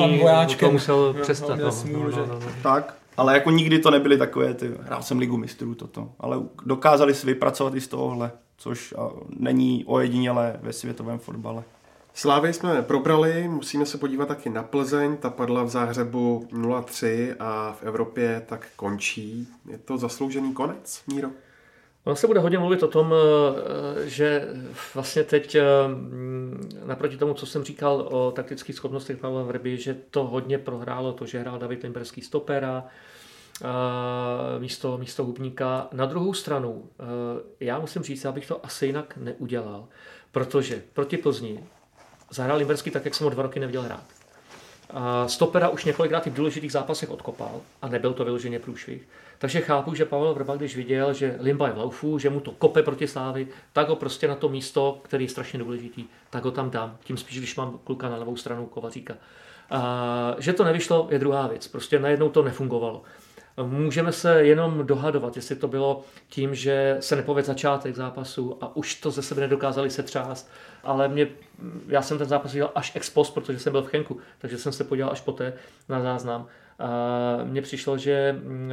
to 0.60 0.70
musel 0.70 1.14
přestat. 1.22 1.58
No, 1.58 1.72
smůlu, 1.72 2.10
no, 2.10 2.16
no, 2.16 2.26
no, 2.26 2.34
no. 2.34 2.46
Tak, 2.62 2.94
ale 3.16 3.34
jako 3.34 3.50
nikdy 3.50 3.78
to 3.78 3.90
nebyly 3.90 4.18
takové 4.18 4.54
ty, 4.54 4.70
hrál 4.80 5.02
jsem 5.02 5.18
ligu 5.18 5.36
mistrů 5.36 5.74
toto, 5.74 6.08
ale 6.20 6.40
dokázali 6.66 7.14
si 7.14 7.26
vypracovat 7.26 7.74
i 7.74 7.80
z 7.80 7.88
tohohle, 7.88 8.30
což 8.56 8.94
není 9.38 9.84
ojedinělé 9.86 10.56
ve 10.62 10.72
světovém 10.72 11.18
fotbale. 11.18 11.64
Slávy 12.18 12.52
jsme 12.52 12.82
probrali, 12.82 13.48
musíme 13.48 13.86
se 13.86 13.98
podívat 13.98 14.28
taky 14.28 14.50
na 14.50 14.62
Plzeň, 14.62 15.16
ta 15.16 15.30
padla 15.30 15.62
v 15.62 15.68
záhřebu 15.68 16.48
0-3 16.52 17.34
a 17.38 17.72
v 17.72 17.82
Evropě 17.82 18.42
tak 18.46 18.68
končí. 18.76 19.48
Je 19.70 19.78
to 19.78 19.98
zasloužený 19.98 20.54
konec, 20.54 21.02
Míro? 21.06 21.28
Ono 22.04 22.16
se 22.16 22.26
bude 22.26 22.40
hodně 22.40 22.58
mluvit 22.58 22.82
o 22.82 22.88
tom, 22.88 23.14
eh, 23.14 24.08
že 24.08 24.48
vlastně 24.94 25.24
teď 25.24 25.54
eh, 25.54 25.62
naproti 26.84 27.16
tomu, 27.16 27.34
co 27.34 27.46
jsem 27.46 27.64
říkal 27.64 28.00
o 28.00 28.30
taktických 28.30 28.76
schopnostech 28.76 29.16
Pavla 29.16 29.42
Vrby, 29.42 29.76
že 29.76 29.96
to 30.10 30.24
hodně 30.24 30.58
prohrálo 30.58 31.12
to, 31.12 31.26
že 31.26 31.40
hrál 31.40 31.58
David 31.58 31.82
Limberský 31.82 32.20
stopera, 32.20 32.84
eh, 33.64 33.66
místo, 34.58 34.98
místo 34.98 35.24
Hubníka. 35.24 35.88
Na 35.92 36.06
druhou 36.06 36.34
stranu, 36.34 36.88
já 37.60 37.78
musím 37.78 38.02
říct, 38.02 38.24
abych 38.24 38.48
to 38.48 38.66
asi 38.66 38.86
jinak 38.86 39.16
neudělal, 39.16 39.88
protože 40.32 40.82
proti 40.92 41.16
Plzni 41.16 41.64
zahrál 42.30 42.58
Limberský 42.58 42.90
tak, 42.90 43.04
jak 43.04 43.14
jsem 43.14 43.24
ho 43.24 43.30
dva 43.30 43.42
roky 43.42 43.60
neviděl 43.60 43.82
hrát. 43.82 44.04
A 44.90 45.28
stopera 45.28 45.68
už 45.68 45.84
několikrát 45.84 46.26
v 46.26 46.34
důležitých 46.34 46.72
zápasech 46.72 47.10
odkopal 47.10 47.60
a 47.82 47.88
nebyl 47.88 48.12
to 48.12 48.24
vyloženě 48.24 48.58
průšvih. 48.58 49.08
Takže 49.38 49.60
chápu, 49.60 49.94
že 49.94 50.04
Pavel 50.04 50.34
Vrba, 50.34 50.56
když 50.56 50.76
viděl, 50.76 51.12
že 51.12 51.36
Limba 51.40 51.66
je 51.66 51.72
v 51.72 51.78
laufu, 51.78 52.18
že 52.18 52.30
mu 52.30 52.40
to 52.40 52.50
kope 52.50 52.82
proti 52.82 53.08
Slávy, 53.08 53.48
tak 53.72 53.88
ho 53.88 53.96
prostě 53.96 54.28
na 54.28 54.34
to 54.34 54.48
místo, 54.48 55.00
který 55.02 55.24
je 55.24 55.30
strašně 55.30 55.58
důležitý, 55.58 56.04
tak 56.30 56.44
ho 56.44 56.50
tam 56.50 56.70
dám. 56.70 56.96
Tím 57.04 57.16
spíš, 57.16 57.38
když 57.38 57.56
mám 57.56 57.78
kluka 57.84 58.08
na 58.08 58.16
levou 58.16 58.36
stranu 58.36 58.66
Kovaříka. 58.66 59.14
A, 59.70 60.34
že 60.38 60.52
to 60.52 60.64
nevyšlo, 60.64 61.08
je 61.10 61.18
druhá 61.18 61.46
věc. 61.46 61.68
Prostě 61.68 61.98
najednou 61.98 62.28
to 62.28 62.42
nefungovalo. 62.42 63.02
Můžeme 63.62 64.12
se 64.12 64.44
jenom 64.44 64.86
dohadovat, 64.86 65.36
jestli 65.36 65.56
to 65.56 65.68
bylo 65.68 66.04
tím, 66.28 66.54
že 66.54 66.96
se 67.00 67.16
nepovedl 67.16 67.46
začátek 67.46 67.94
zápasu 67.94 68.58
a 68.60 68.76
už 68.76 68.94
to 68.94 69.10
ze 69.10 69.22
sebe 69.22 69.40
nedokázali 69.40 69.90
setřást, 69.90 70.50
ale 70.84 71.08
mě, 71.08 71.28
já 71.88 72.02
jsem 72.02 72.18
ten 72.18 72.26
zápas 72.26 72.52
viděl 72.52 72.70
až 72.74 72.96
ex 72.96 73.10
post, 73.10 73.30
protože 73.30 73.58
jsem 73.58 73.72
byl 73.72 73.82
v 73.82 73.88
Chenku, 73.88 74.20
takže 74.38 74.58
jsem 74.58 74.72
se 74.72 74.84
podíval 74.84 75.10
až 75.12 75.20
poté 75.20 75.52
na 75.88 76.00
záznam. 76.00 76.46
Mně 77.44 77.62
přišlo, 77.62 77.98
že 77.98 78.32
mm, 78.42 78.72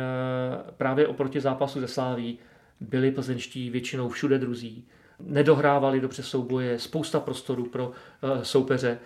právě 0.77 1.07
oproti 1.07 1.41
zápasu 1.41 1.79
ze 1.79 1.87
Sláví 1.87 2.39
byli 2.79 3.11
plzeňští 3.11 3.69
většinou 3.69 4.09
všude 4.09 4.39
druzí, 4.39 4.87
nedohrávali 5.19 5.99
dobře 5.99 6.23
souboje, 6.23 6.79
spousta 6.79 7.19
prostoru 7.19 7.65
pro 7.65 7.87
uh, 7.87 8.41
soupeře. 8.41 8.99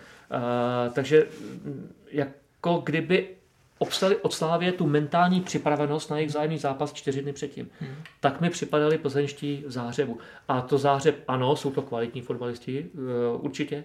Takže 0.92 1.26
mm, 1.64 1.94
jako 2.10 2.82
kdyby 2.84 3.37
obstali 3.78 4.16
od 4.16 4.34
Slávě 4.34 4.72
tu 4.72 4.86
mentální 4.86 5.40
připravenost 5.40 6.10
na 6.10 6.16
jejich 6.16 6.32
zájemný 6.32 6.58
zápas 6.58 6.92
čtyři 6.92 7.22
dny 7.22 7.32
předtím. 7.32 7.70
Hmm. 7.80 7.94
Tak 8.20 8.40
mi 8.40 8.50
připadali 8.50 8.98
plzeňští 8.98 9.64
v 9.66 9.70
zářebu. 9.70 10.18
A 10.48 10.60
to 10.60 10.78
zářeb, 10.78 11.24
ano, 11.28 11.56
jsou 11.56 11.70
to 11.70 11.82
kvalitní 11.82 12.20
fotbalisti, 12.20 12.86
uh, 12.94 13.44
určitě, 13.44 13.84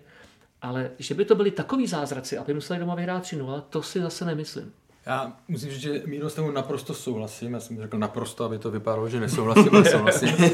ale 0.61 0.91
že 0.99 1.13
by 1.13 1.25
to 1.25 1.35
byli 1.35 1.51
takový 1.51 1.87
zázraci, 1.87 2.37
aby 2.37 2.53
museli 2.53 2.79
doma 2.79 2.95
vyhrát 2.95 3.23
3 3.23 3.39
to 3.69 3.83
si 3.83 4.01
zase 4.01 4.25
nemyslím. 4.25 4.73
Já 5.05 5.33
musím 5.47 5.69
říct, 5.69 5.81
že 5.81 6.01
Míro 6.05 6.29
s 6.29 6.33
tebou 6.33 6.51
naprosto 6.51 6.93
souhlasím. 6.93 7.53
Já 7.53 7.59
jsem 7.59 7.81
řekl 7.81 7.97
naprosto, 7.97 8.43
aby 8.43 8.57
to 8.57 8.71
vypadalo, 8.71 9.09
že 9.09 9.19
nesouhlasím, 9.19 9.75
ale 9.75 9.85
souhlasím. 9.85 10.29
uh, 10.29 10.53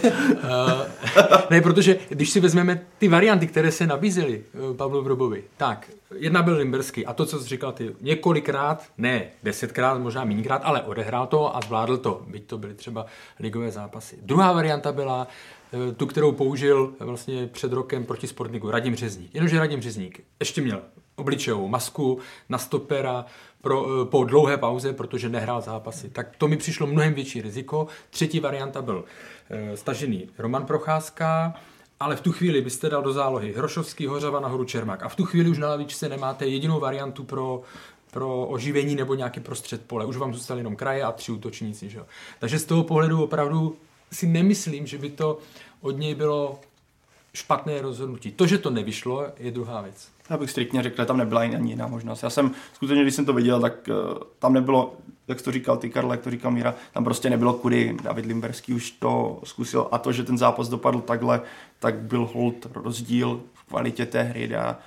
ne, 1.50 1.62
protože 1.62 1.98
když 2.10 2.30
si 2.30 2.40
vezmeme 2.40 2.82
ty 2.98 3.08
varianty, 3.08 3.48
které 3.48 3.72
se 3.72 3.88
nabízely 3.88 4.44
uh, 4.70 4.76
Pavlu 4.76 5.04
Vrobovi, 5.04 5.44
tak 5.58 5.90
jedna 6.16 6.42
byl 6.42 6.58
Limberský 6.58 7.06
a 7.06 7.14
to, 7.14 7.26
co 7.26 7.40
jsi 7.40 7.48
říkal 7.48 7.72
ty, 7.72 7.96
několikrát, 8.02 8.84
ne 8.98 9.28
desetkrát, 9.44 10.00
možná 10.00 10.24
méněkrát, 10.24 10.62
ale 10.66 10.82
odehrál 10.82 11.28
to 11.28 11.56
a 11.56 11.62
zvládl 11.62 11.98
to, 11.98 12.22
byť 12.28 12.48
to 12.48 12.58
byly 12.58 12.74
třeba 12.74 13.06
ligové 13.40 13.72
zápasy. 13.72 14.20
Druhá 14.22 14.52
varianta 14.52 14.92
byla 14.92 15.28
eh, 15.90 15.92
tu, 15.92 16.06
kterou 16.06 16.32
použil 16.32 16.94
vlastně 17.00 17.48
před 17.48 17.74
rokem 17.74 18.06
proti 18.06 18.28
Sportniku, 18.28 18.72
Radim 18.72 18.96
Řezník. 18.96 19.36
Jenomže 19.36 19.60
Radim 19.60 19.82
Řezník 19.82 20.24
ještě 20.40 20.62
měl 20.62 20.82
obličejovou 21.16 21.68
masku 21.68 22.20
na 22.50 22.58
stopera 22.58 23.26
pro, 23.62 23.86
eh, 24.02 24.06
po 24.06 24.24
dlouhé 24.24 24.58
pauze, 24.58 24.94
protože 24.94 25.30
nehrál 25.30 25.62
zápasy. 25.62 26.10
Tak 26.10 26.36
to 26.38 26.48
mi 26.48 26.58
přišlo 26.58 26.88
mnohem 26.88 27.14
větší 27.14 27.42
riziko. 27.42 27.88
Třetí 28.10 28.40
varianta 28.40 28.82
byl 28.82 29.06
e, 29.50 29.78
stažený 29.78 30.30
Roman 30.38 30.66
Procházka, 30.66 31.54
ale 32.00 32.16
v 32.16 32.22
tu 32.22 32.32
chvíli 32.32 32.62
byste 32.62 32.90
dal 32.90 33.02
do 33.02 33.14
zálohy 33.14 33.54
Hrošovský, 33.54 34.08
Hořava 34.08 34.40
nahoru 34.40 34.66
Čermák. 34.66 35.04
A 35.04 35.10
v 35.10 35.16
tu 35.16 35.26
chvíli 35.26 35.50
už 35.50 35.58
na 35.58 35.70
lavičce 35.70 36.10
nemáte 36.10 36.48
jedinou 36.48 36.80
variantu 36.80 37.24
pro, 37.24 37.62
pro 38.12 38.46
oživení 38.46 38.96
nebo 38.96 39.16
nějaký 39.16 39.40
prostřed 39.40 39.82
pole. 39.88 40.06
Už 40.06 40.18
vám 40.18 40.34
zůstaly 40.34 40.60
jenom 40.60 40.76
kraje 40.76 41.04
a 41.04 41.12
tři 41.12 41.32
útočníci. 41.32 41.90
Že? 41.90 42.00
Takže 42.40 42.60
z 42.60 42.66
toho 42.66 42.84
pohledu 42.84 43.24
opravdu 43.24 43.76
si 44.12 44.28
nemyslím, 44.28 44.88
že 44.88 44.98
by 44.98 45.10
to 45.10 45.38
od 45.82 45.98
něj 45.98 46.16
bylo 46.16 46.60
špatné 47.34 47.82
rozhodnutí. 47.82 48.32
To, 48.32 48.48
že 48.48 48.58
to 48.58 48.70
nevyšlo, 48.70 49.28
je 49.38 49.52
druhá 49.52 49.82
věc. 49.82 50.08
Já 50.30 50.38
bych 50.38 50.52
striktně 50.52 50.84
řekl, 50.84 51.02
že 51.02 51.06
tam 51.06 51.18
nebyla 51.18 51.42
ani 51.42 51.72
jiná 51.72 51.88
možnost. 51.88 52.24
Já 52.24 52.30
jsem 52.30 52.52
skutečně, 52.74 53.02
když 53.02 53.16
jsem 53.16 53.26
to 53.26 53.34
viděl, 53.34 53.62
tak 53.62 53.74
uh, 53.90 54.18
tam 54.40 54.54
nebylo, 54.54 54.94
jak 55.30 55.42
to 55.42 55.52
říkal 55.52 55.78
ty 55.78 55.90
Karle, 55.90 56.14
jak 56.14 56.22
to 56.22 56.32
říkal 56.32 56.52
Míra, 56.52 56.76
tam 56.94 57.04
prostě 57.04 57.30
nebylo 57.30 57.54
kudy. 57.54 57.98
David 58.04 58.26
Limberský 58.26 58.74
už 58.74 58.92
to 58.92 59.40
zkusil 59.44 59.88
a 59.92 59.98
to, 59.98 60.12
že 60.12 60.24
ten 60.24 60.38
zápas 60.38 60.70
dopadl 60.70 61.02
takhle, 61.02 61.42
tak 61.80 61.96
byl 61.96 62.30
hold 62.34 62.68
rozdíl 62.76 63.42
v 63.54 63.64
kvalitě 63.64 64.06
té 64.06 64.24
hry. 64.24 64.48
Já 64.52 64.80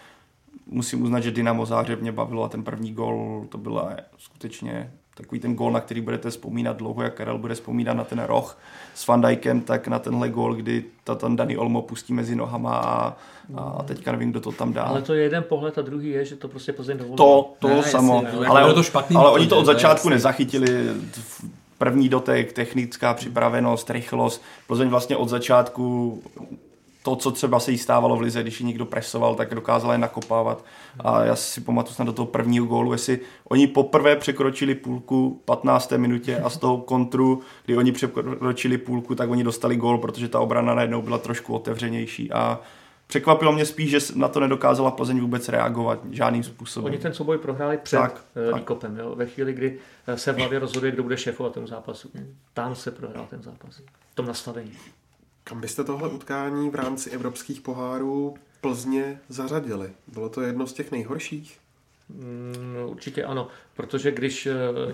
musím 0.67 1.03
uznat, 1.03 1.21
že 1.21 1.31
Dynamo 1.31 1.67
Zářeb 1.67 2.01
mě 2.01 2.13
bavilo 2.13 2.45
a 2.45 2.49
ten 2.49 2.65
první 2.65 2.93
gol 2.93 3.47
to 3.49 3.59
byla 3.59 3.97
skutečně 4.19 4.93
takový 5.15 5.41
ten 5.41 5.55
gol, 5.55 5.73
na 5.73 5.81
který 5.81 6.01
budete 6.01 6.31
vzpomínat 6.31 6.77
dlouho, 6.77 7.03
jak 7.03 7.15
Karel 7.15 7.39
bude 7.39 7.55
vzpomínat 7.55 7.97
na 7.97 8.05
ten 8.05 8.23
roh 8.23 8.59
s 8.95 9.07
Van 9.07 9.21
Dijkem, 9.21 9.61
tak 9.61 9.89
na 9.89 9.99
tenhle 9.99 10.29
gol, 10.29 10.55
kdy 10.55 10.85
ta 11.05 11.15
tam 11.15 11.37
Dani 11.37 11.57
Olmo 11.57 11.83
pustí 11.83 12.13
mezi 12.13 12.37
nohama 12.37 12.77
a, 12.77 13.17
a 13.57 13.83
teďka 13.83 14.13
nevím, 14.13 14.31
kdo 14.31 14.41
to 14.41 14.53
tam 14.53 14.73
dá. 14.73 14.83
Ale 14.83 15.03
to 15.03 15.15
je 15.15 15.23
jeden 15.23 15.43
pohled 15.43 15.79
a 15.79 15.83
druhý 15.83 16.09
je, 16.11 16.25
že 16.25 16.37
to 16.37 16.49
prostě 16.49 16.73
Plzeň 16.73 16.99
dovolilo. 16.99 17.17
To, 17.17 17.55
to 17.59 17.69
Ne, 17.69 17.83
samo, 17.83 18.23
jasně, 18.25 18.47
ale, 18.47 18.61
bylo 18.61 18.75
to 18.75 18.83
špatný 18.83 19.17
ale 19.17 19.31
oni 19.31 19.47
to 19.47 19.59
od 19.59 19.65
začátku 19.67 20.09
jasný. 20.09 20.11
nezachytili. 20.11 20.89
První 21.79 22.09
dotek, 22.09 22.53
technická 22.53 23.15
připravenost, 23.15 23.91
rychlost. 23.91 24.43
Plzeň 24.67 24.89
vlastně 24.89 25.17
od 25.17 25.29
začátku 25.29 26.23
to, 27.03 27.17
co 27.17 27.31
třeba 27.31 27.61
se 27.61 27.71
jí 27.73 27.79
stávalo 27.79 28.17
v 28.17 28.21
lize, 28.21 28.43
když 28.43 28.61
ji 28.61 28.67
někdo 28.67 28.87
presoval, 28.87 29.35
tak 29.35 29.55
dokázala 29.55 29.93
je 29.93 29.99
nakopávat. 29.99 30.65
A 31.01 31.25
já 31.25 31.37
si 31.37 31.61
pamatuju 31.61 31.95
snad 31.95 32.05
do 32.05 32.13
toho 32.13 32.27
prvního 32.27 32.67
gólu, 32.67 32.93
jestli 32.93 33.21
oni 33.49 33.67
poprvé 33.67 34.17
překročili 34.17 34.75
půlku 34.75 35.41
15. 35.45 35.93
minutě 35.97 36.39
a 36.39 36.51
z 36.51 36.57
toho 36.57 36.79
kontru, 36.79 37.41
kdy 37.65 37.77
oni 37.77 37.93
překročili 37.93 38.79
půlku, 38.79 39.15
tak 39.15 39.31
oni 39.31 39.45
dostali 39.45 39.77
gól, 39.77 39.99
protože 39.99 40.29
ta 40.29 40.41
obrana 40.41 40.75
najednou 40.75 41.03
byla 41.03 41.19
trošku 41.19 41.55
otevřenější 41.55 42.33
a 42.33 42.61
překvapilo 43.07 43.53
mě 43.53 43.67
spíš, 43.67 43.91
že 43.91 43.99
na 44.15 44.29
to 44.29 44.41
nedokázala 44.41 44.91
Plzeň 44.91 45.21
vůbec 45.21 45.49
reagovat 45.49 45.99
žádným 46.11 46.43
způsobem. 46.43 46.93
Oni 46.93 46.99
ten 46.99 47.15
souboj 47.15 47.39
prohráli 47.39 47.79
před 47.79 47.97
Tak, 47.97 48.13
tak, 48.13 48.25
tak. 48.51 48.55
výkopem, 48.55 48.97
jo? 48.99 49.15
ve 49.15 49.27
chvíli, 49.27 49.53
kdy 49.53 49.79
eh, 50.07 50.19
se 50.19 50.33
v 50.33 50.37
hlavě 50.37 50.59
rozhoduje, 50.59 50.93
kdo 50.93 51.03
bude 51.03 51.17
šéfovat 51.17 51.53
tomu 51.53 51.67
zápasu. 51.67 52.11
Tam 52.55 52.75
se 52.75 52.91
prohrál 52.91 53.27
ten 53.31 53.43
zápas, 53.43 53.83
v 54.13 54.15
tom 54.15 54.27
nastavení. 54.27 54.73
Kam 55.45 55.61
byste 55.61 55.85
tohle 55.85 56.09
utkání 56.09 56.71
v 56.71 56.75
rámci 56.75 57.11
evropských 57.11 57.61
pohárů 57.61 58.35
Plzně 58.61 59.21
zařadili? 59.29 59.91
Bylo 60.07 60.29
to 60.29 60.41
jedno 60.41 60.67
z 60.67 60.73
těch 60.73 60.91
nejhorších? 60.91 61.59
Mm, 62.09 62.77
určitě 62.87 63.25
ano, 63.25 63.49
protože 63.77 64.11
když 64.13 64.47
eh, 64.47 64.53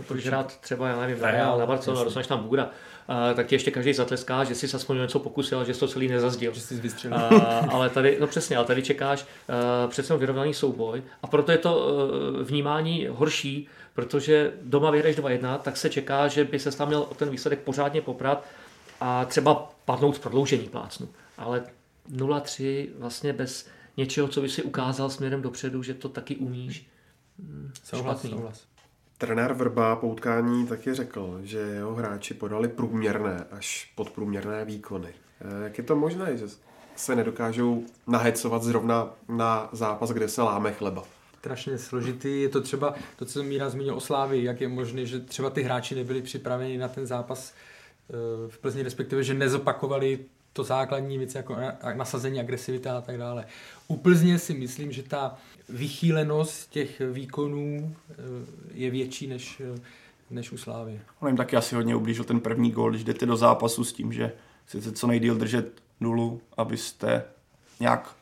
budeš 0.09 0.27
hrát 0.27 0.61
třeba, 0.61 0.89
já 0.89 1.01
nevím, 1.01 1.23
na 1.23 1.31
Real, 1.31 1.59
na 1.59 1.67
Barcelona, 1.67 2.05
dostaneš 2.05 2.27
tam 2.27 2.43
Bůra, 2.43 2.71
a 3.09 3.35
tak 3.35 3.47
ti 3.47 3.55
ještě 3.55 3.71
každý 3.71 3.93
zatleská, 3.93 4.45
že 4.45 4.55
jsi 4.55 4.69
se 4.69 4.77
aspoň 4.77 4.99
něco 4.99 5.19
pokusil, 5.19 5.65
že 5.65 5.75
jsi 5.75 5.81
to 5.81 5.89
celý 5.89 6.09
nezazdil. 6.09 6.55
Že 6.55 6.61
jsi 6.61 6.75
vystřelil. 6.75 7.19
A, 7.19 7.29
ale 7.71 7.91
tady, 7.91 8.17
no 8.21 8.27
přesně, 8.27 8.57
ale 8.57 8.67
tady 8.67 8.83
čekáš 8.83 9.23
uh, 9.23 9.91
přece 9.91 10.17
vyrovnaný 10.17 10.55
souboj 10.55 11.03
a 11.23 11.27
proto 11.27 11.53
je 11.53 11.59
to 11.59 11.79
uh, 11.79 12.47
vnímání 12.47 13.07
horší, 13.11 13.69
protože 13.95 14.53
doma 14.63 14.91
vyhraješ 14.91 15.19
2-1, 15.19 15.59
tak 15.59 15.77
se 15.77 15.91
čeká, 15.91 16.29
že 16.29 16.45
by 16.45 16.59
se 16.59 16.77
tam 16.77 16.89
měl 16.89 17.01
o 17.01 17.15
ten 17.15 17.31
výsledek 17.31 17.59
pořádně 17.59 18.01
poprat 18.01 18.45
a 19.01 19.25
třeba 19.25 19.55
padnout 19.85 20.17
v 20.17 20.21
prodloužení 20.21 20.69
plácnu. 20.69 21.09
Ale 21.39 21.65
0-3 22.13 22.89
vlastně 22.99 23.33
bez 23.33 23.67
něčeho, 23.97 24.29
co 24.29 24.41
by 24.41 24.49
si 24.49 24.63
ukázal 24.63 25.11
směrem 25.11 25.43
dopředu, 25.43 25.83
že 25.83 25.95
to 25.95 26.09
taky 26.09 26.37
umíš. 26.37 26.87
mm, 27.39 27.71
Souhlas, 27.85 28.19
špatný. 28.19 28.31
souhlas. 28.31 28.65
Trenér 29.19 29.53
Vrba 29.53 29.97
po 29.97 30.09
utkání 30.09 30.67
taky 30.67 30.95
řekl, 30.95 31.41
že 31.45 31.59
jeho 31.59 31.95
hráči 31.95 32.35
podali 32.35 32.69
průměrné 32.69 33.45
až 33.51 33.93
podprůměrné 33.95 34.65
výkony. 34.65 35.09
Eh, 35.41 35.65
Jak 35.65 35.79
je 35.79 35.85
to 35.85 35.97
možné, 35.97 36.37
že 36.37 36.47
se 36.97 37.17
nedokážou 37.17 37.85
nahecovat 38.07 38.63
zrovna 38.63 39.11
na 39.29 39.69
zápas, 39.73 40.11
kde 40.11 40.29
se 40.29 40.43
láme 40.43 40.73
chleba? 40.73 41.05
strašně 41.39 41.79
složitý. 41.79 42.41
Je 42.43 42.49
to 42.49 42.61
třeba 42.61 42.95
to, 43.17 43.25
co 43.25 43.43
Míra 43.43 43.69
zmínil 43.71 43.95
o 43.95 44.01
Slávii, 44.01 44.45
jak 44.45 44.61
je 44.61 44.69
možné, 44.69 45.07
že 45.07 45.21
třeba 45.21 45.51
ty 45.51 45.63
hráči 45.63 45.95
nebyli 45.95 46.23
připraveni 46.23 46.79
na 46.79 46.89
ten 46.89 47.07
zápas 47.07 47.55
v 48.49 48.59
Plzni, 48.59 48.83
respektive, 48.83 49.23
že 49.23 49.35
nezopakovali 49.35 50.19
to 50.53 50.65
základní 50.65 51.19
věci 51.19 51.37
jako 51.37 51.57
na- 51.57 51.79
nasazení, 51.95 52.41
agresivita 52.41 52.99
a 52.99 53.01
tak 53.01 53.19
dále. 53.19 53.45
U 53.89 53.97
Plzně 53.97 54.39
si 54.39 54.55
myslím, 54.55 54.93
že 54.93 55.03
ta 55.03 55.39
vychýlenost 55.69 56.71
těch 56.71 57.01
výkonů 57.13 57.97
eh, 58.11 58.15
je 58.75 58.91
větší 58.91 59.27
než, 59.27 59.63
eh, 59.77 59.81
než 60.31 60.53
u 60.53 60.57
Slávy. 60.57 61.01
On 61.21 61.29
jim 61.29 61.37
taky 61.37 61.57
asi 61.57 61.75
hodně 61.75 61.97
ublížil 61.97 62.25
ten 62.25 62.41
první 62.41 62.71
gól, 62.71 62.91
když 62.91 63.05
jdete 63.05 63.27
do 63.27 63.37
zápasu 63.37 63.85
s 63.85 63.93
tím, 63.93 64.13
že 64.13 64.33
chcete 64.65 64.93
co 64.93 65.07
nejdíl 65.07 65.35
držet 65.35 65.83
nulu, 66.01 66.41
abyste 66.57 67.25
nějak 67.81 68.17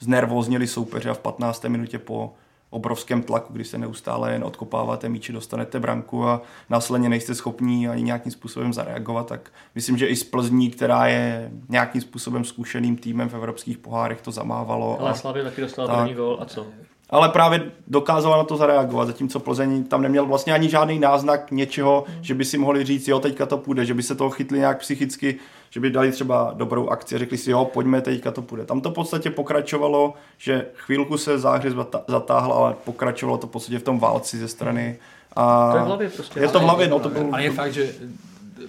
znervóznili 0.00 0.66
soupeře 0.66 1.10
a 1.10 1.14
v 1.14 1.18
15. 1.18 1.64
minutě 1.64 1.98
po 1.98 2.34
obrovském 2.72 3.22
tlaku, 3.22 3.52
kdy 3.52 3.64
se 3.64 3.78
neustále 3.78 4.32
jen 4.32 4.44
odkopáváte 4.44 5.08
míči, 5.08 5.32
dostanete 5.32 5.80
branku 5.80 6.26
a 6.28 6.42
následně 6.70 7.08
nejste 7.08 7.34
schopní 7.34 7.88
ani 7.88 8.02
nějakým 8.02 8.32
způsobem 8.32 8.72
zareagovat, 8.72 9.26
tak 9.26 9.50
myslím, 9.74 9.98
že 9.98 10.06
i 10.06 10.16
z 10.16 10.24
Plzní, 10.24 10.70
která 10.70 11.06
je 11.06 11.50
nějakým 11.68 12.00
způsobem 12.00 12.44
zkušeným 12.44 12.96
týmem 12.96 13.28
v 13.28 13.34
evropských 13.34 13.78
pohárech, 13.78 14.20
to 14.22 14.30
zamávalo. 14.30 15.00
Ale 15.00 15.10
a- 15.10 15.14
Slavě 15.14 15.44
taky 15.44 15.60
dostal 15.60 15.86
tak. 15.86 15.96
první 15.96 16.14
gól 16.14 16.38
a 16.40 16.44
co? 16.44 16.66
ale 17.10 17.28
právě 17.28 17.62
dokázala 17.86 18.36
na 18.36 18.44
to 18.44 18.56
zareagovat, 18.56 19.06
zatímco 19.06 19.40
Plzeň 19.40 19.84
tam 19.84 20.02
neměl 20.02 20.26
vlastně 20.26 20.52
ani 20.52 20.68
žádný 20.68 20.98
náznak 20.98 21.50
něčeho, 21.50 22.04
že 22.20 22.34
by 22.34 22.44
si 22.44 22.58
mohli 22.58 22.84
říct, 22.84 23.08
jo, 23.08 23.20
teďka 23.20 23.46
to 23.46 23.58
půjde, 23.58 23.84
že 23.84 23.94
by 23.94 24.02
se 24.02 24.14
toho 24.14 24.30
chytli 24.30 24.58
nějak 24.58 24.78
psychicky, 24.78 25.36
že 25.74 25.80
by 25.80 25.90
dali 25.90 26.12
třeba 26.12 26.52
dobrou 26.56 26.88
akci 26.88 27.14
a 27.14 27.18
řekli 27.18 27.38
si, 27.38 27.50
jo, 27.50 27.64
pojďme, 27.64 28.00
teďka 28.00 28.30
to 28.30 28.42
půjde. 28.42 28.64
Tam 28.64 28.80
to 28.80 28.90
v 28.90 28.94
podstatě 28.94 29.30
pokračovalo, 29.30 30.14
že 30.38 30.66
chvílku 30.74 31.18
se 31.18 31.38
záhřez 31.38 31.74
zatáhla, 32.08 32.56
ale 32.56 32.74
pokračovalo 32.84 33.38
to 33.38 33.46
v 33.46 33.50
podstatě 33.50 33.78
v 33.78 33.82
tom 33.82 33.98
válci 33.98 34.38
ze 34.38 34.48
strany. 34.48 34.98
A 35.36 35.70
To 35.72 35.76
je 35.78 35.82
v 35.82 35.86
hlavě 35.86 36.08
prostě. 36.08 36.40
Je 36.40 36.48
to 36.48 36.58
v 36.60 36.62
hlavě, 36.62 36.88
no 36.88 37.00
to 37.00 37.08
bylo... 37.08 37.28
Ale 37.32 37.42
je 37.44 37.50
fakt, 37.50 37.72
že 37.72 37.94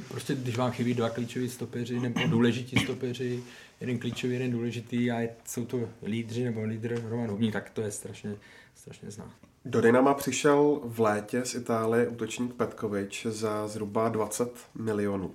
prostě 0.07 0.35
když 0.35 0.57
vám 0.57 0.71
chybí 0.71 0.93
dva 0.93 1.09
klíčoví 1.09 1.49
stopeři 1.49 1.99
nebo 1.99 2.19
důležití 2.27 2.79
stopeři, 2.83 3.43
jeden 3.81 3.99
klíčový, 3.99 4.33
jeden 4.33 4.51
důležitý 4.51 5.11
a 5.11 5.19
je- 5.19 5.29
jsou 5.45 5.65
to 5.65 5.79
lídři 6.05 6.43
nebo 6.43 6.63
lídr 6.63 7.01
Roman 7.09 7.29
Hubník, 7.29 7.53
tak 7.53 7.69
to 7.69 7.81
je 7.81 7.91
strašně, 7.91 8.35
strašně 8.75 9.11
zná. 9.11 9.25
Do 9.65 9.81
Dynama 9.81 10.13
přišel 10.13 10.79
v 10.83 10.99
létě 10.99 11.45
z 11.45 11.55
Itálie 11.55 12.07
útočník 12.07 12.53
Petkovič 12.53 13.25
za 13.29 13.67
zhruba 13.67 14.09
20 14.09 14.51
milionů. 14.75 15.31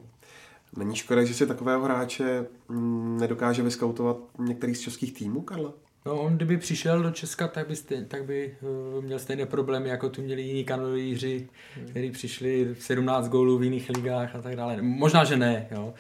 Není 0.77 0.97
škoda, 0.97 1.25
že 1.25 1.35
si 1.35 1.47
takového 1.47 1.85
hráče 1.85 2.47
mm, 2.69 3.21
nedokáže 3.21 3.63
vyskautovat 3.63 4.17
některý 4.39 4.75
z 4.75 4.81
českých 4.81 5.13
týmů, 5.13 5.41
Karla? 5.41 5.73
No 6.07 6.21
on 6.21 6.37
kdyby 6.37 6.57
přišel 6.57 7.03
do 7.03 7.11
Česka, 7.11 7.49
tak 7.49 7.69
by, 7.69 7.77
stej, 7.77 8.05
tak 8.05 8.25
by 8.25 8.57
uh, 8.97 9.05
měl 9.05 9.19
stejné 9.19 9.47
problémy, 9.47 9.89
jako 9.89 10.09
tu 10.09 10.23
měli 10.23 10.43
jiní 10.43 10.65
kanolíři, 10.65 11.49
kteří 11.91 12.11
přišli 12.11 12.75
v 12.75 12.83
17 12.83 13.29
gólů 13.29 13.59
v 13.59 13.63
jiných 13.63 13.91
ligách 13.91 14.37
a 14.37 14.43
tak 14.43 14.57
dále. 14.57 14.83
Možná, 14.83 15.25
že 15.25 15.37
ne, 15.37 15.67
jo. 15.71 15.95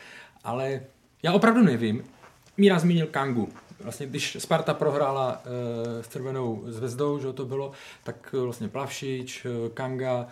ale 0.45 0.81
já 1.23 1.33
opravdu 1.33 1.63
nevím. 1.63 2.05
Míra 2.57 2.79
zmínil 2.79 3.07
Kangu. 3.07 3.49
Vlastně, 3.83 4.07
když 4.07 4.37
Sparta 4.41 4.75
prohrála 4.75 5.43
uh, 5.47 6.03
s 6.03 6.09
Červenou 6.09 6.65
zvezdou, 6.67 7.19
že 7.19 7.33
to 7.33 7.45
bylo, 7.45 7.73
tak 8.05 8.35
uh, 8.39 8.45
vlastně 8.45 8.69
Plavšič, 8.69 9.45
uh, 9.45 9.69
Kanga, 9.69 10.29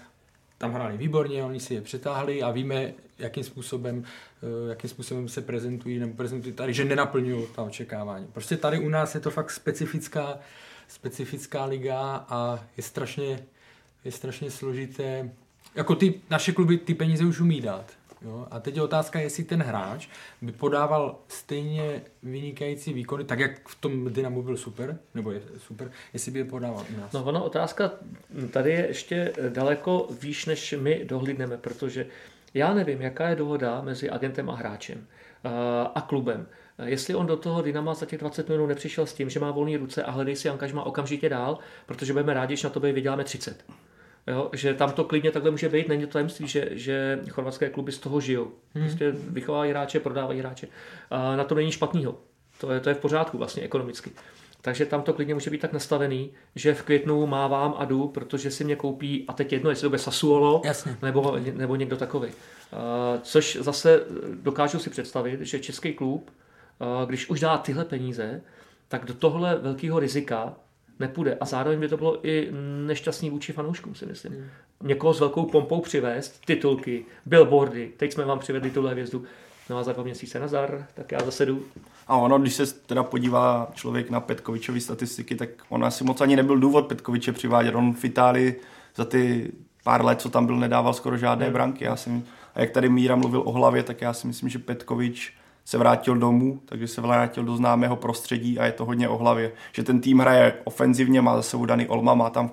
tam 0.59 0.73
hráli 0.73 0.97
výborně, 0.97 1.45
oni 1.45 1.61
si 1.61 1.75
je 1.75 1.81
přetáhli 1.81 2.43
a 2.43 2.51
víme, 2.51 2.93
jakým 3.19 3.45
způsobem, 3.45 4.05
eh, 4.43 4.69
jakým 4.69 4.91
způsobem 4.91 5.29
se 5.29 5.41
prezentují, 5.41 5.99
nebo 5.99 6.15
prezentují 6.15 6.55
tady, 6.55 6.75
že 6.75 6.85
nenaplňují 6.85 7.47
ta 7.55 7.63
očekávání. 7.63 8.27
Prostě 8.33 8.57
tady 8.57 8.79
u 8.79 8.89
nás 8.89 9.15
je 9.15 9.21
to 9.21 9.31
fakt 9.31 9.51
specifická, 9.51 10.39
specifická 10.89 11.65
liga 11.65 12.27
a 12.29 12.65
je 12.77 12.83
strašně, 12.83 13.39
je 14.05 14.13
strašně 14.13 14.51
složité. 14.51 15.31
Jako 15.75 15.95
ty 15.95 16.21
naše 16.31 16.53
kluby 16.53 16.79
ty 16.79 16.95
peníze 16.95 17.25
už 17.25 17.41
umí 17.41 17.61
dát. 17.61 17.93
Jo? 18.23 18.47
A 18.51 18.61
teď 18.61 18.77
je 18.77 18.83
otázka, 18.83 19.21
jestli 19.21 19.45
ten 19.45 19.63
hráč 19.63 20.09
by 20.43 20.53
podával 20.53 21.19
stejně 21.29 22.03
vynikající 22.23 22.93
výkony, 22.93 23.25
tak 23.25 23.39
jak 23.39 23.69
v 23.69 23.75
tom 23.75 24.13
Dynamu 24.13 24.43
byl 24.43 24.57
super, 24.57 24.99
nebo 25.15 25.31
je 25.31 25.43
super, 25.59 25.91
jestli 26.13 26.33
by 26.33 26.39
je 26.39 26.45
podával 26.45 26.85
u 26.97 27.01
nás. 27.01 27.13
No 27.13 27.25
ono 27.25 27.45
otázka 27.45 27.91
tady 28.51 28.71
je 28.71 28.87
ještě 28.87 29.33
daleko 29.49 30.09
výš, 30.21 30.47
než 30.47 30.75
my 30.81 31.05
dohlídneme, 31.05 31.57
protože 31.57 32.07
já 32.55 32.75
nevím, 32.75 33.03
jaká 33.03 33.29
je 33.29 33.37
dohoda 33.37 33.81
mezi 33.81 34.11
agentem 34.11 34.51
a 34.51 34.55
hráčem. 34.55 35.07
a 35.95 36.01
klubem. 36.01 36.47
Jestli 36.85 37.15
on 37.15 37.27
do 37.27 37.37
toho 37.37 37.63
Dynama 37.63 37.95
za 37.95 38.07
těch 38.07 38.21
20 38.21 38.49
minut 38.49 38.67
nepřišel 38.67 39.07
s 39.07 39.15
tím, 39.15 39.31
že 39.31 39.41
má 39.41 39.51
volné 39.51 39.79
ruce 39.79 40.03
a 40.03 40.11
hledej 40.11 40.37
si 40.37 40.49
angažma 40.49 40.83
okamžitě 40.83 41.29
dál, 41.29 41.59
protože 41.87 42.13
budeme 42.13 42.35
rádi, 42.35 42.53
když 42.53 42.63
na 42.63 42.71
to 42.71 42.81
vyděláme 42.81 43.25
30. 43.25 43.65
Jo, 44.27 44.51
že 44.53 44.75
tam 44.75 44.93
to 44.93 45.05
klidně 45.05 45.31
takhle 45.31 45.51
může 45.51 45.69
být, 45.69 45.89
není 45.89 46.07
to 46.07 46.13
tajemství, 46.13 46.49
že, 46.49 46.69
že 46.73 47.19
chorvatské 47.31 47.71
kluby 47.71 47.93
z 47.93 47.99
toho 47.99 48.21
žijou. 48.21 48.53
Hmm. 48.75 48.85
Prostě 48.85 49.11
vychovávají 49.11 49.71
hráče, 49.71 50.01
prodávají 50.01 50.41
hráče. 50.41 50.69
A 51.11 51.37
na 51.37 51.45
to 51.45 51.55
není 51.55 51.73
špatného. 51.73 52.19
To 52.61 52.73
je, 52.73 52.81
to 52.81 52.89
je 52.89 52.95
v 52.95 52.99
pořádku 52.99 53.39
vlastně 53.39 53.63
ekonomicky. 53.63 54.11
Takže 54.61 54.87
tam 54.87 55.03
to 55.03 55.13
klidně 55.13 55.35
může 55.35 55.51
být 55.51 55.61
tak 55.61 55.73
nastavený, 55.73 56.31
že 56.55 56.75
v 56.75 56.83
květnu 56.83 57.27
mávám 57.27 57.75
a 57.79 57.85
jdu, 57.85 58.09
protože 58.09 58.51
si 58.51 58.65
mě 58.65 58.77
koupí, 58.77 59.25
a 59.29 59.33
teď 59.33 59.53
jedno, 59.53 59.71
jestli 59.71 59.83
to 59.83 59.89
bude 59.89 59.99
Sassuolo, 59.99 60.63
Jasně. 60.65 60.97
Nebo, 61.03 61.39
nebo 61.53 61.77
někdo 61.77 61.97
takový. 61.97 62.29
Což 63.23 63.59
zase 63.61 64.01
dokážu 64.35 64.79
si 64.79 64.91
představit, 64.91 65.41
že 65.41 65.59
český 65.59 65.93
klub, 65.93 66.31
uh, 66.79 67.09
když 67.09 67.31
už 67.31 67.41
dá 67.41 67.59
tyhle 67.59 67.85
peníze, 67.85 68.43
tak 68.89 69.05
do 69.05 69.15
tohle 69.15 69.59
velkého 69.59 69.99
rizika 69.99 70.57
nepůjde. 70.99 71.37
A 71.41 71.45
zároveň 71.45 71.81
by 71.81 71.89
to 71.89 71.97
bylo 71.97 72.27
i 72.27 72.49
nešťastný 72.87 73.31
vůči 73.31 73.53
fanouškům, 73.53 73.95
si 73.95 74.07
myslím. 74.07 74.33
Hmm. 74.33 74.45
Někoho 74.83 75.15
s 75.15 75.21
velkou 75.21 75.45
pompou 75.45 75.81
přivést, 75.81 76.41
titulky, 76.47 77.05
billboardy, 77.27 77.93
teď 77.97 78.13
jsme 78.13 78.25
vám 78.25 78.39
přivedli 78.39 78.71
tuhle 78.71 78.93
hvězdu, 78.93 79.25
no 79.71 79.79
a 79.79 79.83
za 79.83 79.93
dva 79.93 80.03
měsíce 80.03 80.41
nazar, 80.41 80.87
tak 80.95 81.13
já 81.13 81.19
zase 81.25 81.47
jdu. 81.47 81.63
A 82.09 82.17
ono, 82.17 82.39
když 82.39 82.55
se 82.55 82.67
teda 82.67 83.03
podívá 83.03 83.71
člověk 83.75 84.11
na 84.11 84.21
Petkovičovy 84.21 84.81
statistiky, 84.81 85.35
tak 85.35 85.49
on 85.69 85.85
asi 85.85 86.05
moc 86.05 86.21
ani 86.21 86.37
nebyl 86.37 86.59
důvod 86.59 86.87
Petkoviče 86.87 87.33
přivádět. 87.33 87.75
On 87.75 87.95
v 87.95 88.05
Itálii 88.05 88.61
za 88.97 89.05
ty 89.05 89.53
pár 89.85 90.05
let, 90.05 90.21
co 90.21 90.29
tam 90.29 90.47
byl, 90.47 90.57
nedával 90.57 90.95
skoro 90.95 91.17
žádné 91.17 91.45
hmm. 91.45 91.53
branky. 91.53 91.85
Já 91.85 91.97
si, 91.97 92.23
a 92.55 92.61
jak 92.61 92.71
tady 92.71 92.89
Míra 92.89 93.17
mluvil 93.17 93.43
o 93.45 93.53
hlavě, 93.53 93.83
tak 93.83 94.01
já 94.01 94.13
si 94.13 94.27
myslím, 94.27 94.49
že 94.49 94.59
Petkovič 94.59 95.33
se 95.67 95.79
vrátil 95.79 96.17
domů, 96.17 96.61
takže 96.65 96.89
se 96.89 97.01
vrátil 97.01 97.45
do 97.45 97.57
známého 97.57 97.97
prostředí 97.97 98.59
a 98.59 98.67
je 98.67 98.73
to 98.73 98.85
hodně 98.85 99.09
o 99.09 99.17
hlavě. 99.17 99.53
Že 99.73 99.83
ten 99.83 100.01
tým 100.01 100.19
hraje 100.19 100.55
ofenzivně, 100.65 101.21
má 101.21 101.37
za 101.37 101.43
sebou 101.43 101.67
daný 101.67 101.87
Olma, 101.87 102.15
má 102.15 102.31
tam 102.31 102.51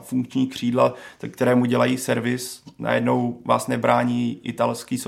funkční 0.00 0.46
křídla, 0.46 0.94
kterému 1.30 1.64
dělají 1.64 1.98
servis. 1.98 2.62
Najednou 2.78 3.38
vás 3.44 3.66
nebrání 3.66 4.40
italský 4.42 4.98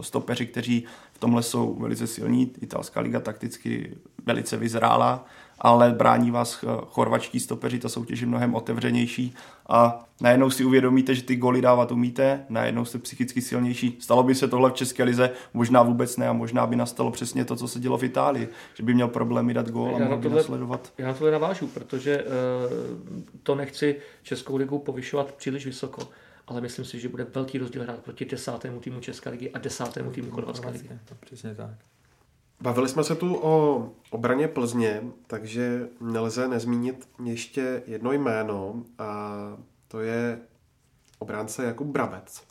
stopeři, 0.00 0.46
kteří 0.46 0.84
v 1.12 1.18
tomhle 1.18 1.42
jsou 1.42 1.74
velice 1.74 2.06
silní. 2.06 2.52
Italská 2.60 3.00
liga 3.00 3.20
takticky 3.20 3.96
velice 4.26 4.56
vyzrála 4.56 5.26
ale 5.58 5.90
brání 5.92 6.30
vás 6.30 6.64
chorvačtí 6.86 7.40
stopeři, 7.40 7.78
ta 7.78 7.88
soutěž 7.88 8.20
je 8.20 8.26
mnohem 8.26 8.54
otevřenější 8.54 9.34
a 9.68 10.04
najednou 10.20 10.50
si 10.50 10.64
uvědomíte, 10.64 11.14
že 11.14 11.22
ty 11.22 11.36
goly 11.36 11.62
dávat 11.62 11.92
umíte, 11.92 12.44
najednou 12.48 12.84
jste 12.84 12.98
psychicky 12.98 13.42
silnější. 13.42 13.96
Stalo 14.00 14.22
by 14.22 14.34
se 14.34 14.48
tohle 14.48 14.70
v 14.70 14.74
České 14.74 15.04
lize? 15.04 15.30
Možná 15.54 15.82
vůbec 15.82 16.16
ne 16.16 16.28
a 16.28 16.32
možná 16.32 16.66
by 16.66 16.76
nastalo 16.76 17.10
přesně 17.10 17.44
to, 17.44 17.56
co 17.56 17.68
se 17.68 17.80
dělo 17.80 17.98
v 17.98 18.04
Itálii, 18.04 18.48
že 18.74 18.82
by 18.82 18.94
měl 18.94 19.08
problémy 19.08 19.54
dát 19.54 19.70
gól 19.70 19.96
a 19.96 19.98
mohl 19.98 20.16
by 20.16 20.28
nasledovat. 20.28 20.92
Já 20.98 21.14
tohle 21.14 21.30
navážu, 21.30 21.66
protože 21.66 22.24
uh, 22.24 23.22
to 23.42 23.54
nechci 23.54 24.00
Českou 24.22 24.56
ligu 24.56 24.78
povyšovat 24.78 25.34
příliš 25.34 25.66
vysoko 25.66 26.08
ale 26.46 26.60
myslím 26.60 26.84
si, 26.84 27.00
že 27.00 27.08
bude 27.08 27.24
velký 27.24 27.58
rozdíl 27.58 27.82
hrát 27.82 27.98
proti 27.98 28.24
desátému 28.24 28.80
týmu 28.80 29.00
České 29.00 29.30
ligy 29.30 29.50
a 29.50 29.58
desátému 29.58 30.10
týmu 30.10 30.30
Chorvatské 30.30 30.68
ligy. 30.68 30.88
Přesně 31.20 31.54
tak. 31.54 31.70
Bavili 32.60 32.88
jsme 32.88 33.04
se 33.04 33.14
tu 33.14 33.38
o 33.42 33.88
obraně 34.10 34.48
Plzně, 34.48 35.02
takže 35.26 35.88
nelze 36.00 36.48
nezmínit 36.48 37.08
ještě 37.24 37.82
jedno 37.86 38.12
jméno 38.12 38.82
a 38.98 39.32
to 39.88 40.00
je 40.00 40.40
obránce 41.18 41.64
Jakub 41.64 41.86
Brabec, 41.86 42.42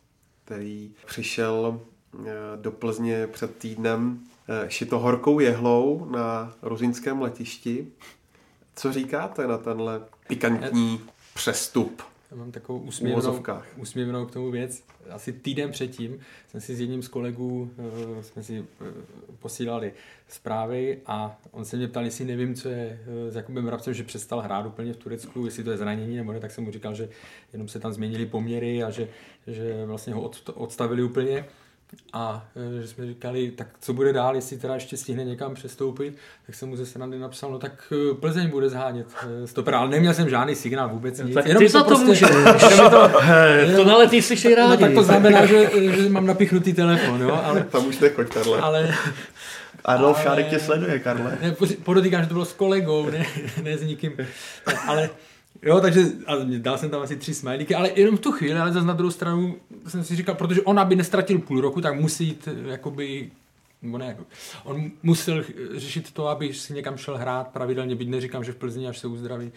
který 0.45 0.93
přišel 1.05 1.81
eh, 2.25 2.31
do 2.55 2.71
Plzně 2.71 3.27
před 3.27 3.57
týdnem 3.57 4.19
eh, 4.47 4.69
šito 4.69 4.99
horkou 4.99 5.39
jehlou 5.39 6.05
na 6.09 6.53
ruzinském 6.61 7.21
letišti. 7.21 7.87
Co 8.75 8.93
říkáte 8.93 9.47
na 9.47 9.57
tenhle 9.57 10.01
pikantní 10.27 11.01
přestup? 11.33 12.01
Já 12.31 12.37
mám 12.37 12.51
takovou 12.51 12.79
úsměvnou, 12.79 13.43
úsměvnou 13.77 14.25
k 14.25 14.31
tomu 14.31 14.51
věc. 14.51 14.83
Asi 15.09 15.33
týden 15.33 15.71
předtím 15.71 16.19
jsem 16.47 16.61
si 16.61 16.75
s 16.75 16.79
jedním 16.79 17.03
z 17.03 17.07
kolegů 17.07 17.71
uh, 17.77 18.21
jsme 18.21 18.43
si 18.43 18.59
uh, 18.59 18.87
posílali 19.39 19.93
zprávy 20.27 21.01
a 21.05 21.37
on 21.51 21.65
se 21.65 21.77
mě 21.77 21.87
ptal, 21.87 22.05
jestli 22.05 22.25
nevím, 22.25 22.55
co 22.55 22.69
je 22.69 22.99
uh, 23.25 23.31
s 23.31 23.35
Jakubem 23.35 23.67
Rabcem, 23.67 23.93
že 23.93 24.03
přestal 24.03 24.41
hrát 24.41 24.65
úplně 24.65 24.93
v 24.93 24.97
Turecku, 24.97 25.45
jestli 25.45 25.63
to 25.63 25.71
je 25.71 25.77
zranění 25.77 26.17
nebo 26.17 26.33
ne, 26.33 26.39
tak 26.39 26.51
jsem 26.51 26.63
mu 26.63 26.71
říkal, 26.71 26.95
že 26.95 27.09
jenom 27.53 27.67
se 27.67 27.79
tam 27.79 27.93
změnili 27.93 28.25
poměry 28.25 28.83
a 28.83 28.89
že, 28.89 29.07
že 29.47 29.85
vlastně 29.85 30.13
ho 30.13 30.21
od, 30.21 30.49
odstavili 30.55 31.03
úplně. 31.03 31.45
A 32.13 32.45
e, 32.77 32.81
že 32.81 32.87
jsme 32.87 33.05
říkali, 33.05 33.51
tak 33.51 33.67
co 33.79 33.93
bude 33.93 34.13
dál, 34.13 34.35
jestli 34.35 34.57
teda 34.57 34.73
ještě 34.73 34.97
stihne 34.97 35.23
někam 35.23 35.53
přestoupit, 35.53 36.17
tak 36.45 36.55
jsem 36.55 36.69
mu 36.69 36.75
ze 36.75 36.85
srandy 36.85 37.19
napsal, 37.19 37.51
no 37.51 37.59
tak 37.59 37.93
e, 38.11 38.15
Plzeň 38.15 38.49
bude 38.49 38.69
zhánět 38.69 39.07
e, 39.43 39.47
stopera, 39.47 39.79
ale 39.79 39.89
neměl 39.89 40.13
jsem 40.13 40.29
žádný 40.29 40.55
signál 40.55 40.89
vůbec 40.89 41.19
nic. 41.19 41.33
Tak 41.33 41.45
jenom 41.45 41.63
ty 41.63 41.71
to, 41.71 41.79
to 41.79 41.85
prostě, 41.85 42.05
můžeš. 42.05 42.29
to, 42.89 43.09
to 43.75 43.85
na 43.85 43.97
letý 43.97 44.21
slyší 44.21 44.55
rádi. 44.55 44.71
No, 44.71 44.77
tak 44.77 44.93
to 44.93 45.03
znamená, 45.03 45.45
že, 45.45 45.69
že 45.91 46.09
mám 46.09 46.25
napichnutý 46.25 46.73
telefon, 46.73 47.21
jo, 47.21 47.39
ale... 47.43 47.63
Tam 47.63 47.87
už 47.87 47.99
nechoď, 47.99 48.27
Karle. 48.33 48.59
Ale, 48.59 48.95
Adolf 49.85 50.21
Šárek 50.21 50.47
tě 50.47 50.59
sleduje, 50.59 50.99
Karle. 50.99 51.37
Ne, 51.41 51.55
podotýkám, 51.83 52.21
že 52.21 52.27
to 52.27 52.33
bylo 52.33 52.45
s 52.45 52.53
kolegou, 52.53 53.09
ne, 53.09 53.25
ne 53.63 53.77
s 53.77 53.81
nikým. 53.81 54.13
Ale 54.87 55.09
Jo, 55.65 55.81
takže 55.81 56.01
a 56.27 56.33
dal 56.57 56.77
jsem 56.77 56.89
tam 56.89 57.01
asi 57.01 57.15
tři 57.15 57.33
smajlíky, 57.33 57.75
ale 57.75 57.91
jenom 57.95 58.17
v 58.17 58.19
tu 58.19 58.31
chvíli, 58.31 58.59
ale 58.59 58.73
zase 58.73 58.85
na 58.85 58.93
druhou 58.93 59.11
stranu 59.11 59.55
jsem 59.87 60.03
si 60.03 60.15
říkal, 60.15 60.35
protože 60.35 60.61
on, 60.61 60.79
aby 60.79 60.95
nestratil 60.95 61.39
půl 61.39 61.61
roku, 61.61 61.81
tak 61.81 61.99
musí 61.99 62.27
jít 62.27 62.47
jakoby 62.65 63.31
nebo 63.81 63.97
ne, 63.97 64.17
on 64.63 64.91
musel 65.03 65.43
řešit 65.75 66.11
to, 66.11 66.27
aby 66.27 66.53
si 66.53 66.73
někam 66.73 66.97
šel 66.97 67.17
hrát 67.17 67.47
pravidelně, 67.47 67.95
byť 67.95 68.09
neříkám, 68.09 68.43
že 68.43 68.51
v 68.51 68.55
Plzni, 68.55 68.87
až 68.87 68.97
se 68.97 69.07
uzdraví 69.07 69.51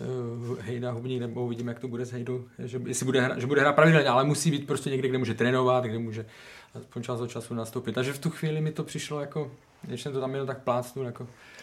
uh, 0.00 0.58
Hejda 0.60 0.90
Hubník, 0.90 1.20
nebo 1.20 1.44
uvidíme, 1.44 1.70
jak 1.70 1.80
to 1.80 1.88
bude 1.88 2.06
s 2.06 2.12
Hejdou, 2.12 2.44
že, 2.58 2.80
jestli 2.86 3.06
bude, 3.06 3.20
hra, 3.20 3.38
že 3.38 3.46
bude 3.46 3.60
hrát 3.60 3.72
pravidelně, 3.72 4.08
ale 4.08 4.24
musí 4.24 4.50
být 4.50 4.66
prostě 4.66 4.90
někde, 4.90 5.08
kde 5.08 5.18
může 5.18 5.34
trénovat, 5.34 5.84
kde 5.84 5.98
může 5.98 6.26
aspoň 6.74 7.02
čas 7.02 7.20
od 7.20 7.30
času 7.30 7.54
nastoupit. 7.54 7.92
Takže 7.92 8.12
v 8.12 8.18
tu 8.18 8.30
chvíli 8.30 8.60
mi 8.60 8.72
to 8.72 8.84
přišlo 8.84 9.20
jako, 9.20 9.50
když 9.82 10.02
jsem 10.02 10.12
to 10.12 10.20
tam 10.20 10.32
jenom 10.32 10.46
tak 10.46 10.62
plácnul, 10.62 11.06
jako 11.06 11.26
Eh, 11.26 11.53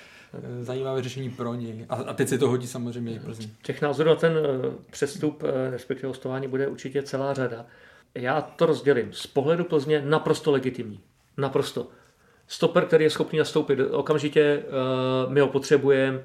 zajímavé 0.61 1.03
řešení 1.03 1.29
pro 1.29 1.55
něj. 1.55 1.85
A, 1.89 1.95
a 1.95 2.13
teď 2.13 2.27
se 2.27 2.37
to 2.37 2.49
hodí 2.49 2.67
samozřejmě 2.67 3.11
i. 3.11 3.49
Těch 3.63 3.81
názorů 3.81 4.09
na 4.09 4.15
ten 4.15 4.37
eh, 4.37 4.71
přestup, 4.91 5.43
eh, 5.43 5.69
respektive 5.69 6.07
hostování, 6.07 6.47
bude 6.47 6.67
určitě 6.67 7.03
celá 7.03 7.33
řada. 7.33 7.65
Já 8.15 8.41
to 8.41 8.65
rozdělím. 8.65 9.13
Z 9.13 9.27
pohledu 9.27 9.63
Plzně 9.63 10.01
naprosto 10.05 10.51
legitimní. 10.51 10.99
Naprosto. 11.37 11.87
Stoper, 12.47 12.85
který 12.85 13.03
je 13.03 13.09
schopný 13.09 13.39
nastoupit 13.39 13.79
okamžitě, 13.79 14.63
my 15.27 15.39
ho 15.39 15.47
potřebujeme. 15.47 16.23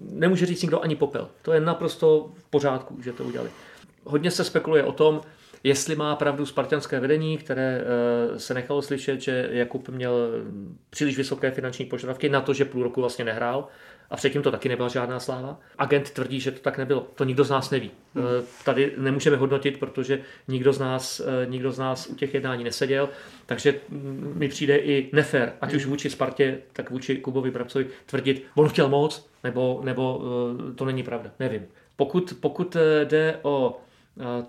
Nemůže 0.00 0.46
říct 0.46 0.62
nikdo 0.62 0.80
ani 0.80 0.96
popel. 0.96 1.28
To 1.42 1.52
je 1.52 1.60
naprosto 1.60 2.32
v 2.34 2.44
pořádku, 2.44 3.02
že 3.02 3.12
to 3.12 3.24
udělali. 3.24 3.50
Hodně 4.04 4.30
se 4.30 4.44
spekuluje 4.44 4.84
o 4.84 4.92
tom, 4.92 5.20
jestli 5.64 5.96
má 5.96 6.16
pravdu 6.16 6.46
spartianské 6.46 7.00
vedení, 7.00 7.38
které 7.38 7.80
eh, 7.80 8.38
se 8.38 8.54
nechalo 8.54 8.82
slyšet, 8.82 9.20
že 9.20 9.48
Jakub 9.50 9.88
měl 9.88 10.28
příliš 10.90 11.16
vysoké 11.16 11.50
finanční 11.50 11.84
požadavky 11.84 12.28
na 12.28 12.40
to, 12.40 12.54
že 12.54 12.64
půl 12.64 12.82
roku 12.82 13.00
vlastně 13.00 13.24
nehrál 13.24 13.68
a 14.10 14.16
předtím 14.16 14.42
to 14.42 14.50
taky 14.50 14.68
nebyla 14.68 14.88
žádná 14.88 15.20
sláva. 15.20 15.60
Agent 15.78 16.10
tvrdí, 16.10 16.40
že 16.40 16.50
to 16.50 16.60
tak 16.60 16.78
nebylo. 16.78 17.06
To 17.14 17.24
nikdo 17.24 17.44
z 17.44 17.50
nás 17.50 17.70
neví. 17.70 17.90
Hmm. 18.14 18.24
Eh, 18.24 18.44
tady 18.64 18.92
nemůžeme 18.96 19.36
hodnotit, 19.36 19.78
protože 19.78 20.20
nikdo 20.48 20.72
z, 20.72 20.78
nás, 20.78 21.20
eh, 21.20 21.46
nikdo 21.46 21.72
z 21.72 21.78
nás 21.78 22.06
u 22.06 22.14
těch 22.14 22.34
jednání 22.34 22.64
neseděl, 22.64 23.08
takže 23.46 23.74
mi 24.34 24.48
přijde 24.48 24.76
i 24.76 25.10
nefér, 25.12 25.52
ať 25.60 25.70
hmm. 25.70 25.76
už 25.76 25.86
vůči 25.86 26.10
Spartě, 26.10 26.58
tak 26.72 26.90
vůči 26.90 27.16
Kubovi 27.16 27.50
Brabcovi 27.50 27.86
tvrdit, 28.06 28.44
on 28.54 28.68
chtěl 28.68 28.88
moc, 28.88 29.28
nebo, 29.44 29.80
nebo 29.84 30.22
to 30.74 30.84
není 30.84 31.02
pravda. 31.02 31.30
Nevím. 31.40 31.66
Pokud, 31.96 32.34
pokud 32.40 32.76
jde 33.04 33.38
o 33.42 33.80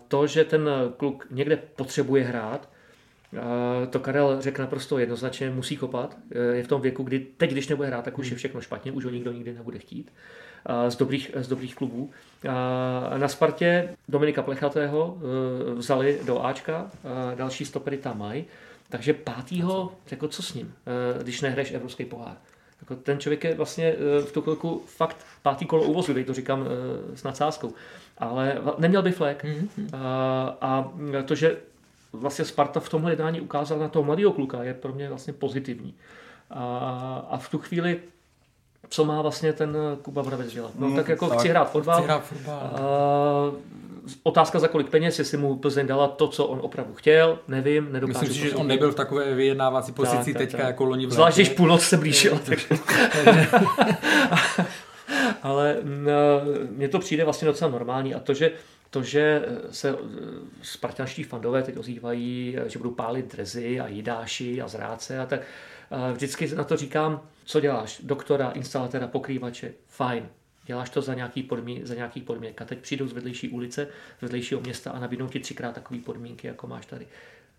to, 0.07 0.27
že 0.27 0.43
ten 0.43 0.69
kluk 0.97 1.27
někde 1.31 1.57
potřebuje 1.57 2.23
hrát, 2.23 2.69
to 3.89 3.99
Karel 3.99 4.41
řekl 4.41 4.61
naprosto 4.61 4.99
jednoznačně, 4.99 5.49
musí 5.49 5.77
kopat. 5.77 6.17
Je 6.53 6.63
v 6.63 6.67
tom 6.67 6.81
věku, 6.81 7.03
kdy 7.03 7.19
teď, 7.19 7.51
když 7.51 7.67
nebude 7.67 7.87
hrát, 7.87 8.05
tak 8.05 8.17
už 8.17 8.25
je 8.25 8.29
hmm. 8.29 8.37
všechno 8.37 8.61
špatně, 8.61 8.91
už 8.91 9.05
ho 9.05 9.11
nikdo 9.11 9.31
nikdy 9.31 9.53
nebude 9.53 9.79
chtít. 9.79 10.11
Z 10.89 10.95
dobrých, 10.95 11.31
z 11.35 11.47
dobrých 11.47 11.75
klubů. 11.75 12.11
Na 13.17 13.27
Spartě 13.27 13.89
Dominika 14.09 14.41
Plechatého 14.41 15.17
e, 15.17 15.73
vzali 15.73 16.19
do 16.25 16.45
Ačka, 16.45 16.91
další 17.35 17.65
stopery 17.65 17.97
tam 17.97 18.19
mají. 18.19 18.45
Takže 18.89 19.13
pátýho, 19.13 19.91
jako 20.11 20.27
co 20.27 20.43
s 20.43 20.53
ním, 20.53 20.73
e, 21.19 21.23
když 21.23 21.41
nehraješ 21.41 21.71
Evropský 21.71 22.05
pohár? 22.05 22.37
Jako 22.81 22.95
ten 22.95 23.19
člověk 23.19 23.43
je 23.43 23.55
vlastně 23.55 23.85
e, 23.85 24.21
v 24.21 24.31
tu 24.31 24.41
chvilku 24.41 24.83
fakt 24.85 25.25
pátý 25.43 25.65
kolo 25.65 25.83
úvozu, 25.83 26.23
to 26.23 26.33
říkám 26.33 26.65
s 27.13 27.23
nadsázkou 27.23 27.73
ale 28.17 28.57
neměl 28.77 29.01
by 29.01 29.11
flek. 29.11 29.43
Mm-hmm. 29.43 29.89
A, 29.93 30.57
a 30.61 30.91
to, 31.25 31.35
že 31.35 31.57
vlastně 32.13 32.45
Sparta 32.45 32.79
v 32.79 32.89
tomhle 32.89 33.11
jednání 33.11 33.41
ukázala 33.41 33.81
na 33.81 33.89
toho 33.89 34.03
mladého 34.03 34.31
kluka, 34.31 34.63
je 34.63 34.73
pro 34.73 34.93
mě 34.93 35.09
vlastně 35.09 35.33
pozitivní. 35.33 35.93
A, 36.49 37.25
a 37.29 37.37
v 37.37 37.49
tu 37.49 37.57
chvíli 37.57 37.99
co 38.89 39.05
má 39.05 39.21
vlastně 39.21 39.53
ten 39.53 39.77
Kuba 40.01 40.23
Brabec 40.23 40.53
dělat? 40.53 40.71
No, 40.79 40.87
mm, 40.87 40.95
tak 40.95 41.07
jako 41.07 41.29
tak, 41.29 41.39
chci 41.39 41.49
hrát 41.49 41.71
fotbal. 41.71 41.97
Chci 41.97 42.05
hrát 42.05 42.25
fotbal. 42.25 42.55
A, 42.55 42.71
otázka 44.23 44.59
za 44.59 44.67
kolik 44.67 44.89
peněz, 44.89 45.19
jestli 45.19 45.37
mu 45.37 45.55
Plzeň 45.55 45.87
dala 45.87 46.07
to, 46.07 46.27
co 46.27 46.45
on 46.45 46.59
opravdu 46.61 46.93
chtěl, 46.93 47.39
nevím, 47.47 47.91
nedokážu. 47.91 48.19
Myslím 48.19 48.33
si, 48.33 48.49
že 48.49 48.55
on 48.55 48.67
nebyl 48.67 48.91
v 48.91 48.95
takové 48.95 49.33
vyjednávací 49.33 49.91
pozici 49.91 50.33
tak, 50.33 50.41
teďka 50.41 50.57
tak. 50.57 50.67
jako 50.67 50.85
loni 50.85 51.05
v 51.05 51.11
Zvlášť, 51.11 51.37
když 51.37 51.49
půlnoc 51.49 51.83
se 51.83 51.97
blížila. 51.97 52.39
Takže... 52.45 52.67
Ale 55.41 55.77
mně 56.69 56.89
to 56.89 56.99
přijde 56.99 57.23
vlastně 57.23 57.45
docela 57.45 57.71
normální 57.71 58.15
a 58.15 58.19
to, 58.19 58.33
že 58.33 58.51
to, 58.89 59.03
že 59.03 59.45
se 59.71 59.95
spartanští 60.61 61.23
fandové 61.23 61.63
teď 61.63 61.77
ozývají, 61.77 62.57
že 62.65 62.79
budou 62.79 62.91
pálit 62.91 63.31
drezy 63.31 63.79
a 63.79 63.87
jídáši 63.87 64.61
a 64.61 64.67
zráce 64.67 65.19
a 65.19 65.25
tak, 65.25 65.41
vždycky 66.13 66.55
na 66.55 66.63
to 66.63 66.77
říkám, 66.77 67.21
co 67.45 67.59
děláš? 67.59 68.01
Doktora, 68.03 68.51
instalatéra, 68.51 69.07
pokrývače, 69.07 69.73
fajn. 69.87 70.29
Děláš 70.65 70.89
to 70.89 71.01
za 71.01 71.13
nějaký, 71.13 71.43
podmín, 71.43 71.85
za 71.85 71.95
nějaký 71.95 72.21
podmínek. 72.21 72.61
A 72.61 72.65
teď 72.65 72.79
přijdou 72.79 73.07
z 73.07 73.13
vedlejší 73.13 73.49
ulice, 73.49 73.87
z 74.19 74.21
vedlejšího 74.21 74.61
města 74.61 74.91
a 74.91 74.99
nabídnou 74.99 75.27
ti 75.27 75.39
třikrát 75.39 75.75
takové 75.75 75.99
podmínky, 75.99 76.47
jako 76.47 76.67
máš 76.67 76.85
tady. 76.85 77.07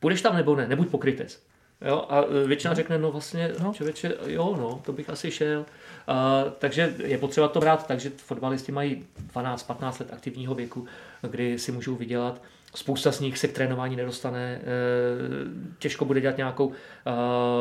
Půjdeš 0.00 0.22
tam 0.22 0.36
nebo 0.36 0.56
ne? 0.56 0.68
Nebuď 0.68 0.88
pokrytec. 0.88 1.42
Jo, 1.80 2.06
a 2.08 2.20
většina 2.46 2.70
no. 2.70 2.76
řekne, 2.76 2.98
no 2.98 3.12
vlastně, 3.12 3.52
no, 3.62 3.72
člověče, 3.72 4.14
jo, 4.26 4.56
no, 4.60 4.80
to 4.84 4.92
bych 4.92 5.10
asi 5.10 5.30
šel. 5.30 5.60
Uh, 5.60 6.50
takže 6.58 6.94
je 7.04 7.18
potřeba 7.18 7.48
to 7.48 7.60
brát 7.60 7.86
takže 7.86 8.10
fotbalisti 8.16 8.72
mají 8.72 9.04
12-15 9.34 10.00
let 10.00 10.12
aktivního 10.12 10.54
věku, 10.54 10.86
kdy 11.30 11.58
si 11.58 11.72
můžou 11.72 11.94
vydělat. 11.94 12.42
Spousta 12.74 13.12
z 13.12 13.20
nich 13.20 13.38
se 13.38 13.48
k 13.48 13.52
trénování 13.52 13.96
nedostane, 13.96 14.60
uh, 14.60 14.68
těžko 15.78 16.04
bude 16.04 16.20
dělat 16.20 16.36
nějakou 16.36 16.66
uh, 16.66 16.74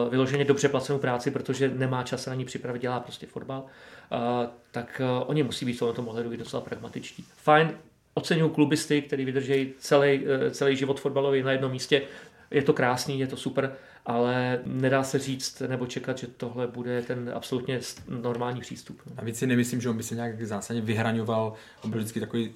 vyloženě 0.10 0.46
dobře 0.46 0.70
placenou 0.70 1.00
práci, 1.00 1.32
protože 1.32 1.70
nemá 1.70 2.04
čas 2.04 2.26
na 2.26 2.36
ní 2.36 2.46
připravit, 2.46 2.82
dělá 2.82 3.00
prostě 3.00 3.28
fotbal. 3.28 3.64
Uh, 4.12 4.20
tak 4.72 5.02
uh, 5.20 5.30
oni 5.30 5.44
musí 5.44 5.66
být 5.66 5.74
v 5.74 5.80
tomto 5.80 6.02
ohledu 6.02 6.38
docela 6.38 6.62
pragmatičtí. 6.62 7.26
Fajn, 7.38 7.72
oceňují 8.14 8.52
klubisty, 8.52 9.02
který 9.02 9.26
vydrží 9.26 9.74
celý, 9.80 10.26
celý 10.52 10.76
život 10.76 11.00
fotbalový 11.00 11.44
na 11.44 11.52
jednom 11.52 11.72
místě. 11.72 12.02
Je 12.52 12.62
to 12.62 12.74
krásný, 12.74 13.20
je 13.20 13.28
to 13.28 13.38
super, 13.38 13.76
ale 14.06 14.60
nedá 14.66 15.04
se 15.04 15.20
říct 15.20 15.62
nebo 15.68 15.86
čekat, 15.86 16.18
že 16.18 16.28
tohle 16.28 16.68
bude 16.68 17.02
ten 17.02 17.32
absolutně 17.36 17.80
normální 18.08 18.62
přístup. 18.62 19.02
A 19.18 19.24
víc 19.24 19.38
si 19.38 19.48
nemyslím, 19.48 19.82
že 19.82 19.90
on 19.90 19.98
by 19.98 20.04
se 20.04 20.16
nějak 20.16 20.42
zásadně 20.42 20.82
vyhraňoval, 20.82 21.54
on 21.84 21.90
byl 21.92 22.00
vždycky 22.00 22.20
takový 22.20 22.54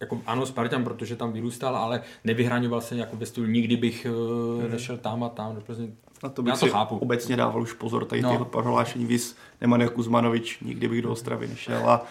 jako 0.00 0.20
ano, 0.26 0.46
Spartan, 0.46 0.84
protože 0.84 1.16
tam 1.16 1.32
vyrůstal, 1.32 1.76
ale 1.76 2.02
nevyhraňoval 2.24 2.80
se 2.80 2.96
jako 2.96 3.16
ve 3.16 3.26
stylu, 3.26 3.46
nikdy 3.46 3.76
bych 3.76 4.06
hmm. 4.06 4.70
nešel 4.70 4.98
tam 4.98 5.24
a 5.24 5.28
tam 5.28 5.54
do 5.54 5.60
Plzně. 5.60 5.88
A 6.22 6.28
to 6.28 6.42
bych 6.42 6.50
Já 6.50 6.56
to 6.56 6.66
si 6.66 6.72
chápu. 6.72 6.98
obecně 6.98 7.36
dával 7.36 7.62
už 7.62 7.72
pozor, 7.72 8.04
tady 8.04 8.22
no. 8.22 8.30
tyhle 8.30 8.44
prohlášení, 8.44 9.06
vys 9.06 9.36
Nemanja 9.60 9.88
Kuzmanovič, 9.88 10.60
nikdy 10.60 10.88
bych 10.88 11.02
do 11.02 11.10
Ostravy 11.10 11.48
nešel 11.48 11.90
a 11.90 12.06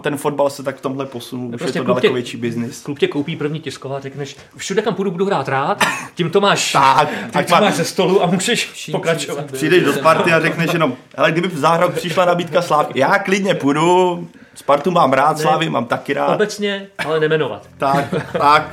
ten 0.00 0.16
fotbal 0.16 0.50
se 0.50 0.62
tak 0.62 0.76
v 0.76 0.80
tomhle 0.80 1.06
posunul, 1.06 1.54
už 1.54 1.58
prostě 1.58 1.78
je 1.78 1.82
to 1.82 1.86
daleko 1.86 2.06
tě, 2.06 2.12
větší 2.12 2.36
biznis. 2.36 2.82
Klub 2.82 2.98
tě 2.98 3.08
koupí 3.08 3.36
první 3.36 3.60
tisková, 3.60 4.00
řekneš, 4.00 4.36
všude 4.56 4.82
kam 4.82 4.94
půjdu, 4.94 5.10
budu 5.10 5.26
hrát 5.26 5.48
rád, 5.48 5.84
tím 6.14 6.30
to 6.30 6.40
máš, 6.40 6.72
tak, 6.72 7.08
tím 7.08 7.30
tak 7.30 7.46
to 7.46 7.54
má... 7.54 7.60
máš 7.60 7.74
ze 7.74 7.84
stolu 7.84 8.22
a 8.22 8.26
můžeš 8.26 8.90
pokračovat. 8.92 9.50
Přijdeš 9.52 9.84
do 9.84 9.92
Sparty 9.92 10.32
a 10.32 10.40
řekneš 10.40 10.72
jenom, 10.72 10.96
ale 11.16 11.32
kdyby 11.32 11.48
v 11.48 11.58
záhrok 11.58 11.94
přišla 11.94 12.24
nabídka 12.24 12.62
Slávy, 12.62 12.92
já 12.94 13.18
klidně 13.18 13.54
půjdu, 13.54 14.28
Spartu 14.54 14.90
mám 14.90 15.12
rád, 15.12 15.36
ne, 15.36 15.42
Slávy 15.42 15.70
mám 15.70 15.86
taky 15.86 16.14
rád. 16.14 16.34
Obecně, 16.34 16.86
ale 16.98 17.20
nemenovat. 17.20 17.68
tak, 17.78 18.14
tak. 18.32 18.70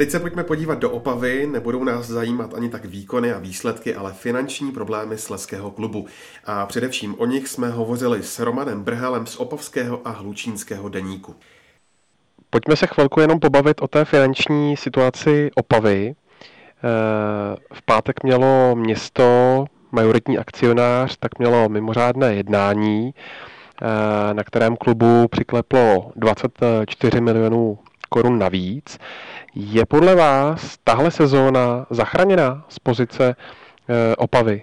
Teď 0.00 0.10
se 0.10 0.20
pojďme 0.20 0.44
podívat 0.44 0.78
do 0.78 0.90
Opavy, 0.90 1.46
nebudou 1.46 1.84
nás 1.84 2.06
zajímat 2.06 2.54
ani 2.54 2.68
tak 2.68 2.84
výkony 2.84 3.32
a 3.32 3.38
výsledky, 3.38 3.94
ale 3.94 4.12
finanční 4.12 4.72
problémy 4.72 5.18
Sleského 5.18 5.70
klubu. 5.70 6.06
A 6.44 6.66
především 6.66 7.14
o 7.18 7.26
nich 7.26 7.48
jsme 7.48 7.70
hovořili 7.70 8.22
s 8.22 8.38
Romanem 8.38 8.82
Brhelem 8.82 9.26
z 9.26 9.36
Opavského 9.36 10.00
a 10.04 10.10
Hlučínského 10.10 10.88
deníku. 10.88 11.34
Pojďme 12.50 12.76
se 12.76 12.86
chvilku 12.86 13.20
jenom 13.20 13.40
pobavit 13.40 13.82
o 13.82 13.88
té 13.88 14.04
finanční 14.04 14.76
situaci 14.76 15.50
Opavy. 15.54 16.14
Eh, 16.14 16.14
v 17.74 17.82
pátek 17.82 18.22
mělo 18.22 18.76
město, 18.76 19.64
majoritní 19.92 20.38
akcionář, 20.38 21.16
tak 21.16 21.38
mělo 21.38 21.68
mimořádné 21.68 22.34
jednání, 22.34 23.14
eh, 23.14 24.34
na 24.34 24.44
kterém 24.44 24.76
klubu 24.76 25.28
přikleplo 25.28 26.12
24 26.16 27.20
milionů 27.20 27.78
korun 28.10 28.38
navíc. 28.38 28.98
Je 29.54 29.86
podle 29.86 30.14
vás 30.14 30.78
tahle 30.78 31.10
sezóna 31.10 31.86
zachraněná 31.90 32.64
z 32.68 32.78
pozice 32.78 33.36
e, 33.88 34.16
Opavy? 34.16 34.62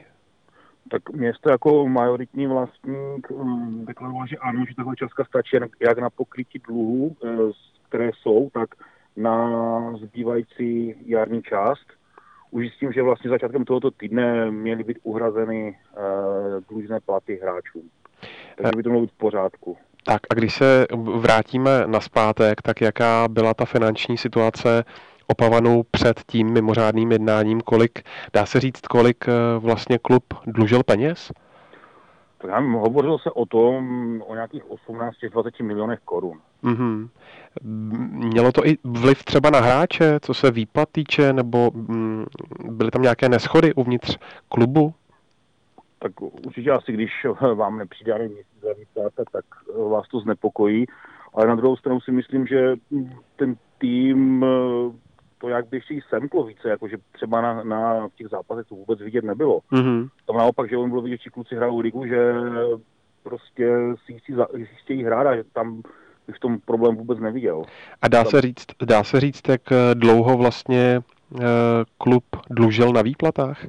Tak 0.92 1.10
město 1.10 1.50
jako 1.50 1.88
majoritní 1.88 2.48
vlastník 2.48 3.32
um, 3.32 3.86
deklaroval, 3.86 4.28
že 4.28 4.38
ano, 4.38 4.66
že 4.70 4.76
tahle 4.76 4.96
částka 4.96 5.26
stačí 5.26 5.58
jak 5.80 5.98
na 5.98 6.10
pokrytí 6.10 6.62
dluhů, 6.68 7.16
e, 7.24 7.28
které 7.90 8.10
jsou, 8.22 8.50
tak 8.54 8.70
na 9.16 9.98
zbývající 9.98 10.96
jarní 11.06 11.42
část. 11.42 11.88
Už 12.52 12.74
s 12.74 12.80
tím, 12.80 12.94
že 12.94 13.02
vlastně 13.02 13.30
začátkem 13.30 13.66
tohoto 13.66 13.92
týdne 13.92 14.52
měly 14.52 14.84
být 14.84 14.98
uhrazeny 15.04 15.68
e, 15.68 16.02
dlužné 16.70 17.00
platy 17.00 17.40
hráčům. 17.44 17.90
Takže 18.56 18.72
by 18.76 18.84
to 18.84 18.90
mělo 18.90 19.02
být 19.02 19.12
v 19.12 19.18
pořádku. 19.18 19.78
Tak 20.08 20.22
a 20.30 20.34
když 20.34 20.54
se 20.54 20.88
vrátíme 21.16 21.84
na 21.86 22.00
zpátek, 22.00 22.62
tak 22.62 22.82
jaká 22.82 23.28
byla 23.28 23.54
ta 23.54 23.66
finanční 23.66 24.18
situace 24.18 24.86
Opavanu 25.28 25.84
před 25.92 26.24
tím 26.28 26.54
mimořádným 26.54 27.12
jednáním, 27.12 27.62
kolik, 27.62 28.04
dá 28.34 28.46
se 28.46 28.60
říct, 28.60 28.88
kolik 28.88 29.26
eh, 29.28 29.32
vlastně 29.60 29.98
klub 29.98 30.24
dlužil 30.46 30.84
peněz? 30.84 31.32
Tak 32.38 32.52
já 32.52 32.60
hovořilo 32.60 33.20
se 33.20 33.32
o 33.32 33.46
tom, 33.46 34.24
o 34.28 34.34
nějakých 34.34 34.64
18-20 34.66 35.64
milionech 35.64 36.00
korun. 36.06 36.40
Mm-hmm. 36.64 37.10
Mělo 38.12 38.52
to 38.52 38.68
i 38.68 38.78
vliv 38.84 39.24
třeba 39.24 39.50
na 39.50 39.60
hráče, 39.60 40.20
co 40.22 40.34
se 40.34 40.52
výplat 40.52 40.90
týče, 40.92 41.34
nebo 41.34 41.72
mm, 41.74 42.26
byly 42.70 42.92
tam 42.92 43.02
nějaké 43.02 43.30
neschody 43.30 43.74
uvnitř 43.74 44.18
klubu? 44.50 44.94
Tak 46.00 46.22
určitě 46.22 46.72
asi, 46.72 46.92
když 46.92 47.12
vám 47.56 47.78
nepřijde 47.78 48.14
ani 48.14 48.28
měsíc 48.28 48.62
za 48.62 48.74
výplata, 48.74 49.24
tak 49.32 49.46
vás 49.90 50.08
to 50.08 50.20
znepokojí. 50.20 50.86
Ale 51.34 51.48
na 51.48 51.56
druhou 51.56 51.76
stranu 51.76 52.02
si 52.02 52.12
myslím, 52.12 52.48
že 52.48 52.76
ten 53.36 53.56
tým 53.78 54.46
to 55.38 55.50
jak 55.50 55.70
by 55.70 55.82
si 55.82 56.00
semklo 56.10 56.44
více, 56.44 56.70
jakože 56.70 56.98
třeba 57.12 57.42
na, 57.42 57.64
na 57.64 58.08
těch 58.16 58.28
zápasech 58.28 58.68
to 58.68 58.76
vůbec 58.76 59.00
vidět 59.00 59.26
nebylo. 59.26 59.60
Mm-hmm. 59.72 60.10
Tam 60.26 60.38
naopak, 60.38 60.70
že 60.70 60.78
on 60.78 60.90
bylo 60.90 61.02
vidět, 61.02 61.22
že 61.24 61.30
kluci 61.30 61.56
hrajou 61.56 61.80
ligu, 61.80 62.06
že 62.06 62.34
prostě 63.24 63.78
si, 64.06 64.18
si, 64.26 64.34
si 64.56 64.76
chtějí 64.76 65.04
hrát 65.04 65.28
a 65.28 65.36
že 65.36 65.44
tam 65.54 65.82
bych 66.28 66.36
v 66.36 66.40
tom 66.40 66.60
problém 66.66 66.96
vůbec 66.96 67.20
neviděl. 67.20 67.64
A 68.02 68.08
dá 68.08 68.26
se 68.26 68.42
říct, 68.42 68.66
dá 68.86 69.04
se 69.04 69.20
říct, 69.20 69.50
jak 69.50 69.62
dlouho 69.94 70.38
vlastně 70.38 71.02
eh, 71.42 71.44
klub 71.98 72.24
dlužil 72.50 72.94
na 72.94 73.02
výplatách? 73.02 73.66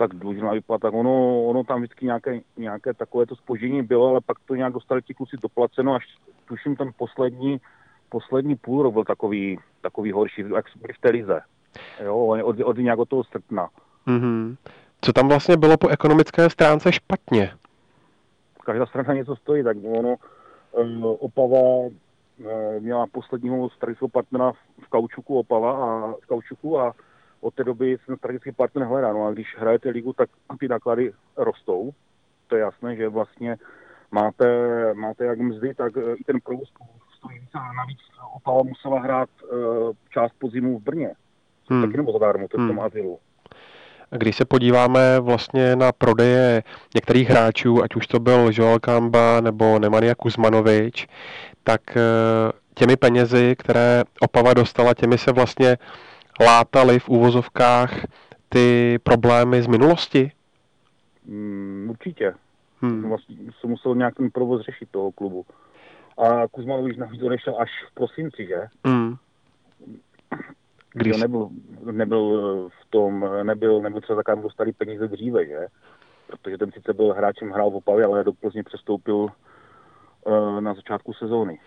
Tak 0.00 0.14
dlužná 0.14 0.52
vyplata. 0.52 0.88
Ono, 0.88 1.44
ono 1.44 1.64
tam 1.64 1.78
vždycky 1.78 2.04
nějaké, 2.04 2.40
nějaké 2.56 2.94
takovéto 2.94 3.36
spoždění 3.36 3.82
bylo, 3.82 4.08
ale 4.08 4.20
pak 4.20 4.38
to 4.46 4.54
nějak 4.54 4.72
dostali 4.72 5.02
ti 5.02 5.14
kluci 5.14 5.36
doplaceno, 5.42 5.94
až 5.94 6.04
tuším 6.44 6.76
ten 6.76 6.90
poslední, 6.96 7.60
poslední 8.08 8.56
půl 8.56 8.82
rok 8.82 8.92
byl 8.92 9.04
takový, 9.04 9.58
takový 9.80 10.12
horší, 10.12 10.44
jak 10.54 10.64
byli 10.80 10.92
v 10.92 11.00
té 11.00 11.10
lize. 11.10 11.40
Jo, 12.04 12.16
od, 12.44 12.60
od 12.60 12.78
nějak 12.78 12.98
od 12.98 13.08
toho 13.08 13.24
srpna. 13.24 13.68
Mm-hmm. 14.06 14.56
Co 15.00 15.12
tam 15.12 15.28
vlastně 15.28 15.56
bylo 15.56 15.76
po 15.76 15.88
ekonomické 15.88 16.50
stránce 16.50 16.92
špatně? 16.92 17.52
Každá 18.64 18.86
strana 18.86 19.14
něco 19.14 19.36
stojí, 19.36 19.64
tak 19.64 19.76
ono 19.98 20.14
eh, 20.78 21.06
Opava 21.18 21.60
eh, 22.46 22.80
měla 22.80 23.06
posledního 23.12 23.70
strategického 23.70 24.08
partnera 24.08 24.52
v 24.52 24.88
Kaučuku 24.88 25.38
Opava 25.38 25.72
a 25.72 26.12
v 26.22 26.26
Kaučuku 26.26 26.80
a 26.80 26.94
od 27.40 27.54
té 27.54 27.64
doby 27.64 27.98
ten 28.06 28.16
strategický 28.16 28.52
partner 28.52 28.88
hledá. 28.88 29.12
No 29.12 29.26
a 29.26 29.32
když 29.32 29.56
hrajete 29.58 29.88
ligu, 29.88 30.12
tak 30.12 30.30
ty 30.60 30.68
náklady 30.68 31.12
rostou. 31.36 31.90
To 32.46 32.56
je 32.56 32.60
jasné, 32.60 32.96
že 32.96 33.08
vlastně 33.08 33.56
máte, 34.10 34.46
máte 34.94 35.24
jak 35.24 35.38
mzdy, 35.38 35.74
tak 35.74 35.96
e, 35.96 36.14
i 36.14 36.24
ten 36.24 36.40
provoz 36.40 36.68
stojí 37.18 37.38
více 37.38 37.58
a 37.58 37.72
navíc 37.72 37.98
Opava 38.36 38.62
musela 38.62 39.00
hrát 39.00 39.28
uh, 39.42 39.92
část 40.10 40.32
podzimu 40.38 40.78
v 40.78 40.82
Brně. 40.82 41.14
Hmm. 41.70 41.82
Taky 41.82 41.96
nebo 41.96 42.12
zadarmo, 42.12 42.48
to 42.48 42.56
v 42.56 42.60
tom 42.60 42.70
hmm. 42.70 42.80
azylu. 42.80 43.18
Když 44.10 44.36
se 44.36 44.44
podíváme 44.44 45.20
vlastně 45.20 45.76
na 45.76 45.92
prodeje 45.92 46.62
některých 46.94 47.30
hráčů, 47.30 47.82
ať 47.82 47.94
už 47.94 48.06
to 48.06 48.20
byl 48.20 48.50
Joel 48.52 48.78
Kamba 48.78 49.40
nebo 49.40 49.78
Nemanja 49.78 50.14
Kuzmanovič, 50.14 51.06
tak 51.64 51.80
těmi 52.74 52.96
penězi, 52.96 53.56
které 53.58 54.02
Opava 54.20 54.54
dostala, 54.54 54.94
těmi 54.94 55.18
se 55.18 55.32
vlastně 55.32 55.76
látali 56.40 56.98
v 56.98 57.08
úvozovkách 57.08 58.06
ty 58.48 58.98
problémy 59.02 59.62
z 59.62 59.66
minulosti? 59.66 60.32
Mm, 61.26 61.86
určitě. 61.90 62.34
Hmm. 62.80 63.08
Vlastně 63.08 63.36
se 63.60 63.66
musel 63.66 63.94
nějak 63.94 64.14
ten 64.14 64.30
provoz 64.30 64.62
řešit 64.62 64.88
toho 64.90 65.12
klubu. 65.12 65.46
A 66.18 66.48
Kuzmanovič 66.48 66.96
navíc 66.96 67.22
odešel 67.22 67.56
až 67.60 67.70
v 67.90 67.94
prosinci, 67.94 68.46
že? 68.46 68.66
Hmm. 68.84 69.16
Když 70.92 71.16
nebyl, 71.16 71.48
nebyl 71.90 72.68
v 72.82 72.90
tom, 72.90 73.28
nebyl, 73.42 73.80
nebyl 73.80 74.00
třeba 74.00 74.16
zakázán 74.16 74.42
dostali 74.42 74.72
peníze 74.72 75.08
dříve, 75.08 75.46
že? 75.46 75.66
Protože 76.26 76.58
ten 76.58 76.72
sice 76.72 76.92
byl 76.92 77.12
hráčem, 77.12 77.50
hrál 77.50 77.70
v 77.70 77.76
Opavě, 77.76 78.04
ale 78.04 78.24
do 78.24 78.32
Plzně 78.32 78.62
přestoupil 78.62 79.16
uh, 79.16 80.60
na 80.60 80.74
začátku 80.74 81.12
sezóny. 81.12 81.58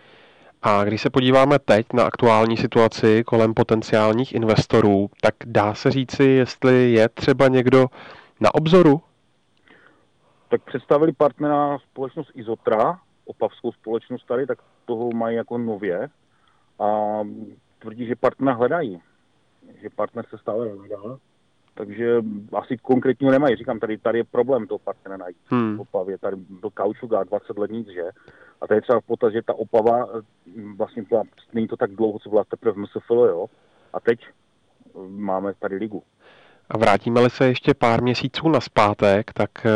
A 0.66 0.84
když 0.84 1.02
se 1.02 1.10
podíváme 1.10 1.58
teď 1.58 1.92
na 1.92 2.04
aktuální 2.04 2.56
situaci 2.56 3.24
kolem 3.24 3.54
potenciálních 3.54 4.34
investorů, 4.34 5.10
tak 5.20 5.34
dá 5.46 5.74
se 5.74 5.90
říci, 5.90 6.24
jestli 6.24 6.92
je 6.92 7.08
třeba 7.08 7.48
někdo 7.48 7.86
na 8.40 8.54
obzoru? 8.54 9.02
Tak 10.48 10.62
představili 10.62 11.12
partnera 11.12 11.78
společnost 11.78 12.30
Izotra, 12.34 13.00
opavskou 13.24 13.72
společnost 13.72 14.24
tady, 14.26 14.46
tak 14.46 14.58
toho 14.84 15.10
mají 15.12 15.36
jako 15.36 15.58
nově 15.58 16.08
a 16.78 17.20
tvrdí, 17.78 18.06
že 18.06 18.16
partnera 18.16 18.56
hledají. 18.56 19.00
Že 19.82 19.90
partner 19.90 20.26
se 20.30 20.38
stále 20.38 20.68
hledá, 20.68 21.18
takže 21.74 22.22
asi 22.52 22.76
konkrétního 22.76 23.32
nemají. 23.32 23.56
Říkám, 23.56 23.78
tady, 23.78 23.98
tady 23.98 24.18
je 24.18 24.24
problém 24.24 24.66
toho 24.66 24.78
partnera 24.78 25.16
najít. 25.16 25.36
Hmm. 25.46 25.76
V 25.76 25.80
Opavě, 25.80 26.18
tady 26.18 26.36
byl 26.36 26.70
Kaučuk 26.70 27.12
a 27.12 27.24
20 27.24 27.58
let 27.58 27.70
nic, 27.70 27.88
že? 27.88 28.02
A 28.60 28.66
tady 28.66 28.80
třeba 28.80 29.00
v 29.00 29.04
potaz, 29.04 29.32
že 29.32 29.42
ta 29.42 29.54
Opava, 29.54 30.08
vlastně 30.76 31.02
byla, 31.02 31.22
není 31.52 31.68
to 31.68 31.76
tak 31.76 31.90
dlouho, 31.90 32.18
co 32.18 32.30
byla 32.30 32.44
teprve 32.44 32.72
v 32.72 32.76
MSFL, 32.76 33.14
jo? 33.14 33.46
A 33.92 34.00
teď 34.00 34.20
máme 35.08 35.54
tady 35.58 35.76
ligu. 35.76 36.02
A 36.70 36.78
vrátíme-li 36.78 37.30
se 37.30 37.48
ještě 37.48 37.74
pár 37.74 38.02
měsíců 38.02 38.48
na 38.48 38.60
zpátek, 38.60 39.32
tak 39.32 39.50
eh, 39.66 39.70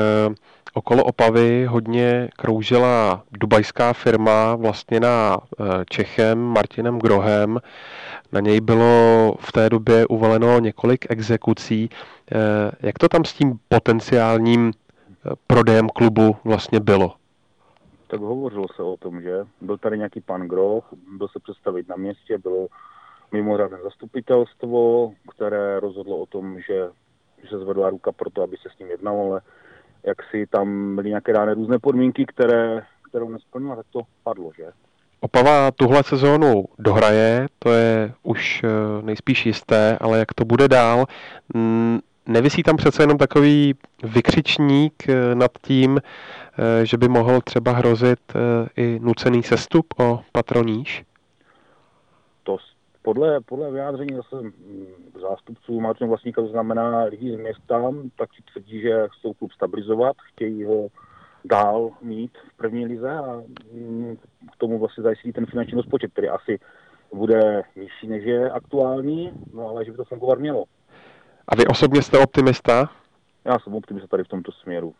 okolo 0.75 1.05
Opavy 1.05 1.65
hodně 1.65 2.29
kroužila 2.37 3.23
dubajská 3.41 3.93
firma 3.93 4.55
vlastněná 4.55 5.39
eh, 5.39 5.65
Čechem 5.91 6.39
Martinem 6.39 6.99
Grohem. 6.99 7.59
Na 8.33 8.41
něj 8.41 8.61
bylo 8.61 9.35
v 9.41 9.53
té 9.53 9.71
době 9.71 10.07
uvaleno 10.07 10.61
několik 10.61 11.07
exekucí. 11.11 11.91
Eh, 12.33 12.37
jak 12.81 12.99
to 12.99 13.09
tam 13.09 13.25
s 13.25 13.33
tím 13.33 13.59
potenciálním 13.69 14.73
prodejem 15.47 15.89
klubu 15.89 16.37
vlastně 16.45 16.81
bylo? 16.81 17.15
Tak 18.07 18.21
hovořilo 18.21 18.67
se 18.77 18.83
o 18.83 18.97
tom, 18.97 19.23
že 19.23 19.47
byl 19.61 19.79
tady 19.79 19.99
nějaký 19.99 20.21
pan 20.21 20.43
Groch, 20.43 20.85
byl 21.17 21.29
se 21.29 21.41
představit 21.41 21.89
na 21.89 21.97
městě, 21.97 22.39
bylo 22.39 22.67
mimořádné 23.33 23.79
zastupitelstvo, 23.83 25.13
které 25.35 25.81
rozhodlo 25.81 26.17
o 26.17 26.27
tom, 26.27 26.61
že, 26.61 26.91
že 27.43 27.49
se 27.49 27.59
zvedla 27.59 27.91
ruka 27.91 28.13
pro 28.13 28.31
to, 28.31 28.43
aby 28.43 28.57
se 28.57 28.69
s 28.77 28.79
ním 28.79 28.91
jednalo, 28.91 29.31
ale 29.31 29.41
jak 30.03 30.17
si 30.31 30.47
tam 30.47 30.97
byly 30.97 31.09
nějaké 31.09 31.33
dány 31.33 31.55
různé 31.55 31.79
podmínky, 31.79 32.27
které, 32.27 32.83
kterou 33.09 33.29
nesplnila, 33.29 33.77
tak 33.77 33.87
to 33.91 34.01
padlo, 34.23 34.51
že? 34.57 34.73
Opava 35.21 35.71
tuhle 35.71 36.03
sezónu 36.03 36.65
dohraje, 36.79 37.47
to 37.59 37.71
je 37.71 38.13
už 38.23 38.63
eh, 38.65 38.69
nejspíš 39.03 39.47
jisté, 39.47 39.99
ale 40.01 40.19
jak 40.19 40.35
to 40.35 40.45
bude 40.45 40.69
dál, 40.69 41.07
nevisí 42.27 42.63
tam 42.63 42.77
přece 42.77 43.03
jenom 43.03 43.19
takový 43.19 43.75
vykřičník 44.03 45.09
eh, 45.09 45.35
nad 45.35 45.51
tím, 45.63 45.99
eh, 45.99 46.87
že 46.87 46.97
by 46.97 47.09
mohl 47.09 47.41
třeba 47.41 47.73
hrozit 47.73 48.21
i 48.77 48.99
nucený 49.03 49.43
sestup 49.43 49.87
o 49.99 50.21
patroníž? 50.33 51.05
podle, 53.09 53.41
podle 53.41 53.71
vyjádření 53.71 54.17
zase 54.17 54.37
zástupců 55.21 55.81
Martin 55.81 56.09
vlastníka, 56.09 56.43
to 56.43 56.49
znamená 56.49 57.03
lidí 57.03 57.33
z 57.35 57.37
města, 57.37 57.93
tak 58.17 58.29
si 58.35 58.43
tvrdí, 58.53 58.81
že 58.81 59.07
chcou 59.11 59.33
klub 59.33 59.53
stabilizovat, 59.53 60.17
chtějí 60.33 60.65
ho 60.65 60.89
dál 61.45 61.91
mít 62.03 62.39
v 62.49 62.57
první 62.57 62.87
lize 62.87 63.11
a 63.11 63.43
mm, 63.73 64.17
k 64.53 64.57
tomu 64.57 64.79
vlastně 64.79 65.03
zajistí 65.03 65.33
ten 65.33 65.47
finanční 65.47 65.75
rozpočet, 65.75 66.13
který 66.13 66.29
asi 66.29 66.59
bude 67.15 67.63
nižší 67.77 68.09
než 68.09 68.25
je 68.25 68.51
aktuální, 68.51 69.33
no 69.55 69.69
ale 69.69 69.85
že 69.85 69.91
by 69.91 69.97
to 69.97 70.05
fungovat 70.05 70.39
mělo. 70.39 70.65
A 71.49 71.57
vy 71.57 71.67
osobně 71.67 72.03
jste 72.03 72.19
optimista? 72.19 72.91
Já 73.45 73.59
jsem 73.59 73.75
optimista 73.75 74.09
tady 74.09 74.25
v 74.25 74.29
tomto 74.29 74.53
směru. 74.53 74.95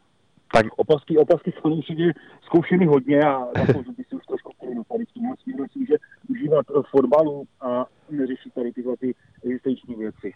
Tak 0.53 0.67
opasky, 0.77 1.19
opasky 1.19 1.53
jsou 1.53 1.75
určitě 1.75 2.13
zkoušeny 2.43 2.87
hodně 2.87 3.21
a 3.21 3.49
zaslouží 3.59 3.91
by 3.97 4.05
si 4.05 4.17
už 4.17 4.27
trošku 4.27 4.53
tady 4.59 5.05
v 5.05 5.13
tomhle 5.13 5.35
směru, 5.43 5.63
myslím, 5.63 5.87
že 5.87 5.95
užívat 6.29 6.67
fotbalu 6.91 7.45
a 7.61 7.87
neřešit 8.11 8.55
tady 8.55 8.73
tyhle 8.73 8.97
ty 8.97 9.15
existenční 9.45 9.95
věci. 9.95 10.33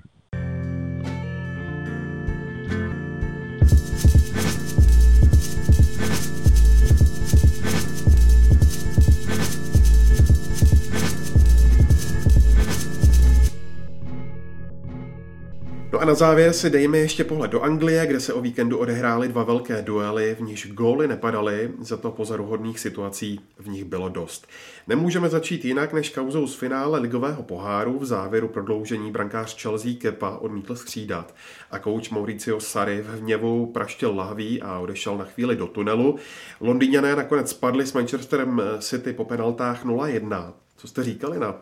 No 15.93 16.01
a 16.01 16.05
na 16.05 16.14
závěr 16.14 16.52
si 16.52 16.70
dejme 16.70 16.98
ještě 16.98 17.24
pohled 17.24 17.51
do 17.51 17.60
Anglie, 17.60 18.06
kde 18.06 18.20
se 18.20 18.32
o 18.32 18.40
víkendu 18.40 18.78
odehrály 18.78 19.28
dva 19.28 19.44
velké 19.44 19.82
duely, 19.82 20.36
v 20.39 20.43
níž 20.43 20.73
góly 20.73 21.09
nepadaly, 21.09 21.70
za 21.81 21.97
to 21.97 22.10
pozoruhodných 22.10 22.81
situací 22.81 23.40
v 23.59 23.69
nich 23.69 23.85
bylo 23.85 24.09
dost. 24.09 24.47
Nemůžeme 24.86 25.28
začít 25.28 25.64
jinak 25.64 25.93
než 25.93 26.10
kauzou 26.10 26.47
z 26.47 26.55
finále 26.55 26.98
ligového 26.98 27.43
poháru 27.43 27.98
v 27.98 28.05
závěru 28.05 28.48
prodloužení 28.48 29.10
brankář 29.10 29.62
Chelsea 29.62 29.93
Kepa 30.01 30.36
odmítl 30.36 30.77
střídat 30.77 31.35
a 31.70 31.78
kouč 31.78 32.10
Mauricio 32.10 32.60
Sarri 32.60 33.02
v 33.02 33.20
hněvu 33.20 33.66
praštil 33.66 34.16
lahví 34.16 34.62
a 34.62 34.78
odešel 34.78 35.19
na 35.19 35.24
chvíli 35.24 35.56
do 35.56 35.66
tunelu. 35.66 36.16
Londýňané 36.60 37.16
nakonec 37.16 37.51
spadli 37.51 37.86
s 37.86 37.93
Manchesterem 37.93 38.62
City 38.78 39.12
po 39.12 39.24
penaltách 39.24 39.85
0-1. 39.85 40.52
Co 40.77 40.89
jste 40.89 41.05
říkali 41.05 41.39
na 41.39 41.55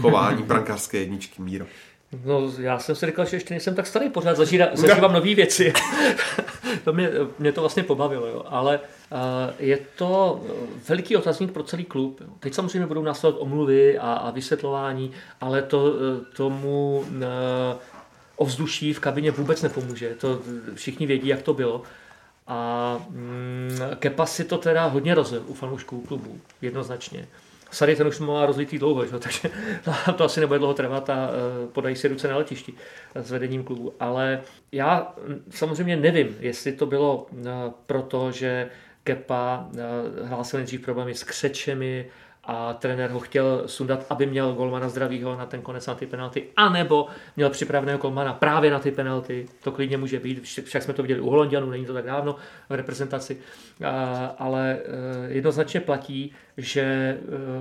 chování 0.00 0.42
brankářské 0.42 0.98
jedničky 0.98 1.42
Míro? 1.42 1.66
No, 2.24 2.52
já 2.58 2.78
jsem 2.78 2.94
si 2.94 3.06
říkal, 3.06 3.24
že 3.24 3.36
ještě 3.36 3.54
nejsem 3.54 3.74
tak 3.74 3.86
starý, 3.86 4.08
pořád 4.08 4.36
zažívám, 4.36 4.68
zažívám 4.74 5.12
nové 5.12 5.34
věci. 5.34 5.72
to 6.84 6.92
mě, 6.92 7.10
mě 7.38 7.52
to 7.52 7.60
vlastně 7.60 7.82
pobavilo, 7.82 8.26
jo. 8.26 8.42
ale 8.46 8.80
uh, 9.12 9.18
je 9.58 9.78
to 9.96 10.40
veliký 10.88 11.16
otazník 11.16 11.52
pro 11.52 11.62
celý 11.62 11.84
klub. 11.84 12.20
Teď 12.40 12.54
samozřejmě 12.54 12.86
budou 12.86 13.02
následovat 13.02 13.42
omluvy 13.42 13.98
a, 13.98 14.12
a 14.12 14.30
vysvětlování, 14.30 15.12
ale 15.40 15.62
to 15.62 15.92
tomu 16.36 17.04
uh, 17.08 17.14
ovzduší 18.36 18.92
v 18.92 19.00
kabině 19.00 19.30
vůbec 19.30 19.62
nepomůže. 19.62 20.14
To 20.14 20.40
všichni 20.74 21.06
vědí, 21.06 21.28
jak 21.28 21.42
to 21.42 21.54
bylo. 21.54 21.82
A 22.46 22.98
mm, 23.10 23.78
Kepa 23.98 24.26
si 24.26 24.44
to 24.44 24.58
teda 24.58 24.86
hodně 24.86 25.14
rozil 25.14 25.44
u 25.46 25.54
fanoušků 25.54 26.00
klubu, 26.00 26.40
jednoznačně. 26.62 27.28
Sary 27.70 27.96
ten 27.96 28.06
už 28.06 28.18
má 28.18 28.46
rozlitý 28.46 28.78
dlouho, 28.78 29.06
že? 29.06 29.18
takže 29.18 29.50
to 30.16 30.24
asi 30.24 30.40
nebude 30.40 30.58
dlouho 30.58 30.74
trvat 30.74 31.10
a 31.10 31.14
e, 31.14 31.66
podají 31.66 31.96
si 31.96 32.08
ruce 32.08 32.28
na 32.28 32.36
letišti 32.36 32.74
s 33.14 33.30
vedením 33.30 33.64
klubu. 33.64 33.94
Ale 34.00 34.40
já 34.72 35.14
samozřejmě 35.50 35.96
nevím, 35.96 36.36
jestli 36.40 36.72
to 36.72 36.86
bylo 36.86 37.26
e, 37.32 37.50
proto, 37.86 38.32
že 38.32 38.70
Kepa 39.04 39.68
e, 39.76 40.26
hlásil 40.26 40.58
nejdřív 40.58 40.80
problémy 40.80 41.14
s 41.14 41.24
křečemi, 41.24 42.06
a 42.46 42.72
trenér 42.72 43.10
ho 43.10 43.20
chtěl 43.20 43.62
sundat, 43.66 44.06
aby 44.10 44.26
měl 44.26 44.52
golmana 44.52 44.88
zdravýho 44.88 45.36
na 45.36 45.46
ten 45.46 45.62
konec 45.62 45.86
na 45.86 45.94
ty 45.94 46.06
penalty, 46.06 46.44
anebo 46.56 47.06
měl 47.36 47.50
připraveného 47.50 47.98
golmana 47.98 48.32
právě 48.32 48.70
na 48.70 48.78
ty 48.78 48.90
penalty, 48.90 49.46
to 49.62 49.72
klidně 49.72 49.96
může 49.96 50.20
být, 50.20 50.42
však 50.42 50.82
jsme 50.82 50.94
to 50.94 51.02
viděli 51.02 51.20
u 51.20 51.30
Holandianů, 51.30 51.70
není 51.70 51.86
to 51.86 51.94
tak 51.94 52.04
dávno 52.04 52.36
v 52.68 52.74
reprezentaci, 52.74 53.38
ale 54.38 54.72
e, 54.72 54.78
jednoznačně 55.32 55.80
platí, 55.80 56.32
že 56.56 56.82
e, 56.82 57.18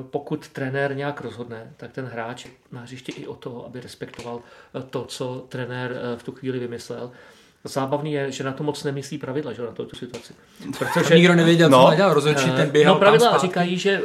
pokud 0.09 0.47
trenér 0.47 0.95
nějak 0.95 1.21
rozhodne, 1.21 1.73
tak 1.77 1.91
ten 1.91 2.05
hráč 2.05 2.47
má 2.71 2.81
hřiště 2.81 3.11
i 3.11 3.27
o 3.27 3.35
to, 3.35 3.65
aby 3.65 3.79
respektoval 3.79 4.39
e, 4.79 4.83
to, 4.83 5.05
co 5.05 5.45
trenér 5.49 5.95
v 6.17 6.23
tu 6.23 6.31
chvíli 6.31 6.59
vymyslel. 6.59 7.11
Zábavný 7.65 8.13
je, 8.13 8.31
že 8.31 8.43
na 8.43 8.51
to 8.51 8.63
moc 8.63 8.83
nemyslí 8.83 9.17
pravidla, 9.17 9.53
že 9.53 9.61
na 9.61 9.71
to 9.71 9.85
tu 9.85 9.95
situaci. 9.95 10.33
Protože 10.79 11.15
nikdo 11.15 11.35
nevěděl, 11.35 11.69
co 11.69 11.77
no, 11.77 11.83
má 11.83 11.95
dělat, 11.95 12.13
rozhodčí 12.13 12.51
ten 12.51 12.69
běhal 12.69 12.95
No 12.95 12.99
pravidla 12.99 13.37
říkají, 13.37 13.77
že 13.77 14.01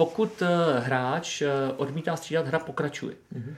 pokud 0.00 0.42
eh, 0.42 0.80
hráč 0.80 1.42
eh, 1.42 1.48
odmítá 1.76 2.16
střídat, 2.16 2.46
hra 2.46 2.58
pokračuje. 2.58 3.14
Mm-hmm. 3.34 3.54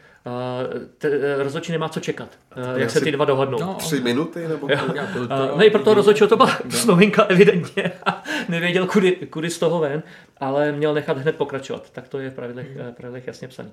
Rozhodčí 1.39 1.73
nemá 1.73 1.89
co 1.89 2.01
čekat, 2.01 2.29
to 2.55 2.61
jak 2.61 2.91
se 2.91 3.01
ty 3.01 3.13
dva 3.13 3.25
dohodnou. 3.25 3.59
No, 3.61 3.75
tři 3.75 4.01
minuty? 4.01 4.49
Nebo 4.49 4.69
to, 4.69 5.29
to, 5.29 5.57
no 5.57 5.65
i 5.65 5.71
pro 5.71 5.83
toho 5.83 5.95
rozhodčího 5.95 6.29
to 6.29 6.37
byla 6.37 6.59
no. 6.65 6.87
novinka 6.87 7.23
evidentně 7.23 7.93
a 8.07 8.23
nevěděl, 8.49 8.87
kudy, 8.87 9.13
kudy 9.13 9.51
z 9.51 9.59
toho 9.59 9.81
ven, 9.81 10.03
ale 10.41 10.73
měl 10.73 10.95
nechat 10.95 11.19
hned 11.19 11.37
pokračovat. 11.37 11.91
Tak 11.91 12.09
to 12.09 12.19
je 12.19 12.31
v 12.31 12.35
pravidlech, 12.35 12.77
mm. 12.77 12.95
pravidlech 12.95 13.27
jasně 13.27 13.49
psaný. 13.49 13.71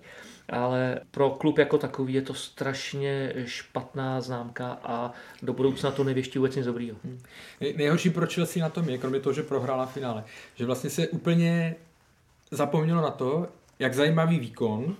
Ale 0.49 0.99
pro 1.11 1.29
klub 1.29 1.57
jako 1.57 1.77
takový 1.77 2.13
je 2.13 2.21
to 2.21 2.33
strašně 2.33 3.33
špatná 3.45 4.21
známka 4.21 4.79
a 4.83 5.11
do 5.41 5.53
budoucna 5.53 5.91
to 5.91 6.03
nevěští 6.03 6.39
vůbec 6.39 6.55
nic 6.55 6.65
dobrýho. 6.65 6.97
Hmm. 7.03 7.19
Nejhorší 7.75 8.09
pro 8.09 8.27
Chelsea 8.27 8.63
na 8.63 8.69
tom 8.69 8.89
je, 8.89 8.97
kromě 8.97 9.19
toho, 9.19 9.33
že 9.33 9.43
prohrála 9.43 9.85
finále, 9.85 10.23
že 10.55 10.65
vlastně 10.65 10.89
se 10.89 11.07
úplně 11.07 11.75
zapomnělo 12.51 13.01
na 13.01 13.11
to, 13.11 13.47
jak 13.79 13.93
zajímavý 13.93 14.39
výkon 14.39 14.95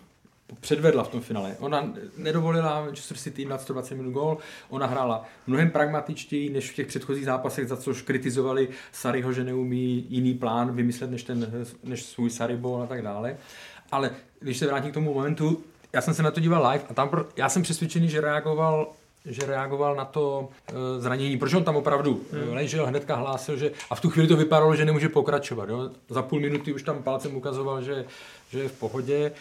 předvedla 0.60 1.04
v 1.04 1.08
tom 1.08 1.22
finále. 1.22 1.56
Ona 1.60 1.94
nedovolila 2.18 2.82
Manchester 2.82 3.18
City 3.18 3.46
na 3.46 3.58
120 3.58 3.96
minut 3.96 4.12
gól, 4.12 4.38
ona 4.70 4.86
hrála 4.86 5.26
mnohem 5.48 5.72
pragmatičtěji 5.72 6.50
než 6.50 6.72
v 6.72 6.76
těch 6.76 6.88
předchozích 6.88 7.26
zápasech, 7.26 7.68
za 7.68 7.78
což 7.78 8.02
kritizovali 8.02 8.70
Sariho, 8.92 9.34
že 9.34 9.44
neumí 9.44 10.06
jiný 10.10 10.34
plán 10.34 10.76
vymyslet 10.76 11.12
než, 11.12 11.24
ten, 11.24 11.66
než 11.84 12.04
svůj 12.04 12.30
Saribol 12.30 12.82
a 12.82 12.88
tak 12.88 13.02
dále. 13.02 13.38
Ale 13.92 14.12
když 14.40 14.58
se 14.58 14.68
vrátím 14.68 14.92
k 14.92 14.94
tomu 14.94 15.14
momentu, 15.14 15.64
já 15.94 16.02
jsem 16.02 16.14
se 16.14 16.24
na 16.24 16.32
to 16.32 16.40
díval 16.40 16.72
live 16.72 16.84
a 16.90 16.94
tam, 16.94 17.10
pro, 17.10 17.26
já 17.38 17.50
jsem 17.50 17.62
přesvědčený, 17.62 18.10
že 18.10 18.22
reagoval 18.22 18.92
že 19.26 19.46
reagoval 19.46 19.96
na 19.96 20.06
to 20.06 20.50
e, 20.68 21.02
zranění, 21.02 21.38
protože 21.38 21.58
on 21.58 21.64
tam 21.64 21.76
opravdu 21.76 22.22
hmm. 22.32 22.54
ležel, 22.54 22.86
hnedka 22.86 23.16
hlásil, 23.16 23.58
že 23.58 23.72
a 23.90 23.96
v 23.96 24.02
tu 24.02 24.10
chvíli 24.10 24.28
to 24.28 24.38
vypadalo, 24.38 24.76
že 24.76 24.86
nemůže 24.86 25.10
pokračovat. 25.10 25.70
Jo? 25.70 25.90
Za 26.10 26.22
půl 26.22 26.40
minuty 26.40 26.74
už 26.74 26.84
tam 26.84 27.04
palcem 27.04 27.36
ukazoval, 27.36 27.82
že, 27.82 28.06
že 28.50 28.60
je 28.60 28.70
v 28.70 28.80
pohodě. 28.80 29.16
E, 29.16 29.32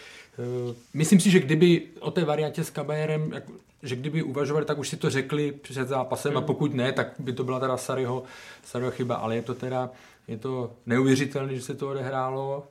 myslím 0.94 1.20
si, 1.20 1.30
že 1.30 1.40
kdyby 1.40 1.82
o 2.00 2.10
té 2.10 2.24
variantě 2.24 2.64
s 2.64 2.70
Kabajerem, 2.70 3.32
že 3.82 3.96
kdyby 3.96 4.22
uvažovali, 4.22 4.66
tak 4.66 4.78
už 4.78 4.88
si 4.88 4.96
to 4.96 5.10
řekli 5.10 5.52
před 5.52 5.88
zápasem 5.88 6.32
hmm. 6.32 6.38
a 6.38 6.46
pokud 6.46 6.74
ne, 6.74 6.92
tak 6.92 7.12
by 7.18 7.32
to 7.32 7.44
byla 7.44 7.60
teda 7.60 7.76
Saryho, 7.76 8.22
Saryho 8.64 8.90
chyba, 8.90 9.14
ale 9.14 9.36
je 9.36 9.42
to 9.42 9.54
teda 9.54 9.90
je 10.28 10.38
to 10.38 10.70
neuvěřitelné, 10.86 11.54
že 11.54 11.62
se 11.62 11.74
to 11.74 11.88
odehrálo 11.88 12.64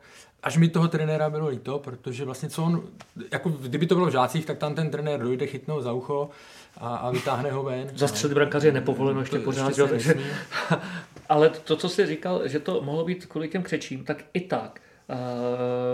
až 0.43 0.57
mi 0.57 0.69
toho 0.69 0.87
trenéra 0.87 1.29
bylo 1.29 1.47
líto, 1.47 1.79
protože 1.79 2.25
vlastně 2.25 2.49
co 2.49 2.63
on, 2.63 2.83
jako 3.31 3.49
kdyby 3.49 3.87
to 3.87 3.95
bylo 3.95 4.07
v 4.07 4.11
žácích, 4.11 4.45
tak 4.45 4.57
tam 4.57 4.75
ten 4.75 4.89
trenér 4.89 5.19
dojde, 5.19 5.47
chytnou 5.47 5.81
za 5.81 5.93
ucho 5.93 6.29
a, 6.77 6.95
a 6.95 7.11
vytáhne 7.11 7.51
ho 7.51 7.63
ven. 7.63 7.87
Zastřelit 7.95 8.33
brankaře 8.33 8.67
je 8.67 8.71
nepovoleno 8.71 9.19
ještě 9.19 9.39
pořád, 9.39 9.67
ještě 9.67 9.83
takže... 9.83 10.15
Ale 11.29 11.49
to, 11.49 11.75
co 11.75 11.89
jsi 11.89 12.05
říkal, 12.05 12.47
že 12.47 12.59
to 12.59 12.81
mohlo 12.81 13.05
být 13.05 13.25
kvůli 13.25 13.47
těm 13.47 13.63
křečím, 13.63 14.03
tak 14.03 14.23
i 14.33 14.41
tak 14.41 14.79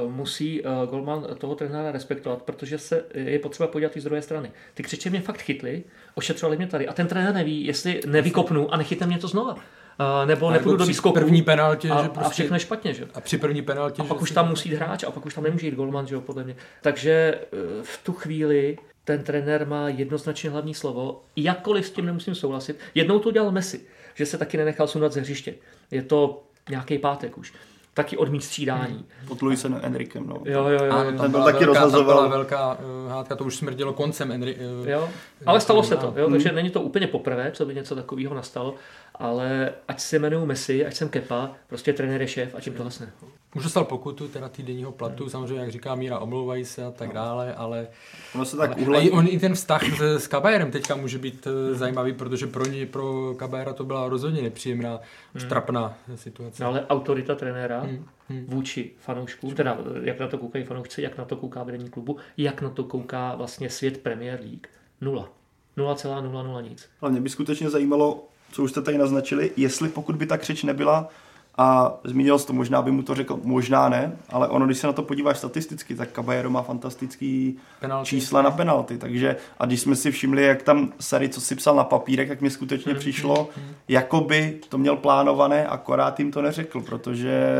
Uh, 0.04 0.12
musí 0.12 0.62
uh, 0.62 0.90
Golman 0.90 1.28
toho 1.38 1.56
trenéra 1.56 1.92
respektovat, 1.92 2.42
protože 2.42 2.78
se 2.78 3.06
je 3.14 3.40
potřeba 3.40 3.68
podívat 3.68 3.98
i 3.98 4.02
z 4.02 4.04
druhé 4.04 4.22
strany. 4.22 4.52
Ty 4.74 4.84
křeče 4.84 5.10
mě 5.10 5.22
fakt 5.22 5.42
chytli, 5.42 5.84
ošetřovali 6.16 6.58
mě 6.58 6.68
tady 6.68 6.88
a 6.88 6.94
ten 6.94 7.08
trenér 7.08 7.34
neví, 7.34 7.66
jestli 7.66 8.02
nevykopnu 8.06 8.74
a 8.74 8.78
nechytne 8.78 9.08
mě 9.08 9.18
to 9.18 9.28
znova. 9.28 9.56
Uh, 10.00 10.28
nebo 10.28 10.48
a 10.48 10.52
nepůjdu 10.52 10.78
do 10.78 10.86
výskoku. 10.86 11.14
první 11.14 11.42
penaltě, 11.42 11.90
a, 11.90 12.04
že 12.04 12.10
prostě, 12.10 12.28
a 12.28 12.30
všechno 12.30 12.56
je 12.56 12.60
špatně, 12.60 12.94
že? 12.94 13.08
A 13.14 13.22
při 13.22 13.38
první 13.38 13.62
penaltě, 13.62 14.02
a 14.02 14.06
pak 14.06 14.22
už 14.22 14.32
tam 14.32 14.50
musí 14.50 14.70
jít 14.70 14.76
hráč 14.76 15.04
a 15.04 15.12
pak 15.12 15.26
už 15.26 15.34
tam 15.34 15.44
nemůže 15.44 15.68
jít 15.68 15.76
golman, 15.76 16.08
že 16.08 16.16
jo, 16.16 16.22
podle 16.22 16.44
mě. 16.44 16.56
Takže 16.82 17.40
v 17.84 18.04
tu 18.04 18.14
chvíli 18.14 18.78
ten 19.06 19.24
trenér 19.24 19.68
má 19.68 19.90
jednoznačně 19.90 20.50
hlavní 20.50 20.74
slovo, 20.74 21.22
jakkoliv 21.36 21.88
s 21.88 21.92
tím 21.92 22.06
nemusím 22.06 22.36
souhlasit. 22.36 22.80
Jednou 22.96 23.20
to 23.20 23.32
dělal 23.32 23.52
Messi, 23.52 23.82
že 24.16 24.26
se 24.26 24.38
taky 24.38 24.58
nenechal 24.58 24.88
sundat 24.88 25.14
ze 25.14 25.22
hřiště. 25.22 25.56
Je 25.92 26.04
to 26.04 26.44
nějaký 26.70 26.98
pátek 26.98 27.38
už 27.38 27.54
taky 27.94 28.18
odmít 28.18 28.44
střídání. 28.44 28.94
Hmm. 28.94 29.28
Pod 29.28 29.42
Luisem 29.42 29.80
Enrikem, 29.84 30.28
no. 30.28 30.38
Jo, 30.46 30.68
jo, 30.68 30.86
jo. 30.86 30.94
A 30.94 31.12
tam 31.12 31.32
byl 31.32 31.44
taky 31.44 31.66
velká, 31.66 31.90
tam 31.90 32.06
byla 32.06 32.28
velká 32.28 32.74
uh, 32.74 33.12
hádka, 33.12 33.36
to 33.36 33.44
už 33.44 33.56
smrdilo 33.56 33.94
koncem 33.94 34.32
Enri, 34.32 34.56
uh, 34.82 34.88
Jo, 34.90 35.10
ale 35.46 35.62
stalo 35.62 35.84
se 35.84 35.98
to, 35.98 36.14
jo, 36.18 36.30
takže 36.30 36.52
není 36.52 36.70
to 36.70 36.82
úplně 36.82 37.08
poprvé, 37.08 37.52
co 37.52 37.66
by 37.66 37.76
něco 37.76 37.96
takového 37.96 38.36
nastalo, 38.36 38.76
ale 39.16 39.74
ať 39.88 40.00
se 40.00 40.16
jmenuju 40.16 40.46
Messi, 40.46 40.86
ať 40.86 40.96
jsem 40.96 41.10
Kepa, 41.10 41.52
prostě 41.68 41.94
trenér 41.94 42.22
je 42.22 42.28
šéf 42.28 42.56
a 42.56 42.62
čím 42.62 42.74
to 42.74 42.84
vlastně. 42.84 43.08
Už 43.56 43.64
dostal 43.64 43.86
pokutu, 43.86 44.28
teda 44.28 44.50
týdenního 44.50 44.92
platu, 44.92 45.30
samozřejmě, 45.30 45.60
jak 45.60 45.72
říká 45.72 45.96
Míra, 45.96 46.20
omlouvají 46.20 46.66
se 46.66 46.86
a 46.86 46.92
tak 46.92 47.08
no. 47.08 47.14
dále, 47.14 47.56
ale... 47.56 47.88
Ono 48.36 48.46
se 48.46 48.58
tak 48.58 48.72
ale, 48.72 48.82
uhle... 48.82 49.12
on 49.12 49.28
i 49.28 49.40
ten 49.40 49.54
vztah 49.54 49.84
s, 49.84 50.02
s 50.02 50.28
Kabajerem 50.28 50.72
teďka 50.72 50.96
může 50.96 51.18
být 51.18 51.48
uh, 51.48 51.78
zajímavý, 51.78 52.14
protože 52.14 52.48
pro 52.48 52.66
ně, 52.66 52.86
pro 52.86 53.36
Kabajera 53.38 53.74
to 53.74 53.84
byla 53.84 54.10
rozhodně 54.10 54.42
nepříjemná, 54.42 55.00
hmm. 55.36 55.50
trapná 55.50 55.98
situace. 56.16 56.64
No, 56.64 56.70
ale 56.70 56.86
autorita 56.88 57.36
trenéra 57.36 57.80
hmm. 57.82 58.06
Hmm. 58.30 58.46
vůči 58.48 58.92
fanouškům, 59.00 59.56
teda 59.56 59.78
jak 60.02 60.20
na 60.20 60.28
to 60.28 60.38
koukají 60.38 60.66
fanoušci, 60.66 61.02
jak 61.02 61.18
na 61.18 61.26
to 61.26 61.36
kouká 61.36 61.64
vedení 61.64 61.90
klubu, 61.90 62.18
jak 62.38 62.62
na 62.62 62.70
to 62.70 62.84
kouká 62.84 63.36
vlastně 63.36 63.70
svět 63.70 63.98
Premier 63.98 64.40
League. 64.40 64.68
Nula. 65.02 65.30
0,00 65.78 66.64
nic. 66.70 66.90
Ale 67.02 67.12
mě 67.12 67.22
by 67.22 67.30
skutečně 67.30 67.70
zajímalo, 67.70 68.28
co 68.54 68.64
už 68.64 68.72
jste 68.72 68.82
tady 68.82 68.98
naznačili, 68.98 69.52
jestli 69.58 69.90
pokud 69.90 70.16
by 70.16 70.26
ta 70.26 70.38
křeč 70.38 70.64
nebyla 70.64 71.10
a 71.58 71.94
zmínil 72.04 72.40
jsi 72.40 72.48
to, 72.48 72.54
možná 72.54 72.82
by 72.82 72.92
mu 72.92 73.04
to 73.04 73.16
řekl, 73.16 73.40
možná 73.44 73.90
ne, 73.90 74.18
ale 74.30 74.48
ono, 74.48 74.66
když 74.66 74.78
se 74.78 74.88
na 74.88 74.94
to 74.94 75.04
podíváš 75.04 75.38
statisticky, 75.38 75.96
tak 75.96 76.12
Caballero 76.12 76.50
má 76.50 76.62
fantastický 76.62 77.58
penalty. 77.80 78.10
čísla 78.10 78.42
na 78.42 78.52
penalty, 78.52 78.98
takže 78.98 79.36
a 79.60 79.66
když 79.66 79.82
jsme 79.82 79.96
si 79.96 80.12
všimli, 80.12 80.44
jak 80.44 80.64
tam 80.64 80.94
Sary, 81.00 81.30
co 81.30 81.42
si 81.42 81.56
psal 81.56 81.76
na 81.76 81.84
papírek, 81.84 82.28
tak 82.28 82.42
mi 82.42 82.50
skutečně 82.50 82.94
mm, 82.94 83.00
přišlo, 83.00 83.50
jako 83.88 84.22
by 84.22 84.60
to 84.70 84.78
měl 84.78 84.96
plánované, 84.96 85.68
akorát 85.68 86.20
jim 86.20 86.32
to 86.32 86.42
neřekl, 86.42 86.82
protože 86.82 87.56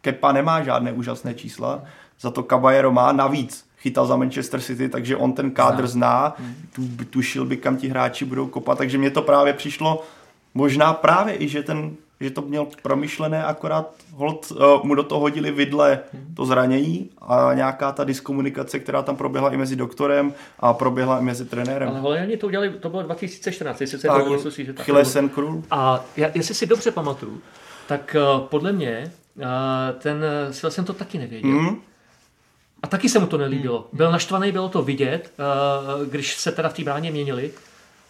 Kepa 0.00 0.32
nemá 0.32 0.62
žádné 0.62 0.92
úžasné 0.92 1.34
čísla, 1.34 1.82
za 2.20 2.30
to 2.30 2.42
Caballero 2.42 2.92
má 2.92 3.12
navíc 3.12 3.71
chytal 3.82 4.06
za 4.06 4.16
Manchester 4.16 4.60
City, 4.60 4.88
takže 4.88 5.16
on 5.16 5.32
ten 5.32 5.50
kádr 5.50 5.86
zná, 5.86 6.36
tu, 6.72 7.04
tušil 7.10 7.44
by, 7.44 7.56
kam 7.56 7.76
ti 7.76 7.88
hráči 7.88 8.24
budou 8.24 8.46
kopat, 8.46 8.78
takže 8.78 8.98
mně 8.98 9.10
to 9.10 9.22
právě 9.22 9.52
přišlo 9.52 10.02
možná 10.54 10.92
právě 10.92 11.42
i, 11.42 11.48
že 11.48 11.62
ten 11.62 11.96
že 12.22 12.30
to 12.30 12.42
měl 12.42 12.66
promyšlené, 12.82 13.44
akorát 13.44 13.94
hold, 14.12 14.50
uh, 14.50 14.84
mu 14.84 14.94
do 14.94 15.02
toho 15.02 15.20
hodili 15.20 15.50
vidle 15.50 16.00
to 16.36 16.46
zranění 16.46 17.10
a 17.22 17.54
nějaká 17.54 17.92
ta 17.92 18.04
diskomunikace, 18.04 18.78
která 18.78 19.02
tam 19.02 19.16
proběhla 19.16 19.50
i 19.50 19.56
mezi 19.56 19.76
doktorem 19.76 20.34
a 20.58 20.72
proběhla 20.72 21.18
i 21.18 21.22
mezi 21.22 21.44
trenérem. 21.44 21.88
Ale 21.88 22.00
Holanděni 22.00 22.36
to 22.36 22.46
udělali, 22.46 22.70
to 22.70 22.88
bylo 22.88 23.02
2014, 23.02 23.80
jestli 23.80 23.98
se 23.98 24.08
tak, 24.08 24.24
to 24.42 24.50
že 24.50 24.72
tak 24.72 24.86
Krul. 25.34 25.62
A 25.70 26.04
já, 26.16 26.30
jestli 26.34 26.54
si 26.54 26.66
dobře 26.66 26.90
pamatuju, 26.90 27.40
tak 27.86 28.16
uh, 28.34 28.46
podle 28.46 28.72
mě 28.72 29.12
uh, 29.36 29.44
ten 29.98 30.24
Silesen 30.50 30.84
to 30.84 30.92
taky 30.92 31.18
nevěděl. 31.18 31.50
Mm. 31.50 31.76
A 32.82 32.86
taky 32.86 33.08
se 33.08 33.18
mu 33.18 33.26
to 33.26 33.38
nelíbilo. 33.38 33.88
Byl 33.92 34.12
naštvaný, 34.12 34.52
bylo 34.52 34.68
to 34.68 34.82
vidět, 34.82 35.32
uh, 35.38 36.06
když 36.06 36.36
se 36.36 36.52
teda 36.52 36.68
v 36.68 36.74
té 36.74 36.84
bráně 36.84 37.10
měnili, 37.10 37.52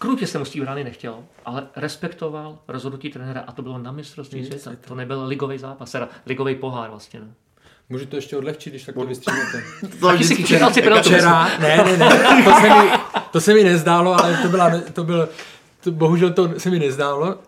Krutě 0.02 0.26
se 0.26 0.38
mu 0.38 0.44
z 0.44 0.50
té 0.50 0.60
brány 0.60 0.84
nechtěl, 0.84 1.18
ale 1.44 1.66
respektoval 1.76 2.58
rozhodnutí 2.68 3.10
trenéra 3.10 3.44
a 3.46 3.52
to 3.52 3.62
bylo 3.62 3.78
na 3.78 3.92
mistrovství 3.92 4.46
světa. 4.46 4.70
To 4.88 4.94
nebyl 4.94 5.24
ligový 5.24 5.58
zápas, 5.58 5.92
teda 5.92 6.08
ligový 6.26 6.54
pohár 6.54 6.90
vlastně. 6.90 7.20
Ne? 7.20 7.26
Můžu 7.88 8.06
to 8.06 8.16
ještě 8.16 8.36
odlehčit, 8.36 8.72
když 8.72 8.84
tak 8.84 8.94
to 8.94 9.04
vystříhnete. 9.04 9.62
Taky 10.00 10.24
si 10.24 10.34
penaltu. 10.82 11.08
Včera, 11.10 11.50
ne, 11.58 11.76
ne, 11.76 11.96
ne, 11.96 12.44
to 12.44 12.52
se, 12.60 12.68
mi, 12.68 12.90
to 13.32 13.40
se 13.40 13.54
mi 13.54 13.64
nezdálo, 13.64 14.24
ale 14.24 14.38
to, 14.42 14.48
byla, 14.48 14.70
to 14.92 15.04
byl, 15.04 15.28
to, 15.80 15.90
bohužel 15.90 16.32
to 16.32 16.60
se 16.60 16.70
mi 16.70 16.78
nezdálo. 16.78 17.38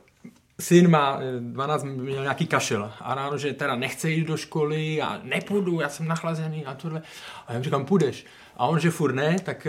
Syn 0.61 0.91
má 0.91 1.21
12, 1.41 1.85
měl 1.85 2.23
nějaký 2.23 2.47
kašel 2.47 2.93
a 3.01 3.15
ráno, 3.15 3.39
že 3.39 3.53
teda 3.53 3.77
nechce 3.77 4.11
jít 4.11 4.27
do 4.27 4.37
školy 4.37 5.03
a 5.03 5.21
nepůjdu, 5.23 5.81
já 5.81 5.89
jsem 5.89 6.09
nachlazený 6.09 6.67
a 6.67 6.75
tohle. 6.75 7.03
A 7.47 7.53
já 7.53 7.59
mu 7.59 7.65
říkám, 7.65 7.85
půjdeš. 7.85 8.27
A 8.57 8.67
on, 8.67 8.81
že 8.81 8.91
furt 8.91 9.13
ne, 9.13 9.37
tak 9.45 9.67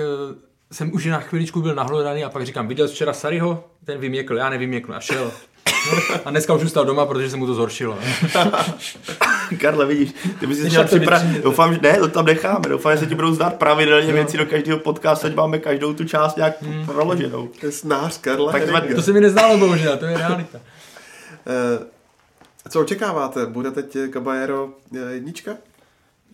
jsem 0.72 0.94
už 0.94 1.06
na 1.06 1.20
chviličku 1.20 1.62
byl 1.62 1.76
nahlodaný 1.76 2.24
a 2.24 2.30
pak 2.30 2.46
říkám, 2.46 2.68
viděl 2.68 2.88
jsi 2.88 2.94
včera 2.94 3.14
Saryho? 3.14 3.68
Ten 3.86 4.00
vyměkl, 4.00 4.38
já 4.38 4.50
nevyměkl 4.50 4.94
a 4.96 5.00
šel. 5.00 5.32
A 6.26 6.30
dneska 6.30 6.54
už 6.54 6.62
zůstal 6.62 6.86
doma, 6.86 7.06
protože 7.06 7.30
se 7.30 7.38
mu 7.38 7.46
to 7.46 7.54
zhoršilo. 7.54 7.98
Karle, 9.62 9.86
vidíš, 9.86 10.14
ty 10.40 10.48
bys 10.48 10.62
si 10.62 10.70
měl 10.70 10.84
připravit. 10.84 11.44
Doufám, 11.44 11.74
že 11.74 11.80
ne, 11.82 11.98
to 11.98 12.08
tam 12.08 12.26
necháme. 12.26 12.70
Doufám, 12.70 12.92
že 12.94 12.98
se 12.98 13.06
ti 13.06 13.16
budou 13.16 13.34
zdát 13.34 13.56
pravidelně 13.56 14.08
no. 14.08 14.14
věci 14.14 14.38
do 14.38 14.46
každého 14.46 14.80
podcastu, 14.80 15.28
ať 15.28 15.36
máme 15.36 15.60
každou 15.60 15.94
tu 15.94 16.04
část 16.04 16.38
nějak 16.38 16.62
hmm. 16.62 16.86
proloženou. 16.86 17.48
To 17.60 17.66
je 17.66 17.72
snář, 17.72 18.18
Karle. 18.18 18.52
Tak 18.52 18.96
to 18.96 19.02
se 19.02 19.14
mi 19.14 19.22
nezdálo, 19.22 19.58
bohužel, 19.58 19.98
to 19.98 20.06
je 20.06 20.18
realita. 20.18 20.60
Uh, 21.46 21.86
co 22.70 22.82
očekáváte? 22.82 23.46
Bude 23.46 23.72
teď 23.72 23.98
Caballero 24.14 24.70
eh, 24.96 25.12
jednička? 25.12 25.52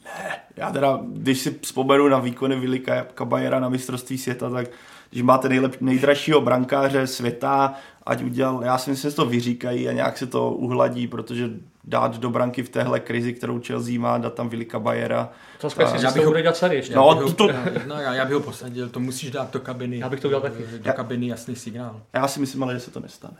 Ne, 0.05 0.39
já 0.57 0.71
teda, 0.71 0.99
když 1.07 1.39
si 1.39 1.59
vzpomenu 1.61 2.07
na 2.07 2.19
výkony 2.19 2.59
Vili 2.59 2.83
Kabajera 3.13 3.59
na 3.59 3.69
mistrovství 3.69 4.17
světa, 4.17 4.49
tak 4.49 4.67
když 5.09 5.23
máte 5.23 5.49
nejlep, 5.49 5.81
nejdražšího 5.81 6.41
brankáře 6.41 7.07
světa, 7.07 7.73
ať 8.05 8.23
udělal, 8.23 8.61
já 8.63 8.77
si 8.77 8.89
myslím, 8.89 9.11
že 9.11 9.15
to 9.15 9.25
vyříkají 9.25 9.89
a 9.89 9.91
nějak 9.91 10.17
se 10.17 10.27
to 10.27 10.51
uhladí, 10.51 11.07
protože 11.07 11.49
dát 11.83 12.17
do 12.17 12.29
branky 12.29 12.63
v 12.63 12.69
téhle 12.69 12.99
krizi, 12.99 13.33
kterou 13.33 13.61
Chelsea 13.67 13.99
má, 13.99 14.17
dát 14.17 14.33
tam 14.33 14.49
Vili 14.49 14.65
Kabajera. 14.65 15.29
To 15.61 15.69
skvělé, 15.69 15.99
já 16.03 16.11
bych 16.11 16.25
ho 16.25 16.41
dát 16.41 16.55
celý 16.55 16.75
ještě. 16.75 16.95
No, 16.95 17.15
to, 17.15 17.33
to... 17.33 17.47
no 17.87 17.95
já, 17.95 18.13
já, 18.13 18.25
bych 18.25 18.33
ho 18.33 18.39
posadil, 18.39 18.89
to 18.89 18.99
musíš 18.99 19.31
dát 19.31 19.53
do 19.53 19.59
kabiny. 19.59 19.99
Já 19.99 20.09
bych 20.09 20.19
to 20.19 20.27
udělal 20.27 20.41
taky. 20.41 20.63
Do 20.77 20.93
kabiny 20.93 21.27
jasný 21.27 21.55
signál. 21.55 22.01
Já 22.13 22.27
si 22.27 22.39
myslím 22.39 22.63
ale, 22.63 22.73
že 22.73 22.79
se 22.79 22.91
to 22.91 22.99
nestane. 22.99 23.37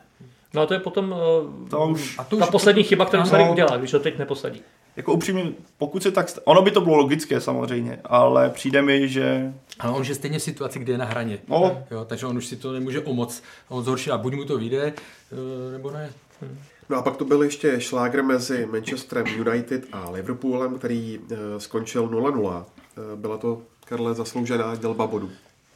No 0.53 0.61
a 0.61 0.65
to 0.65 0.73
je 0.73 0.79
potom 0.79 1.11
uh, 1.11 1.69
to 1.69 1.87
už, 1.87 2.19
a 2.19 2.23
to 2.23 2.37
ta 2.37 2.45
už 2.45 2.51
poslední 2.51 2.83
chyba, 2.83 3.05
kterou 3.05 3.25
se 3.25 3.49
udělá, 3.49 3.77
když 3.77 3.91
to 3.91 3.99
teď 3.99 4.17
neposadí 4.17 4.61
jako 4.95 5.13
upřímně, 5.13 5.51
pokud 5.77 6.03
se 6.03 6.11
tak, 6.11 6.27
ono 6.43 6.61
by 6.61 6.71
to 6.71 6.81
bylo 6.81 6.95
logické 6.95 7.41
samozřejmě, 7.41 7.99
ale 8.03 8.49
přijde 8.49 8.81
mi, 8.81 9.09
že... 9.09 9.53
Ale 9.79 9.93
on 9.93 10.01
už 10.01 10.07
je 10.07 10.15
stejně 10.15 10.39
v 10.39 10.43
situaci, 10.43 10.79
kde 10.79 10.93
je 10.93 10.97
na 10.97 11.05
hraně. 11.05 11.39
No. 11.47 11.83
Jo, 11.91 12.05
takže 12.05 12.25
on 12.25 12.37
už 12.37 12.47
si 12.47 12.55
to 12.55 12.73
nemůže 12.73 13.01
omoc, 13.01 13.43
on 13.69 13.83
zhorší 13.83 14.11
a 14.11 14.17
buď 14.17 14.33
mu 14.33 14.45
to 14.45 14.57
vyjde, 14.57 14.93
eh, 15.31 15.71
nebo 15.71 15.91
ne. 15.91 16.13
Hm. 16.41 16.59
No 16.89 16.97
a 16.97 17.01
pak 17.01 17.17
to 17.17 17.25
byl 17.25 17.43
ještě 17.43 17.81
šlágr 17.81 18.23
mezi 18.23 18.65
Manchesterem 18.65 19.25
United 19.27 19.83
a 19.91 20.09
Liverpoolem, 20.09 20.77
který 20.77 21.19
uh, 21.19 21.37
skončil 21.57 22.07
0-0. 22.07 22.39
Uh, 22.39 22.53
eh, 22.53 23.15
byla 23.15 23.37
to, 23.37 23.61
Karle, 23.85 24.13
zasloužená 24.13 24.75
dělba 24.75 25.07
bodů. 25.07 25.29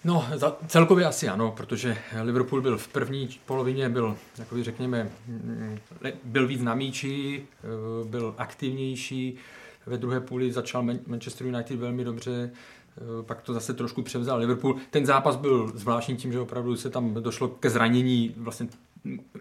No, 0.06 0.26
za, 0.36 0.58
celkově 0.68 1.06
asi 1.06 1.30
ano, 1.30 1.54
protože 1.58 1.98
Liverpool 2.22 2.62
byl 2.62 2.78
v 2.78 2.88
první 2.88 3.30
polovině, 3.46 3.90
byl, 3.90 4.18
jakoby 4.38 4.64
řekněme, 4.64 5.10
mm, 5.28 5.78
byl 6.24 6.48
víc 6.48 6.62
na 6.62 6.76
míči, 6.76 7.46
eh, 7.64 8.08
byl 8.08 8.36
aktivnější, 8.38 9.38
ve 9.86 9.98
druhé 9.98 10.20
půli 10.20 10.52
začal 10.52 10.84
Manchester 11.08 11.48
United 11.48 11.80
velmi 11.80 12.04
dobře, 12.04 12.52
eh, 12.52 13.24
pak 13.24 13.42
to 13.42 13.54
zase 13.54 13.74
trošku 13.74 14.02
převzal 14.02 14.40
Liverpool. 14.40 14.76
Ten 14.90 15.06
zápas 15.06 15.36
byl 15.36 15.72
zvláštní 15.76 16.18
tím, 16.18 16.32
že 16.32 16.40
opravdu 16.40 16.76
se 16.76 16.90
tam 16.90 17.14
došlo 17.14 17.48
ke 17.48 17.70
zranění, 17.70 18.34
vlastně 18.38 18.68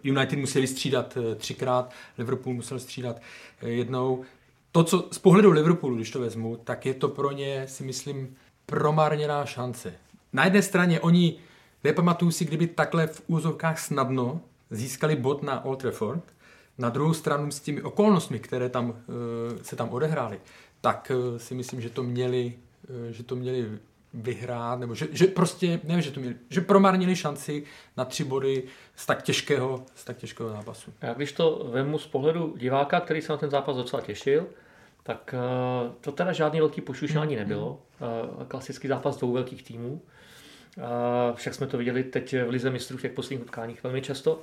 United 0.02 0.38
museli 0.38 0.66
střídat 0.66 1.16
eh, 1.16 1.34
třikrát, 1.34 1.90
Liverpool 2.18 2.54
musel 2.54 2.78
střídat 2.78 3.20
jednou. 3.62 4.24
To, 4.72 4.84
co 4.84 5.08
z 5.12 5.18
pohledu 5.18 5.50
Liverpoolu, 5.50 5.96
když 5.96 6.10
to 6.10 6.20
vezmu, 6.20 6.56
tak 6.64 6.86
je 6.86 6.94
to 6.94 7.08
pro 7.08 7.32
ně, 7.32 7.64
si 7.68 7.84
myslím, 7.84 8.36
promarněná 8.66 9.44
šance. 9.44 9.94
Na 10.34 10.44
jedné 10.44 10.62
straně 10.62 11.00
oni, 11.00 11.36
nepamatuju 11.84 12.30
si, 12.30 12.44
kdyby 12.44 12.66
takhle 12.66 13.06
v 13.06 13.22
úzovkách 13.26 13.78
snadno 13.78 14.40
získali 14.70 15.16
bod 15.16 15.42
na 15.42 15.64
Old 15.64 15.80
Trafford, 15.80 16.22
na 16.78 16.88
druhou 16.88 17.14
stranu 17.14 17.50
s 17.50 17.60
těmi 17.60 17.82
okolnostmi, 17.82 18.38
které 18.38 18.68
tam, 18.68 18.90
uh, 18.90 18.94
se 19.62 19.76
tam 19.76 19.88
odehrály, 19.88 20.40
tak 20.80 21.12
uh, 21.14 21.38
si 21.38 21.54
myslím, 21.54 21.80
že 21.80 21.90
to 21.90 22.02
měli, 22.02 22.52
uh, 22.88 23.12
že 23.12 23.22
to 23.22 23.36
měli 23.36 23.78
vyhrát, 24.14 24.80
nebo 24.80 24.94
že, 24.94 25.08
že 25.10 25.26
prostě, 25.26 25.80
nevím, 25.84 26.02
že 26.02 26.10
to 26.10 26.20
měli, 26.20 26.36
že 26.50 26.60
promarnili 26.60 27.16
šanci 27.16 27.64
na 27.96 28.04
tři 28.04 28.24
body 28.24 28.62
z 28.96 29.06
tak 29.06 29.22
těžkého, 29.22 29.84
z 29.94 30.04
tak 30.04 30.16
těžkého 30.16 30.48
zápasu. 30.48 30.92
Já 31.02 31.14
když 31.14 31.32
to 31.32 31.68
vemu 31.72 31.98
z 31.98 32.06
pohledu 32.06 32.54
diváka, 32.58 33.00
který 33.00 33.22
se 33.22 33.32
na 33.32 33.38
ten 33.38 33.50
zápas 33.50 33.76
docela 33.76 34.02
těšil, 34.02 34.46
tak 35.02 35.34
to 36.00 36.12
teda 36.12 36.32
žádný 36.32 36.60
velký 36.60 36.80
pošušání 36.80 37.36
nebylo. 37.36 37.82
Uh, 38.38 38.44
klasický 38.44 38.88
zápas 38.88 39.16
dvou 39.16 39.32
velkých 39.32 39.62
týmů. 39.62 40.02
Uh, 40.76 41.36
však 41.36 41.54
jsme 41.54 41.66
to 41.66 41.78
viděli 41.78 42.04
teď 42.04 42.34
v 42.34 42.48
Lize 42.48 42.70
mistrů 42.70 42.98
v 42.98 43.02
těch 43.02 43.12
posledních 43.12 43.46
utkáních 43.46 43.82
velmi 43.82 44.02
často. 44.02 44.42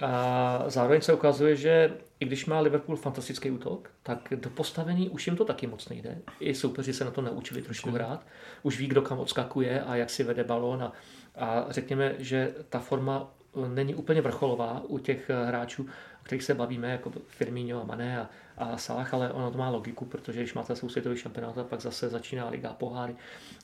A 0.00 0.64
zároveň 0.66 1.00
se 1.00 1.12
ukazuje, 1.12 1.56
že 1.56 1.92
i 2.20 2.24
když 2.24 2.46
má 2.46 2.60
Liverpool 2.60 2.96
fantastický 2.96 3.50
útok, 3.50 3.90
tak 4.02 4.28
do 4.36 4.50
postavení 4.50 5.08
už 5.08 5.26
jim 5.26 5.36
to 5.36 5.44
taky 5.44 5.66
moc 5.66 5.88
nejde. 5.88 6.18
I 6.40 6.54
soupeři 6.54 6.92
se 6.92 7.04
na 7.04 7.10
to 7.10 7.22
naučili 7.22 7.62
trošku 7.62 7.90
hrát. 7.90 8.26
Už 8.62 8.78
ví, 8.78 8.86
kdo 8.86 9.02
kam 9.02 9.18
odskakuje 9.18 9.80
a 9.80 9.96
jak 9.96 10.10
si 10.10 10.24
vede 10.24 10.44
balón. 10.44 10.82
A, 10.82 10.92
a 11.34 11.72
řekněme, 11.72 12.14
že 12.18 12.54
ta 12.68 12.78
forma 12.78 13.30
není 13.74 13.94
úplně 13.94 14.20
vrcholová 14.20 14.82
u 14.86 14.98
těch 14.98 15.30
hráčů, 15.44 15.86
kterých 16.26 16.44
se 16.44 16.54
bavíme, 16.54 16.90
jako 16.90 17.12
Firmino 17.26 17.80
a 17.80 17.84
Mané 17.84 18.20
a, 18.20 18.28
a 18.58 18.76
Salah, 18.76 19.14
ale 19.14 19.32
ono 19.32 19.50
to 19.50 19.58
má 19.58 19.70
logiku, 19.70 20.04
protože 20.04 20.40
když 20.40 20.54
máte 20.54 20.76
svou 20.76 20.88
světový 20.88 21.16
šampionát 21.16 21.58
a 21.58 21.64
pak 21.64 21.80
zase 21.80 22.08
začíná 22.08 22.48
liga 22.48 22.72
poháry, 22.72 23.14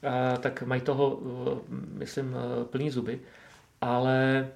a, 0.08 0.36
tak 0.36 0.62
mají 0.62 0.80
toho, 0.80 1.20
myslím, 1.92 2.36
plný 2.64 2.90
zuby. 2.90 3.20
Ale 3.80 4.48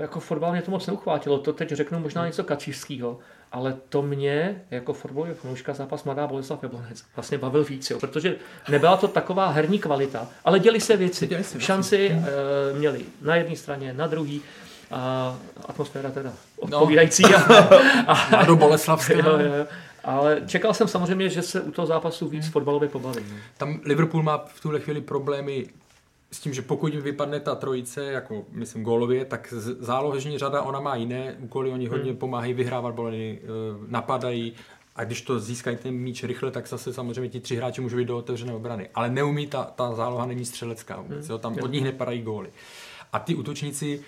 jako 0.00 0.20
fotbal 0.20 0.52
mě 0.52 0.62
to 0.62 0.70
moc 0.70 0.86
neuchvátilo. 0.86 1.38
To 1.38 1.52
teď 1.52 1.68
řeknu 1.68 1.98
možná 1.98 2.26
něco 2.26 2.44
kačířského, 2.44 3.18
ale 3.52 3.76
to 3.88 4.02
mě 4.02 4.62
jako 4.70 4.92
fotbalový 4.92 5.34
fanouška 5.34 5.74
zápas 5.74 6.04
Mladá 6.04 6.26
Boleslav 6.26 6.62
Jablonec 6.62 7.04
vlastně 7.16 7.38
bavil 7.38 7.64
víc, 7.64 7.90
jo, 7.90 8.00
protože 8.00 8.36
nebyla 8.68 8.96
to 8.96 9.08
taková 9.08 9.48
herní 9.48 9.78
kvalita, 9.78 10.28
ale 10.44 10.58
děli 10.58 10.80
se 10.80 10.96
věci. 10.96 11.26
Děli 11.26 11.44
se 11.44 11.60
Šanci 11.60 12.10
uh, 12.10 12.78
měli 12.78 13.04
na 13.22 13.36
jedné 13.36 13.56
straně, 13.56 13.92
na 13.92 14.06
druhé. 14.06 14.38
A 14.92 15.36
atmosféra 15.68 16.10
teda 16.10 16.32
odpovídající. 16.60 17.22
No. 17.22 17.38
A, 18.06 18.14
a, 18.14 18.44
do 18.44 18.56
Boleslavské. 18.56 19.18
Jo, 19.18 19.38
jo. 19.38 19.66
Ale 20.04 20.42
čekal 20.46 20.74
jsem 20.74 20.88
samozřejmě, 20.88 21.28
že 21.28 21.42
se 21.42 21.60
u 21.60 21.70
toho 21.70 21.86
zápasu 21.86 22.28
víc 22.28 22.44
hmm. 22.44 22.52
fotbalově 22.52 22.88
pobaví. 22.88 23.24
Tam 23.56 23.80
Liverpool 23.84 24.22
má 24.22 24.44
v 24.54 24.60
tuhle 24.60 24.80
chvíli 24.80 25.00
problémy 25.00 25.66
s 26.32 26.40
tím, 26.40 26.54
že 26.54 26.62
pokud 26.62 26.92
jim 26.92 27.02
vypadne 27.02 27.40
ta 27.40 27.54
trojice, 27.54 28.04
jako 28.04 28.44
myslím 28.50 28.82
gólově, 28.82 29.24
tak 29.24 29.54
záložní 29.78 30.38
řada, 30.38 30.62
ona 30.62 30.80
má 30.80 30.96
jiné 30.96 31.36
úkoly, 31.38 31.70
oni 31.70 31.86
hodně 31.86 32.10
hmm. 32.10 32.18
pomáhají 32.18 32.54
vyhrávat 32.54 32.94
boleny, 32.94 33.38
eh, 33.42 33.46
napadají 33.88 34.54
a 34.96 35.04
když 35.04 35.22
to 35.22 35.40
získají 35.40 35.76
ten 35.76 35.94
míč 35.94 36.24
rychle, 36.24 36.50
tak 36.50 36.68
zase 36.68 36.92
samozřejmě 36.92 37.28
ti 37.28 37.40
tři 37.40 37.56
hráči 37.56 37.80
můžou 37.80 37.96
být 37.96 38.04
do 38.04 38.18
otevřené 38.18 38.54
obrany. 38.54 38.88
Ale 38.94 39.10
neumí, 39.10 39.46
ta, 39.46 39.64
ta 39.64 39.94
záloha 39.94 40.26
není 40.26 40.44
střelecká 40.44 40.96
vůbec, 40.96 41.18
hmm. 41.18 41.30
jo, 41.30 41.38
tam 41.38 41.56
od 41.62 41.72
nich 41.72 41.84
nepadají 41.84 42.22
góly. 42.22 42.50
A 43.12 43.18
ty 43.18 43.34
útočníci, 43.34 44.00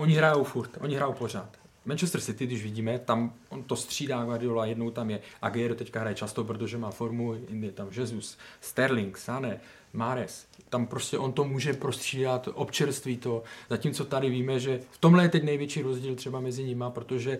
oni 0.00 0.14
hrajou 0.14 0.44
furt, 0.44 0.70
oni 0.80 0.96
hrajou 0.96 1.12
pořád. 1.12 1.56
Manchester 1.84 2.20
City, 2.20 2.46
když 2.46 2.62
vidíme, 2.62 2.98
tam 2.98 3.32
on 3.48 3.62
to 3.62 3.76
střídá 3.76 4.24
Guardiola, 4.24 4.66
jednou 4.66 4.90
tam 4.90 5.10
je 5.10 5.20
Aguero 5.42 5.74
teďka 5.74 6.00
hraje 6.00 6.14
často, 6.14 6.44
protože 6.44 6.78
má 6.78 6.90
formu, 6.90 7.34
je 7.60 7.72
tam 7.72 7.88
Jesus, 7.92 8.38
Sterling, 8.60 9.18
Sané, 9.18 9.60
Mares. 9.92 10.46
Tam 10.68 10.86
prostě 10.86 11.18
on 11.18 11.32
to 11.32 11.44
může 11.44 11.72
prostřídat, 11.72 12.48
občerství 12.54 13.16
to. 13.16 13.42
Zatímco 13.70 14.04
tady 14.04 14.30
víme, 14.30 14.60
že 14.60 14.80
v 14.90 14.98
tomhle 14.98 15.24
je 15.24 15.28
teď 15.28 15.42
největší 15.42 15.82
rozdíl 15.82 16.14
třeba 16.14 16.40
mezi 16.40 16.64
nima, 16.64 16.90
protože 16.90 17.38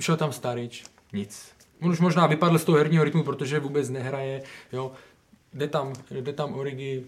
šel 0.00 0.16
tam 0.16 0.32
Starič, 0.32 0.84
nic. 1.12 1.52
On 1.80 1.90
už 1.90 2.00
možná 2.00 2.26
vypadl 2.26 2.58
z 2.58 2.64
toho 2.64 2.78
herního 2.78 3.04
rytmu, 3.04 3.22
protože 3.22 3.60
vůbec 3.60 3.90
nehraje, 3.90 4.42
jo. 4.72 4.92
Jde 5.52 5.68
tam, 5.68 5.92
jde 6.10 6.32
tam 6.32 6.54
Origi, 6.54 7.06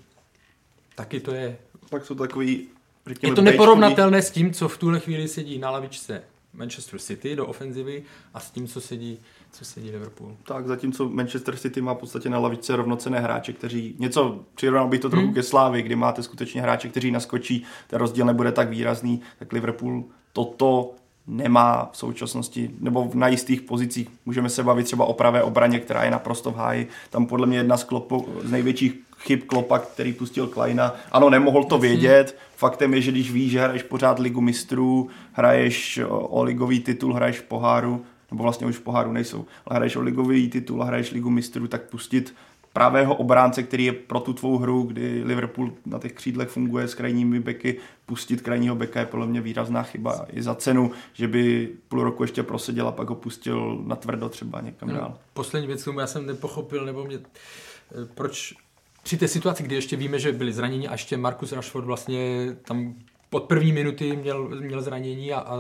taky 0.95 1.21
to 1.21 1.35
je... 1.35 1.59
Pak 1.91 2.07
jsou 2.07 2.15
takový, 2.15 2.69
řekněme, 3.07 3.33
Je 3.33 3.37
to 3.37 3.43
neporovnatelné 3.43 4.23
s 4.23 4.31
tím, 4.31 4.53
co 4.53 4.69
v 4.69 4.79
tuhle 4.79 5.01
chvíli 5.01 5.29
sedí 5.29 5.59
na 5.59 5.71
lavičce 5.71 6.23
Manchester 6.55 7.01
City 7.01 7.37
do 7.37 7.47
ofenzivy 7.47 8.03
a 8.35 8.41
s 8.41 8.51
tím, 8.51 8.69
co 8.69 8.81
sedí, 8.81 9.19
co 9.53 9.65
sedí 9.65 9.91
Liverpool. 9.91 10.37
Tak 10.43 10.67
zatímco 10.67 11.09
Manchester 11.09 11.57
City 11.57 11.81
má 11.81 11.95
v 11.95 11.99
podstatě 11.99 12.31
na 12.31 12.39
lavičce 12.39 12.77
rovnocené 12.77 13.21
hráče, 13.21 13.53
kteří 13.53 13.95
něco, 13.99 14.41
přirovnal 14.55 14.89
bych 14.89 15.01
to 15.01 15.11
trochu 15.11 15.27
hmm. 15.27 15.35
ke 15.35 15.43
Slávy, 15.43 15.83
kdy 15.83 15.97
máte 15.97 16.23
skutečně 16.23 16.63
hráče, 16.63 16.89
kteří 16.89 17.11
naskočí, 17.11 17.65
ten 17.87 17.99
rozdíl 17.99 18.27
nebude 18.27 18.53
tak 18.53 18.69
výrazný, 18.69 19.21
tak 19.39 19.53
Liverpool 19.53 20.05
toto 20.33 20.95
nemá 21.27 21.91
v 21.93 21.97
současnosti, 21.97 22.71
nebo 22.81 23.11
na 23.15 23.29
jistých 23.29 23.63
pozicích. 23.63 24.09
Můžeme 24.27 24.49
se 24.49 24.63
bavit 24.63 24.85
třeba 24.85 25.05
o 25.05 25.13
pravé 25.13 25.43
obraně, 25.43 25.81
která 25.81 26.05
je 26.05 26.11
naprosto 26.11 26.51
v 26.51 26.57
háji. 26.57 26.89
Tam 27.11 27.27
podle 27.27 27.47
mě 27.47 27.59
jedna 27.59 27.77
z, 27.77 27.85
klopo, 27.85 28.27
z 28.43 28.51
největších 28.51 28.95
chyb 29.21 29.41
Klopa, 29.47 29.79
který 29.79 30.13
pustil 30.13 30.47
Kleina. 30.47 30.95
Ano, 31.13 31.31
nemohl 31.31 31.65
to 31.65 31.79
vědět. 31.79 32.37
Faktem 32.57 32.95
je, 32.95 33.01
že 33.01 33.11
když 33.11 33.33
víš, 33.33 33.53
že 33.53 33.61
hraješ 33.61 33.83
pořád 33.83 34.19
ligu 34.19 34.41
mistrů, 34.41 35.09
hraješ 35.33 36.01
o 36.09 36.43
ligový 36.43 36.81
titul, 36.81 37.15
hraješ 37.15 37.39
v 37.39 37.43
poháru, 37.43 38.05
nebo 38.31 38.43
vlastně 38.43 38.67
už 38.67 38.77
v 38.77 38.81
poháru 38.81 39.13
nejsou, 39.13 39.47
ale 39.67 39.77
hraješ 39.77 39.97
o 39.97 40.03
ligový 40.03 40.49
titul 40.49 40.83
a 40.83 40.87
hraješ 40.87 41.13
ligu 41.13 41.31
mistrů, 41.31 41.69
tak 41.69 41.83
pustit 41.83 42.35
pravého 42.73 43.15
obránce, 43.15 43.63
který 43.63 43.85
je 43.85 43.93
pro 43.93 44.21
tu 44.21 44.33
tvou 44.33 44.59
hru, 44.59 44.83
kdy 44.83 45.23
Liverpool 45.25 45.73
na 45.87 45.99
těch 45.99 46.13
křídlech 46.13 46.49
funguje 46.49 46.89
s 46.89 46.95
krajními 46.95 47.41
beky, 47.41 47.79
pustit 48.07 48.41
krajního 48.41 48.75
beka 48.75 49.01
je 49.01 49.07
podle 49.07 49.27
mě 49.27 49.41
výrazná 49.41 49.83
chyba 49.83 50.27
i 50.33 50.43
za 50.43 50.55
cenu, 50.55 50.91
že 51.13 51.29
by 51.29 51.69
půl 51.89 52.03
roku 52.05 52.23
ještě 52.23 52.43
proseděl 52.43 52.89
a 52.89 52.93
pak 52.93 53.09
ho 53.09 53.15
pustil 53.15 53.83
na 53.87 53.97
tvrdo 53.97 54.29
třeba 54.29 54.61
někam 54.61 54.89
no, 54.89 54.95
dál. 54.95 55.19
Poslední 55.33 55.67
věc, 55.67 55.89
já 55.99 56.07
jsem 56.07 56.27
nepochopil, 56.27 56.87
nebo 56.87 57.05
mě, 57.05 57.17
eh, 57.17 58.07
proč 58.15 58.55
při 59.03 59.17
té 59.17 59.29
situaci, 59.29 59.63
kdy 59.63 59.75
ještě 59.75 59.97
víme, 59.97 60.19
že 60.19 60.33
byli 60.33 60.53
zraněni 60.53 60.89
a 60.89 60.93
ještě 60.93 61.17
Marcus 61.17 61.53
Rashford 61.53 61.87
vlastně 61.87 62.49
tam 62.63 62.95
od 63.31 63.45
první 63.45 63.73
minuty 63.73 64.17
měl, 64.17 64.49
měl 64.49 64.83
zranění 64.83 65.33
a, 65.33 65.41
a 65.41 65.57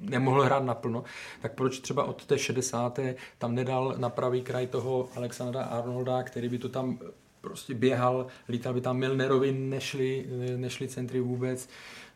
nemohl 0.00 0.42
hrát 0.42 0.64
naplno, 0.64 1.04
tak 1.42 1.54
proč 1.54 1.78
třeba 1.78 2.04
od 2.04 2.24
té 2.24 2.38
60. 2.38 3.00
tam 3.38 3.54
nedal 3.54 3.94
na 3.98 4.08
pravý 4.08 4.42
kraj 4.42 4.66
toho 4.66 5.08
Alexandra 5.16 5.62
Arnolda, 5.62 6.22
který 6.22 6.48
by 6.48 6.58
to 6.58 6.68
tam 6.68 6.98
prostě 7.40 7.74
běhal, 7.74 8.26
lítal 8.48 8.74
by 8.74 8.80
tam 8.80 8.96
Milnerovi, 8.96 9.52
nešli, 9.52 10.26
nešli 10.56 10.88
centry 10.88 11.20
vůbec. 11.20 11.68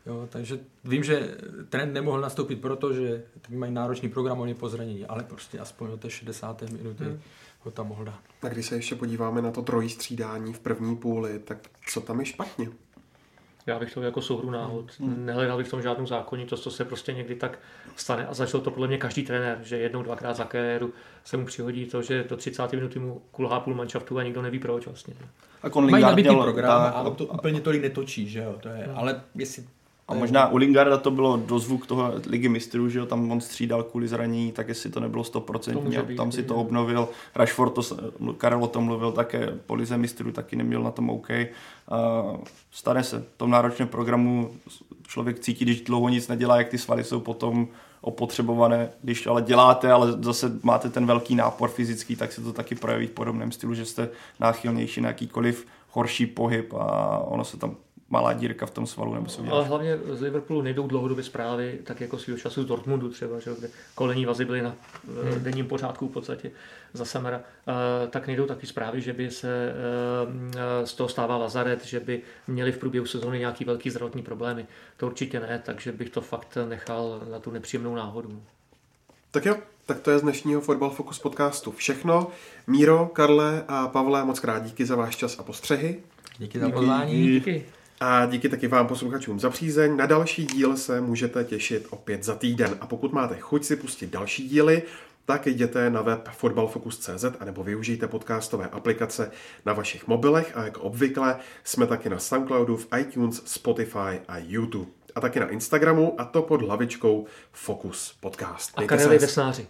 Jo, 0.05 0.27
takže 0.29 0.59
vím, 0.83 1.03
že 1.03 1.37
trend 1.69 1.93
nemohl 1.93 2.21
nastoupit 2.21 2.61
proto, 2.61 2.93
že 2.93 3.23
mají 3.49 3.73
náročný 3.73 4.09
program, 4.09 4.39
oni 4.39 4.53
po 4.53 4.69
zranění, 4.69 5.05
ale 5.05 5.23
prostě 5.23 5.59
aspoň 5.59 5.91
od 5.91 5.99
té 5.99 6.09
60. 6.09 6.61
minuty 6.61 7.03
hmm. 7.03 7.19
Ho 7.63 7.71
tam 7.71 7.87
mohl 7.87 8.05
dát. 8.05 8.19
A 8.41 8.47
když 8.47 8.65
se 8.65 8.75
ještě 8.75 8.95
podíváme 8.95 9.41
na 9.41 9.51
to 9.51 9.61
trojí 9.61 9.89
střídání 9.89 10.53
v 10.53 10.59
první 10.59 10.95
půli, 10.95 11.39
tak 11.39 11.57
co 11.87 12.01
tam 12.01 12.19
je 12.19 12.25
špatně? 12.25 12.69
Já 13.65 13.79
bych 13.79 13.93
to 13.93 14.01
jako 14.01 14.21
souhru 14.21 14.51
náhod. 14.51 14.91
Hmm. 14.99 15.25
Nehledal 15.25 15.57
bych 15.57 15.67
v 15.67 15.69
tom 15.69 15.81
žádnou 15.81 16.05
zákonitost, 16.05 16.63
to 16.63 16.71
se 16.71 16.85
prostě 16.85 17.13
někdy 17.13 17.35
tak 17.35 17.59
stane 17.95 18.27
a 18.27 18.33
začal 18.33 18.61
to 18.61 18.71
podle 18.71 18.87
mě 18.87 18.97
každý 18.97 19.23
trenér, 19.23 19.59
že 19.63 19.77
jednou, 19.77 20.03
dvakrát 20.03 20.33
za 20.33 20.43
kariéru 20.43 20.93
se 21.23 21.37
mu 21.37 21.45
přihodí 21.45 21.85
to, 21.85 22.01
že 22.01 22.23
do 22.23 22.37
30. 22.37 22.73
minuty 22.73 22.99
mu 22.99 23.21
kulhá 23.31 23.59
půl 23.59 23.75
manšaftu 23.75 24.17
a 24.17 24.23
nikdo 24.23 24.41
neví 24.41 24.59
proč 24.59 24.85
vlastně. 24.85 25.13
A 25.63 25.79
Mají 25.79 26.03
nabitý 26.03 26.29
program 26.29 26.83
tak, 26.83 26.95
a 26.95 27.09
to 27.09 27.25
úplně 27.25 27.61
tolik 27.61 27.81
netočí, 27.81 28.29
že 28.29 28.39
jo? 28.39 28.55
To 28.59 28.69
je, 28.69 28.87
no. 28.87 28.97
Ale 28.97 29.21
jestli 29.35 29.63
a 30.07 30.13
možná 30.13 30.47
u 30.47 30.57
Lingarda 30.57 30.97
to 30.97 31.11
bylo 31.11 31.37
dozvuk 31.37 31.87
toho 31.87 32.13
ligy 32.27 32.49
mistrů, 32.49 32.89
že 32.89 32.99
jo, 32.99 33.05
tam 33.05 33.31
on 33.31 33.41
střídal 33.41 33.83
kvůli 33.83 34.07
zranění, 34.07 34.51
tak 34.51 34.67
jestli 34.67 34.89
to 34.89 34.99
nebylo 34.99 35.23
100%, 35.23 36.15
tam 36.15 36.31
si 36.31 36.43
to 36.43 36.55
obnovil. 36.55 37.09
Rashford, 37.35 37.73
to, 37.73 37.81
Karel 38.37 38.63
o 38.63 38.67
tom 38.67 38.83
mluvil 38.83 39.11
také, 39.11 39.47
po 39.65 39.75
lize 39.75 39.97
mistrů 39.97 40.31
taky 40.31 40.55
neměl 40.55 40.83
na 40.83 40.91
tom 40.91 41.09
OK. 41.09 41.29
Uh, 41.29 42.37
stane 42.71 43.03
se, 43.03 43.19
v 43.19 43.37
tom 43.37 43.49
náročném 43.49 43.87
programu 43.87 44.51
člověk 45.07 45.39
cítí, 45.39 45.65
když 45.65 45.81
dlouho 45.81 46.09
nic 46.09 46.27
nedělá, 46.27 46.57
jak 46.57 46.69
ty 46.69 46.77
svaly 46.77 47.03
jsou 47.03 47.19
potom 47.19 47.67
opotřebované. 48.01 48.89
Když 49.01 49.27
ale 49.27 49.41
děláte, 49.41 49.91
ale 49.91 50.11
zase 50.11 50.59
máte 50.63 50.89
ten 50.89 51.05
velký 51.05 51.35
nápor 51.35 51.69
fyzický, 51.69 52.15
tak 52.15 52.31
se 52.31 52.41
to 52.41 52.53
taky 52.53 52.75
projeví 52.75 53.07
v 53.07 53.11
podobném 53.11 53.51
stylu, 53.51 53.73
že 53.73 53.85
jste 53.85 54.09
náchylnější 54.39 55.01
na 55.01 55.07
jakýkoliv 55.07 55.67
horší 55.91 56.25
pohyb 56.25 56.73
a 56.73 57.17
ono 57.19 57.43
se 57.43 57.57
tam 57.57 57.75
malá 58.13 58.33
dírka 58.33 58.65
v 58.65 58.71
tom 58.71 58.87
svalu 58.87 59.13
nemusí 59.13 59.41
udělat. 59.41 59.57
Ale 59.57 59.65
hlavně 59.65 59.97
z 60.11 60.21
Liverpoolu 60.21 60.61
nejdou 60.61 60.87
dlouhodobě 60.87 61.23
zprávy, 61.23 61.79
tak 61.83 62.01
jako 62.01 62.17
svého 62.17 62.39
času 62.39 62.63
z 62.63 62.65
Dortmundu 62.65 63.09
třeba, 63.09 63.39
že, 63.39 63.51
kde 63.59 63.69
kolení 63.95 64.25
vazy 64.25 64.45
byly 64.45 64.61
na 64.61 64.75
eh, 64.75 65.29
hmm. 65.29 65.43
denním 65.43 65.67
pořádku 65.67 66.07
v 66.07 66.11
podstatě 66.11 66.51
za 66.93 67.05
Samara, 67.05 67.37
uh, 67.37 68.09
tak 68.09 68.27
nejdou 68.27 68.45
taky 68.45 68.67
zprávy, 68.67 69.01
že 69.01 69.13
by 69.13 69.31
se 69.31 69.73
uh, 70.79 70.85
z 70.85 70.93
toho 70.93 71.09
stával 71.09 71.39
Lazaret, 71.41 71.85
že 71.85 71.99
by 71.99 72.21
měli 72.47 72.71
v 72.71 72.77
průběhu 72.77 73.05
sezóny 73.05 73.39
nějaký 73.39 73.65
velký 73.65 73.89
zdravotní 73.89 74.21
problémy. 74.21 74.65
To 74.97 75.07
určitě 75.07 75.39
ne, 75.39 75.61
takže 75.65 75.91
bych 75.91 76.09
to 76.09 76.21
fakt 76.21 76.57
nechal 76.69 77.21
na 77.31 77.39
tu 77.39 77.51
nepříjemnou 77.51 77.95
náhodu. 77.95 78.41
Tak 79.31 79.45
jo, 79.45 79.55
tak 79.85 79.99
to 79.99 80.11
je 80.11 80.19
z 80.19 80.21
dnešního 80.21 80.61
Fotbal 80.61 80.89
Focus 80.89 81.19
podcastu 81.19 81.71
všechno. 81.71 82.27
Míro, 82.67 83.09
Karle 83.13 83.63
a 83.67 83.87
Pavle, 83.87 84.25
moc 84.25 84.39
krát 84.39 84.63
díky 84.63 84.85
za 84.85 84.95
váš 84.95 85.15
čas 85.15 85.39
a 85.39 85.43
postřehy. 85.43 86.03
Díky 86.37 86.59
za 86.59 86.69
pozvání. 86.69 87.27
Díky. 87.27 87.65
A 88.05 88.25
díky 88.25 88.49
taky 88.49 88.67
vám 88.67 88.87
posluchačům 88.87 89.39
za 89.39 89.49
přízeň. 89.49 89.97
Na 89.97 90.05
další 90.05 90.45
díl 90.45 90.77
se 90.77 91.01
můžete 91.01 91.43
těšit 91.43 91.87
opět 91.89 92.23
za 92.23 92.35
týden. 92.35 92.77
A 92.81 92.87
pokud 92.87 93.13
máte 93.13 93.35
chuť 93.39 93.63
si 93.63 93.75
pustit 93.75 94.09
další 94.09 94.49
díly, 94.49 94.83
tak 95.25 95.47
jděte 95.47 95.89
na 95.89 96.01
web 96.01 96.29
fotbalfocus.cz 96.31 97.25
anebo 97.39 97.63
využijte 97.63 98.07
podcastové 98.07 98.67
aplikace 98.67 99.31
na 99.65 99.73
vašich 99.73 100.07
mobilech 100.07 100.51
a 100.55 100.63
jako 100.63 100.81
obvykle 100.81 101.35
jsme 101.63 101.87
taky 101.87 102.09
na 102.09 102.19
Soundcloudu, 102.19 102.77
v 102.77 102.87
iTunes, 102.99 103.41
Spotify 103.45 104.19
a 104.27 104.37
YouTube. 104.37 104.91
A 105.15 105.21
taky 105.21 105.39
na 105.39 105.49
Instagramu 105.49 106.21
a 106.21 106.25
to 106.25 106.41
pod 106.41 106.61
hlavičkou 106.61 107.25
Focus 107.51 108.15
Podcast. 108.19 108.71
A 108.75 108.81
Mějte 108.81 108.97
se 108.97 109.03
Kareli. 109.03 109.19
Vesnáři. 109.19 109.67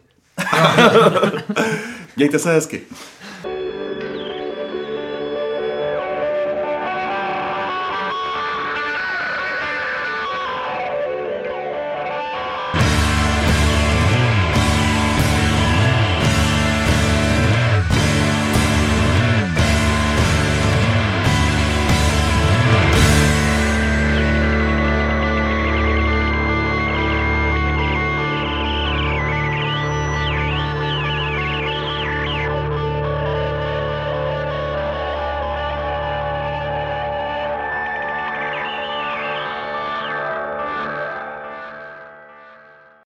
Mějte 2.18 2.40
se 2.40 2.54
hezky. 2.54 2.82